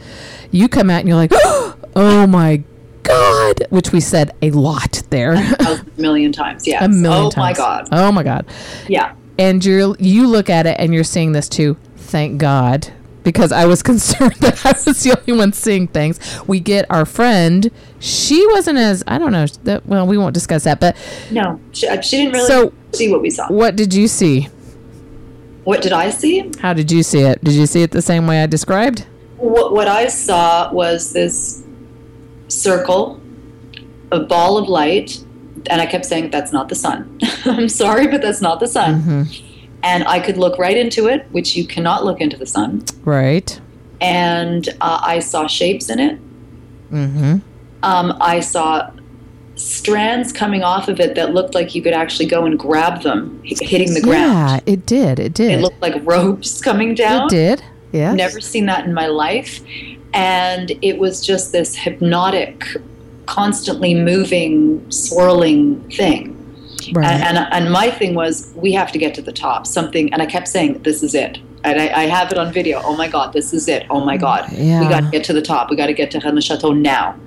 You 0.52 0.70
come 0.70 0.90
out 0.90 1.00
and 1.00 1.10
you're 1.10 1.18
like, 1.18 1.32
"Oh 1.96 2.28
my 2.28 2.64
god," 3.04 3.68
which 3.70 3.92
we 3.92 4.00
said 4.00 4.32
a 4.42 4.52
lot 4.52 5.04
there. 5.10 5.34
a 5.34 5.86
million 5.98 6.32
times. 6.32 6.66
yeah. 6.68 6.84
a 6.86 6.88
million 6.90 7.26
oh 7.26 7.30
times. 7.30 7.38
my 7.38 7.54
god. 7.54 7.88
Oh 7.92 8.12
my 8.12 8.24
god. 8.24 8.46
Yeah. 8.88 9.14
And 9.38 9.64
you 9.64 9.96
you 10.00 10.28
look 10.28 10.50
at 10.50 10.66
it 10.66 10.76
and 10.80 10.94
you're 10.94 11.04
seeing 11.04 11.32
this 11.32 11.48
too. 11.50 11.78
Thank 11.98 12.40
God. 12.40 12.92
Because 13.24 13.52
I 13.54 13.66
was 13.66 13.82
concerned 13.92 14.36
that 14.42 14.66
I 14.66 14.72
was 14.86 15.02
the 15.04 15.18
only 15.18 15.40
one 15.40 15.54
seeing 15.54 15.88
things. 15.88 16.20
We 16.46 16.60
get 16.60 16.86
our 16.90 17.06
friend. 17.06 17.72
She 18.00 18.46
wasn't 18.48 18.78
as 18.80 19.02
I 19.08 19.18
don't 19.18 19.32
know. 19.32 19.46
That, 19.64 19.86
well, 19.86 20.06
we 20.06 20.18
won't 20.18 20.34
discuss 20.34 20.66
that. 20.66 20.80
But 20.82 20.98
No, 21.32 21.60
she, 21.72 21.88
uh, 21.88 22.02
she 22.02 22.18
didn't 22.18 22.34
really 22.34 22.48
So- 22.48 22.74
see 22.94 23.10
what 23.12 23.22
we 23.22 23.30
saw. 23.30 23.48
what 23.48 23.76
did 23.76 23.94
you 23.94 24.08
see? 24.08 24.50
What 25.64 25.82
did 25.82 25.94
I 25.94 26.10
see? 26.10 26.52
How 26.62 26.74
did 26.74 26.92
you 26.92 27.02
see 27.04 27.22
it? 27.22 27.42
Did 27.44 27.54
you 27.54 27.66
see 27.66 27.82
it 27.84 27.92
the 27.92 28.02
same 28.02 28.28
way 28.28 28.44
I 28.44 28.48
described? 28.48 29.06
What, 29.38 29.72
what 29.74 29.88
I 29.88 30.08
saw 30.10 30.72
was 30.74 31.14
this 31.14 31.64
circle, 32.54 33.20
a 34.12 34.20
ball 34.20 34.58
of 34.58 34.68
light 34.70 35.24
and 35.70 35.82
I 35.82 35.86
kept 35.86 36.06
saying, 36.06 36.32
"That's 36.32 36.52
not 36.52 36.70
the 36.70 36.76
sun." 36.76 37.20
I'm 37.46 37.70
sorry, 37.70 38.08
but 38.08 38.22
that's 38.22 38.42
not 38.42 38.60
the 38.60 38.68
sun. 38.68 39.02
Mm-hmm. 39.02 39.46
And 39.84 40.04
I 40.06 40.20
could 40.20 40.38
look 40.38 40.58
right 40.58 40.78
into 40.78 41.08
it, 41.08 41.26
which 41.32 41.56
you 41.56 41.68
cannot 41.68 42.06
look 42.06 42.22
into 42.22 42.38
the 42.38 42.46
sun. 42.46 42.86
Right. 43.04 43.60
And 44.00 44.68
uh, 44.82 45.00
I 45.04 45.20
saw 45.20 45.48
shapes 45.48 45.90
in 45.90 46.00
it. 46.00 46.20
Mm-hmm. 46.92 47.38
Um, 47.84 48.18
I 48.22 48.40
saw 48.40 48.92
strands 49.56 50.32
coming 50.32 50.64
off 50.64 50.88
of 50.88 51.00
it 51.00 51.16
that 51.16 51.34
looked 51.34 51.54
like 51.54 51.76
you 51.76 51.82
could 51.82 51.94
actually 51.94 52.26
go 52.26 52.46
and 52.46 52.58
grab 52.58 53.02
them, 53.04 53.42
h- 53.46 53.60
hitting 53.60 53.94
the 53.94 54.00
Yeah, 54.00 54.06
ground. 54.06 54.62
Yeah, 54.66 54.74
it 54.74 54.86
did. 54.86 55.20
It 55.20 55.34
did. 55.34 55.52
It 55.52 55.62
looked 55.62 55.82
like 55.82 55.96
ropes 56.06 56.62
coming 56.62 56.96
down. 56.96 57.26
It 57.26 57.30
did. 57.30 57.64
Yeah. 57.92 58.14
Never 58.14 58.40
seen 58.40 58.66
that 58.68 58.86
in 58.86 58.94
my 58.94 59.08
life. 59.08 59.62
And 60.14 60.72
it 60.82 61.00
was 61.00 61.26
just 61.26 61.52
this 61.52 61.76
hypnotic, 61.76 62.66
constantly 63.26 63.96
moving, 63.96 64.90
swirling 64.92 65.82
thing. 65.90 66.30
Right. 66.92 67.10
And, 67.10 67.38
and, 67.38 67.48
and 67.52 67.72
my 67.72 67.90
thing 67.90 68.14
was, 68.14 68.52
we 68.56 68.74
have 68.74 68.92
to 68.92 68.98
get 68.98 69.16
to 69.16 69.22
the 69.22 69.32
top. 69.32 69.66
Something, 69.66 70.14
and 70.14 70.22
I 70.22 70.26
kept 70.26 70.48
saying, 70.48 70.84
this 70.84 71.02
is 71.02 71.16
it. 71.16 71.40
And 71.64 71.82
I, 71.82 72.02
I 72.02 72.06
have 72.08 72.32
it 72.32 72.38
on 72.38 72.52
video. 72.52 72.82
Oh 72.84 72.96
my 72.96 73.08
God, 73.08 73.32
this 73.32 73.54
is 73.54 73.68
it. 73.68 73.88
Oh 73.90 74.04
my 74.04 74.18
mm, 74.18 74.22
God. 74.22 74.52
Yeah. 74.52 74.82
We 74.82 74.88
got 74.90 75.00
to 75.02 75.10
get 75.10 75.24
to 75.26 75.34
the 75.34 75.42
top. 75.42 75.70
We 75.70 75.78
got 75.78 75.88
to 75.88 75.94
get 75.94 76.12
to 76.12 76.20
Rennes 76.20 76.44
Chateau 76.44 76.74
now, 76.74 77.18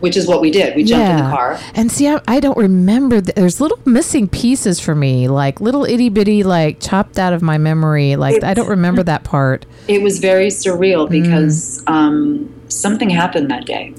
which 0.00 0.16
is 0.16 0.26
what 0.26 0.40
we 0.40 0.50
did. 0.50 0.74
We 0.76 0.84
jumped 0.84 1.08
in 1.10 1.16
the 1.16 1.30
car. 1.30 1.58
And 1.74 1.90
see, 1.92 2.08
I, 2.08 2.20
I 2.26 2.40
don't 2.40 2.56
remember. 2.58 3.20
Th- 3.20 3.34
there's 3.34 3.60
little 3.60 3.78
missing 3.84 4.28
pieces 4.28 4.80
for 4.80 4.94
me, 4.94 5.28
like 5.28 5.60
little 5.60 5.84
itty 5.84 6.08
bitty, 6.08 6.42
like 6.42 6.80
chopped 6.80 7.18
out 7.18 7.32
of 7.32 7.42
my 7.42 7.58
memory. 7.58 8.16
Like 8.16 8.42
I 8.42 8.54
don't 8.54 8.68
remember 8.68 9.02
that 9.04 9.24
part. 9.24 9.66
It 9.88 10.02
was 10.02 10.18
very 10.18 10.48
surreal 10.48 11.08
Mm. 11.08 11.10
because 11.22 11.82
um, 11.86 12.52
something 12.68 13.10
happened 13.10 13.50
that 13.50 13.64
day. 13.66 13.94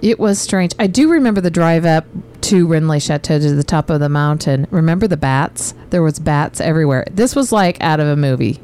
It 0.00 0.20
was 0.20 0.38
strange. 0.38 0.74
I 0.78 0.86
do 0.86 1.10
remember 1.10 1.40
the 1.40 1.50
drive 1.50 1.84
up 1.84 2.04
to 2.42 2.66
Rennes 2.68 3.02
Chateau 3.02 3.40
to 3.40 3.54
the 3.54 3.64
top 3.64 3.90
of 3.90 3.98
the 3.98 4.08
mountain. 4.08 4.68
Remember 4.70 5.08
the 5.08 5.16
bats? 5.16 5.74
There 5.90 6.02
was 6.04 6.20
bats 6.20 6.60
everywhere. 6.60 7.04
This 7.10 7.34
was 7.34 7.50
like 7.50 7.76
out 7.80 7.98
of 7.98 8.06
a 8.06 8.14
movie. 8.16 8.60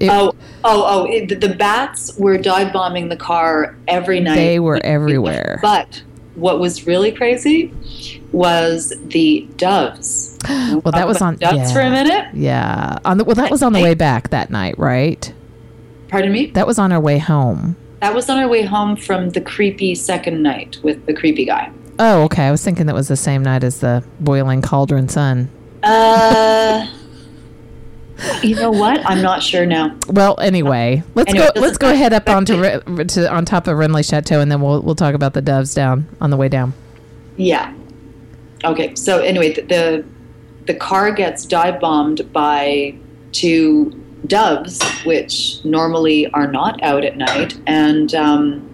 It- 0.00 0.08
Oh, 0.10 0.32
oh, 0.64 0.84
oh! 0.86 1.04
It, 1.04 1.40
the 1.42 1.54
bats 1.54 2.16
were 2.18 2.38
dive 2.38 2.72
bombing 2.72 3.10
the 3.10 3.16
car 3.18 3.76
every 3.86 4.18
night. 4.20 4.36
They 4.36 4.58
were 4.58 4.80
everywhere. 4.82 5.58
But 5.60 6.02
what 6.40 6.58
was 6.58 6.86
really 6.86 7.12
crazy 7.12 7.72
was 8.32 8.92
the 9.02 9.48
doves. 9.56 10.38
Well, 10.50 10.92
that 10.92 11.06
was 11.06 11.20
on 11.20 11.36
doves 11.36 11.56
yeah. 11.56 11.72
for 11.72 11.80
a 11.80 11.90
minute. 11.90 12.34
Yeah. 12.34 12.98
On 13.04 13.18
the 13.18 13.24
well, 13.24 13.34
that 13.34 13.50
was 13.50 13.62
on 13.62 13.72
the 13.72 13.82
way 13.82 13.94
back 13.94 14.30
that 14.30 14.50
night, 14.50 14.78
right? 14.78 15.32
Pardon 16.08 16.32
me. 16.32 16.46
That 16.46 16.66
was 16.66 16.78
on 16.78 16.90
our 16.92 17.00
way 17.00 17.18
home. 17.18 17.76
That 18.00 18.14
was 18.14 18.30
on 18.30 18.38
our 18.38 18.48
way 18.48 18.62
home 18.62 18.96
from 18.96 19.30
the 19.30 19.40
creepy 19.40 19.94
second 19.94 20.42
night 20.42 20.78
with 20.82 21.04
the 21.06 21.12
creepy 21.12 21.44
guy. 21.44 21.70
Oh, 21.98 22.22
okay. 22.24 22.46
I 22.46 22.50
was 22.50 22.64
thinking 22.64 22.86
that 22.86 22.94
was 22.94 23.08
the 23.08 23.16
same 23.16 23.42
night 23.42 23.62
as 23.62 23.80
the 23.80 24.02
boiling 24.20 24.62
cauldron 24.62 25.08
sun. 25.08 25.50
Uh, 25.82 26.86
you 28.42 28.54
know 28.54 28.70
what? 28.70 29.04
I'm 29.06 29.22
not 29.22 29.42
sure 29.42 29.66
now. 29.66 29.96
Well, 30.08 30.38
anyway, 30.40 31.02
let's 31.14 31.30
Anyway, 31.30 31.48
go. 31.54 31.60
Let's 31.60 31.78
go 31.78 31.90
ahead 31.90 32.12
up 32.12 32.28
onto 32.28 32.60
Re- 32.60 33.04
to 33.04 33.32
on 33.32 33.44
top 33.44 33.66
of 33.66 33.76
Rennes 33.76 33.92
le 33.92 34.02
Chateau, 34.02 34.40
and 34.40 34.50
then 34.50 34.60
we'll 34.60 34.82
we'll 34.82 34.94
talk 34.94 35.14
about 35.14 35.34
the 35.34 35.42
doves 35.42 35.74
down 35.74 36.06
on 36.20 36.30
the 36.30 36.36
way 36.36 36.48
down. 36.48 36.72
Yeah. 37.36 37.74
Okay. 38.64 38.94
So 38.94 39.18
anyway, 39.20 39.52
the 39.52 39.62
the, 39.62 40.04
the 40.66 40.74
car 40.74 41.12
gets 41.12 41.44
dive 41.44 41.80
bombed 41.80 42.32
by 42.32 42.94
two 43.32 43.90
doves, 44.26 44.82
which 45.04 45.64
normally 45.64 46.30
are 46.32 46.50
not 46.50 46.82
out 46.82 47.04
at 47.04 47.16
night, 47.16 47.58
and 47.66 48.14
um, 48.14 48.68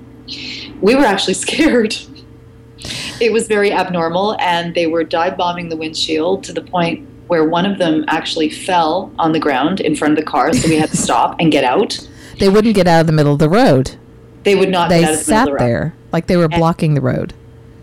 we 0.80 0.94
were 0.94 1.04
actually 1.04 1.34
scared. 1.46 1.96
It 3.20 3.32
was 3.32 3.48
very 3.48 3.72
abnormal, 3.72 4.36
and 4.40 4.74
they 4.74 4.86
were 4.86 5.02
dive 5.02 5.36
bombing 5.36 5.68
the 5.68 5.76
windshield 5.76 6.44
to 6.44 6.52
the 6.52 6.60
point 6.60 7.08
where 7.28 7.44
one 7.48 7.66
of 7.66 7.78
them 7.78 8.04
actually 8.08 8.50
fell 8.50 9.12
on 9.18 9.32
the 9.32 9.40
ground 9.40 9.80
in 9.80 9.94
front 9.96 10.12
of 10.12 10.24
the 10.24 10.30
car, 10.30 10.52
so 10.52 10.68
we 10.68 10.76
had 10.76 10.90
to 10.90 10.96
stop 10.96 11.36
and 11.40 11.50
get 11.52 11.64
out. 11.64 11.98
They 12.38 12.50
wouldn't 12.50 12.74
get 12.74 12.86
out 12.86 13.00
of 13.00 13.06
the 13.06 13.14
middle 13.14 13.32
of 13.32 13.38
the 13.38 13.48
road. 13.48 13.92
They 14.42 14.54
would 14.56 14.68
not 14.68 14.90
They 14.90 15.00
get 15.00 15.08
out 15.08 15.20
of 15.20 15.26
the 15.26 15.32
middle 15.32 15.38
sat 15.38 15.40
of 15.40 15.46
the 15.46 15.52
road. 15.54 15.60
there 15.60 15.94
like 16.12 16.26
they 16.26 16.36
were 16.36 16.48
blocking 16.48 16.92
the 16.94 17.00
road. 17.00 17.32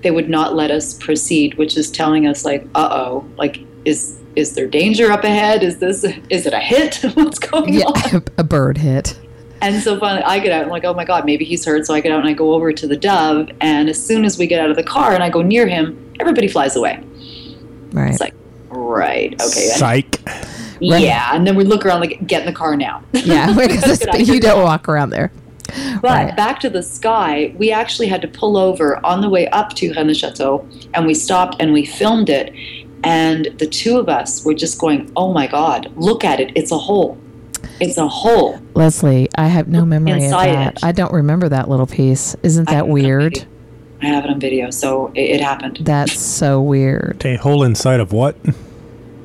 they 0.03 0.11
would 0.11 0.29
not 0.29 0.53
let 0.55 0.69
us 0.69 0.93
proceed, 0.93 1.55
which 1.55 1.75
is 1.75 1.89
telling 1.89 2.27
us 2.27 2.45
like, 2.45 2.63
uh 2.75 2.87
oh, 2.91 3.25
like 3.35 3.61
is 3.83 4.19
is 4.35 4.53
there 4.53 4.67
danger 4.67 5.11
up 5.11 5.23
ahead? 5.23 5.63
Is 5.63 5.79
this 5.79 6.03
is 6.29 6.45
it 6.45 6.53
a 6.53 6.59
hit? 6.59 6.97
What's 7.15 7.39
going 7.39 7.63
on? 7.63 7.73
Yeah, 7.73 7.85
on? 8.13 8.23
a 8.37 8.43
bird 8.43 8.77
hit. 8.77 9.19
And 9.61 9.81
so 9.81 9.97
finally, 9.99 10.21
I 10.23 10.37
get 10.37 10.51
out. 10.51 10.65
I'm 10.65 10.69
like, 10.69 10.83
oh 10.85 10.93
my 10.93 11.05
god, 11.05 11.25
maybe 11.25 11.43
he's 11.45 11.65
hurt. 11.65 11.87
So 11.87 11.95
I 11.95 11.99
get 12.01 12.11
out 12.11 12.19
and 12.19 12.27
I 12.27 12.33
go 12.33 12.53
over 12.53 12.71
to 12.73 12.85
the 12.85 12.97
dove. 12.97 13.49
And 13.59 13.89
as 13.89 14.05
soon 14.05 14.23
as 14.23 14.37
we 14.37 14.45
get 14.45 14.59
out 14.59 14.69
of 14.69 14.75
the 14.75 14.83
car 14.83 15.13
and 15.15 15.23
I 15.23 15.29
go 15.31 15.41
near 15.41 15.65
him, 15.67 16.13
everybody 16.19 16.47
flies 16.47 16.75
away. 16.75 17.01
Right. 17.91 18.11
It's 18.11 18.19
like, 18.19 18.35
right, 18.73 19.33
okay, 19.33 19.69
and- 19.69 19.79
Psych. 19.79 20.19
yeah. 20.79 21.29
And 21.33 21.45
then 21.47 21.55
we 21.55 21.63
look 21.63 21.85
around 21.85 22.01
like, 22.01 22.25
get 22.27 22.41
in 22.41 22.45
the 22.47 22.51
car 22.53 22.75
now. 22.75 23.03
yeah, 23.13 23.53
because 23.55 23.99
Good 24.05 24.27
you 24.27 24.39
don't 24.39 24.63
walk 24.63 24.89
around 24.89 25.11
there. 25.11 25.31
But 26.01 26.03
Right. 26.03 26.35
back 26.37 26.59
to 26.61 26.69
the 26.69 26.83
sky, 26.83 27.53
we 27.57 27.71
actually 27.71 28.07
had 28.07 28.21
to 28.21 28.27
pull 28.27 28.57
over 28.57 29.03
on 29.05 29.21
the 29.21 29.29
way 29.29 29.47
up 29.49 29.73
to 29.75 29.93
Rennes 29.93 30.17
Chateau 30.19 30.67
and 30.93 31.05
we 31.07 31.13
stopped 31.13 31.55
and 31.59 31.73
we 31.73 31.85
filmed 31.85 32.29
it. 32.29 32.53
And 33.03 33.47
the 33.57 33.65
two 33.65 33.97
of 33.97 34.07
us 34.07 34.45
were 34.45 34.53
just 34.53 34.79
going, 34.79 35.11
oh 35.15 35.33
my 35.33 35.47
God, 35.47 35.91
look 35.95 36.23
at 36.23 36.39
it. 36.39 36.51
It's 36.55 36.71
a 36.71 36.77
hole. 36.77 37.17
It's 37.79 37.97
a 37.97 38.07
hole. 38.07 38.59
Leslie, 38.75 39.29
I 39.35 39.47
have 39.47 39.67
no 39.67 39.83
memory 39.85 40.25
of 40.25 40.31
that. 40.31 40.77
it. 40.77 40.83
I 40.83 40.91
don't 40.91 41.11
remember 41.13 41.49
that 41.49 41.69
little 41.69 41.87
piece. 41.87 42.35
Isn't 42.43 42.65
that 42.65 42.73
have 42.75 42.85
it 42.85 42.89
on 42.89 42.93
weird? 42.93 43.45
I 44.01 44.07
have 44.07 44.25
it 44.25 44.29
on 44.31 44.39
video, 44.39 44.69
so 44.69 45.11
it, 45.15 45.21
it 45.21 45.41
happened. 45.41 45.79
That's 45.81 46.19
so 46.19 46.61
weird. 46.61 47.25
A 47.25 47.37
hole 47.37 47.63
inside 47.63 47.99
of 47.99 48.11
what? 48.13 48.35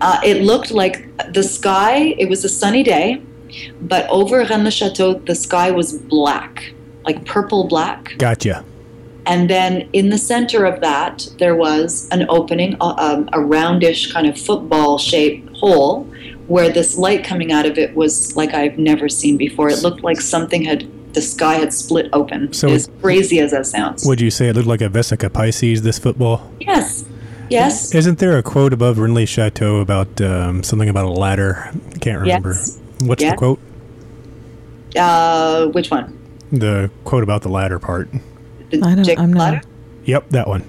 Uh, 0.01 0.21
it 0.25 0.43
looked 0.43 0.71
like 0.71 1.07
the 1.33 1.43
sky, 1.43 2.15
it 2.19 2.29
was 2.29 2.45
a 2.45 2.49
sunny 2.49 2.83
day, 2.83 3.23
but 3.81 4.09
over 4.11 4.45
Rennes 4.45 4.75
Chateau, 4.75 5.15
the 5.15 5.35
sky 5.35 5.71
was 5.71 5.95
black, 5.99 6.73
like 7.05 7.25
purple 7.25 7.67
black. 7.67 8.15
Gotcha. 8.19 8.65
And 9.27 9.51
then 9.51 9.89
in 9.93 10.09
the 10.09 10.19
center 10.19 10.65
of 10.65 10.81
that, 10.81 11.29
there 11.39 11.55
was 11.55 12.09
an 12.11 12.27
opening, 12.31 12.77
a, 12.81 12.85
um, 12.85 13.29
a 13.33 13.39
roundish 13.39 14.13
kind 14.13 14.27
of 14.27 14.41
football 14.41 14.99
shaped 14.99 15.55
hole 15.57 16.05
where 16.47 16.71
this 16.71 16.97
light 16.97 17.25
coming 17.25 17.53
out 17.53 17.67
of 17.67 17.77
it 17.77 17.95
was 17.95 18.35
like 18.37 18.55
I've 18.55 18.79
never 18.79 19.09
seen 19.09 19.37
before. 19.37 19.69
It 19.69 19.83
looked 19.83 20.03
like 20.03 20.21
something 20.21 20.65
had, 20.65 20.89
the 21.13 21.21
sky 21.21 21.57
had 21.57 21.75
split 21.75 22.09
open. 22.15 22.55
So 22.55 22.69
as 22.69 22.89
crazy 23.03 23.39
as 23.41 23.51
that 23.51 23.67
sounds. 23.67 24.07
Would 24.07 24.21
you 24.21 24.31
say 24.31 24.49
it 24.49 24.57
looked 24.57 24.69
like 24.69 24.81
a 24.81 24.89
Vesica 24.89 25.29
Piscis, 25.29 25.81
this 25.81 25.99
football? 25.99 26.51
yes. 26.61 27.05
Yes. 27.51 27.95
Isn't 27.95 28.19
there 28.19 28.37
a 28.37 28.43
quote 28.43 28.73
above 28.73 28.99
Rennes 28.99 29.15
le 29.15 29.27
Chateau 29.27 29.77
about 29.81 30.21
um, 30.21 30.63
something 30.63 30.89
about 30.89 31.07
a 31.07 31.11
ladder? 31.11 31.71
I 31.95 31.99
can't 31.99 32.21
remember. 32.21 32.51
Yes. 32.51 32.79
What's 33.01 33.23
Yes. 33.23 33.33
the 33.33 33.37
quote? 33.39 33.61
Uh, 34.97 35.67
which 35.69 35.91
one? 35.91 36.15
The 36.53 36.91
quote 37.05 37.23
about 37.23 37.43
the 37.43 37.49
ladder 37.49 37.79
part. 37.79 38.09
The 38.71 38.83
I 38.83 38.95
don't- 38.95 39.05
Jacob 39.05 39.23
I'm 39.25 39.33
not- 39.33 39.41
Ladder? 39.55 39.61
Yep, 40.05 40.31
that 40.31 40.49
one. 40.49 40.65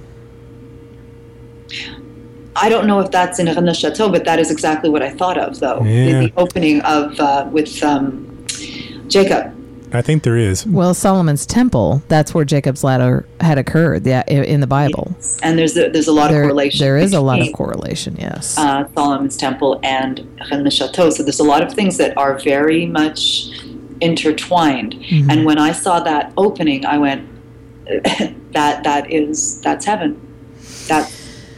I 2.56 2.68
don't 2.68 2.88
know 2.88 3.00
if 3.00 3.12
that's 3.12 3.40
in 3.40 3.46
Rennes 3.46 3.78
Chateau, 3.78 4.10
but 4.10 4.26
that 4.26 4.40
is 4.40 4.52
exactly 4.52 4.90
what 4.90 5.02
I 5.02 5.10
thought 5.12 5.38
of, 5.38 5.60
though. 5.60 5.80
The- 5.82 5.90
Yeah. 5.90 6.20
The, 6.22 6.34
opening 6.38 6.82
of 6.82 7.18
uh, 7.20 7.48
with 7.52 7.82
um, 7.84 8.46
Jacob. 9.08 9.54
I 9.92 10.02
think 10.02 10.24
there 10.24 10.38
is. 10.38 10.66
Well, 10.66 10.94
Solomon's 10.94 11.46
temple, 11.46 12.04
that's 12.08 12.34
where 12.34 12.46
Jacob's 12.46 12.84
ladder 12.84 13.26
had 13.42 13.58
occurred 13.58 14.06
yeah, 14.06 14.24
in 14.28 14.62
the 14.62 14.68
Bible. 14.68 15.16
And 15.42 15.58
there's 15.58 15.76
a, 15.78 15.90
there's 15.90 16.08
a 16.08 16.12
lot 16.12 16.30
There, 16.30 16.44
of 16.44 16.48
correlation. 16.48 16.80
there 16.80 16.98
is 16.98 17.14
a 17.14 17.22
lot 17.22 17.42
of 17.42 17.52
correlation, 17.54 18.16
yes. 18.20 18.58
uh, 18.58 18.88
Solomon's 18.94 19.36
Temple 19.36 19.80
and 19.84 20.28
Rennes 20.52 20.74
Chateau. 20.76 21.10
So 21.10 21.24
there's 21.24 21.40
a 21.40 21.44
lot 21.44 21.64
of 21.64 21.74
things 21.74 21.98
that 21.98 22.16
are 22.18 22.38
very 22.40 22.86
much 22.86 23.50
intertwined. 24.02 24.94
Mhm. 24.94 25.32
And 25.32 25.46
when 25.46 25.58
I 25.58 25.72
saw 25.72 26.00
that 26.02 26.34
opening, 26.38 26.86
I 26.86 26.98
went, 26.98 27.28
that 28.54 28.84
that 28.84 29.12
is 29.12 29.62
that's 29.62 29.86
heaven. 29.86 30.20
That's 30.88 31.12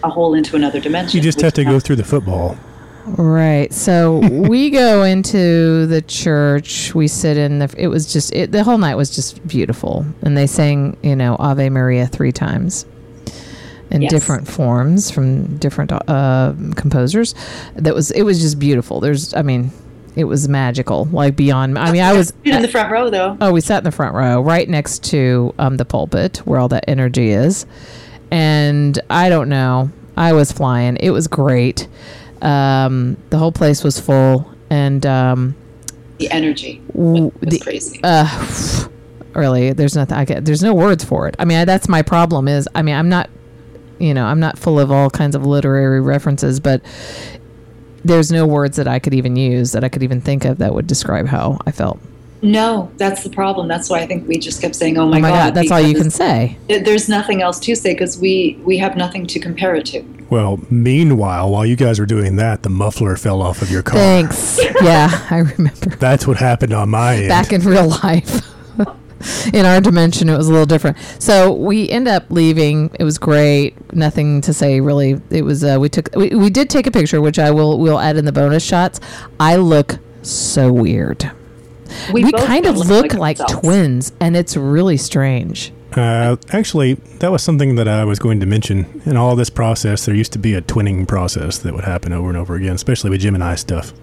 a 0.04 0.10
hole 0.10 0.34
into 0.34 0.56
another 0.56 0.80
dimension. 0.80 1.18
You 1.18 1.24
just 1.24 1.42
have 1.42 1.54
to 1.54 1.62
is 1.62 1.68
go 1.68 1.80
through 1.80 1.98
the 1.98 2.04
football. 2.04 2.58
Right. 3.06 3.74
So 3.74 4.18
we 4.32 4.70
go 4.70 5.04
into 5.04 5.86
the 5.88 6.02
church. 6.02 6.94
We 6.96 7.08
sit 7.08 7.38
in 7.38 7.60
the. 7.60 7.74
It 7.78 7.88
was 7.88 8.12
just 8.12 8.34
it, 8.34 8.52
the 8.52 8.64
whole 8.64 8.78
night 8.78 8.96
was 8.96 9.10
just 9.14 9.46
beautiful, 9.48 10.06
and 10.22 10.38
they 10.38 10.48
sang 10.48 10.98
you 11.02 11.16
know 11.16 11.36
Ave 11.40 11.70
Maria 11.70 12.08
three 12.08 12.32
times 12.32 12.86
in 13.90 14.04
Yes. 14.04 14.12
different 14.12 14.48
forms 14.48 15.12
from 15.12 15.58
different 15.58 15.92
uh, 15.92 16.54
composers. 16.76 17.36
That 17.76 17.94
was 17.94 18.12
it 18.12 18.24
was 18.24 18.40
just 18.40 18.60
beautiful. 18.60 19.00
There's 19.00 19.34
I 19.34 19.42
mean 19.42 19.72
it 20.16 20.26
was 20.26 20.48
magical 20.48 21.06
like 21.12 21.36
beyond. 21.36 21.78
I 21.78 21.92
mean 21.92 22.02
I 22.02 22.14
was 22.14 22.34
in 22.44 22.62
the 22.62 22.68
front 22.68 22.92
row 22.92 23.10
though. 23.10 23.38
Oh, 23.42 23.52
we 23.52 23.62
sat 23.62 23.80
in 23.80 23.84
the 23.84 23.92
front 23.92 24.14
row, 24.16 24.42
right 24.42 24.68
next 24.70 25.04
to 25.06 25.54
um, 25.60 25.78
the 25.78 25.86
pulpit 25.86 26.38
where 26.46 26.60
all 26.60 26.68
that 26.70 26.86
energy 26.88 27.32
is. 27.32 27.66
And 28.30 28.98
I 29.10 29.30
don't 29.30 29.50
know. 29.50 29.90
I 30.16 30.34
was 30.34 30.52
flying. 30.52 30.98
It 30.98 31.10
was 31.12 31.28
great. 31.28 31.88
Um, 32.42 33.18
the 33.30 33.38
whole 33.38 33.52
place 33.52 33.84
was 33.84 34.00
full, 34.00 34.52
and 34.70 35.06
um, 35.06 35.56
The 36.18 36.30
energy 36.32 36.82
was 36.94 37.32
the, 37.42 37.60
crazy. 37.60 38.00
uh, 38.04 38.88
really, 39.34 39.74
there's 39.74 39.96
nothing. 39.96 40.18
I 40.18 40.26
get, 40.26 40.46
there's 40.46 40.64
no 40.64 40.74
words 40.74 41.04
for 41.04 41.28
it. 41.28 41.36
I 41.40 41.46
mean, 41.46 41.58
I, 41.60 41.66
that's 41.66 41.88
my 41.88 42.02
problem. 42.02 42.48
Is 42.48 42.68
I 42.76 42.82
mean, 42.82 42.96
I'm 42.96 43.10
not. 43.10 43.30
you 44.00 44.14
know, 44.14 44.26
I'm 44.26 44.40
not 44.40 44.58
full 44.58 44.80
of 44.80 44.92
all 44.92 45.10
kinds 45.10 45.36
of 45.36 45.46
literary 45.46 46.02
references, 46.02 46.60
but 46.60 46.82
there's 48.04 48.32
no 48.32 48.48
words 48.48 48.78
that 48.78 48.88
I 48.88 48.98
could 48.98 49.14
even 49.14 49.36
use 49.36 49.74
that 49.74 49.84
I 49.84 49.90
could 49.90 50.02
even 50.02 50.22
think 50.22 50.44
of 50.44 50.58
that 50.58 50.74
would 50.74 50.88
describe 50.88 51.28
how 51.28 51.60
I 51.68 51.72
felt. 51.72 52.00
No, 52.42 52.92
that's 52.98 53.24
the 53.24 53.30
problem. 53.30 53.68
That's 53.68 53.90
why 53.90 54.00
I 54.00 54.08
think 54.08 54.28
we 54.28 54.38
just 54.38 54.62
kept 54.62 54.76
saying, 54.76 54.98
"Oh 54.98 55.08
my, 55.08 55.18
oh 55.18 55.22
my 55.22 55.30
god!" 55.30 55.36
God, 55.36 55.56
that's 55.56 55.72
all 55.72 55.82
you 55.82 55.94
can 55.94 56.10
say. 56.10 56.58
There's 56.68 57.08
nothing 57.08 57.42
else 57.42 57.60
to 57.62 57.76
say 57.76 57.94
because 57.94 58.18
we 58.18 58.60
we 58.64 58.78
have 58.78 58.98
nothing 58.98 59.28
to 59.28 59.40
compare 59.40 59.76
it 59.76 59.86
to. 59.88 60.04
Well, 60.30 60.60
meanwhile, 60.70 61.52
while 61.52 61.66
you 61.66 61.76
guys 61.76 62.00
were 62.00 62.06
doing 62.06 62.38
that, 62.38 62.64
the 62.64 62.70
muffler 62.70 63.16
fell 63.18 63.42
off 63.42 63.62
of 63.62 63.70
your 63.70 63.84
car. 63.84 64.00
Thanks. 64.00 64.60
yeah, 64.82 65.28
I 65.30 65.40
remember. 65.40 65.96
That's 65.98 66.26
what 66.26 66.38
happened 66.38 66.74
on 66.74 66.90
my 66.90 67.18
end. 67.18 67.30
back 67.30 67.52
in 67.52 67.62
real 67.62 67.90
life. 67.90 68.48
in 69.54 69.66
our 69.66 69.80
dimension, 69.80 70.30
it 70.30 70.38
was 70.38 70.48
a 70.48 70.52
little 70.52 70.66
different. 70.66 70.98
So 71.20 71.54
we 71.54 71.90
end 71.90 72.08
up 72.08 72.26
leaving. 72.30 72.90
It 73.00 73.04
was 73.04 73.20
great. 73.20 73.94
Nothing 73.94 74.42
to 74.42 74.54
say 74.54 74.82
really. 74.82 75.22
It 75.30 75.44
was. 75.44 75.64
Uh, 75.64 75.78
we 75.80 75.90
took. 75.90 76.10
We, 76.16 76.30
we 76.30 76.50
did 76.50 76.72
take 76.72 76.88
a 76.88 76.92
picture, 76.92 77.22
which 77.22 77.38
I 77.38 77.52
will. 77.52 77.78
We'll 77.78 78.00
add 78.00 78.18
in 78.18 78.26
the 78.26 78.32
bonus 78.32 78.64
shots. 78.64 79.00
I 79.40 79.58
look 79.58 80.00
so 80.24 80.72
weird. 80.72 81.32
We, 82.14 82.30
both 82.32 82.46
kind 82.46 82.66
of 82.66 82.76
don't 82.76 82.88
look 82.88 83.14
like, 83.14 83.40
ourselves. 83.40 83.62
twins, 83.62 84.12
and 84.20 84.36
it's 84.36 84.56
really 84.58 84.98
strange. 84.98 85.72
Uh, 85.94 86.38
actually, 86.54 86.94
that 87.20 87.32
was 87.32 87.44
something 87.44 87.76
that 87.76 87.88
I 87.88 88.06
was 88.06 88.18
going 88.20 88.40
to 88.40 88.46
mention. 88.46 89.02
In 89.06 89.18
all 89.18 89.36
this 89.36 89.50
process, 89.50 90.06
there 90.06 90.16
used 90.16 90.32
to 90.34 90.40
be 90.40 90.54
a 90.54 90.62
twinning 90.62 91.08
process 91.08 91.58
that 91.60 91.74
would 91.74 91.84
happen 91.84 92.14
over 92.14 92.30
and 92.30 92.38
over 92.38 92.56
again, 92.56 92.76
especially 92.76 93.10
with 93.10 93.20
Gemini 93.22 93.56
stuff. 93.56 93.94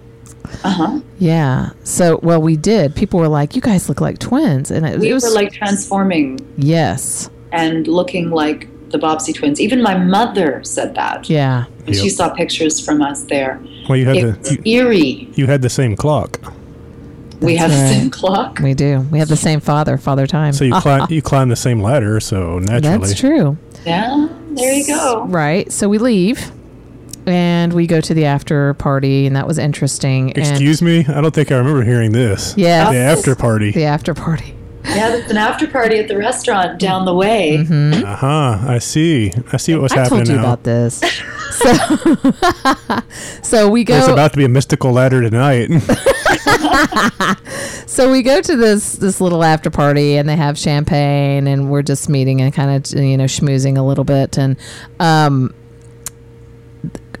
Uh 0.63 0.69
huh. 0.69 0.99
Yeah. 1.19 1.71
So 1.83 2.19
well, 2.23 2.41
we 2.41 2.55
did. 2.57 2.95
People 2.95 3.19
were 3.19 3.27
like, 3.27 3.55
"You 3.55 3.61
guys 3.61 3.89
look 3.89 4.01
like 4.01 4.19
twins," 4.19 4.71
and 4.71 4.85
it, 4.85 4.99
We 4.99 5.09
it 5.09 5.13
was 5.13 5.23
were 5.23 5.31
like 5.31 5.51
transforming 5.51 6.39
yes, 6.57 7.29
and 7.51 7.87
looking 7.87 8.29
like 8.29 8.67
the 8.91 8.97
Bobbsey 8.97 9.33
twins. 9.35 9.59
Even 9.61 9.81
my 9.83 9.95
mother 9.97 10.63
said 10.63 10.95
that. 10.95 11.29
yeah. 11.29 11.65
And 11.85 11.95
She 11.95 12.09
saw 12.09 12.29
pictures 12.29 12.79
from 12.83 13.01
us 13.01 13.23
there. 13.25 13.59
Well, 13.87 13.97
you 13.97 14.05
had 14.05 14.17
It 14.17 14.43
the 14.43 14.61
you, 14.63 14.79
eerie. 14.85 15.29
you 15.35 15.45
had 15.47 15.61
the 15.61 15.69
same 15.69 15.95
clock, 15.95 16.39
we 17.41 17.55
That's 17.57 17.71
have 17.73 17.81
the 17.81 17.93
same 17.93 18.09
clock. 18.09 18.59
We 18.59 18.73
do. 18.73 18.99
We 19.11 19.19
have 19.19 19.29
the 19.29 19.35
same 19.37 19.59
father, 19.59 19.97
Father 19.97 20.27
Time. 20.27 20.53
so 20.53 20.65
you 20.65 20.73
climb 20.81 21.07
you 21.09 21.21
climb 21.21 21.49
the 21.49 21.55
same 21.55 21.79
ladder. 21.81 22.19
So 22.19 22.59
naturally, 22.59 22.97
That's 22.97 23.19
true. 23.19 23.57
Yeah, 23.85 24.27
there 24.51 24.73
you 24.73 24.85
go. 24.87 25.25
Right. 25.25 25.71
So 25.71 25.87
we 25.87 25.97
leave 25.97 26.51
and 27.25 27.73
we 27.73 27.87
go 27.87 28.01
to 28.01 28.13
the 28.13 28.25
after 28.25 28.73
party, 28.75 29.25
and 29.27 29.35
that 29.35 29.47
was 29.47 29.57
interesting. 29.57 30.29
Excuse 30.35 30.81
me, 30.81 31.05
I 31.07 31.21
don't 31.21 31.33
think 31.33 31.51
I 31.51 31.57
remember 31.57 31.83
hearing 31.83 32.11
this. 32.11 32.55
Yeah, 32.57 32.91
the 32.91 32.97
after 32.97 33.35
party. 33.35 33.71
the 33.71 33.85
after 33.85 34.13
party. 34.13 34.55
Yeah, 34.85 35.09
there's 35.09 35.29
an 35.29 35.37
after 35.37 35.67
party 35.67 35.97
at 35.99 36.07
the 36.07 36.17
restaurant 36.17 36.79
down 36.79 37.05
the 37.05 37.13
way. 37.13 37.57
Mm-hmm. 37.59 38.05
Uh 38.05 38.15
huh. 38.15 38.57
I 38.67 38.79
see. 38.79 39.31
I 39.51 39.57
see 39.57 39.73
what 39.75 39.83
was 39.83 39.91
I 39.91 39.99
happening 39.99 40.25
told 40.25 40.29
you 40.29 40.35
now. 40.35 40.41
about 40.41 40.63
this. 40.63 41.01
So, 41.59 41.73
so 43.41 43.69
we 43.69 43.83
There's 43.83 44.07
go. 44.07 44.13
about 44.13 44.31
to 44.31 44.37
be 44.37 44.45
a 44.45 44.49
mystical 44.49 44.93
ladder 44.93 45.21
tonight. 45.21 45.69
so 47.87 48.11
we 48.11 48.21
go 48.21 48.41
to 48.41 48.55
this 48.55 48.93
this 48.93 49.19
little 49.21 49.43
after 49.43 49.69
party, 49.69 50.15
and 50.17 50.27
they 50.27 50.35
have 50.35 50.57
champagne, 50.57 51.47
and 51.47 51.69
we're 51.69 51.81
just 51.81 52.09
meeting 52.09 52.41
and 52.41 52.53
kind 52.53 52.71
of 52.85 52.91
you 52.99 53.17
know 53.17 53.25
schmoozing 53.25 53.77
a 53.77 53.81
little 53.81 54.03
bit. 54.03 54.37
And 54.37 54.57
um, 54.99 55.53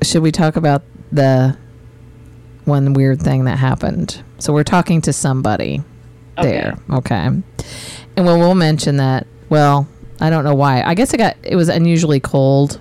should 0.01 0.23
we 0.23 0.31
talk 0.31 0.55
about 0.55 0.83
the 1.11 1.57
one 2.65 2.93
weird 2.93 3.21
thing 3.21 3.45
that 3.45 3.57
happened? 3.57 4.23
So 4.39 4.53
we're 4.53 4.63
talking 4.63 5.01
to 5.01 5.13
somebody. 5.13 5.81
there. 6.41 6.77
Okay. 6.89 7.15
And 7.15 7.43
well, 8.17 8.37
we'll 8.37 8.55
mention 8.55 8.97
that. 8.97 9.27
Well, 9.49 9.87
I 10.21 10.29
don't 10.29 10.43
know 10.43 10.55
why. 10.55 10.81
I 10.83 10.93
guess 10.93 11.13
it 11.13 11.17
got 11.17 11.35
it 11.43 11.55
was 11.55 11.69
unusually 11.69 12.19
cold, 12.19 12.79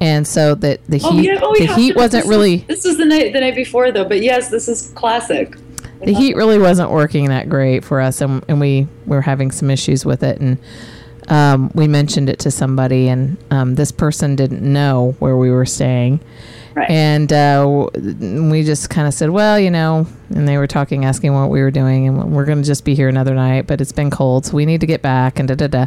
and 0.00 0.26
so 0.26 0.54
the 0.54 0.78
the 0.88 1.00
Oh, 1.02 1.12
heat 1.12 1.24
yeah, 1.26 1.38
oh, 1.42 1.54
the 1.56 1.66
heat 1.74 1.96
wasn't 1.96 2.24
This 2.24 2.30
really 2.30 2.56
Was, 2.58 2.66
this 2.66 2.84
was 2.84 2.96
the 2.98 3.04
night 3.04 3.32
the 3.32 3.40
night 3.40 3.54
before 3.54 3.90
though, 3.92 4.04
but 4.04 4.20
yes, 4.22 4.50
this 4.50 4.68
is 4.68 4.92
classic. 4.94 5.56
The 6.04 6.14
heat 6.14 6.36
really 6.36 6.58
wasn't 6.58 6.90
working 6.90 7.28
that 7.28 7.48
great 7.48 7.84
for 7.84 8.00
us, 8.00 8.20
and 8.20 8.44
and 8.48 8.60
we 8.60 8.88
were 9.06 9.22
having 9.22 9.50
some 9.50 9.70
issues 9.70 10.04
with 10.04 10.22
it, 10.22 10.40
and 10.40 10.58
um, 11.28 11.70
we 11.74 11.88
mentioned 11.88 12.28
it 12.28 12.38
to 12.40 12.50
somebody, 12.50 13.08
and 13.08 13.36
um, 13.50 13.74
this 13.74 13.90
person 13.92 14.36
didn't 14.36 14.60
know 14.62 15.14
where 15.18 15.36
we 15.36 15.50
were 15.50 15.66
staying. 15.66 16.20
Right. 16.74 16.90
And 16.90 17.32
uh, 17.32 17.88
we 17.94 18.64
just 18.64 18.90
kind 18.90 19.06
of 19.06 19.14
said, 19.14 19.30
well, 19.30 19.60
you 19.60 19.70
know, 19.70 20.08
and 20.34 20.48
they 20.48 20.58
were 20.58 20.66
talking, 20.66 21.04
asking 21.04 21.32
what 21.32 21.48
we 21.48 21.60
were 21.60 21.70
doing, 21.70 22.08
and 22.08 22.32
we're 22.32 22.44
going 22.44 22.58
to 22.58 22.64
just 22.64 22.84
be 22.84 22.96
here 22.96 23.08
another 23.08 23.34
night, 23.34 23.68
but 23.68 23.80
it's 23.80 23.92
been 23.92 24.10
cold, 24.10 24.46
so 24.46 24.54
we 24.54 24.66
need 24.66 24.80
to 24.80 24.86
get 24.86 25.00
back, 25.00 25.38
and 25.38 25.48
da 25.48 25.54
da 25.54 25.68
da. 25.68 25.86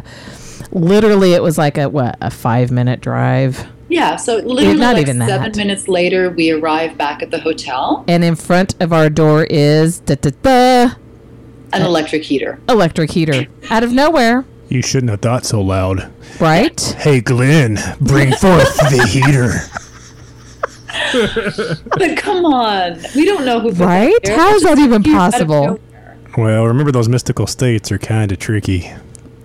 Literally, 0.70 1.34
it 1.34 1.42
was 1.42 1.58
like 1.58 1.78
a 1.78 1.88
what 1.88 2.16
a 2.20 2.30
five 2.30 2.70
minute 2.70 3.00
drive, 3.00 3.66
Yeah, 3.90 4.16
so 4.16 4.36
literally 4.36 4.74
not 4.78 4.94
like 4.96 5.02
even 5.02 5.18
seven 5.26 5.52
that. 5.52 5.56
minutes 5.56 5.88
later, 5.88 6.30
we 6.30 6.50
arrive 6.50 6.98
back 6.98 7.22
at 7.22 7.30
the 7.30 7.38
hotel. 7.40 8.04
and 8.06 8.22
in 8.22 8.36
front 8.36 8.74
of 8.80 8.92
our 8.92 9.08
door 9.08 9.44
is 9.44 10.00
da 10.00 10.14
da 10.16 10.30
da 10.42 10.94
An 11.72 11.82
electric 11.82 12.22
heater. 12.24 12.60
electric 12.68 13.10
heater 13.12 13.46
out 13.70 13.82
of 13.84 13.92
nowhere, 13.92 14.44
you 14.68 14.82
shouldn't 14.82 15.08
have 15.10 15.20
thought 15.22 15.46
so 15.46 15.62
loud. 15.62 16.10
right? 16.38 16.78
Hey, 16.98 17.20
Glenn, 17.22 17.78
bring 18.00 18.32
forth 18.32 18.76
the 18.90 19.06
heater. 19.10 19.60
But 21.96 22.16
come 22.18 22.44
on, 22.44 22.98
we 23.14 23.24
don't 23.24 23.44
know 23.46 23.60
who. 23.60 23.70
put 23.70 23.78
Right? 23.78 24.28
How 24.28 24.54
is 24.54 24.62
that 24.64 24.78
even 24.78 25.02
cute 25.02 25.16
out 25.16 25.28
of 25.28 25.32
possible? 25.48 25.80
Well, 26.36 26.64
remember 26.66 26.92
those 26.92 27.08
mystical 27.08 27.46
states 27.46 27.90
are 27.90 27.98
kind 27.98 28.30
of 28.32 28.38
tricky. 28.38 28.92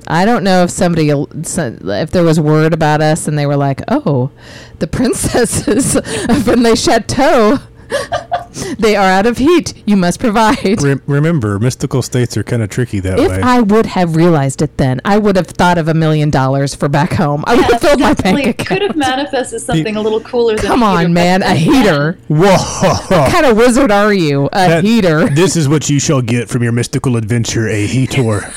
I 0.07 0.25
don't 0.25 0.43
know 0.43 0.63
if 0.63 0.69
somebody, 0.69 1.09
if 1.09 2.11
there 2.11 2.23
was 2.23 2.39
word 2.39 2.73
about 2.73 3.01
us 3.01 3.27
and 3.27 3.37
they 3.37 3.45
were 3.45 3.57
like, 3.57 3.81
oh, 3.87 4.31
the 4.79 4.87
princesses 4.87 5.93
from 6.43 6.63
the 6.63 6.75
chateau, 6.75 7.59
they 8.79 8.95
are 8.95 9.05
out 9.07 9.25
of 9.27 9.37
heat. 9.37 9.73
You 9.85 9.95
must 9.95 10.19
provide. 10.19 10.81
Re- 10.81 10.99
remember, 11.05 11.59
mystical 11.59 12.01
states 12.01 12.35
are 12.37 12.43
kind 12.43 12.63
of 12.63 12.69
tricky 12.69 12.99
that 13.01 13.19
If 13.19 13.29
way. 13.29 13.41
I 13.41 13.61
would 13.61 13.85
have 13.87 14.15
realized 14.15 14.61
it 14.63 14.77
then, 14.77 14.99
I 15.05 15.17
would 15.19 15.35
have 15.35 15.45
thought 15.47 15.77
of 15.77 15.87
a 15.87 15.93
million 15.93 16.29
dollars 16.31 16.73
for 16.73 16.89
back 16.89 17.13
home. 17.13 17.43
I 17.45 17.55
would 17.55 17.65
have 17.65 17.81
filled 17.81 17.99
my 17.99 18.13
bank 18.13 18.17
Definitely 18.17 18.49
account. 18.49 18.67
could 18.67 18.81
have 18.81 18.95
manifested 18.95 19.61
something 19.61 19.95
a 19.95 20.01
little 20.01 20.21
cooler. 20.21 20.57
Come 20.57 20.81
a 20.81 20.87
heater, 20.97 20.97
on, 21.07 21.13
but 21.13 21.21
man. 21.21 21.43
A 21.43 21.45
then 21.45 21.57
heater. 21.57 22.17
Whoa! 22.29 22.93
What 23.15 23.31
kind 23.31 23.45
of 23.45 23.57
wizard 23.57 23.91
are 23.91 24.13
you? 24.13 24.47
A 24.47 24.49
That- 24.49 24.83
heater. 24.83 25.29
This 25.29 25.55
is 25.55 25.69
what 25.69 25.89
you 25.89 25.99
shall 25.99 26.21
get 26.23 26.49
from 26.49 26.63
your 26.63 26.71
mystical 26.71 27.15
adventure, 27.15 27.67
a 27.67 27.85
heater. 27.85 28.51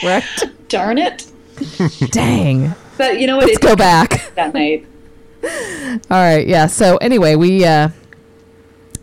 Correct? 0.00 0.44
Darn 0.68 0.98
it! 0.98 1.26
Dang. 2.10 2.74
But 2.96 3.20
you 3.20 3.26
know 3.26 3.36
what? 3.36 3.46
Let's 3.46 3.58
It 3.58 3.62
go 3.62 3.76
back. 3.76 4.30
that 4.34 4.54
night. 4.54 4.86
All 5.42 5.98
right. 6.10 6.46
Yeah. 6.46 6.66
So 6.66 6.96
anyway, 6.98 7.36
we, 7.36 7.64
uh, 7.64 7.88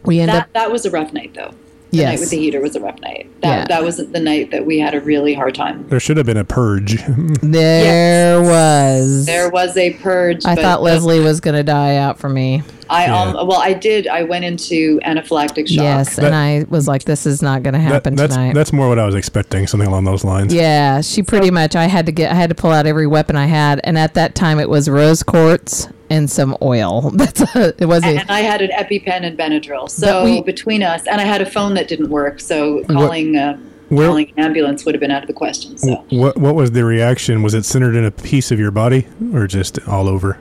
we 0.03 0.19
end 0.19 0.29
That 0.29 0.43
up, 0.43 0.53
that 0.53 0.71
was 0.71 0.85
a 0.85 0.91
rough 0.91 1.11
night, 1.13 1.33
though. 1.33 1.53
The 1.91 2.03
night 2.03 2.19
with 2.19 2.29
the 2.29 2.37
heater 2.37 2.59
was 2.59 2.75
a 2.75 2.81
rough 2.81 2.99
night. 2.99 3.29
That 3.41 3.47
Yeah. 3.59 3.65
that 3.67 3.83
was 3.83 3.97
the 3.97 4.19
night 4.19 4.51
that 4.51 4.65
we 4.65 4.79
had 4.79 4.93
a 4.93 4.99
really 4.99 5.33
hard 5.33 5.55
time. 5.55 5.87
There 5.87 5.99
should 5.99 6.17
have 6.17 6.25
been 6.25 6.35
a 6.37 6.43
purge. 6.43 7.01
There 7.41 8.41
was. 8.41 9.25
There 9.25 9.49
was 9.49 9.77
a 9.77 9.93
purge. 9.93 10.45
I 10.45 10.55
but 10.55 10.61
thought 10.61 10.81
Leslie 10.81 11.21
was 11.21 11.39
going 11.39 11.55
to 11.55 11.63
die 11.63 11.95
out 11.95 12.19
for 12.19 12.27
me. 12.27 12.63
I 12.89 13.05
Yeah. 13.05 13.21
um 13.21 13.47
well 13.47 13.59
I 13.61 13.73
did. 13.73 14.07
I 14.07 14.23
went 14.23 14.45
into 14.45 14.99
anaphylactic 15.05 15.67
shock. 15.67 15.83
Yes, 15.83 16.15
That- 16.15 16.25
and 16.25 16.35
I 16.35 16.65
was 16.69 16.87
like, 16.87 17.03
"This 17.05 17.25
is 17.25 17.41
not 17.41 17.63
going 17.63 17.73
to 17.73 17.79
That- 17.79 17.91
happen 17.91 18.15
that's 18.15 18.35
tonight." 18.35 18.53
that's 18.53 18.71
more 18.73 18.87
what 18.89 18.99
I 18.99 19.05
was 19.05 19.15
expecting, 19.15 19.67
something 19.67 19.87
along 19.87 20.03
those 20.05 20.23
lines. 20.23 20.53
yeah, 20.53 21.01
she 21.01 21.23
pretty 21.23 21.51
much. 21.51 21.75
I 21.75 21.85
had 21.85 22.05
to 22.05 22.11
get. 22.11 22.31
I 22.31 22.35
had 22.35 22.49
to 22.49 22.55
pull 22.55 22.71
out 22.71 22.85
every 22.85 23.07
weapon 23.07 23.35
I 23.35 23.47
had, 23.47 23.81
and 23.83 23.97
at 23.97 24.13
that 24.15 24.35
time 24.35 24.59
it 24.59 24.69
was 24.69 24.89
rose 24.89 25.23
quartz 25.23 25.87
and 26.09 26.29
some 26.29 26.55
oil. 26.61 27.09
That's 27.15 27.41
it 27.55 27.87
wasn't. 27.87 28.19
And 28.21 28.29
I 28.31 28.41
had 28.41 28.61
an 28.61 28.69
EpiPen 28.71 29.23
and 29.25 29.37
Benadryl. 29.37 29.89
So 29.89 30.23
we- 30.23 30.41
between 30.41 30.83
us, 30.83 31.07
and 31.07 31.19
I 31.19 31.23
had 31.23 31.41
a 31.41 31.45
phone 31.45 31.73
that 31.75 31.87
didn't 31.87 32.09
work. 32.09 32.39
So 32.39 32.83
calling 32.83 33.35
uh, 33.35 33.57
Where- 33.89 34.07
calling 34.09 34.31
an 34.37 34.43
ambulance 34.45 34.85
would 34.85 34.93
have 34.93 34.99
been 35.01 35.11
out 35.11 35.23
of 35.23 35.27
the 35.27 35.33
question. 35.33 35.77
So 35.77 36.03
What 36.11 36.37
what 36.37 36.53
was 36.55 36.71
the 36.71 36.85
reaction? 36.85 37.41
Was 37.41 37.53
it 37.55 37.65
centered 37.65 37.95
in 37.95 38.05
a 38.05 38.11
piece 38.11 38.51
of 38.51 38.59
your 38.59 38.71
body, 38.71 39.07
or 39.33 39.47
just 39.47 39.79
all 39.87 40.07
over? 40.07 40.37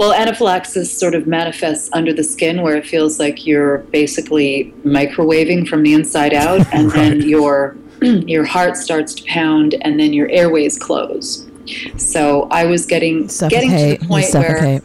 Well, 0.00 0.14
anaphylaxis 0.14 0.90
sort 0.90 1.14
of 1.14 1.26
manifests 1.26 1.90
under 1.92 2.10
the 2.10 2.24
skin, 2.24 2.62
where 2.62 2.74
it 2.74 2.86
feels 2.86 3.18
like 3.18 3.46
you're 3.46 3.78
basically 3.92 4.72
microwaving 4.82 5.68
from 5.68 5.82
the 5.82 5.92
inside 5.92 6.32
out, 6.32 6.66
and 6.72 6.90
then 6.92 7.20
your 7.20 7.76
your 8.00 8.44
heart 8.44 8.78
starts 8.78 9.14
to 9.16 9.22
pound, 9.24 9.74
and 9.82 10.00
then 10.00 10.14
your 10.14 10.26
airways 10.30 10.78
close. 10.78 11.46
So 11.98 12.48
I 12.50 12.64
was 12.64 12.86
getting 12.86 13.26
getting 13.50 13.70
to 13.72 13.98
the 13.98 13.98
point 13.98 14.08
where 14.08 14.22
suffocate. 14.22 14.82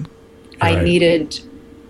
I 0.60 0.76
Right. 0.76 0.84
needed 0.84 1.40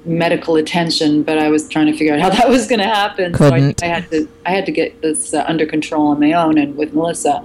medical 0.06 0.56
attention, 0.58 1.24
but 1.24 1.40
I 1.40 1.50
was 1.50 1.68
trying 1.68 1.88
to 1.88 1.94
figure 1.98 2.14
out 2.14 2.20
how 2.20 2.30
that 2.38 2.48
was 2.48 2.68
going 2.68 2.80
to 2.80 2.86
happen. 2.86 3.34
Couldn't. 3.34 3.80
So 3.80 3.88
I, 3.88 3.90
I 3.90 3.92
had 3.92 4.12
to 4.12 4.28
I 4.46 4.52
had 4.52 4.68
to 4.68 4.72
get 4.72 5.02
this 5.02 5.34
uh, 5.34 5.44
under 5.48 5.66
control 5.66 6.10
on 6.10 6.20
my 6.20 6.34
own 6.34 6.60
and 6.60 6.78
with 6.78 6.94
Melissa. 6.94 7.44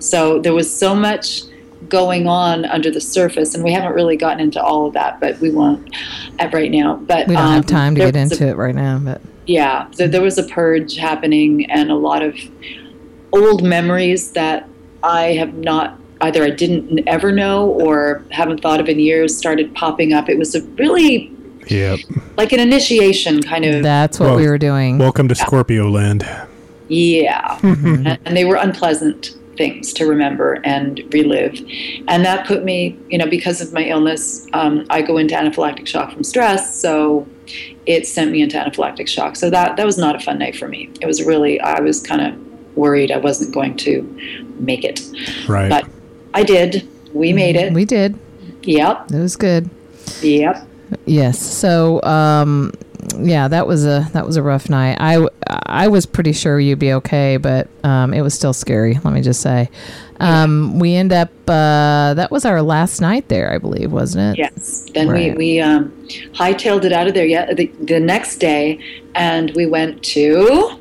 So 0.00 0.40
there 0.40 0.52
was 0.52 0.68
so 0.68 0.96
much 0.96 1.42
going 1.88 2.26
on 2.26 2.64
under 2.66 2.90
the 2.90 3.00
surface, 3.00 3.54
and 3.54 3.62
we 3.64 3.72
haven't 3.72 3.92
really 3.94 4.16
gotten 4.16 4.40
into 4.40 4.62
all 4.62 4.86
of 4.86 4.94
that, 4.94 5.20
but 5.20 5.38
we 5.40 5.50
won't 5.50 5.94
at 6.38 6.52
right 6.52 6.70
now. 6.70 6.96
But 6.96 7.28
We 7.28 7.34
don't 7.34 7.44
um, 7.44 7.52
have 7.54 7.66
time 7.66 7.94
to 7.94 8.00
get 8.00 8.14
was 8.14 8.32
a- 8.32 8.34
into 8.34 8.48
it 8.48 8.56
right 8.56 8.74
now, 8.74 8.98
but 8.98 9.20
yeah, 9.46 9.88
so 9.92 10.08
there 10.08 10.22
was 10.22 10.38
a 10.38 10.42
purge 10.44 10.96
happening 10.96 11.70
and 11.70 11.90
a 11.90 11.94
lot 11.94 12.22
of 12.22 12.34
old 13.32 13.62
memories 13.62 14.32
that 14.32 14.68
I 15.02 15.34
have 15.34 15.54
not 15.54 15.98
either 16.22 16.42
I 16.42 16.50
didn't 16.50 17.06
ever 17.06 17.30
know 17.30 17.68
or 17.68 18.24
haven't 18.30 18.60
thought 18.62 18.80
of 18.80 18.88
in 18.88 18.98
years 18.98 19.36
started 19.36 19.74
popping 19.74 20.12
up. 20.12 20.28
It 20.28 20.38
was 20.38 20.54
a 20.54 20.62
really 20.78 21.32
Yep. 21.68 21.98
like 22.36 22.52
an 22.52 22.60
initiation 22.60 23.42
kind 23.42 23.64
of 23.64 23.82
That's 23.82 24.18
what 24.20 24.26
Well, 24.30 24.36
we 24.36 24.46
were 24.48 24.56
doing. 24.58 24.98
Welcome 24.98 25.26
to 25.28 25.34
Scorpio 25.34 25.88
land. 25.90 26.24
Yeah. 26.88 27.58
and, 27.62 28.18
and 28.24 28.36
they 28.36 28.44
were 28.44 28.54
unpleasant 28.56 29.36
things 29.56 29.92
to 29.94 30.06
remember 30.06 30.60
and 30.64 31.02
relive. 31.12 31.58
And 32.08 32.24
that 32.24 32.46
put 32.46 32.64
me, 32.64 32.98
you 33.08 33.18
know, 33.18 33.26
because 33.26 33.60
of 33.60 33.72
my 33.72 33.84
illness, 33.84 34.46
um, 34.52 34.86
I 34.90 35.02
go 35.02 35.16
into 35.16 35.34
anaphylactic 35.34 35.86
shock 35.86 36.12
from 36.12 36.24
stress. 36.24 36.78
So 36.80 37.26
it 37.86 38.06
sent 38.06 38.32
me 38.32 38.42
into 38.42 38.56
anaphylactic 38.56 39.08
shock. 39.08 39.36
So 39.36 39.50
that, 39.50 39.76
that 39.76 39.86
was 39.86 39.98
not 39.98 40.16
a 40.16 40.20
fun 40.20 40.38
night 40.38 40.56
for 40.56 40.68
me. 40.68 40.90
It 41.00 41.06
was 41.06 41.24
really, 41.24 41.60
I 41.60 41.80
was 41.80 42.00
kind 42.00 42.20
of 42.20 42.76
worried 42.76 43.10
I 43.10 43.18
wasn't 43.18 43.54
going 43.54 43.76
to 43.78 44.02
make 44.58 44.84
it. 44.84 45.02
Right. 45.48 45.68
But 45.68 45.88
I 46.34 46.42
did. 46.42 46.88
We 47.14 47.32
made 47.32 47.56
it. 47.56 47.72
we 47.72 47.84
did. 47.84 48.18
Yep. 48.62 49.12
It 49.12 49.18
was 49.18 49.36
good. 49.36 49.70
Yep. 50.22 50.68
Yes. 51.06 51.38
So, 51.38 52.02
um, 52.02 52.72
yeah, 53.18 53.48
that 53.48 53.66
was 53.66 53.84
a 53.86 54.08
that 54.12 54.26
was 54.26 54.36
a 54.36 54.42
rough 54.42 54.68
night. 54.70 54.96
I 55.00 55.26
I 55.48 55.88
was 55.88 56.06
pretty 56.06 56.32
sure 56.32 56.58
you'd 56.60 56.78
be 56.78 56.92
okay, 56.94 57.36
but 57.36 57.68
um, 57.84 58.12
it 58.14 58.22
was 58.22 58.34
still 58.34 58.52
scary. 58.52 58.98
Let 59.04 59.12
me 59.14 59.22
just 59.22 59.40
say. 59.40 59.68
Um, 60.18 60.78
we 60.78 60.94
end 60.94 61.12
up. 61.12 61.30
Uh, 61.48 62.14
that 62.14 62.30
was 62.30 62.44
our 62.46 62.62
last 62.62 63.00
night 63.00 63.28
there, 63.28 63.52
I 63.52 63.58
believe, 63.58 63.92
wasn't 63.92 64.32
it? 64.36 64.38
Yes. 64.38 64.86
Then 64.94 65.08
Right. 65.08 65.32
we, 65.36 65.56
we 65.56 65.60
um, 65.60 65.90
hightailed 66.32 66.84
it 66.84 66.92
out 66.92 67.06
of 67.06 67.12
there 67.14 67.26
yet 67.26 67.54
the, 67.56 67.66
the 67.82 68.00
next 68.00 68.38
day 68.38 68.80
and 69.14 69.50
we 69.54 69.66
went 69.66 70.02
to 70.04 70.78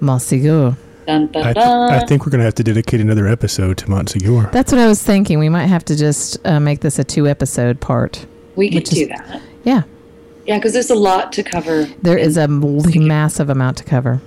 Montsegur. 0.00 0.76
dun, 1.06 1.26
dun, 1.32 1.42
I, 1.46 1.52
th- 1.52 1.66
I 2.02 2.06
think 2.06 2.24
we're 2.24 2.30
going 2.30 2.38
to 2.40 2.44
have 2.44 2.54
to 2.56 2.62
dedicate 2.64 3.00
another 3.00 3.26
episode 3.26 3.76
to 3.78 3.86
Montsegur. 3.86 4.50
That's 4.52 4.72
what 4.72 4.80
I 4.80 4.86
was 4.86 5.02
thinking. 5.02 5.38
We 5.38 5.48
might 5.48 5.66
have 5.66 5.84
to 5.86 5.96
just 5.96 6.38
uh, 6.46 6.60
make 6.60 6.80
this 6.80 6.98
a 6.98 7.04
two 7.04 7.26
episode 7.28 7.80
part. 7.80 8.24
we 8.56 8.68
could 8.68 8.76
which 8.76 8.92
is- 8.92 8.98
do 8.98 9.06
that. 9.08 9.42
Yeah, 9.64 9.82
Yeah, 10.46 10.56
because 10.58 10.72
there's 10.72 10.90
a 10.90 10.94
lot 10.94 11.32
to 11.34 11.42
cover. 11.42 11.84
There 12.02 12.18
is 12.18 12.36
a 12.36 12.48
massive 12.48 13.50
amount 13.50 13.76
to 13.78 13.84
cover. 13.84 14.20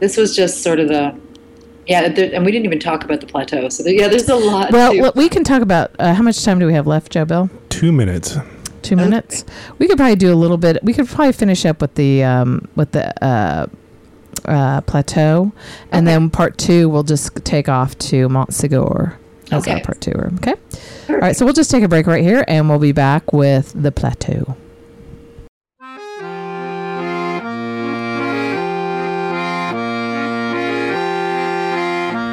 This 0.00 0.16
was 0.16 0.34
just 0.34 0.62
sort 0.62 0.80
of 0.80 0.88
the, 0.88 1.14
yeah, 1.86 2.08
there, 2.08 2.34
and 2.34 2.44
we 2.44 2.50
didn't 2.52 2.66
even 2.66 2.80
talk 2.80 3.04
about 3.04 3.20
the 3.20 3.26
plateau. 3.26 3.68
So 3.68 3.82
there, 3.82 3.92
yeah, 3.92 4.08
there's 4.08 4.28
a 4.28 4.34
lot. 4.34 4.72
Well, 4.72 4.92
to, 4.92 5.00
look, 5.02 5.14
we 5.14 5.28
can 5.28 5.44
talk 5.44 5.62
about 5.62 5.92
uh, 5.98 6.14
how 6.14 6.22
much 6.22 6.44
time 6.44 6.58
do 6.58 6.66
we 6.66 6.72
have 6.74 6.86
left, 6.86 7.12
Joe 7.12 7.24
Bill? 7.24 7.48
Two 7.68 7.92
minutes. 7.92 8.36
Two 8.82 8.96
minutes. 8.96 9.44
We 9.78 9.86
could 9.86 9.96
probably 9.96 10.16
do 10.16 10.32
a 10.32 10.34
little 10.34 10.56
bit. 10.56 10.82
We 10.82 10.92
could 10.92 11.06
probably 11.06 11.32
finish 11.32 11.64
up 11.64 11.80
with 11.80 11.94
the 11.94 12.24
um, 12.24 12.66
with 12.74 12.90
the 12.90 13.24
uh, 13.24 13.66
uh, 14.44 14.80
plateau, 14.80 15.52
and 15.92 16.04
Okay. 16.06 16.14
then 16.14 16.30
part 16.30 16.58
two 16.58 16.88
we'll 16.88 17.04
just 17.04 17.32
take 17.44 17.68
off 17.68 17.96
to 17.98 18.28
Montsegur 18.28 19.14
as 19.52 19.68
our 19.68 19.80
part 19.80 20.00
two. 20.00 20.10
Okay. 20.38 20.54
All 21.08 21.16
right. 21.18 21.36
So 21.36 21.44
we'll 21.44 21.54
just 21.54 21.70
take 21.70 21.84
a 21.84 21.88
break 21.88 22.08
right 22.08 22.24
here, 22.24 22.44
and 22.48 22.68
we'll 22.68 22.80
be 22.80 22.90
back 22.90 23.32
with 23.32 23.72
the 23.80 23.92
plateau. 23.92 24.56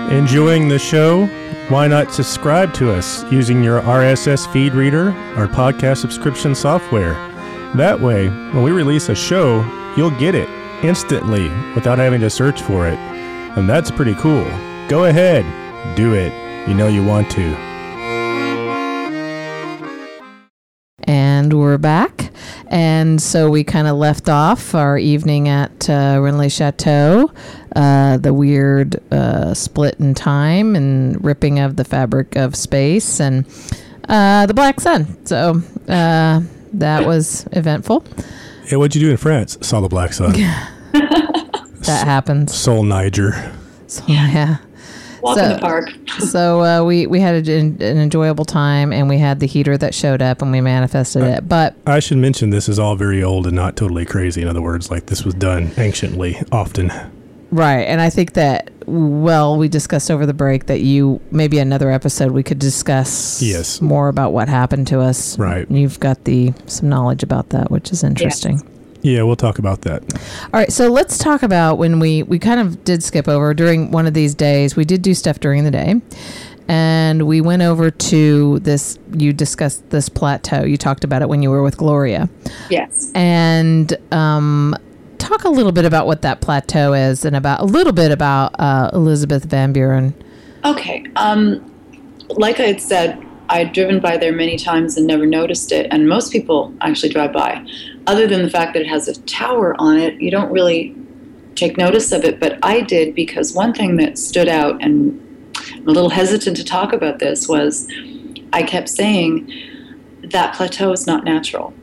Enjoying 0.09 0.67
the 0.67 0.79
show? 0.79 1.27
Why 1.69 1.87
not 1.87 2.11
subscribe 2.11 2.73
to 2.73 2.91
us 2.91 3.23
using 3.31 3.63
your 3.63 3.79
RSS 3.81 4.51
feed 4.51 4.73
reader 4.73 5.09
or 5.37 5.47
podcast 5.47 5.97
subscription 5.97 6.55
software? 6.55 7.13
That 7.75 7.99
way, 8.01 8.27
when 8.27 8.63
we 8.63 8.71
release 8.71 9.09
a 9.09 9.15
show, 9.15 9.63
you'll 9.95 10.17
get 10.17 10.33
it 10.33 10.49
instantly 10.83 11.47
without 11.75 11.99
having 11.99 12.21
to 12.21 12.29
search 12.31 12.59
for 12.63 12.87
it. 12.87 12.97
And 13.55 13.69
that's 13.69 13.91
pretty 13.91 14.15
cool. 14.15 14.45
Go 14.87 15.05
ahead, 15.05 15.45
do 15.95 16.15
it. 16.15 16.33
You 16.67 16.73
know 16.73 16.87
you 16.87 17.03
want 17.03 17.29
to. 17.33 17.55
And 21.03 21.53
we're 21.53 21.77
back. 21.77 22.28
And 22.71 23.19
so 23.19 23.49
we 23.49 23.63
kind 23.63 23.87
of 23.87 23.97
left 23.97 24.29
off 24.29 24.75
our 24.75 24.97
evening 24.97 25.49
at 25.49 25.89
uh, 25.89 26.19
Rennes 26.21 26.37
le 26.37 26.49
Chateau, 26.49 27.31
uh, 27.75 28.17
the 28.17 28.31
weird 28.33 29.01
uh, 29.11 29.55
split 29.55 29.99
in 29.99 30.13
time 30.13 30.75
and 30.75 31.21
ripping 31.23 31.59
of 31.59 31.77
the 31.77 31.83
fabric 31.83 32.35
of 32.35 32.55
space, 32.55 33.19
and 33.19 33.45
uh, 34.07 34.45
the 34.45 34.53
Black 34.53 34.79
Sun. 34.79 35.25
So 35.25 35.61
uh, 35.87 36.41
that 36.73 37.07
was 37.07 37.47
eventful. 37.53 38.05
Hey, 38.65 38.75
what'd 38.75 38.93
you 38.95 39.01
do 39.01 39.09
in 39.09 39.17
France? 39.17 39.57
Saw 39.61 39.81
the 39.81 39.89
Black 39.89 40.13
Sun. 40.13 40.35
Yeah. 40.35 40.69
That 41.81 42.05
happens. 42.05 42.53
Sol 42.53 42.83
Niger. 42.83 43.51
So, 43.87 44.03
yeah. 44.05 44.57
Walk 45.21 45.37
so- 45.37 45.43
in 45.45 45.51
the 45.53 45.59
park. 45.59 45.89
So 46.19 46.61
uh, 46.61 46.83
we 46.83 47.07
we 47.07 47.19
had 47.21 47.47
a, 47.47 47.57
an 47.59 47.81
enjoyable 47.81 48.43
time, 48.45 48.91
and 48.91 49.07
we 49.07 49.17
had 49.17 49.39
the 49.39 49.47
heater 49.47 49.77
that 49.77 49.95
showed 49.95 50.21
up, 50.21 50.41
and 50.41 50.51
we 50.51 50.59
manifested 50.59 51.23
it. 51.23 51.47
But 51.47 51.75
I 51.87 51.99
should 51.99 52.17
mention 52.17 52.49
this 52.49 52.67
is 52.67 52.77
all 52.77 52.95
very 52.95 53.23
old 53.23 53.47
and 53.47 53.55
not 53.55 53.75
totally 53.77 54.05
crazy. 54.05 54.41
In 54.41 54.47
other 54.49 54.61
words, 54.61 54.91
like 54.91 55.05
this 55.05 55.23
was 55.23 55.33
done 55.33 55.71
anciently, 55.77 56.37
often. 56.51 56.91
Right. 57.51 57.81
And 57.83 57.99
I 58.01 58.09
think 58.11 58.33
that, 58.33 58.69
well, 58.85 59.57
we 59.57 59.69
discussed 59.69 60.11
over 60.11 60.25
the 60.27 60.33
break 60.35 60.67
that 60.67 60.81
you, 60.81 61.19
maybe 61.31 61.57
another 61.57 61.89
episode, 61.89 62.31
we 62.31 62.43
could 62.43 62.59
discuss 62.59 63.41
Yes. 63.41 63.81
more 63.81 64.07
about 64.09 64.33
what 64.33 64.47
happened 64.49 64.85
to 64.87 64.99
us. 64.99 65.39
Right. 65.39 65.65
You've 65.71 65.99
got 65.99 66.25
the 66.25 66.53
some 66.67 66.89
knowledge 66.89 67.23
about 67.23 67.49
that, 67.49 67.71
which 67.71 67.91
is 67.91 68.03
interesting. 68.03 68.57
Yeah, 68.59 68.78
we'll 69.23 69.35
talk 69.35 69.59
about 69.59 69.81
that. 69.81 70.03
All 70.43 70.59
right. 70.59 70.71
So 70.71 70.89
let's 70.89 71.17
talk 71.17 71.43
about 71.43 71.77
when 71.77 71.99
we, 71.99 72.23
we 72.23 72.39
kind 72.39 72.59
of 72.59 72.83
did 72.83 73.03
skip 73.03 73.27
over 73.27 73.53
during 73.53 73.91
one 73.91 74.07
of 74.07 74.13
these 74.13 74.35
days. 74.35 74.75
We 74.75 74.85
did 74.85 75.01
do 75.01 75.13
stuff 75.13 75.39
during 75.39 75.63
the 75.63 75.71
day. 75.71 76.01
And 76.67 77.25
we 77.25 77.41
went 77.41 77.63
over 77.63 77.89
to 77.89 78.59
this, 78.59 78.99
you 79.13 79.33
discussed 79.33 79.89
this 79.89 80.07
plateau. 80.07 80.63
You 80.63 80.77
talked 80.77 81.03
about 81.03 81.21
it 81.23 81.29
when 81.29 81.41
you 81.41 81.49
were 81.49 81.63
with 81.63 81.77
Gloria. 81.77 82.29
Yes. 82.69 83.11
and 83.15 83.91
um, 84.13 84.75
talk 85.17 85.43
a 85.43 85.49
little 85.49 85.71
bit 85.71 85.85
about 85.85 86.05
what 86.05 86.21
that 86.21 86.41
plateau 86.41 86.93
is 86.93 87.25
and 87.25 87.35
about 87.35 87.61
a 87.61 87.65
little 87.65 87.93
bit 87.93 88.11
about 88.11 88.53
uh, 88.59 88.89
Elizabeth 88.93 89.45
Van 89.45 89.73
Buren. 89.73 90.13
Okay. 90.65 91.05
Um, 91.15 91.65
like 92.29 92.59
I 92.59 92.63
had 92.63 92.81
said, 92.81 93.25
I 93.49 93.59
had 93.59 93.73
driven 93.73 93.99
by 93.99 94.17
there 94.17 94.31
many 94.31 94.57
times 94.57 94.95
and 94.95 95.07
never 95.07 95.25
noticed 95.25 95.71
it, 95.71 95.87
and 95.91 96.07
most 96.07 96.31
people 96.31 96.73
actually 96.81 97.09
drive 97.09 97.33
by. 97.33 97.65
Other 98.05 98.27
than 98.27 98.43
the 98.43 98.49
fact 98.49 98.73
that 98.73 98.81
it 98.81 98.87
has 98.87 99.07
a 99.07 99.19
tower 99.21 99.75
on 99.79 99.97
it, 99.97 100.21
you 100.21 100.29
don't 100.29 100.51
really 100.51 100.95
take 101.55 101.77
notice 101.77 102.11
of 102.11 102.23
it. 102.23 102.39
But 102.39 102.59
I 102.63 102.81
did 102.81 103.15
because 103.15 103.53
one 103.53 103.73
thing 103.73 103.97
that 103.97 104.17
stood 104.17 104.47
out, 104.47 104.81
and 104.83 105.19
I'm 105.73 105.87
a 105.87 105.91
little 105.91 106.11
hesitant 106.11 106.57
to 106.57 106.63
talk 106.63 106.93
about 106.93 107.19
this, 107.19 107.47
was 107.47 107.87
I 108.53 108.63
kept 108.63 108.87
saying 108.87 109.51
that 110.23 110.55
plateau 110.55 110.91
is 110.91 111.07
not 111.07 111.23
natural. 111.23 111.73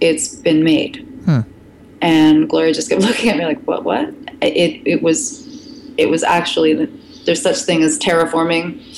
It's 0.00 0.34
been 0.36 0.62
made. 0.62 1.06
Hmm. 1.24 1.40
And 2.02 2.48
Gloria 2.48 2.72
just 2.74 2.90
kept 2.90 3.02
looking 3.08 3.30
at 3.30 3.36
me 3.36 3.44
like, 3.44 3.62
"What? 3.62 3.84
What?" 3.84 4.08
It 4.42 4.82
it 4.86 5.02
was 5.02 5.46
it 5.96 6.08
was 6.08 6.22
actually 6.22 6.74
the, 6.74 6.90
there's 7.26 7.42
such 7.42 7.58
thing 7.58 7.82
as 7.82 7.98
terraforming. 7.98 8.89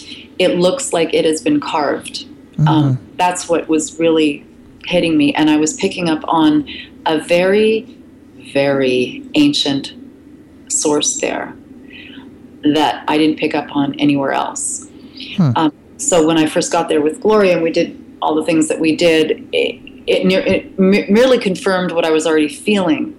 It 0.43 0.59
looks 0.59 0.93
like 0.93 1.15
it 1.15 1.25
has 1.25 1.43
been 1.43 1.61
carved. 1.61 2.27
Um, 2.67 2.99
that's 3.17 3.49
what 3.49 3.69
was 3.69 3.99
really 3.99 4.47
hitting 4.85 5.17
me, 5.17 5.35
and 5.35 5.51
I 5.51 5.57
was 5.57 5.75
picking 5.75 6.09
up 6.09 6.23
on 6.29 6.69
a 7.07 7.19
very, 7.21 7.99
very 8.53 9.25
ancient 9.35 9.95
source 10.69 11.21
there 11.21 11.55
that 12.65 13.05
I 13.09 13.19
didn't 13.19 13.39
pick 13.39 13.55
up 13.55 13.75
on 13.75 13.95
anywhere 13.99 14.33
else. 14.33 14.89
Hmm. 15.37 15.51
Um, 15.57 15.73
so 15.97 16.27
when 16.27 16.39
I 16.39 16.47
first 16.47 16.71
got 16.71 16.89
there 16.89 17.01
with 17.01 17.21
Gloria 17.21 17.55
and 17.55 17.63
we 17.63 17.71
did 17.71 17.99
all 18.23 18.35
the 18.35 18.45
things 18.45 18.69
that 18.69 18.79
we 18.79 18.95
did, 18.97 19.49
it, 19.53 19.81
it, 20.07 20.47
it 20.47 20.79
merely 20.79 21.39
confirmed 21.39 21.93
what 21.93 22.05
I 22.05 22.11
was 22.11 22.27
already 22.27 22.49
feeling 22.49 23.19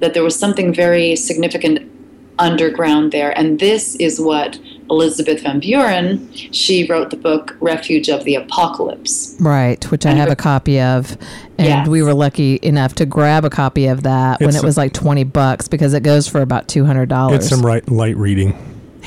that 0.00 0.12
there 0.12 0.22
was 0.22 0.38
something 0.38 0.74
very 0.74 1.16
significant 1.16 1.90
underground 2.38 3.12
there. 3.12 3.36
And 3.38 3.58
this 3.58 3.94
is 3.96 4.20
what 4.20 4.58
Elizabeth 4.90 5.42
Van 5.42 5.60
Buren, 5.60 6.32
she 6.32 6.86
wrote 6.86 7.10
the 7.10 7.16
book 7.16 7.56
Refuge 7.60 8.08
of 8.08 8.24
the 8.24 8.34
Apocalypse. 8.34 9.36
Right, 9.40 9.82
which 9.90 10.04
I 10.06 10.12
have 10.12 10.30
a 10.30 10.36
copy 10.36 10.80
of. 10.80 11.16
And 11.58 11.68
Yes. 11.68 11.88
we 11.88 12.02
were 12.02 12.14
lucky 12.14 12.58
enough 12.62 12.94
to 12.96 13.06
grab 13.06 13.44
a 13.44 13.50
copy 13.50 13.86
of 13.86 14.02
that 14.02 14.40
when 14.40 14.54
it 14.56 14.62
was 14.62 14.76
like 14.76 14.92
20 14.92 15.24
bucks 15.24 15.68
because 15.68 15.94
it 15.94 16.02
goes 16.02 16.26
for 16.28 16.40
about 16.40 16.66
$200. 16.68 17.34
It's 17.34 17.48
some 17.48 17.64
right, 17.64 17.88
light 17.90 18.16
reading. 18.16 18.56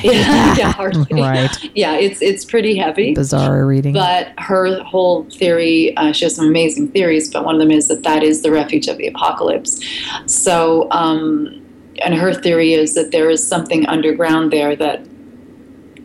Yeah, 0.04 0.12
yeah, 0.58 0.72
hardly. 0.74 1.22
Right. 1.22 1.56
Yeah, 1.74 1.96
it's 1.96 2.22
it's 2.22 2.44
pretty 2.44 2.76
heavy. 2.78 3.14
Bizarre 3.14 3.66
reading. 3.66 3.94
But 3.94 4.34
her 4.38 4.84
whole 4.84 5.24
theory, 5.32 5.96
uh, 5.96 6.12
she 6.12 6.26
has 6.26 6.36
some 6.36 6.48
amazing 6.48 6.90
theories, 6.90 7.32
but 7.32 7.46
one 7.46 7.56
of 7.56 7.60
them 7.62 7.72
is 7.72 7.88
that 7.88 8.04
that 8.04 8.22
is 8.24 8.42
the 8.42 8.52
refuge 8.52 8.88
of 8.88 8.98
the 8.98 9.08
apocalypse. 9.08 9.80
So, 10.26 10.90
um, 10.92 11.62
and 12.04 12.14
her 12.14 12.34
theory 12.34 12.74
is 12.74 12.94
that 12.96 13.12
there 13.12 13.30
is 13.30 13.46
something 13.46 13.86
underground 13.86 14.52
there 14.52 14.76
that 14.76 15.06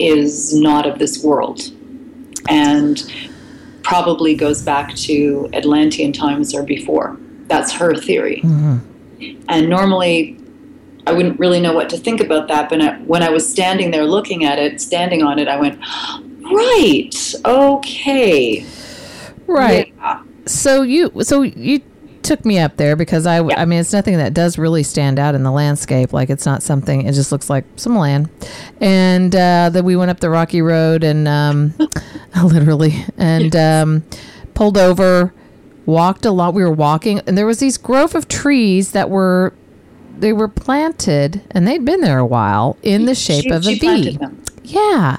is 0.00 0.54
not 0.54 0.86
of 0.86 0.98
this 0.98 1.22
world 1.22 1.60
and 2.48 3.12
probably 3.82 4.34
goes 4.34 4.62
back 4.62 4.94
to 4.94 5.48
Atlantean 5.52 6.12
times 6.12 6.54
or 6.54 6.62
before. 6.62 7.16
That's 7.48 7.72
her 7.72 7.94
theory. 7.94 8.40
Mhm. 8.44 8.80
And 9.48 9.68
normally, 9.68 10.38
I 11.06 11.12
wouldn't 11.12 11.38
really 11.38 11.60
know 11.60 11.72
what 11.72 11.88
to 11.90 11.96
think 11.96 12.20
about 12.20 12.48
that. 12.48 12.68
But 12.68 12.80
I, 12.80 12.92
when 13.06 13.22
I 13.22 13.30
was 13.30 13.50
standing 13.50 13.90
there 13.90 14.04
looking 14.04 14.44
at 14.44 14.58
it, 14.58 14.80
standing 14.80 15.22
on 15.22 15.38
it, 15.38 15.48
I 15.48 15.58
went, 15.58 15.78
Right. 16.50 17.34
Okay. 17.44 18.64
Right. 19.46 19.92
Yeah. 19.96 20.22
So 20.46 20.82
you 20.82 21.12
so 21.22 21.42
you 21.42 21.80
took 22.30 22.44
me 22.44 22.60
up 22.60 22.76
there 22.76 22.94
because 22.94 23.26
I 23.26 23.40
Yeah. 23.42 23.60
I 23.60 23.64
mean 23.64 23.80
it's 23.80 23.92
nothing 23.92 24.16
that 24.18 24.32
does 24.34 24.56
really 24.56 24.84
stand 24.84 25.18
out 25.18 25.34
in 25.34 25.42
the 25.42 25.50
landscape. 25.50 26.12
Like 26.12 26.30
it's 26.30 26.46
not 26.46 26.62
something 26.62 27.02
it 27.02 27.12
just 27.14 27.32
looks 27.32 27.50
like 27.50 27.64
some 27.74 27.96
land. 27.98 28.28
And 28.80 29.34
uh, 29.34 29.70
then 29.72 29.84
we 29.84 29.96
went 29.96 30.12
up 30.12 30.20
the 30.20 30.30
rocky 30.30 30.62
road 30.62 31.02
and 31.02 31.26
um, 31.26 31.74
literally 32.44 33.04
and 33.18 33.54
um, 33.56 34.04
pulled 34.54 34.78
over 34.78 35.34
walked 35.86 36.24
a 36.24 36.30
lot. 36.30 36.54
We 36.54 36.62
were 36.62 36.70
walking 36.70 37.18
and 37.26 37.36
there 37.36 37.46
was 37.46 37.58
these 37.58 37.76
grove 37.76 38.14
of 38.14 38.28
trees 38.28 38.92
that 38.92 39.10
were 39.10 39.52
they 40.16 40.32
were 40.32 40.48
planted 40.48 41.42
and 41.50 41.66
they'd 41.66 41.84
been 41.84 42.00
there 42.00 42.18
a 42.20 42.26
while 42.26 42.76
in 42.82 43.06
the 43.06 43.14
shape 43.16 43.44
She- 43.44 43.50
of 43.50 43.66
a 43.66 43.76
them. 44.18 44.40
Yeah. 44.72 45.18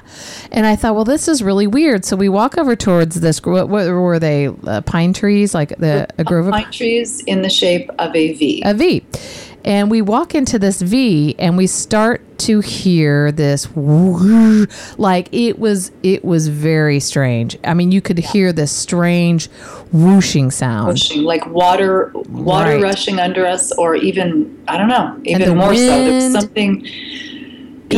And 0.50 0.66
I 0.66 0.76
thought, 0.76 0.94
well, 0.94 1.04
this 1.04 1.28
is 1.28 1.42
really 1.42 1.66
weird. 1.66 2.04
So 2.04 2.16
we 2.16 2.28
walk 2.28 2.56
over 2.58 2.74
towards 2.76 3.20
this. 3.20 3.42
What, 3.42 3.68
what 3.68 3.86
were 3.88 4.18
they? 4.18 4.46
Uh, 4.46 4.80
pine 4.82 5.12
trees, 5.12 5.54
like 5.54 5.76
the 5.78 6.06
a 6.18 6.24
grove 6.24 6.46
of 6.46 6.52
Pine 6.52 6.70
trees 6.70 7.20
in 7.24 7.42
the 7.42 7.50
shape 7.50 7.90
of 7.98 8.14
a 8.14 8.32
V. 8.34 8.62
a 8.64 8.74
V. 8.74 9.04
And 9.64 9.90
we 9.92 10.02
walk 10.02 10.34
into 10.34 10.58
this 10.58 10.82
V, 10.82 11.36
and 11.38 11.56
we 11.56 11.68
start 11.68 12.20
to 12.38 12.58
hear 12.58 13.30
this, 13.30 13.68
like 14.98 15.28
it 15.32 15.56
was. 15.58 15.92
It 16.02 16.24
was 16.24 16.48
very 16.48 16.98
strange. 16.98 17.56
I 17.62 17.72
mean, 17.74 17.92
you 17.92 18.00
could 18.00 18.18
hear 18.18 18.52
this 18.52 18.72
strange 18.72 19.46
whooshing 19.92 20.50
sound. 20.50 20.88
rushing, 20.88 21.22
like 21.22 21.46
water, 21.46 22.10
water 22.28 22.72
Right. 22.72 22.82
rushing 22.82 23.20
under 23.20 23.46
us, 23.46 23.70
or 23.78 23.94
even 23.94 24.58
I 24.66 24.76
don't 24.78 24.88
know, 24.88 25.16
even 25.24 25.56
more 25.56 25.74
so. 25.76 25.80
There 25.80 26.12
was 26.14 26.24
wind. 26.24 26.32
something. 26.34 26.86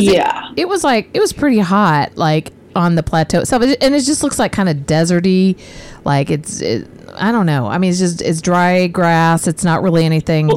Yeah, 0.03 0.51
It 0.55 0.67
was 0.67 0.83
like 0.83 1.09
it 1.13 1.19
was 1.19 1.33
pretty 1.33 1.59
hot, 1.59 2.15
like 2.17 2.51
on 2.75 2.95
the 2.95 3.03
plateau 3.03 3.39
itself, 3.39 3.63
and 3.63 3.95
it 3.95 4.01
just 4.01 4.21
looks 4.23 4.37
like 4.39 4.51
kind 4.51 4.67
of 4.69 4.77
deserty. 4.79 5.57
Like 6.03 6.29
it's, 6.29 6.61
it, 6.61 6.87
I 7.15 7.31
don't 7.31 7.45
know. 7.45 7.67
I 7.67 7.77
mean, 7.77 7.89
it's 7.89 7.99
just 7.99 8.21
it's 8.21 8.41
dry 8.41 8.87
grass. 8.87 9.47
It's 9.47 9.63
not 9.63 9.81
really 9.81 10.05
anything. 10.05 10.47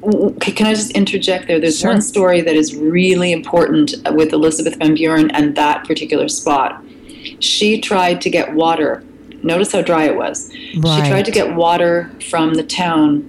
W- 0.00 0.36
c- 0.42 0.52
Can 0.52 0.66
I 0.66 0.74
just 0.74 0.90
interject 0.92 1.46
there? 1.46 1.60
There's 1.60 1.78
Sure. 1.78 1.90
one 1.90 2.00
story 2.02 2.40
that 2.40 2.54
is 2.56 2.74
really 2.74 3.32
important 3.32 3.94
with 4.12 4.32
Elizabeth 4.32 4.76
Van 4.76 4.94
Buren 4.94 5.30
and 5.32 5.54
that 5.56 5.84
particular 5.86 6.28
spot. 6.28 6.82
She 7.40 7.80
tried 7.80 8.20
to 8.22 8.30
get 8.30 8.54
water. 8.54 9.04
Notice 9.42 9.72
how 9.72 9.82
dry 9.82 10.04
it 10.04 10.16
was. 10.16 10.50
She 10.52 10.80
tried 10.80 11.24
to 11.26 11.30
get 11.30 11.54
water 11.54 12.10
from 12.28 12.54
the 12.54 12.64
town 12.64 13.28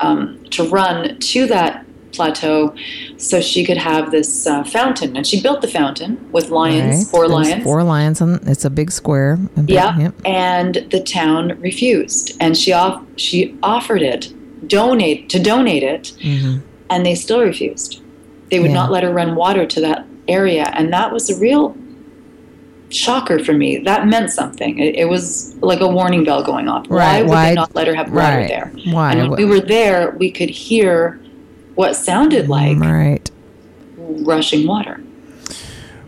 um, 0.00 0.42
to 0.50 0.64
run 0.68 1.18
to 1.20 1.46
that 1.46 1.85
plateau 2.16 2.74
so 3.18 3.40
she 3.40 3.64
could 3.64 3.76
have 3.76 4.10
this 4.10 4.46
uh, 4.46 4.64
fountain. 4.64 5.16
And 5.16 5.26
she 5.26 5.40
built 5.40 5.60
the 5.60 5.68
fountain 5.68 6.28
with 6.32 6.48
lions, 6.50 6.96
Right. 6.96 7.06
four 7.06 7.28
There's 7.28 7.32
lions. 7.48 7.64
Four 7.64 7.82
lions. 7.84 8.20
On, 8.20 8.40
it's 8.46 8.64
a 8.64 8.70
big 8.70 8.90
square. 8.90 9.36
Big- 9.36 9.70
Yeah, 9.70 9.96
yep. 9.98 10.14
and 10.24 10.86
the 10.90 11.00
town 11.00 11.56
refused, 11.60 12.36
and 12.40 12.56
she 12.56 12.72
off 12.72 13.02
she 13.16 13.54
offered 13.62 14.02
it, 14.02 14.32
donate 14.68 15.28
to 15.30 15.38
donate 15.38 15.82
it, 15.82 16.12
Mhm. 16.24 16.60
and 16.90 17.04
they 17.06 17.14
still 17.14 17.40
refused. 17.40 18.00
They 18.50 18.58
would 18.60 18.70
Yeah. 18.70 18.74
not 18.82 18.90
let 18.92 19.02
her 19.02 19.12
run 19.12 19.34
water 19.36 19.64
to 19.66 19.80
that 19.82 20.04
area, 20.28 20.70
and 20.74 20.92
that 20.92 21.12
was 21.12 21.30
a 21.30 21.36
real 21.38 21.76
shocker 22.88 23.42
for 23.42 23.52
me. 23.52 23.78
That 23.78 24.06
meant 24.06 24.30
something. 24.30 24.78
It, 24.78 24.94
it 24.96 25.08
was 25.08 25.54
like 25.60 25.80
a 25.80 25.88
warning 25.88 26.22
bell 26.24 26.42
going 26.44 26.68
off. 26.68 26.86
Why 26.88 27.22
would 27.22 27.30
why- 27.30 27.48
they 27.48 27.54
not 27.54 27.74
let 27.74 27.86
her 27.88 27.94
have 27.94 28.12
water 28.12 28.36
right. 28.38 28.48
there? 28.48 28.72
Why? 28.92 29.12
And 29.12 29.30
when 29.30 29.38
we 29.38 29.44
were 29.44 29.60
there, 29.60 30.14
we 30.18 30.30
could 30.30 30.50
hear 30.50 31.18
what 31.76 31.94
sounded 31.94 32.48
like 32.48 32.78
right. 32.78 33.30
rushing 33.96 34.66
water. 34.66 35.00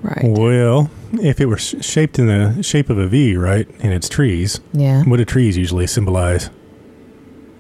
Right. 0.03 0.25
Well, 0.25 0.91
if 1.15 1.41
it 1.41 1.47
were 1.47 1.59
sh- 1.59 1.77
shaped 1.81 2.19
in 2.19 2.27
the 2.27 2.63
shape 2.63 2.89
of 2.91 2.99
a 2.99 3.07
V, 3.07 3.37
right, 3.37 3.69
and 3.81 3.93
it's 3.93 4.09
trees, 4.09 4.61
Yeah. 4.73 5.03
what 5.05 5.17
do 5.19 5.25
trees 5.25 5.57
usually 5.57 5.87
symbolize? 5.87 6.51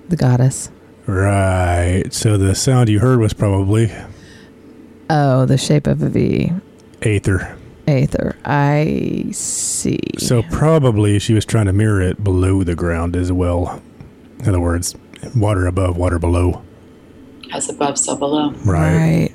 The 0.08 0.16
goddess. 0.16 0.70
Right. 1.06 2.04
So 2.12 2.36
the 2.36 2.54
sound 2.54 2.88
you 2.88 2.98
heard 3.00 3.18
was 3.18 3.32
probably 3.32 3.90
Oh, 5.10 5.46
the 5.46 5.56
shape 5.58 5.86
of 5.86 6.02
a 6.02 6.08
V. 6.08 6.52
aether. 7.02 7.56
Aether. 7.86 8.36
I 8.44 9.28
see. 9.32 9.98
So 10.18 10.42
probably 10.42 11.18
she 11.18 11.32
was 11.34 11.44
trying 11.46 11.66
to 11.66 11.72
mirror 11.72 12.02
it 12.02 12.22
below 12.22 12.62
the 12.62 12.74
ground 12.74 13.16
as 13.16 13.32
well. 13.32 13.80
In 14.40 14.48
other 14.50 14.60
words, 14.60 14.94
water 15.34 15.66
above, 15.66 15.96
water 15.96 16.18
below. 16.18 16.62
As 17.52 17.68
above, 17.68 17.98
so 17.98 18.16
below. 18.16 18.50
Right. 18.64 19.28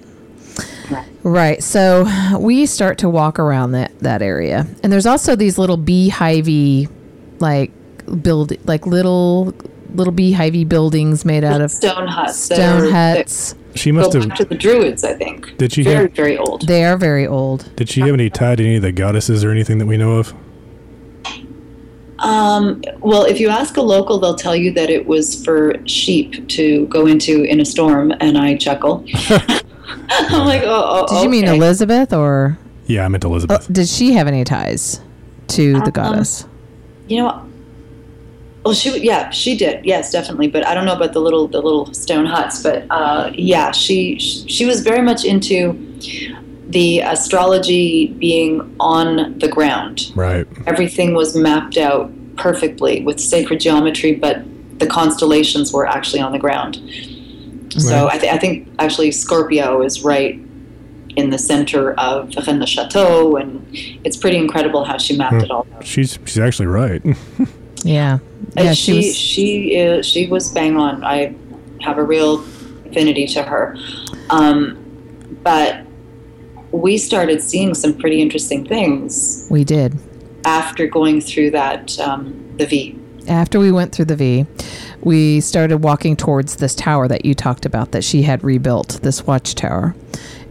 Right. 0.91 1.07
Right. 1.23 1.63
So 1.63 2.05
we 2.39 2.65
start 2.65 2.97
to 2.99 3.09
walk 3.09 3.39
around 3.39 3.71
that, 3.71 3.97
that 3.99 4.21
area. 4.21 4.67
And 4.83 4.91
there's 4.91 5.05
also 5.05 5.35
these 5.35 5.57
little 5.57 5.77
beehivey 5.77 6.89
like 7.39 7.71
build 8.21 8.53
like 8.67 8.85
little 8.85 9.53
little 9.93 10.13
beehivey 10.13 10.67
buildings 10.67 11.23
made 11.23 11.43
out 11.43 11.61
of 11.61 11.71
stone 11.71 12.07
huts. 12.07 12.47
that 12.49 12.55
stone 12.55 12.81
are- 12.83 12.89
that 12.91 13.17
huts. 13.17 13.55
She 13.75 13.91
must 13.91 14.13
have. 14.13 14.27
back 14.29 14.37
to 14.37 14.45
the 14.45 14.53
Druids, 14.55 15.03
I 15.03 15.13
think. 15.15 15.57
Did 15.57 15.71
she 15.73 15.81
very, 15.81 16.03
have? 16.03 16.11
very 16.13 16.37
old. 16.37 16.67
They 16.67 16.83
are 16.85 16.95
very 16.97 17.25
old. 17.25 17.75
Did 17.75 17.89
she 17.89 18.01
have 18.01 18.11
any 18.13 18.29
tie 18.29 18.55
to 18.55 18.63
any 18.63 18.75
of 18.75 18.83
the 18.83 18.91
goddesses 18.91 19.43
or 19.43 19.49
anything 19.49 19.79
that 19.79 19.87
we 19.87 19.97
know 19.97 20.17
of? 20.17 20.31
Um, 22.23 22.81
well, 22.99 23.23
if 23.25 23.39
you 23.39 23.49
ask 23.49 23.75
a 23.77 23.81
local, 23.81 24.17
they'll 24.19 24.35
tell 24.35 24.55
you 24.55 24.71
that 24.73 24.89
it 24.89 25.05
was 25.05 25.43
for 25.43 25.75
sheep 25.85 26.47
to 26.49 26.87
go 26.87 27.05
into 27.05 27.43
in 27.43 27.59
a 27.59 27.65
storm, 27.65 28.13
and 28.19 28.37
I 28.37 28.55
chuckle. 28.55 29.05
I'm 30.09 30.45
like, 30.47 30.61
oh, 30.63 31.05
oh 31.09 31.15
Did 31.15 31.23
you 31.23 31.29
mean. 31.29 31.45
Elizabeth 31.45 32.13
or 32.13 32.57
Yeah, 32.87 33.05
I 33.05 33.07
meant 33.09 33.25
oh, 33.25 33.29
Elizabeth. 33.29 33.67
did 33.71 33.87
she 33.87 34.13
have 34.13 34.27
any 34.27 34.43
ties 34.43 35.01
to 35.49 35.73
the 35.73 35.85
Um, 35.85 35.91
goddess? 35.91 36.45
You 37.07 37.17
know, 37.17 37.25
what? 37.25 37.43
well, 38.63 38.73
she 38.73 38.97
yeah, 39.01 39.29
she 39.29 39.57
did. 39.57 39.83
Yes, 39.85 40.11
definitely. 40.11 40.47
But 40.47 40.65
I 40.65 40.73
don't 40.73 40.85
know 40.85 40.95
about 40.95 41.11
the 41.13 41.19
little 41.19 41.47
the 41.47 41.61
little 41.61 41.93
stone 41.93 42.25
huts. 42.25 42.63
But 42.63 42.85
uh, 42.89 43.31
yeah, 43.33 43.71
she 43.71 44.17
she 44.19 44.65
was 44.65 44.81
very 44.81 45.01
much 45.01 45.25
into 45.25 45.73
the 46.73 46.99
astrology 47.01 48.07
being 48.19 48.75
on 48.79 49.37
the 49.39 49.47
ground. 49.47 50.11
right. 50.15 50.45
everything 50.67 51.13
was 51.13 51.35
mapped 51.35 51.77
out 51.77 52.11
perfectly 52.35 53.01
with 53.03 53.19
sacred 53.19 53.59
geometry, 53.59 54.13
but 54.15 54.41
the 54.79 54.87
constellations 54.87 55.71
were 55.71 55.85
actually 55.87 56.19
on 56.19 56.31
the 56.31 56.39
ground. 56.39 56.77
So 57.77 58.05
Right. 58.05 58.15
I, 58.15 58.17
th- 58.19 58.33
I 58.33 58.37
think 58.37 58.67
actually 58.79 59.11
Scorpio 59.11 59.81
is 59.83 60.03
right 60.03 60.39
in 61.15 61.29
the 61.29 61.37
center 61.37 61.93
of 61.99 62.35
Rennes 62.35 62.59
le 62.59 62.65
Chateau, 62.67 63.35
and 63.37 63.65
it's 64.03 64.17
pretty 64.17 64.37
incredible 64.37 64.83
how 64.83 64.97
she 64.97 65.15
mapped 65.15 65.35
Hmm. 65.35 65.41
it 65.41 65.51
all 65.51 65.67
out. 65.75 65.85
She's 65.85 66.17
she's 66.25 66.39
actually 66.39 66.67
right. 66.67 67.01
Yeah. 67.85 68.19
Yeah, 68.57 68.73
she 68.73 69.01
she 69.01 69.13
she 69.13 69.77
was 69.87 69.99
is, 69.99 70.05
she 70.05 70.27
was 70.27 70.49
bang 70.53 70.77
on. 70.77 71.03
I 71.03 71.35
have 71.81 71.97
a 71.97 72.03
real 72.03 72.41
affinity 72.85 73.27
to 73.27 73.43
her, 73.43 73.75
um, 74.29 74.77
but 75.43 75.82
we 76.73 76.97
started 76.97 77.41
seeing 77.41 77.73
some 77.73 77.93
pretty 77.93 78.21
interesting 78.21 78.65
things 78.65 79.47
we 79.49 79.63
did. 79.63 79.95
after 80.45 80.87
going 80.87 81.21
through 81.21 81.51
that 81.51 81.97
um, 81.99 82.55
the 82.57 82.65
V. 82.65 82.99
after 83.27 83.59
we 83.59 83.71
went 83.71 83.93
through 83.93 84.05
the 84.05 84.15
V, 84.15 84.45
we 85.01 85.39
started 85.39 85.77
walking 85.77 86.17
towards 86.17 86.57
this 86.57 86.73
tower 86.75 87.07
that 87.07 87.25
you 87.25 87.33
talked 87.33 87.65
about 87.65 87.91
that 87.91 88.03
she 88.03 88.23
had 88.23 88.43
rebuilt, 88.43 88.99
this 89.03 89.25
watchtower. 89.25 89.95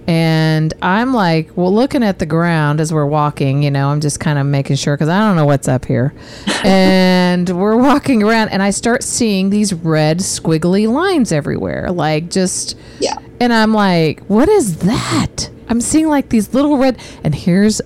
And 0.06 0.74
I'm 0.82 1.14
like, 1.14 1.56
well, 1.56 1.72
looking 1.72 2.02
at 2.02 2.18
the 2.18 2.26
ground 2.26 2.80
as 2.80 2.92
we're 2.92 3.06
walking, 3.06 3.62
you 3.62 3.70
know, 3.70 3.88
I'm 3.88 4.00
just 4.00 4.18
kind 4.18 4.36
of 4.36 4.46
making 4.46 4.74
sure 4.76 4.96
because 4.96 5.08
I 5.08 5.20
don't 5.20 5.36
know 5.36 5.44
what's 5.44 5.68
up 5.68 5.84
here. 5.84 6.12
and 6.64 7.48
we're 7.48 7.76
walking 7.76 8.22
around, 8.22 8.48
and 8.48 8.62
I 8.62 8.70
start 8.70 9.04
seeing 9.04 9.50
these 9.50 9.72
red 9.72 10.18
squiggly 10.18 10.92
lines 10.92 11.30
everywhere, 11.30 11.90
like 11.92 12.30
just. 12.30 12.76
Yeah. 12.98 13.16
And 13.40 13.52
I'm 13.52 13.72
like, 13.72 14.20
what 14.26 14.48
is 14.48 14.78
that? 14.78 15.50
I'm 15.72 15.80
seeing 15.80 16.06
like 16.06 16.28
these 16.28 16.52
little 16.52 16.76
red. 16.76 17.00
And 17.24 17.34
here's 17.34 17.80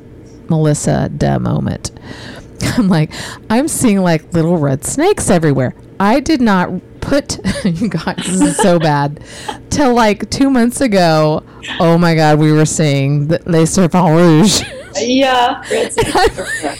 Melissa 0.48 1.08
duh 1.08 1.38
moment. 1.38 1.92
I'm 2.76 2.88
like, 2.88 3.12
I'm 3.48 3.68
seeing 3.68 4.00
like 4.00 4.32
little 4.32 4.56
red 4.56 4.84
snakes 4.84 5.30
everywhere. 5.30 5.72
I 6.00 6.18
did 6.18 6.40
not 6.40 6.70
put, 7.00 7.38
you 7.64 7.88
guys, 7.88 8.16
this 8.16 8.40
is 8.40 8.56
so 8.56 8.78
bad. 8.80 9.22
Till 9.70 9.94
like 9.94 10.28
two 10.30 10.50
months 10.50 10.80
ago, 10.80 11.44
oh 11.78 11.96
my 11.96 12.16
God, 12.16 12.40
we 12.40 12.50
were 12.50 12.66
seeing 12.66 13.28
the 13.28 13.40
Les 13.46 13.66
Serpents 13.66 14.10
Rouges. 14.10 14.64
Yeah, 14.96 15.62
red 15.70 15.92
snakes 15.92 16.16
everywhere. 16.16 16.76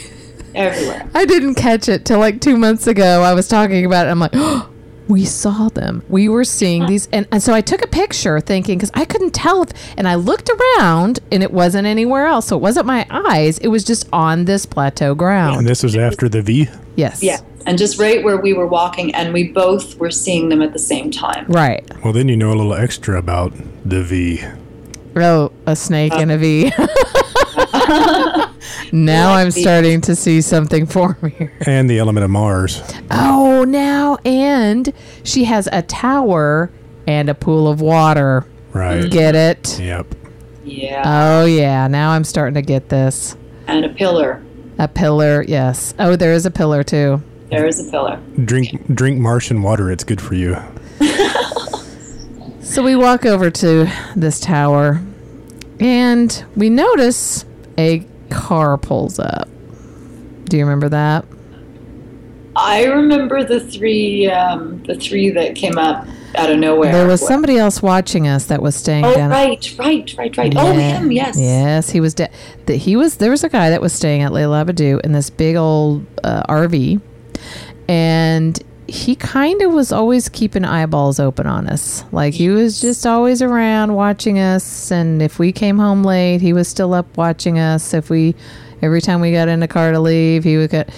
everywhere. 0.55 1.09
I 1.15 1.23
didn't 1.23 1.55
catch 1.55 1.87
it 1.87 2.03
till 2.03 2.19
like 2.19 2.41
two 2.41 2.57
months 2.57 2.85
ago. 2.85 3.21
I 3.21 3.33
was 3.33 3.47
talking 3.47 3.85
about 3.85 4.07
it. 4.07 4.09
I'm 4.09 4.19
like, 4.19 4.31
oh, 4.35 4.69
we 5.07 5.25
saw 5.25 5.69
them. 5.69 6.03
We 6.09 6.29
were 6.29 6.43
seeing 6.43 6.85
these. 6.85 7.07
And, 7.11 7.27
and 7.31 7.41
so 7.41 7.53
I 7.53 7.61
took 7.61 7.81
a 7.81 7.87
picture 7.87 8.39
thinking, 8.39 8.77
because 8.77 8.91
I 8.93 9.05
couldn't 9.05 9.31
tell 9.33 9.63
if, 9.63 9.69
and 9.97 10.07
I 10.07 10.15
looked 10.15 10.49
around 10.49 11.19
and 11.31 11.41
it 11.43 11.51
wasn't 11.51 11.87
anywhere 11.87 12.25
else. 12.27 12.47
So 12.47 12.55
it 12.57 12.61
wasn't 12.61 12.85
my 12.85 13.05
eyes. 13.09 13.57
It 13.59 13.67
was 13.69 13.83
just 13.83 14.07
on 14.11 14.45
this 14.45 14.65
plateau 14.65 15.15
ground. 15.15 15.57
and 15.59 15.67
this 15.67 15.83
was 15.83 15.95
after 15.95 16.27
the 16.29 16.41
V. 16.41 16.67
yes. 16.95 17.23
Yeah, 17.23 17.39
and 17.65 17.77
just 17.77 17.99
right 17.99 18.23
where 18.23 18.37
we 18.37 18.53
were 18.53 18.67
walking, 18.67 19.13
and 19.15 19.33
we 19.33 19.51
both 19.51 19.97
were 19.97 20.11
seeing 20.11 20.49
them 20.49 20.61
at 20.61 20.73
the 20.73 20.79
same 20.79 21.11
time. 21.11 21.45
Right. 21.47 21.83
Well, 22.03 22.13
then 22.13 22.29
you 22.29 22.37
know 22.37 22.49
a 22.49 22.55
little 22.55 22.73
extra 22.73 23.17
about 23.17 23.53
the 23.83 24.03
V. 24.03 24.41
Oh, 25.15 25.51
a 25.65 25.75
snake 25.75 26.13
and 26.13 26.31
a 26.31 26.37
V. 26.37 26.71
Now 28.91 29.31
Like 29.31 29.39
I'm 29.45 29.49
the- 29.51 29.61
starting 29.61 30.01
to 30.01 30.15
see 30.15 30.41
something 30.41 30.85
for 30.95 31.17
me. 31.21 31.49
And 31.65 31.89
the 31.89 31.99
element 31.99 32.23
of 32.23 32.29
Mars. 32.29 32.81
Oh, 33.11 33.63
now 33.67 34.17
and 34.25 34.91
she 35.23 35.43
has 35.45 35.67
a 35.71 35.81
tower 35.81 36.71
and 37.07 37.29
a 37.29 37.33
pool 37.35 37.67
of 37.67 37.81
water. 37.81 38.45
Right. 38.73 39.09
Get 39.09 39.35
it? 39.35 39.79
Yep. 39.79 40.07
Yeah, 40.65 41.01
Oh 41.05 41.45
yeah, 41.45 41.87
now 41.87 42.11
I'm 42.11 42.23
starting 42.25 42.55
to 42.55 42.61
get 42.61 42.89
this. 42.89 43.37
and 43.67 43.85
a 43.85 43.89
pillar. 43.89 44.43
A 44.79 44.87
pillar, 44.87 45.41
yes. 45.47 45.93
Oh, 45.97 46.15
there 46.17 46.33
is 46.33 46.45
a 46.45 46.51
pillar 46.51 46.83
too. 46.83 47.21
There 47.49 47.65
is 47.65 47.79
a 47.87 47.89
pillar. 47.89 48.19
Drink 48.43 48.93
drink 48.93 49.17
Martian 49.19 49.61
water. 49.61 49.89
It's 49.89 50.03
good 50.03 50.19
for 50.21 50.35
you. 50.35 50.57
So 52.61 52.83
we 52.83 52.95
walk 52.95 53.25
over 53.25 53.49
to 53.49 53.89
this 54.15 54.39
tower 54.39 55.01
and 55.79 56.43
we 56.55 56.69
notice 56.69 57.45
a 57.77 58.05
car 58.29 58.77
pulls 58.77 59.19
up. 59.19 59.47
Do 60.45 60.57
you 60.57 60.63
remember 60.63 60.89
that? 60.89 61.25
I 62.55 62.85
remember 62.85 63.43
the 63.43 63.59
three, 63.59 64.27
um, 64.31 64.81
the 64.83 64.95
three 64.95 65.29
that 65.29 65.53
came 65.55 65.77
up 65.77 66.07
out 66.35 66.49
of 66.51 66.57
nowhere. 66.57 66.91
There 66.91 67.07
was 67.07 67.25
somebody 67.25 67.57
else 67.57 67.83
watching 67.83 68.27
us 68.27 68.45
that 68.45 68.61
was 68.63 68.75
staying 68.75 69.05
Oh, 69.05 69.13
down. 69.13 69.29
right, 69.29 69.75
right, 69.77 70.11
right, 70.17 70.35
right. 70.37 70.53
Oh, 70.57 70.73
him, 70.73 71.11
yes. 71.11 71.37
Yes, 71.39 71.91
he 71.91 71.99
was. 71.99 72.15
De- 72.15 72.29
that 72.65 72.75
he 72.77 72.95
was. 72.95 73.17
There 73.17 73.29
was 73.29 73.43
a 73.43 73.49
guy 73.49 73.69
that 73.69 73.81
was 73.81 73.93
staying 73.93 74.21
at 74.23 74.33
Leila 74.33 74.65
Abadou 74.65 74.99
in 75.01 75.11
this 75.11 75.29
big 75.29 75.55
old 75.55 76.05
uh, 76.23 76.43
RV, 76.49 76.99
and 77.87 78.59
he 78.87 79.15
kind 79.15 79.61
of 79.61 79.73
was 79.73 79.91
always 79.91 80.29
keeping 80.29 80.63
eyeballs 80.65 81.19
open 81.19 81.45
on 81.47 81.67
us. 81.67 82.03
Like 82.11 82.33
he 82.33 82.49
was 82.49 82.79
just 82.81 83.05
always 83.05 83.41
around 83.41 83.93
watching 83.93 84.39
us, 84.39 84.91
and 84.91 85.21
if 85.21 85.39
we 85.39 85.51
came 85.51 85.77
home 85.77 86.03
late, 86.03 86.41
he 86.41 86.53
was 86.53 86.67
still 86.67 86.93
up 86.93 87.17
watching 87.17 87.59
us. 87.59 87.93
If 87.93 88.09
we, 88.09 88.35
every 88.81 89.01
time 89.01 89.21
we 89.21 89.31
got 89.31 89.47
in 89.47 89.59
the 89.59 89.67
car 89.67 89.91
to 89.91 89.99
leave, 89.99 90.43
he 90.43 90.57
would 90.57 90.69
get. 90.69 90.89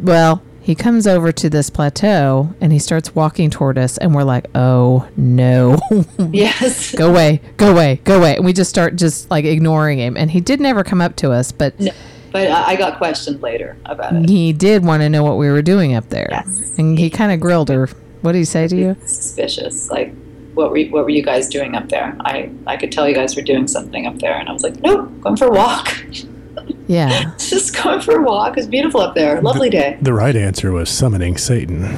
Well, 0.00 0.42
he 0.60 0.74
comes 0.74 1.06
over 1.06 1.32
to 1.32 1.48
this 1.48 1.70
plateau 1.70 2.54
and 2.60 2.70
he 2.72 2.78
starts 2.78 3.14
walking 3.14 3.48
toward 3.48 3.78
us, 3.78 3.96
and 3.98 4.14
we're 4.14 4.22
like, 4.24 4.46
"Oh 4.54 5.08
no!" 5.16 5.78
Yes. 6.30 6.94
go 6.94 7.08
away, 7.10 7.40
go 7.56 7.70
away, 7.72 8.00
go 8.04 8.18
away. 8.18 8.36
And 8.36 8.44
we 8.44 8.52
just 8.52 8.68
start 8.70 8.96
just 8.96 9.30
like 9.30 9.44
ignoring 9.46 9.98
him. 9.98 10.16
And 10.16 10.30
he 10.30 10.40
did 10.40 10.60
never 10.60 10.84
come 10.84 11.00
up 11.00 11.16
to 11.16 11.32
us, 11.32 11.52
but 11.52 11.78
No, 11.80 11.90
but 12.32 12.50
I 12.50 12.72
I 12.72 12.76
got 12.76 12.98
questioned 12.98 13.42
later 13.42 13.76
about 13.86 14.14
it. 14.14 14.28
he 14.28 14.52
did 14.52 14.84
want 14.84 15.02
to 15.02 15.08
know 15.08 15.22
what 15.24 15.36
we 15.38 15.48
were 15.48 15.62
doing 15.62 15.94
up 15.94 16.08
there. 16.10 16.28
Yes. 16.30 16.78
And 16.78 16.98
he 16.98 17.10
kind 17.10 17.32
of 17.32 17.40
grilled 17.40 17.68
her. 17.68 17.88
What 18.22 18.32
did 18.32 18.38
he 18.38 18.44
say 18.44 18.66
to 18.68 18.76
you? 18.76 18.96
Suspicious. 19.06 19.90
Like, 19.90 20.12
what 20.54 20.70
were 20.70 20.80
what 20.86 21.04
were 21.04 21.10
you 21.10 21.22
guys 21.22 21.48
doing 21.48 21.74
up 21.74 21.88
there? 21.88 22.16
I 22.20 22.50
I 22.66 22.76
could 22.76 22.90
tell 22.92 23.08
you 23.08 23.14
guys 23.14 23.36
were 23.36 23.42
doing 23.42 23.66
something 23.68 24.06
up 24.06 24.18
there, 24.18 24.34
and 24.34 24.48
I 24.48 24.52
was 24.52 24.62
like, 24.62 24.80
nope, 24.80 25.10
going 25.20 25.36
for 25.36 25.46
a 25.46 25.52
walk. 25.52 25.88
Yeah. 26.86 27.34
Just 27.38 27.80
going 27.82 28.00
for 28.00 28.16
a 28.16 28.22
walk. 28.22 28.56
It's 28.56 28.66
beautiful 28.66 29.00
up 29.02 29.14
there. 29.14 29.40
Lovely 29.42 29.68
day. 29.70 29.98
The 30.00 30.12
right 30.14 30.34
answer 30.34 30.72
was 30.72 30.88
summoning 30.90 31.36
Satan. 31.36 31.82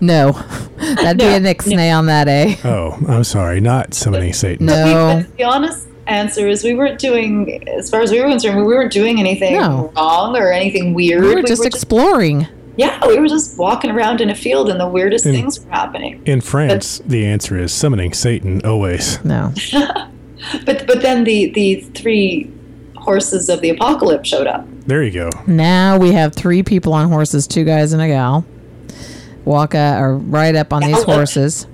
No. 0.00 0.32
That'd 0.76 1.18
be 1.18 1.24
No, 1.24 1.34
an 1.36 1.44
ixnay 1.44 1.96
on 1.96 2.06
that, 2.06 2.28
eh? 2.28 2.56
Oh, 2.64 2.98
I'm 3.08 3.24
sorry, 3.24 3.60
not 3.60 3.94
summoning 3.94 4.32
Satan. 4.32 4.66
No. 4.66 5.16
We- 5.16 5.22
but 5.22 5.36
the 5.36 5.44
honest 5.44 5.88
answer 6.06 6.48
is 6.48 6.62
we 6.64 6.74
weren't 6.74 6.98
doing, 6.98 7.66
as 7.68 7.90
far 7.90 8.00
as 8.02 8.10
we 8.10 8.20
were 8.20 8.28
concerned, 8.28 8.56
we 8.56 8.62
weren't 8.64 8.92
doing 8.92 9.18
anything 9.20 9.54
No. 9.56 9.92
wrong 9.96 10.36
or 10.36 10.52
anything 10.52 10.94
weird. 10.94 11.22
We 11.24 11.34
were 11.34 11.42
just 11.42 11.64
exploring. 11.64 12.46
yeah, 12.76 12.98
we 13.06 13.18
were 13.18 13.28
just 13.28 13.58
walking 13.58 13.90
around 13.90 14.20
in 14.20 14.30
a 14.30 14.34
field, 14.34 14.68
and 14.68 14.78
the 14.80 14.88
weirdest 14.88 15.24
And- 15.26 15.34
things 15.34 15.60
were 15.60 15.70
happening. 15.70 16.20
In 16.26 16.40
France, 16.40 17.00
the 17.06 17.24
answer 17.26 17.58
is 17.58 17.72
summoning 17.72 18.12
Satan 18.12 18.60
always. 18.64 19.22
No. 19.24 19.52
But 20.66 20.86
but 20.86 21.00
then 21.00 21.24
the 21.24 21.50
the 21.54 21.76
three 21.94 22.50
horses 22.96 23.48
of 23.48 23.62
the 23.62 23.70
apocalypse 23.70 24.28
showed 24.28 24.46
up. 24.46 24.66
There 24.86 25.02
you 25.02 25.10
go. 25.10 25.30
Now 25.46 25.96
we 25.96 26.12
have 26.12 26.34
three 26.34 26.62
people 26.62 26.92
on 26.92 27.08
horses, 27.08 27.46
two 27.46 27.64
guys 27.64 27.94
and 27.94 28.02
a 28.02 28.08
gal. 28.08 28.44
Walk 29.46 29.74
uh, 29.74 29.96
or 29.98 30.18
ride 30.18 30.54
up 30.56 30.72
on 30.74 30.82
these 30.82 30.90
Gallop. 30.96 31.06
horses. 31.06 31.66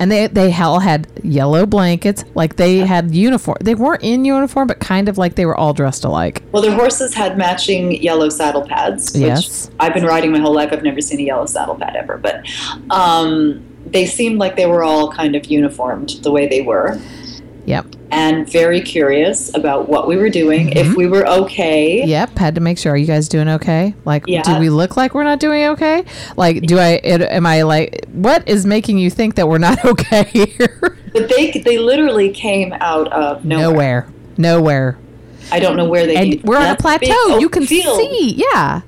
And 0.00 0.10
they 0.10 0.26
they 0.26 0.52
all 0.54 0.80
had 0.80 1.06
yellow 1.22 1.66
blankets, 1.66 2.24
like 2.34 2.56
they 2.56 2.78
had 2.78 3.14
uniform. 3.14 3.58
They 3.60 3.74
weren't 3.74 4.02
in 4.02 4.24
uniform, 4.24 4.66
but 4.66 4.80
kind 4.80 5.08
of 5.08 5.18
like 5.18 5.34
they 5.34 5.46
were 5.46 5.56
all 5.56 5.74
dressed 5.74 6.04
alike. 6.04 6.42
Well, 6.50 6.62
their 6.62 6.74
horses 6.74 7.14
had 7.14 7.36
matching 7.36 8.02
yellow 8.02 8.30
saddle 8.30 8.66
pads. 8.66 9.12
Which 9.12 9.22
Yes. 9.22 9.70
I've 9.78 9.94
been 9.94 10.06
riding 10.06 10.32
my 10.32 10.38
whole 10.38 10.54
life. 10.54 10.70
I've 10.72 10.82
never 10.82 11.00
seen 11.00 11.20
a 11.20 11.24
yellow 11.24 11.46
saddle 11.46 11.76
pad 11.76 11.94
ever, 11.96 12.16
but 12.16 12.44
um, 12.90 13.62
they 13.86 14.06
seemed 14.06 14.38
like 14.38 14.56
they 14.56 14.66
were 14.66 14.82
all 14.82 15.12
kind 15.12 15.36
of 15.36 15.44
uniformed 15.46 16.10
the 16.22 16.32
way 16.32 16.48
they 16.48 16.62
were. 16.62 16.98
Yep. 17.66 17.86
And 18.12 18.50
very 18.50 18.80
curious 18.80 19.54
about 19.54 19.88
what 19.88 20.08
we 20.08 20.16
were 20.16 20.30
doing, 20.30 20.68
Mm-hmm. 20.68 20.78
if 20.90 20.96
we 20.96 21.06
were 21.06 21.26
okay. 21.26 22.04
Yep, 22.04 22.36
had 22.38 22.54
to 22.56 22.60
make 22.60 22.78
sure. 22.78 22.92
Are 22.92 22.96
you 22.96 23.06
guys 23.06 23.28
doing 23.28 23.48
okay? 23.48 23.94
Like, 24.04 24.24
Yeah. 24.26 24.42
do 24.42 24.58
we 24.58 24.68
look 24.70 24.96
like 24.96 25.14
we're 25.14 25.24
not 25.24 25.40
doing 25.40 25.64
okay? 25.68 26.04
Like, 26.36 26.62
do 26.62 26.78
I? 26.78 27.00
It, 27.02 27.22
am 27.22 27.46
I 27.46 27.62
like? 27.62 28.06
What 28.12 28.48
is 28.48 28.66
making 28.66 28.98
you 28.98 29.10
think 29.10 29.36
that 29.36 29.48
we're 29.48 29.58
not 29.58 29.84
okay 29.84 30.24
here? 30.24 30.98
But 31.12 31.28
they 31.28 31.50
they 31.52 31.78
literally 31.78 32.30
came 32.30 32.72
out 32.74 33.12
of 33.12 33.44
nowhere. 33.44 33.70
Nowhere, 33.70 34.08
nowhere. 34.38 34.98
I 35.52 35.58
don't 35.58 35.76
know 35.76 35.88
where 35.88 36.06
they. 36.06 36.16
And 36.34 36.42
we're 36.44 36.56
on 36.58 36.68
a 36.70 36.76
plateau. 36.76 37.38
You 37.38 37.48
can 37.48 37.66
field. 37.66 37.98
see. 37.98 38.34
Yeah. 38.52 38.82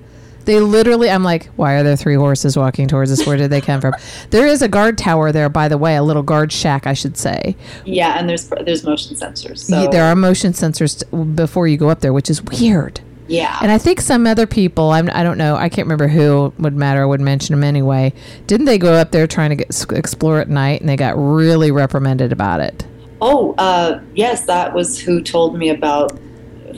They 0.44 0.60
literally, 0.60 1.08
I'm 1.10 1.22
like, 1.24 1.46
why 1.56 1.74
are 1.74 1.82
there 1.82 1.96
three 1.96 2.14
horses 2.16 2.56
walking 2.56 2.88
towards 2.88 3.10
us? 3.12 3.26
Where 3.26 3.36
did 3.36 3.50
they 3.50 3.60
come 3.60 3.80
from? 3.80 3.94
There 4.30 4.46
is 4.46 4.62
a 4.62 4.68
guard 4.68 4.98
tower 4.98 5.32
there, 5.32 5.48
by 5.48 5.68
the 5.68 5.78
way, 5.78 5.96
a 5.96 6.02
little 6.02 6.22
guard 6.22 6.52
shack, 6.52 6.86
I 6.86 6.94
should 6.94 7.16
say. 7.16 7.56
Yeah, 7.84 8.18
and 8.18 8.28
there's 8.28 8.48
there's 8.64 8.84
motion 8.84 9.14
sensors. 9.16 9.58
So 9.60 9.88
There 9.90 10.04
are 10.04 10.14
motion 10.16 10.52
sensors 10.52 10.98
t- 11.00 11.24
before 11.34 11.66
you 11.68 11.76
go 11.76 11.88
up 11.88 12.00
there, 12.00 12.12
which 12.12 12.28
is 12.30 12.42
weird. 12.42 13.00
yeah, 13.28 13.58
And 13.62 13.70
I 13.70 13.78
think 13.78 14.00
some 14.00 14.26
other 14.26 14.46
people, 14.46 14.90
I'm, 14.90 15.08
I 15.12 15.22
don't 15.22 15.38
know, 15.38 15.56
I 15.56 15.68
can't 15.68 15.86
remember 15.86 16.08
who 16.08 16.52
would 16.58 16.74
matter, 16.74 17.02
I 17.02 17.06
would 17.06 17.20
mention 17.20 17.54
them 17.54 17.64
anyway. 17.64 18.12
Didn't 18.46 18.66
they 18.66 18.78
go 18.78 18.94
up 18.94 19.10
there 19.12 19.26
trying 19.26 19.50
to 19.50 19.56
get, 19.56 19.68
explore 19.92 20.40
at 20.40 20.48
night 20.48 20.80
and 20.80 20.88
they 20.88 20.96
got 20.96 21.14
really 21.16 21.70
reprimanded 21.70 22.32
about 22.32 22.60
it? 22.60 22.84
Oh, 23.20 23.54
uh, 23.58 24.00
yes, 24.14 24.44
that 24.46 24.74
was 24.74 24.98
who 25.00 25.22
told 25.22 25.56
me 25.56 25.70
about 25.70 26.18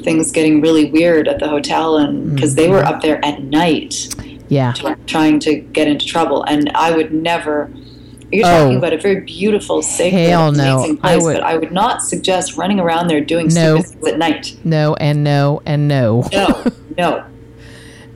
things 0.03 0.31
getting 0.33 0.61
really 0.61 0.91
weird 0.91 1.29
at 1.29 1.39
the 1.41 1.49
hotel, 1.49 1.97
and 1.97 2.35
because 2.35 2.55
they 2.55 2.69
were 2.69 2.79
Mm-hmm. 2.83 2.95
up 2.95 3.03
there 3.03 3.25
at 3.25 3.43
night 3.43 4.09
Yeah. 4.49 4.73
t- 4.73 4.87
trying 5.07 5.39
to 5.41 5.57
get 5.57 5.89
into 5.89 6.07
trouble, 6.07 6.43
and 6.45 6.71
I 6.75 6.91
would 6.97 7.13
never. 7.13 7.71
You're 8.33 8.47
Oh. 8.47 8.51
talking 8.65 8.77
about 8.79 8.93
a 8.93 8.99
very 8.99 9.21
beautiful, 9.21 9.81
sacred, 9.83 10.29
no. 10.31 10.49
amazing 10.49 10.99
I 11.03 11.13
place, 11.15 11.23
would- 11.25 11.35
but 11.35 11.43
I 11.45 11.57
would 11.57 11.71
not 11.73 12.03
suggest 12.03 12.57
running 12.57 12.81
around 12.81 13.07
there 13.09 13.21
doing 13.21 13.47
No. 13.49 13.81
stupid 13.81 14.01
things 14.03 14.09
at 14.13 14.19
night. 14.19 14.57
No, 14.65 14.95
and 14.95 15.23
no, 15.23 15.63
and 15.67 15.87
no. 15.87 16.27
No, 16.33 16.65
no. 16.99 17.23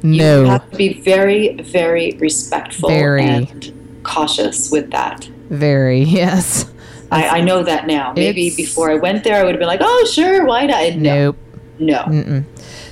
No. 0.03 0.43
You 0.45 0.47
have 0.51 0.71
to 0.71 0.77
be 0.77 1.01
very, 1.01 1.55
very 1.61 2.17
respectful 2.21 2.89
Very. 2.89 3.25
and 3.25 3.73
cautious 4.05 4.71
with 4.71 4.91
that. 4.93 5.29
Very, 5.51 6.03
yes. 6.21 6.67
I, 7.11 7.39
I 7.39 7.41
know 7.41 7.63
that 7.65 7.87
now. 7.89 8.13
Maybe 8.15 8.43
It's- 8.49 8.57
before 8.57 8.91
I 8.93 8.95
went 8.95 9.25
there, 9.25 9.35
I 9.41 9.43
would 9.43 9.53
have 9.55 9.59
been 9.59 9.67
like, 9.69 9.81
"Oh, 9.83 10.09
sure, 10.13 10.45
why 10.47 10.67
not?" 10.67 10.95
No, 10.97 11.15
Nope. 11.15 11.37
No. 11.79 12.03
Mm-mm. 12.05 12.45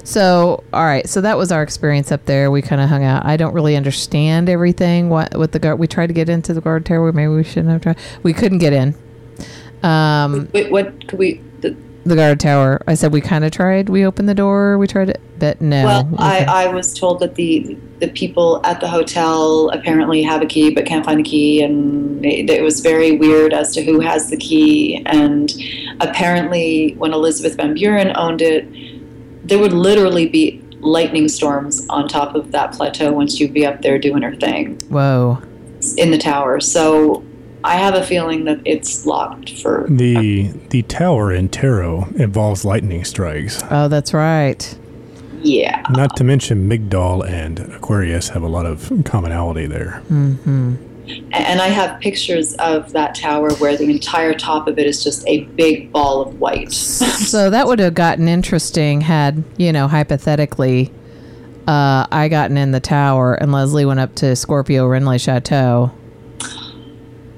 So, 0.05 0.63
all 0.73 0.85
right. 0.85 1.09
So 1.09 1.21
that 1.21 1.37
was 1.37 1.51
our 1.51 1.63
experience 1.63 2.13
up 2.13 2.25
there. 2.27 2.51
We 2.51 2.63
kind 2.63 2.81
of 2.81 2.89
hung 2.89 3.05
out. 3.05 3.25
I 3.25 3.37
don't 3.37 3.55
really 3.55 3.77
understand 3.77 4.49
everything. 4.49 5.09
What 5.09 5.37
with 5.37 5.53
the 5.53 5.59
guard? 5.59 5.79
We 5.79 5.87
tried 5.87 6.09
to 6.09 6.13
get 6.13 6.29
into 6.29 6.55
the 6.55 6.61
guard 6.61 6.87
tower. 6.87 7.13
Maybe 7.13 7.29
we 7.29 7.45
shouldn't 7.45 7.69
have 7.69 7.83
tried. 7.83 7.99
We 8.23 8.33
couldn't 8.33 8.59
get 8.59 8.73
in. 8.73 8.95
Um, 9.83 10.49
Wait, 10.53 10.71
what 10.71 11.09
could 11.09 11.19
we? 11.19 11.43
The, 11.61 11.77
the 12.07 12.17
guard 12.17 12.41
tower. 12.41 12.81
I 12.87 12.95
said 12.95 13.13
we 13.13 13.21
kind 13.21 13.45
of 13.45 13.51
tried. 13.51 13.89
We 13.89 14.07
opened 14.07 14.29
the 14.29 14.35
door. 14.35 14.79
We 14.79 14.87
tried 14.87 15.11
it, 15.11 15.21
but 15.39 15.61
no. 15.61 15.85
well, 15.85 16.05
we 16.05 16.19
I. 16.19 16.65
I 16.65 16.67
was 16.69 16.95
told 16.99 17.21
that 17.21 17.35
the 17.35 17.77
the 18.01 18.09
people 18.09 18.61
at 18.65 18.81
the 18.81 18.89
hotel 18.89 19.71
apparently 19.71 20.23
have 20.23 20.43
a 20.43 20.47
key 20.47 20.71
but 20.75 20.87
can't 20.87 21.05
find 21.05 21.21
the 21.21 21.29
key, 21.29 21.63
and 21.63 22.25
it, 22.25 22.49
it 22.49 22.63
was 22.63 22.81
very 22.81 23.17
weird 23.17 23.53
as 23.53 23.75
to 23.75 23.83
who 23.83 24.01
has 24.01 24.31
the 24.31 24.37
key. 24.37 25.03
And 25.07 25.53
apparently, 26.01 26.95
when 26.99 27.13
Elizabeth 27.13 27.57
Van 27.57 27.75
Buren 27.75 28.17
owned 28.17 28.43
it, 28.43 28.67
there 29.47 29.59
would 29.59 29.73
literally 29.73 30.27
be 30.27 30.63
lightning 30.81 31.29
storms 31.29 31.87
on 31.89 32.07
top 32.07 32.35
of 32.35 32.53
that 32.53 32.73
plateau 32.73 33.13
once 33.13 33.41
you'd 33.41 33.53
be 33.53 33.67
up 33.67 33.83
there 33.83 33.99
doing 33.99 34.23
her 34.23 34.37
thing. 34.37 34.79
Whoa. 34.89 35.43
in 35.97 36.11
the 36.11 36.19
tower. 36.19 36.61
So 36.61 37.25
I 37.65 37.77
have 37.77 37.95
a 37.95 38.05
feeling 38.05 38.45
that 38.45 38.61
it's 38.65 39.07
locked 39.07 39.59
for. 39.61 39.87
The 39.89 40.53
the 40.71 40.83
tower 40.83 41.33
in 41.33 41.49
Tarot 41.49 42.09
involves 42.17 42.65
lightning 42.65 43.05
strikes. 43.05 43.63
Oh, 43.71 43.89
that's 43.89 44.15
right. 44.15 44.79
Yeah. 45.43 45.83
Not 45.91 46.17
to 46.17 46.25
mention 46.25 46.69
Migdal 46.69 47.29
and 47.29 47.61
Aquarius 47.61 48.31
have 48.31 48.43
a 48.43 48.49
lot 48.49 48.67
of 48.67 48.91
commonality 49.05 49.67
there. 49.67 50.03
Mm-hmm. 50.11 50.77
And 51.33 51.61
I 51.61 51.69
have 51.69 52.01
pictures 52.01 52.55
of 52.55 52.93
that 52.93 53.15
tower 53.15 53.53
where 53.55 53.77
the 53.77 53.89
entire 53.89 54.35
top 54.35 54.67
of 54.67 54.77
it 54.77 54.87
is 54.87 55.05
just 55.05 55.25
a 55.29 55.45
big 55.45 55.93
ball 55.93 56.23
of 56.23 56.41
white. 56.41 56.73
So 57.27 57.51
that 57.51 57.67
would 57.67 57.81
have 57.81 57.95
gotten 57.95 58.29
interesting 58.29 59.01
had 59.01 59.43
you 59.57 59.73
know 59.73 59.89
hypothetically. 59.89 60.93
Uh, 61.67 62.07
I 62.13 62.29
gotten 62.29 62.57
in 62.57 62.71
the 62.71 62.79
tower 62.79 63.35
and 63.35 63.51
Leslie 63.51 63.85
went 63.85 63.99
up 63.99 64.15
to 64.17 64.37
Scorpio 64.37 64.87
Rennes 64.87 65.07
le 65.07 65.19
Chateau. 65.19 65.91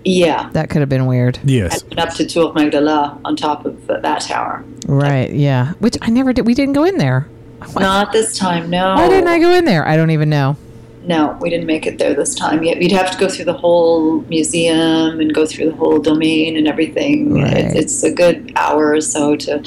Yeah. 0.09 0.49
That 0.53 0.71
could 0.71 0.81
have 0.81 0.89
been 0.89 1.07
weird. 1.07 1.39
Yes. 1.45 1.83
And 1.83 1.99
up 1.99 2.15
to 2.15 2.27
Tour 2.27 2.53
Magdala 2.55 3.21
on 3.25 3.37
top 3.37 3.65
of 3.67 3.89
uh, 3.91 4.01
that 4.01 4.23
tower. 4.23 4.65
Right. 4.87 5.31
Yeah. 5.33 5.73
Which 5.81 5.97
I 6.03 6.11
never 6.11 6.33
did. 6.33 6.47
We 6.47 6.55
didn't 6.55 6.75
go 6.75 6.85
in 6.85 6.99
there. 6.99 7.29
Not 7.79 8.13
this 8.13 8.37
time, 8.39 8.71
no. 8.71 8.95
Why 8.95 9.09
didn't 9.09 9.29
I 9.29 9.39
go 9.39 9.53
in 9.53 9.65
there? 9.65 9.87
I 9.87 9.97
don't 9.97 10.11
even 10.11 10.31
know. 10.31 10.57
No, 11.03 11.37
we 11.41 11.49
didn't 11.51 11.67
make 11.67 11.87
it 11.87 11.99
there 11.99 12.15
this 12.15 12.35
time. 12.35 12.63
Yet 12.63 12.79
we'd 12.79 12.93
have 12.93 13.11
to 13.11 13.19
go 13.19 13.29
through 13.29 13.47
the 13.47 13.55
whole 13.55 14.21
museum 14.23 15.21
and 15.21 15.33
go 15.35 15.47
through 15.47 15.71
the 15.71 15.77
whole 15.77 15.99
domain 15.99 16.57
and 16.57 16.69
everything. 16.69 17.35
Right. 17.35 17.57
It, 17.57 17.77
it's 17.77 18.03
a 18.03 18.13
good 18.13 18.53
hour 18.57 18.93
or 18.93 19.01
so 19.01 19.35
to, 19.37 19.63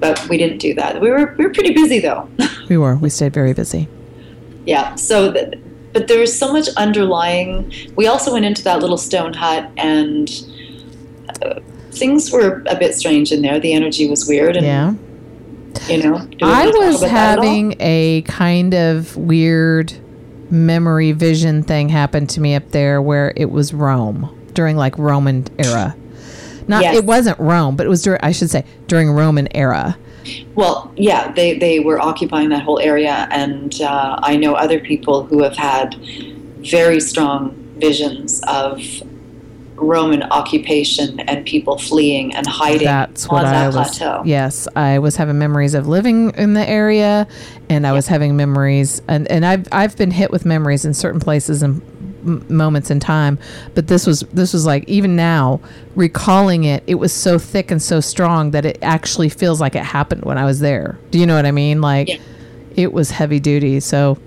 but 0.00 0.26
we 0.28 0.36
didn't 0.36 0.58
do 0.58 0.74
that. 0.74 1.00
We 1.00 1.10
were 1.10 1.34
we 1.38 1.44
were 1.46 1.52
pretty 1.52 1.72
busy 1.74 1.98
though. 2.00 2.28
We 2.68 2.76
were. 2.76 2.94
We 2.96 3.08
stayed 3.10 3.32
very 3.32 3.52
busy. 3.52 3.88
yeah. 4.64 4.94
So, 4.94 5.32
th- 5.32 5.54
but 5.92 6.08
there 6.08 6.20
was 6.20 6.36
so 6.38 6.52
much 6.52 6.68
underlying. 6.76 7.72
We 7.96 8.06
also 8.06 8.32
went 8.32 8.44
into 8.44 8.62
that 8.64 8.80
little 8.80 8.98
stone 8.98 9.32
hut 9.34 9.70
and. 9.76 10.30
Uh, 11.42 11.60
Things 11.92 12.30
were 12.30 12.62
a 12.68 12.76
bit 12.76 12.94
strange 12.94 13.32
in 13.32 13.42
there. 13.42 13.58
The 13.58 13.72
energy 13.72 14.08
was 14.08 14.24
weird, 14.26 14.56
and 14.56 14.64
Yeah. 14.64 14.94
you 15.88 16.00
know. 16.00 16.24
I 16.40 16.68
was 16.68 17.02
about 17.02 17.10
that 17.10 17.32
at 17.32 17.38
all? 17.40 17.44
having 17.44 17.74
a 17.80 18.22
kind 18.22 18.74
of 18.74 19.16
weird 19.16 19.92
memory 20.50 21.10
vision 21.10 21.64
thing 21.64 21.88
happen 21.88 22.28
to 22.28 22.40
me 22.40 22.54
up 22.54 22.70
there 22.70 23.02
where 23.02 23.32
it 23.34 23.50
was 23.50 23.74
Rome 23.74 24.30
during 24.54 24.76
like 24.76 24.96
Roman 24.98 25.46
era. 25.58 25.96
Not 26.68 26.82
Yes. 26.82 26.96
it 26.98 27.04
wasn't 27.04 27.38
Rome, 27.40 27.74
but 27.74 27.86
it 27.86 27.88
was 27.88 28.02
during 28.02 28.20
I 28.22 28.30
should 28.30 28.50
say 28.50 28.64
during 28.86 29.10
Roman 29.10 29.48
era. 29.54 29.98
Well, 30.54 30.92
yeah, 30.96 31.32
they, 31.32 31.58
they 31.58 31.80
were 31.80 32.00
occupying 32.00 32.48
that 32.50 32.62
whole 32.62 32.78
area, 32.78 33.28
and 33.30 33.80
uh, 33.80 34.18
I 34.22 34.36
know 34.36 34.54
other 34.54 34.80
people 34.80 35.24
who 35.24 35.42
have 35.42 35.56
had 35.56 35.94
very 36.58 37.00
strong 37.00 37.54
visions 37.78 38.42
of 38.46 38.82
Roman 39.76 40.22
occupation 40.24 41.20
and 41.20 41.44
people 41.46 41.78
fleeing 41.78 42.34
and 42.34 42.46
hiding 42.46 42.86
That's 42.86 43.26
on 43.26 43.34
what 43.34 43.44
I 43.46 43.52
that 43.52 43.66
was. 43.74 43.98
plateau. 43.98 44.22
Yes, 44.24 44.68
I 44.76 44.98
was 44.98 45.16
having 45.16 45.38
memories 45.38 45.74
of 45.74 45.88
living 45.88 46.30
in 46.36 46.54
the 46.54 46.68
area, 46.68 47.26
and 47.68 47.86
I 47.86 47.92
was 47.92 48.06
having 48.06 48.36
memories, 48.36 49.00
and, 49.08 49.26
and 49.30 49.44
I've 49.44 49.66
I've 49.72 49.96
been 49.96 50.10
hit 50.10 50.30
with 50.30 50.44
memories 50.44 50.84
in 50.84 50.94
certain 50.94 51.20
places 51.20 51.62
and 51.62 51.82
m- 52.24 52.44
moments 52.48 52.90
in 52.90 53.00
time, 53.00 53.38
but 53.74 53.86
this 53.88 54.06
was 54.06 54.20
this 54.32 54.52
was 54.52 54.66
like 54.66 54.88
even 54.88 55.16
now 55.16 55.60
recalling 55.96 56.64
it, 56.64 56.82
it 56.86 56.94
was 56.96 57.12
so 57.12 57.38
thick 57.38 57.70
and 57.70 57.80
so 57.82 58.00
strong 58.00 58.50
that 58.52 58.64
it 58.64 58.78
actually 58.82 59.28
feels 59.28 59.60
like 59.60 59.74
it 59.74 59.84
happened 59.84 60.22
when 60.24 60.38
I 60.38 60.44
was 60.44 60.60
there. 60.60 60.98
Do 61.10 61.18
you 61.18 61.26
know 61.26 61.36
what 61.36 61.46
I 61.46 61.50
mean? 61.52 61.80
Like 61.80 62.08
Yeah. 62.08 62.16
it 62.76 62.92
was 62.92 63.10
heavy 63.10 63.40
duty. 63.40 63.80
So 63.80 64.18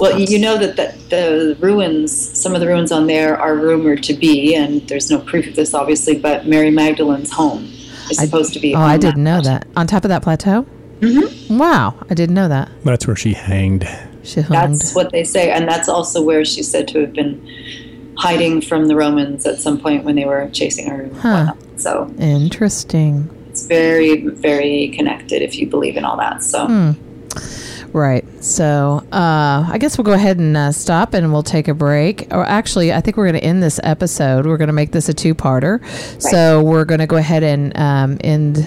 Well, 0.00 0.18
you- 0.18 0.26
you 0.28 0.38
know 0.38 0.56
that, 0.58 0.76
that 0.76 1.10
the 1.10 1.56
ruins, 1.60 2.12
some 2.12 2.54
of 2.54 2.60
the 2.60 2.66
ruins 2.68 2.92
on 2.92 3.06
there 3.08 3.36
are 3.36 3.54
rumored 3.56 4.02
to 4.04 4.14
be, 4.14 4.54
and 4.54 4.86
there's 4.88 5.10
no 5.10 5.18
proof 5.18 5.46
of 5.48 5.56
this 5.56 5.74
obviously, 5.74 6.16
but 6.18 6.46
Mary 6.46 6.70
Magdalene's 6.70 7.32
home 7.32 7.64
is 8.10 8.18
I- 8.18 8.24
supposed 8.24 8.52
to 8.54 8.60
be. 8.60 8.74
oh, 8.74 8.80
I 8.80 8.96
didn't 8.96 9.24
know 9.24 9.40
plateau. 9.40 9.58
that 9.58 9.66
on 9.76 9.86
top 9.86 10.04
of 10.04 10.08
that 10.10 10.22
plateau. 10.22 10.66
Mhm. 11.00 11.56
Wow, 11.58 11.94
I 12.10 12.14
didn't 12.14 12.34
know 12.34 12.48
that. 12.48 12.68
That's 12.84 13.06
where 13.06 13.14
she 13.16 13.32
hanged. 13.34 13.86
That's 14.34 14.94
what 14.94 15.12
they 15.12 15.24
say, 15.24 15.50
and 15.50 15.68
that's 15.68 15.88
also 15.88 16.22
where 16.22 16.44
she's 16.44 16.70
said 16.70 16.88
to 16.88 17.00
have 17.00 17.12
been 17.12 17.46
hiding 18.16 18.60
from 18.60 18.88
the 18.88 18.96
Romans 18.96 19.46
at 19.46 19.58
some 19.58 19.80
point 19.80 20.04
when 20.04 20.16
they 20.16 20.24
were 20.24 20.48
chasing 20.52 20.88
her. 20.90 21.08
Huh. 21.20 21.54
So 21.76 22.12
Interesting. 22.18 23.30
it's 23.48 23.66
very, 23.66 24.26
very 24.26 24.88
connected 24.88 25.42
if 25.42 25.56
you 25.56 25.66
believe 25.68 25.96
in 25.96 26.04
all 26.04 26.16
that. 26.16 26.42
So 26.42 26.66
Hmm. 26.66 26.90
Right. 27.92 28.24
So 28.44 29.02
uh, 29.12 29.66
I 29.70 29.78
guess 29.80 29.96
we'll 29.96 30.04
go 30.04 30.12
ahead 30.12 30.38
and 30.38 30.56
uh, 30.56 30.72
stop 30.72 31.14
and 31.14 31.32
we'll 31.32 31.42
take 31.42 31.68
a 31.68 31.74
break. 31.74 32.26
Or 32.30 32.44
actually, 32.44 32.92
I 32.92 33.00
think 33.00 33.16
we're 33.16 33.24
going 33.26 33.40
to 33.40 33.44
end 33.44 33.62
this 33.62 33.80
episode. 33.82 34.46
We're 34.46 34.58
going 34.58 34.68
to 34.68 34.74
make 34.74 34.92
this 34.92 35.08
a 35.08 35.14
two 35.14 35.34
parter. 35.34 35.80
So 36.20 36.62
we're 36.62 36.84
going 36.84 37.00
to 37.00 37.06
go 37.06 37.16
ahead 37.16 37.42
and 37.42 37.74
um, 37.78 38.18
end 38.22 38.58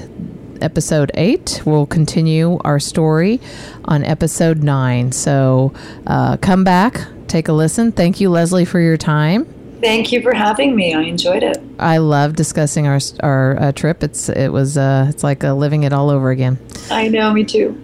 episode 0.62 1.12
eight. 1.16 1.62
We'll 1.66 1.86
continue 1.86 2.60
our 2.64 2.80
story 2.80 3.40
on 3.86 4.04
episode 4.04 4.64
nine. 4.64 5.12
So 5.12 5.74
uh, 6.08 6.38
come 6.38 6.64
back, 6.64 7.02
take 7.28 7.48
a 7.48 7.54
listen. 7.54 7.92
Thank 7.92 8.20
you, 8.20 8.30
Leslie, 8.30 8.66
for 8.66 8.80
your 8.80 8.98
time. 8.98 9.46
thank 9.82 10.12
you 10.12 10.22
for 10.22 10.34
having 10.34 10.76
me. 10.76 10.94
I 10.94 11.02
enjoyed 11.02 11.42
it. 11.44 11.58
I 11.80 11.98
love 11.98 12.36
discussing 12.36 12.86
our 12.88 13.00
our 13.22 13.60
uh, 13.60 13.72
trip. 13.72 14.04
It's 14.04 14.30
it 14.30 14.50
was 14.50 14.78
uh, 14.78 15.08
it's 15.10 15.24
like 15.24 15.44
uh, 15.44 15.54
living 15.54 15.84
it 15.84 15.94
all 15.94 16.10
over 16.10 16.30
again. 16.30 16.60
I 16.92 17.08
know, 17.08 17.34
me 17.34 17.44
too. 17.44 17.76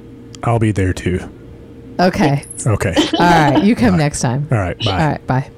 I'll 0.43 0.59
be 0.59 0.71
there 0.71 0.93
too. 0.93 1.19
Okay. 1.99 2.43
Okay. 2.67 2.93
all 3.13 3.19
right. 3.19 3.63
You 3.63 3.75
come 3.75 3.97
next 3.97 4.19
time. 4.21 4.47
All 4.51 4.57
right. 4.59 4.77
Bye. 4.77 4.91
All 4.91 4.97
right. 4.97 5.27
Bye. 5.27 5.51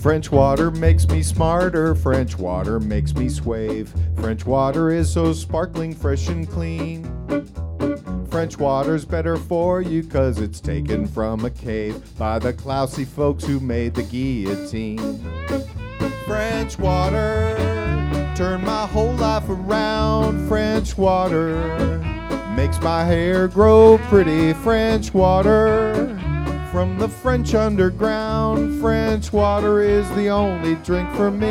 French 0.00 0.32
water 0.32 0.70
makes 0.70 1.06
me 1.08 1.22
smarter, 1.22 1.94
French 1.94 2.38
water 2.38 2.80
makes 2.80 3.14
me 3.14 3.28
swave. 3.28 3.92
French 4.16 4.46
water 4.46 4.88
is 4.88 5.12
so 5.12 5.34
sparkling, 5.34 5.94
fresh 5.94 6.28
and 6.28 6.48
clean. 6.48 7.04
French 8.30 8.56
water's 8.56 9.04
better 9.04 9.36
for 9.36 9.82
you 9.82 10.02
cause 10.02 10.40
it's 10.40 10.58
taken 10.58 11.06
from 11.06 11.44
a 11.44 11.50
cave 11.50 12.02
by 12.16 12.38
the 12.38 12.50
Klausy 12.50 13.06
folks 13.06 13.44
who 13.44 13.60
made 13.60 13.94
the 13.94 14.02
guillotine. 14.04 15.18
French 16.24 16.78
water, 16.78 17.54
turned 18.34 18.64
my 18.64 18.86
whole 18.86 19.12
life 19.16 19.50
around. 19.50 20.48
French 20.48 20.96
water 20.96 21.98
makes 22.56 22.80
my 22.80 23.04
hair 23.04 23.48
grow 23.48 23.98
pretty. 24.08 24.54
French 24.54 25.12
water 25.12 26.18
from 26.70 26.98
the 26.98 27.08
French 27.08 27.54
underground. 27.54 28.80
French 28.80 29.32
water 29.32 29.80
is 29.82 30.08
the 30.10 30.28
only 30.28 30.76
drink 30.76 31.10
for 31.14 31.30
me. 31.30 31.48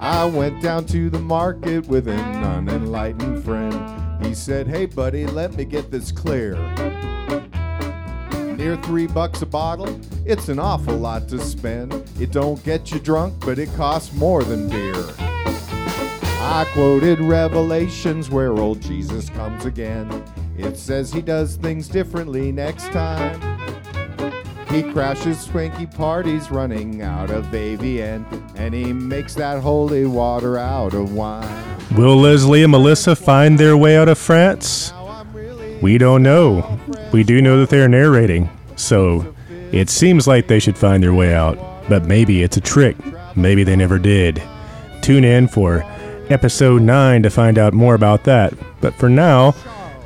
I 0.00 0.24
went 0.24 0.62
down 0.62 0.86
to 0.86 1.10
the 1.10 1.18
market 1.18 1.86
with 1.86 2.08
an 2.08 2.18
unenlightened 2.18 3.44
friend. 3.44 4.24
He 4.24 4.34
said, 4.34 4.66
Hey, 4.66 4.86
buddy, 4.86 5.26
let 5.26 5.54
me 5.54 5.66
get 5.66 5.90
this 5.90 6.10
clear. 6.10 6.54
Near 8.56 8.76
three 8.76 9.06
bucks 9.06 9.42
a 9.42 9.46
bottle, 9.46 10.00
it's 10.24 10.48
an 10.48 10.58
awful 10.58 10.96
lot 10.96 11.28
to 11.28 11.38
spend. 11.40 11.92
It 12.20 12.30
don't 12.30 12.62
get 12.64 12.92
you 12.92 13.00
drunk, 13.00 13.34
but 13.44 13.58
it 13.58 13.72
costs 13.74 14.12
more 14.14 14.44
than 14.44 14.68
beer. 14.68 14.94
I 16.46 16.66
quoted 16.72 17.20
Revelations 17.20 18.30
where 18.30 18.52
old 18.52 18.80
Jesus 18.80 19.28
comes 19.30 19.64
again. 19.64 20.22
It 20.56 20.76
says 20.76 21.12
he 21.12 21.20
does 21.20 21.56
things 21.56 21.88
differently 21.88 22.52
next 22.52 22.92
time. 22.92 23.40
He 24.68 24.82
crashes 24.82 25.40
swanky 25.40 25.86
parties 25.86 26.50
running 26.50 27.02
out 27.02 27.30
of 27.30 27.52
Evian, 27.54 28.26
and 28.56 28.74
he 28.74 28.92
makes 28.92 29.34
that 29.34 29.60
holy 29.62 30.04
water 30.04 30.58
out 30.58 30.94
of 30.94 31.12
wine. 31.12 31.64
Will 31.96 32.16
Leslie 32.16 32.62
and 32.62 32.72
Melissa 32.72 33.14
find 33.14 33.58
their 33.58 33.76
way 33.76 33.96
out 33.96 34.08
of 34.08 34.18
France? 34.18 34.90
Now 34.90 35.08
I'm 35.08 35.32
really 35.32 35.78
We 35.80 35.96
don't 35.98 36.22
know. 36.22 36.78
We 37.14 37.22
do 37.22 37.40
know 37.40 37.60
that 37.60 37.70
they're 37.70 37.86
narrating, 37.86 38.50
so 38.74 39.36
it 39.70 39.88
seems 39.88 40.26
like 40.26 40.48
they 40.48 40.58
should 40.58 40.76
find 40.76 41.00
their 41.00 41.14
way 41.14 41.32
out. 41.32 41.56
But 41.88 42.06
maybe 42.06 42.42
it's 42.42 42.56
a 42.56 42.60
trick. 42.60 42.96
Maybe 43.36 43.62
they 43.62 43.76
never 43.76 44.00
did. 44.00 44.42
Tune 45.00 45.22
in 45.22 45.46
for 45.46 45.84
episode 46.28 46.82
9 46.82 47.22
to 47.22 47.30
find 47.30 47.56
out 47.56 47.72
more 47.72 47.94
about 47.94 48.24
that. 48.24 48.52
But 48.80 48.96
for 48.96 49.08
now, 49.08 49.54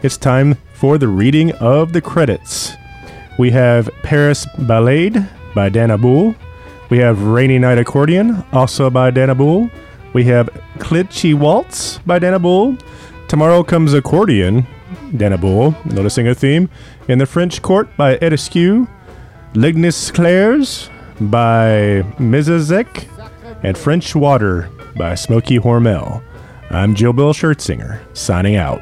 it's 0.02 0.18
time 0.18 0.58
for 0.74 0.98
the 0.98 1.08
reading 1.08 1.52
of 1.52 1.94
the 1.94 2.02
credits. 2.02 2.74
We 3.38 3.52
have 3.52 3.88
Paris 4.02 4.44
Ballade 4.58 5.26
by 5.54 5.70
Dana 5.70 5.96
Boulé. 5.96 6.36
We 6.90 6.98
have 6.98 7.22
Rainy 7.22 7.58
Night 7.58 7.78
Accordion, 7.78 8.44
also 8.52 8.90
by 8.90 9.12
Dana 9.12 9.34
Boulé. 9.34 9.70
We 10.12 10.24
have 10.24 10.50
Klitschy 10.76 11.32
Waltz 11.32 12.00
by 12.04 12.18
Dana 12.18 12.38
Boulé. 12.38 12.78
Tomorrow 13.28 13.62
Comes 13.62 13.94
Accordion, 13.94 14.66
Dana 15.16 15.38
noticing 15.84 16.28
a 16.28 16.34
theme. 16.34 16.68
In 17.08 17.18
the 17.18 17.26
French 17.26 17.62
Court 17.62 17.88
by 17.96 18.16
Ed 18.16 18.32
Askew. 18.32 18.88
Lignis 19.54 20.12
Clairs 20.12 20.90
by 21.20 22.02
Mizazek. 22.18 23.08
And 23.62 23.76
French 23.76 24.14
Water 24.14 24.70
by 24.96 25.14
Smokey 25.14 25.58
Hormel. 25.58 26.22
I'm 26.70 26.94
Joe 26.94 27.12
Bill 27.12 27.32
Schirtzinger, 27.32 28.00
signing 28.16 28.56
out. 28.56 28.80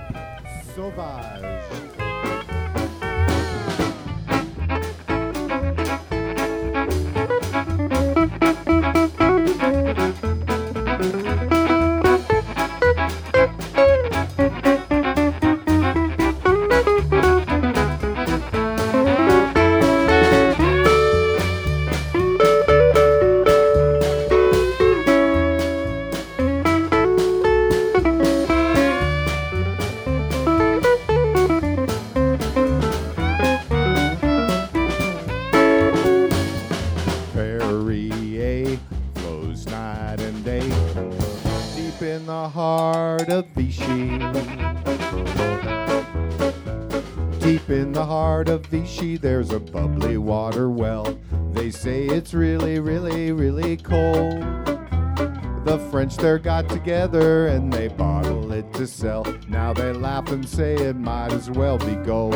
Together 56.76 57.46
and 57.46 57.72
they 57.72 57.88
bottle 57.88 58.52
it 58.52 58.70
to 58.74 58.86
sell. 58.86 59.24
Now 59.48 59.72
they 59.72 59.94
laugh 59.94 60.30
and 60.30 60.46
say 60.46 60.74
it 60.74 60.96
might 60.96 61.32
as 61.32 61.50
well 61.50 61.78
be 61.78 61.94
gold. 61.94 62.34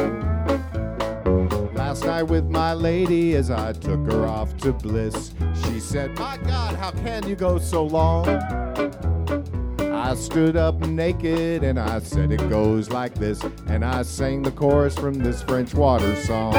Last 1.75 2.07
night 2.07 2.23
with 2.23 2.47
my 2.47 2.73
lady 2.73 3.37
as 3.37 3.51
I 3.51 3.75
took 3.75 4.01
her 4.11 4.27
off 4.27 4.57
to 4.59 4.73
bliss, 4.73 5.35
she 5.63 5.79
said, 5.79 6.19
My 6.19 6.39
God, 6.39 6.75
how 6.77 6.91
can 6.91 7.29
you 7.29 7.37
go 7.37 7.59
so 7.59 7.85
long? 7.85 8.27
I 9.79 10.15
stood 10.15 10.57
up 10.57 10.81
naked 10.81 11.63
and 11.63 11.79
I 11.79 11.99
said 11.99 12.33
it 12.33 12.49
goes 12.49 12.89
like 12.89 13.15
this, 13.15 13.43
and 13.67 13.85
I 13.85 14.03
sang 14.03 14.43
the 14.43 14.53
chorus 14.53 14.95
from 14.95 15.15
this 15.15 15.43
French 15.43 15.75
water 15.75 16.17
song. 16.25 16.55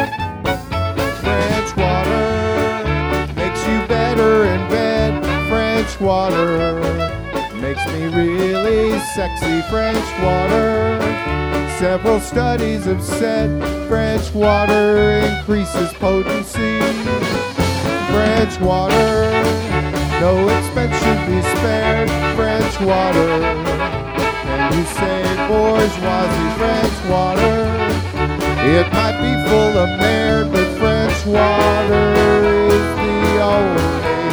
French 1.23 1.75
water 1.75 3.33
makes 3.33 3.65
you 3.65 3.87
better 3.87 4.43
in 4.45 4.69
bed. 4.69 5.49
French 5.49 5.99
water 5.99 7.00
really 8.07 8.99
sexy. 9.15 9.61
French 9.69 10.05
water. 10.23 10.99
Several 11.79 12.19
studies 12.19 12.85
have 12.85 13.01
said 13.01 13.49
French 13.87 14.31
water 14.33 15.19
increases 15.19 15.91
potency. 15.93 16.79
French 18.11 18.59
water, 18.59 19.31
no 20.19 20.47
expense 20.47 20.95
should 21.01 21.25
be 21.25 21.41
spared. 21.57 22.09
French 22.35 22.79
water, 22.81 23.31
and 24.45 24.75
you 24.75 24.83
say 24.93 25.23
bourgeoisie 25.47 26.51
French 26.59 26.97
water. 27.09 27.57
It 28.63 28.85
might 28.93 29.17
be 29.19 29.33
full 29.49 29.77
of 29.83 29.89
merit, 29.99 30.51
but 30.51 30.67
French 30.77 31.25
water 31.25 32.13
is 32.69 32.85
the 33.01 33.41
only 33.41 34.30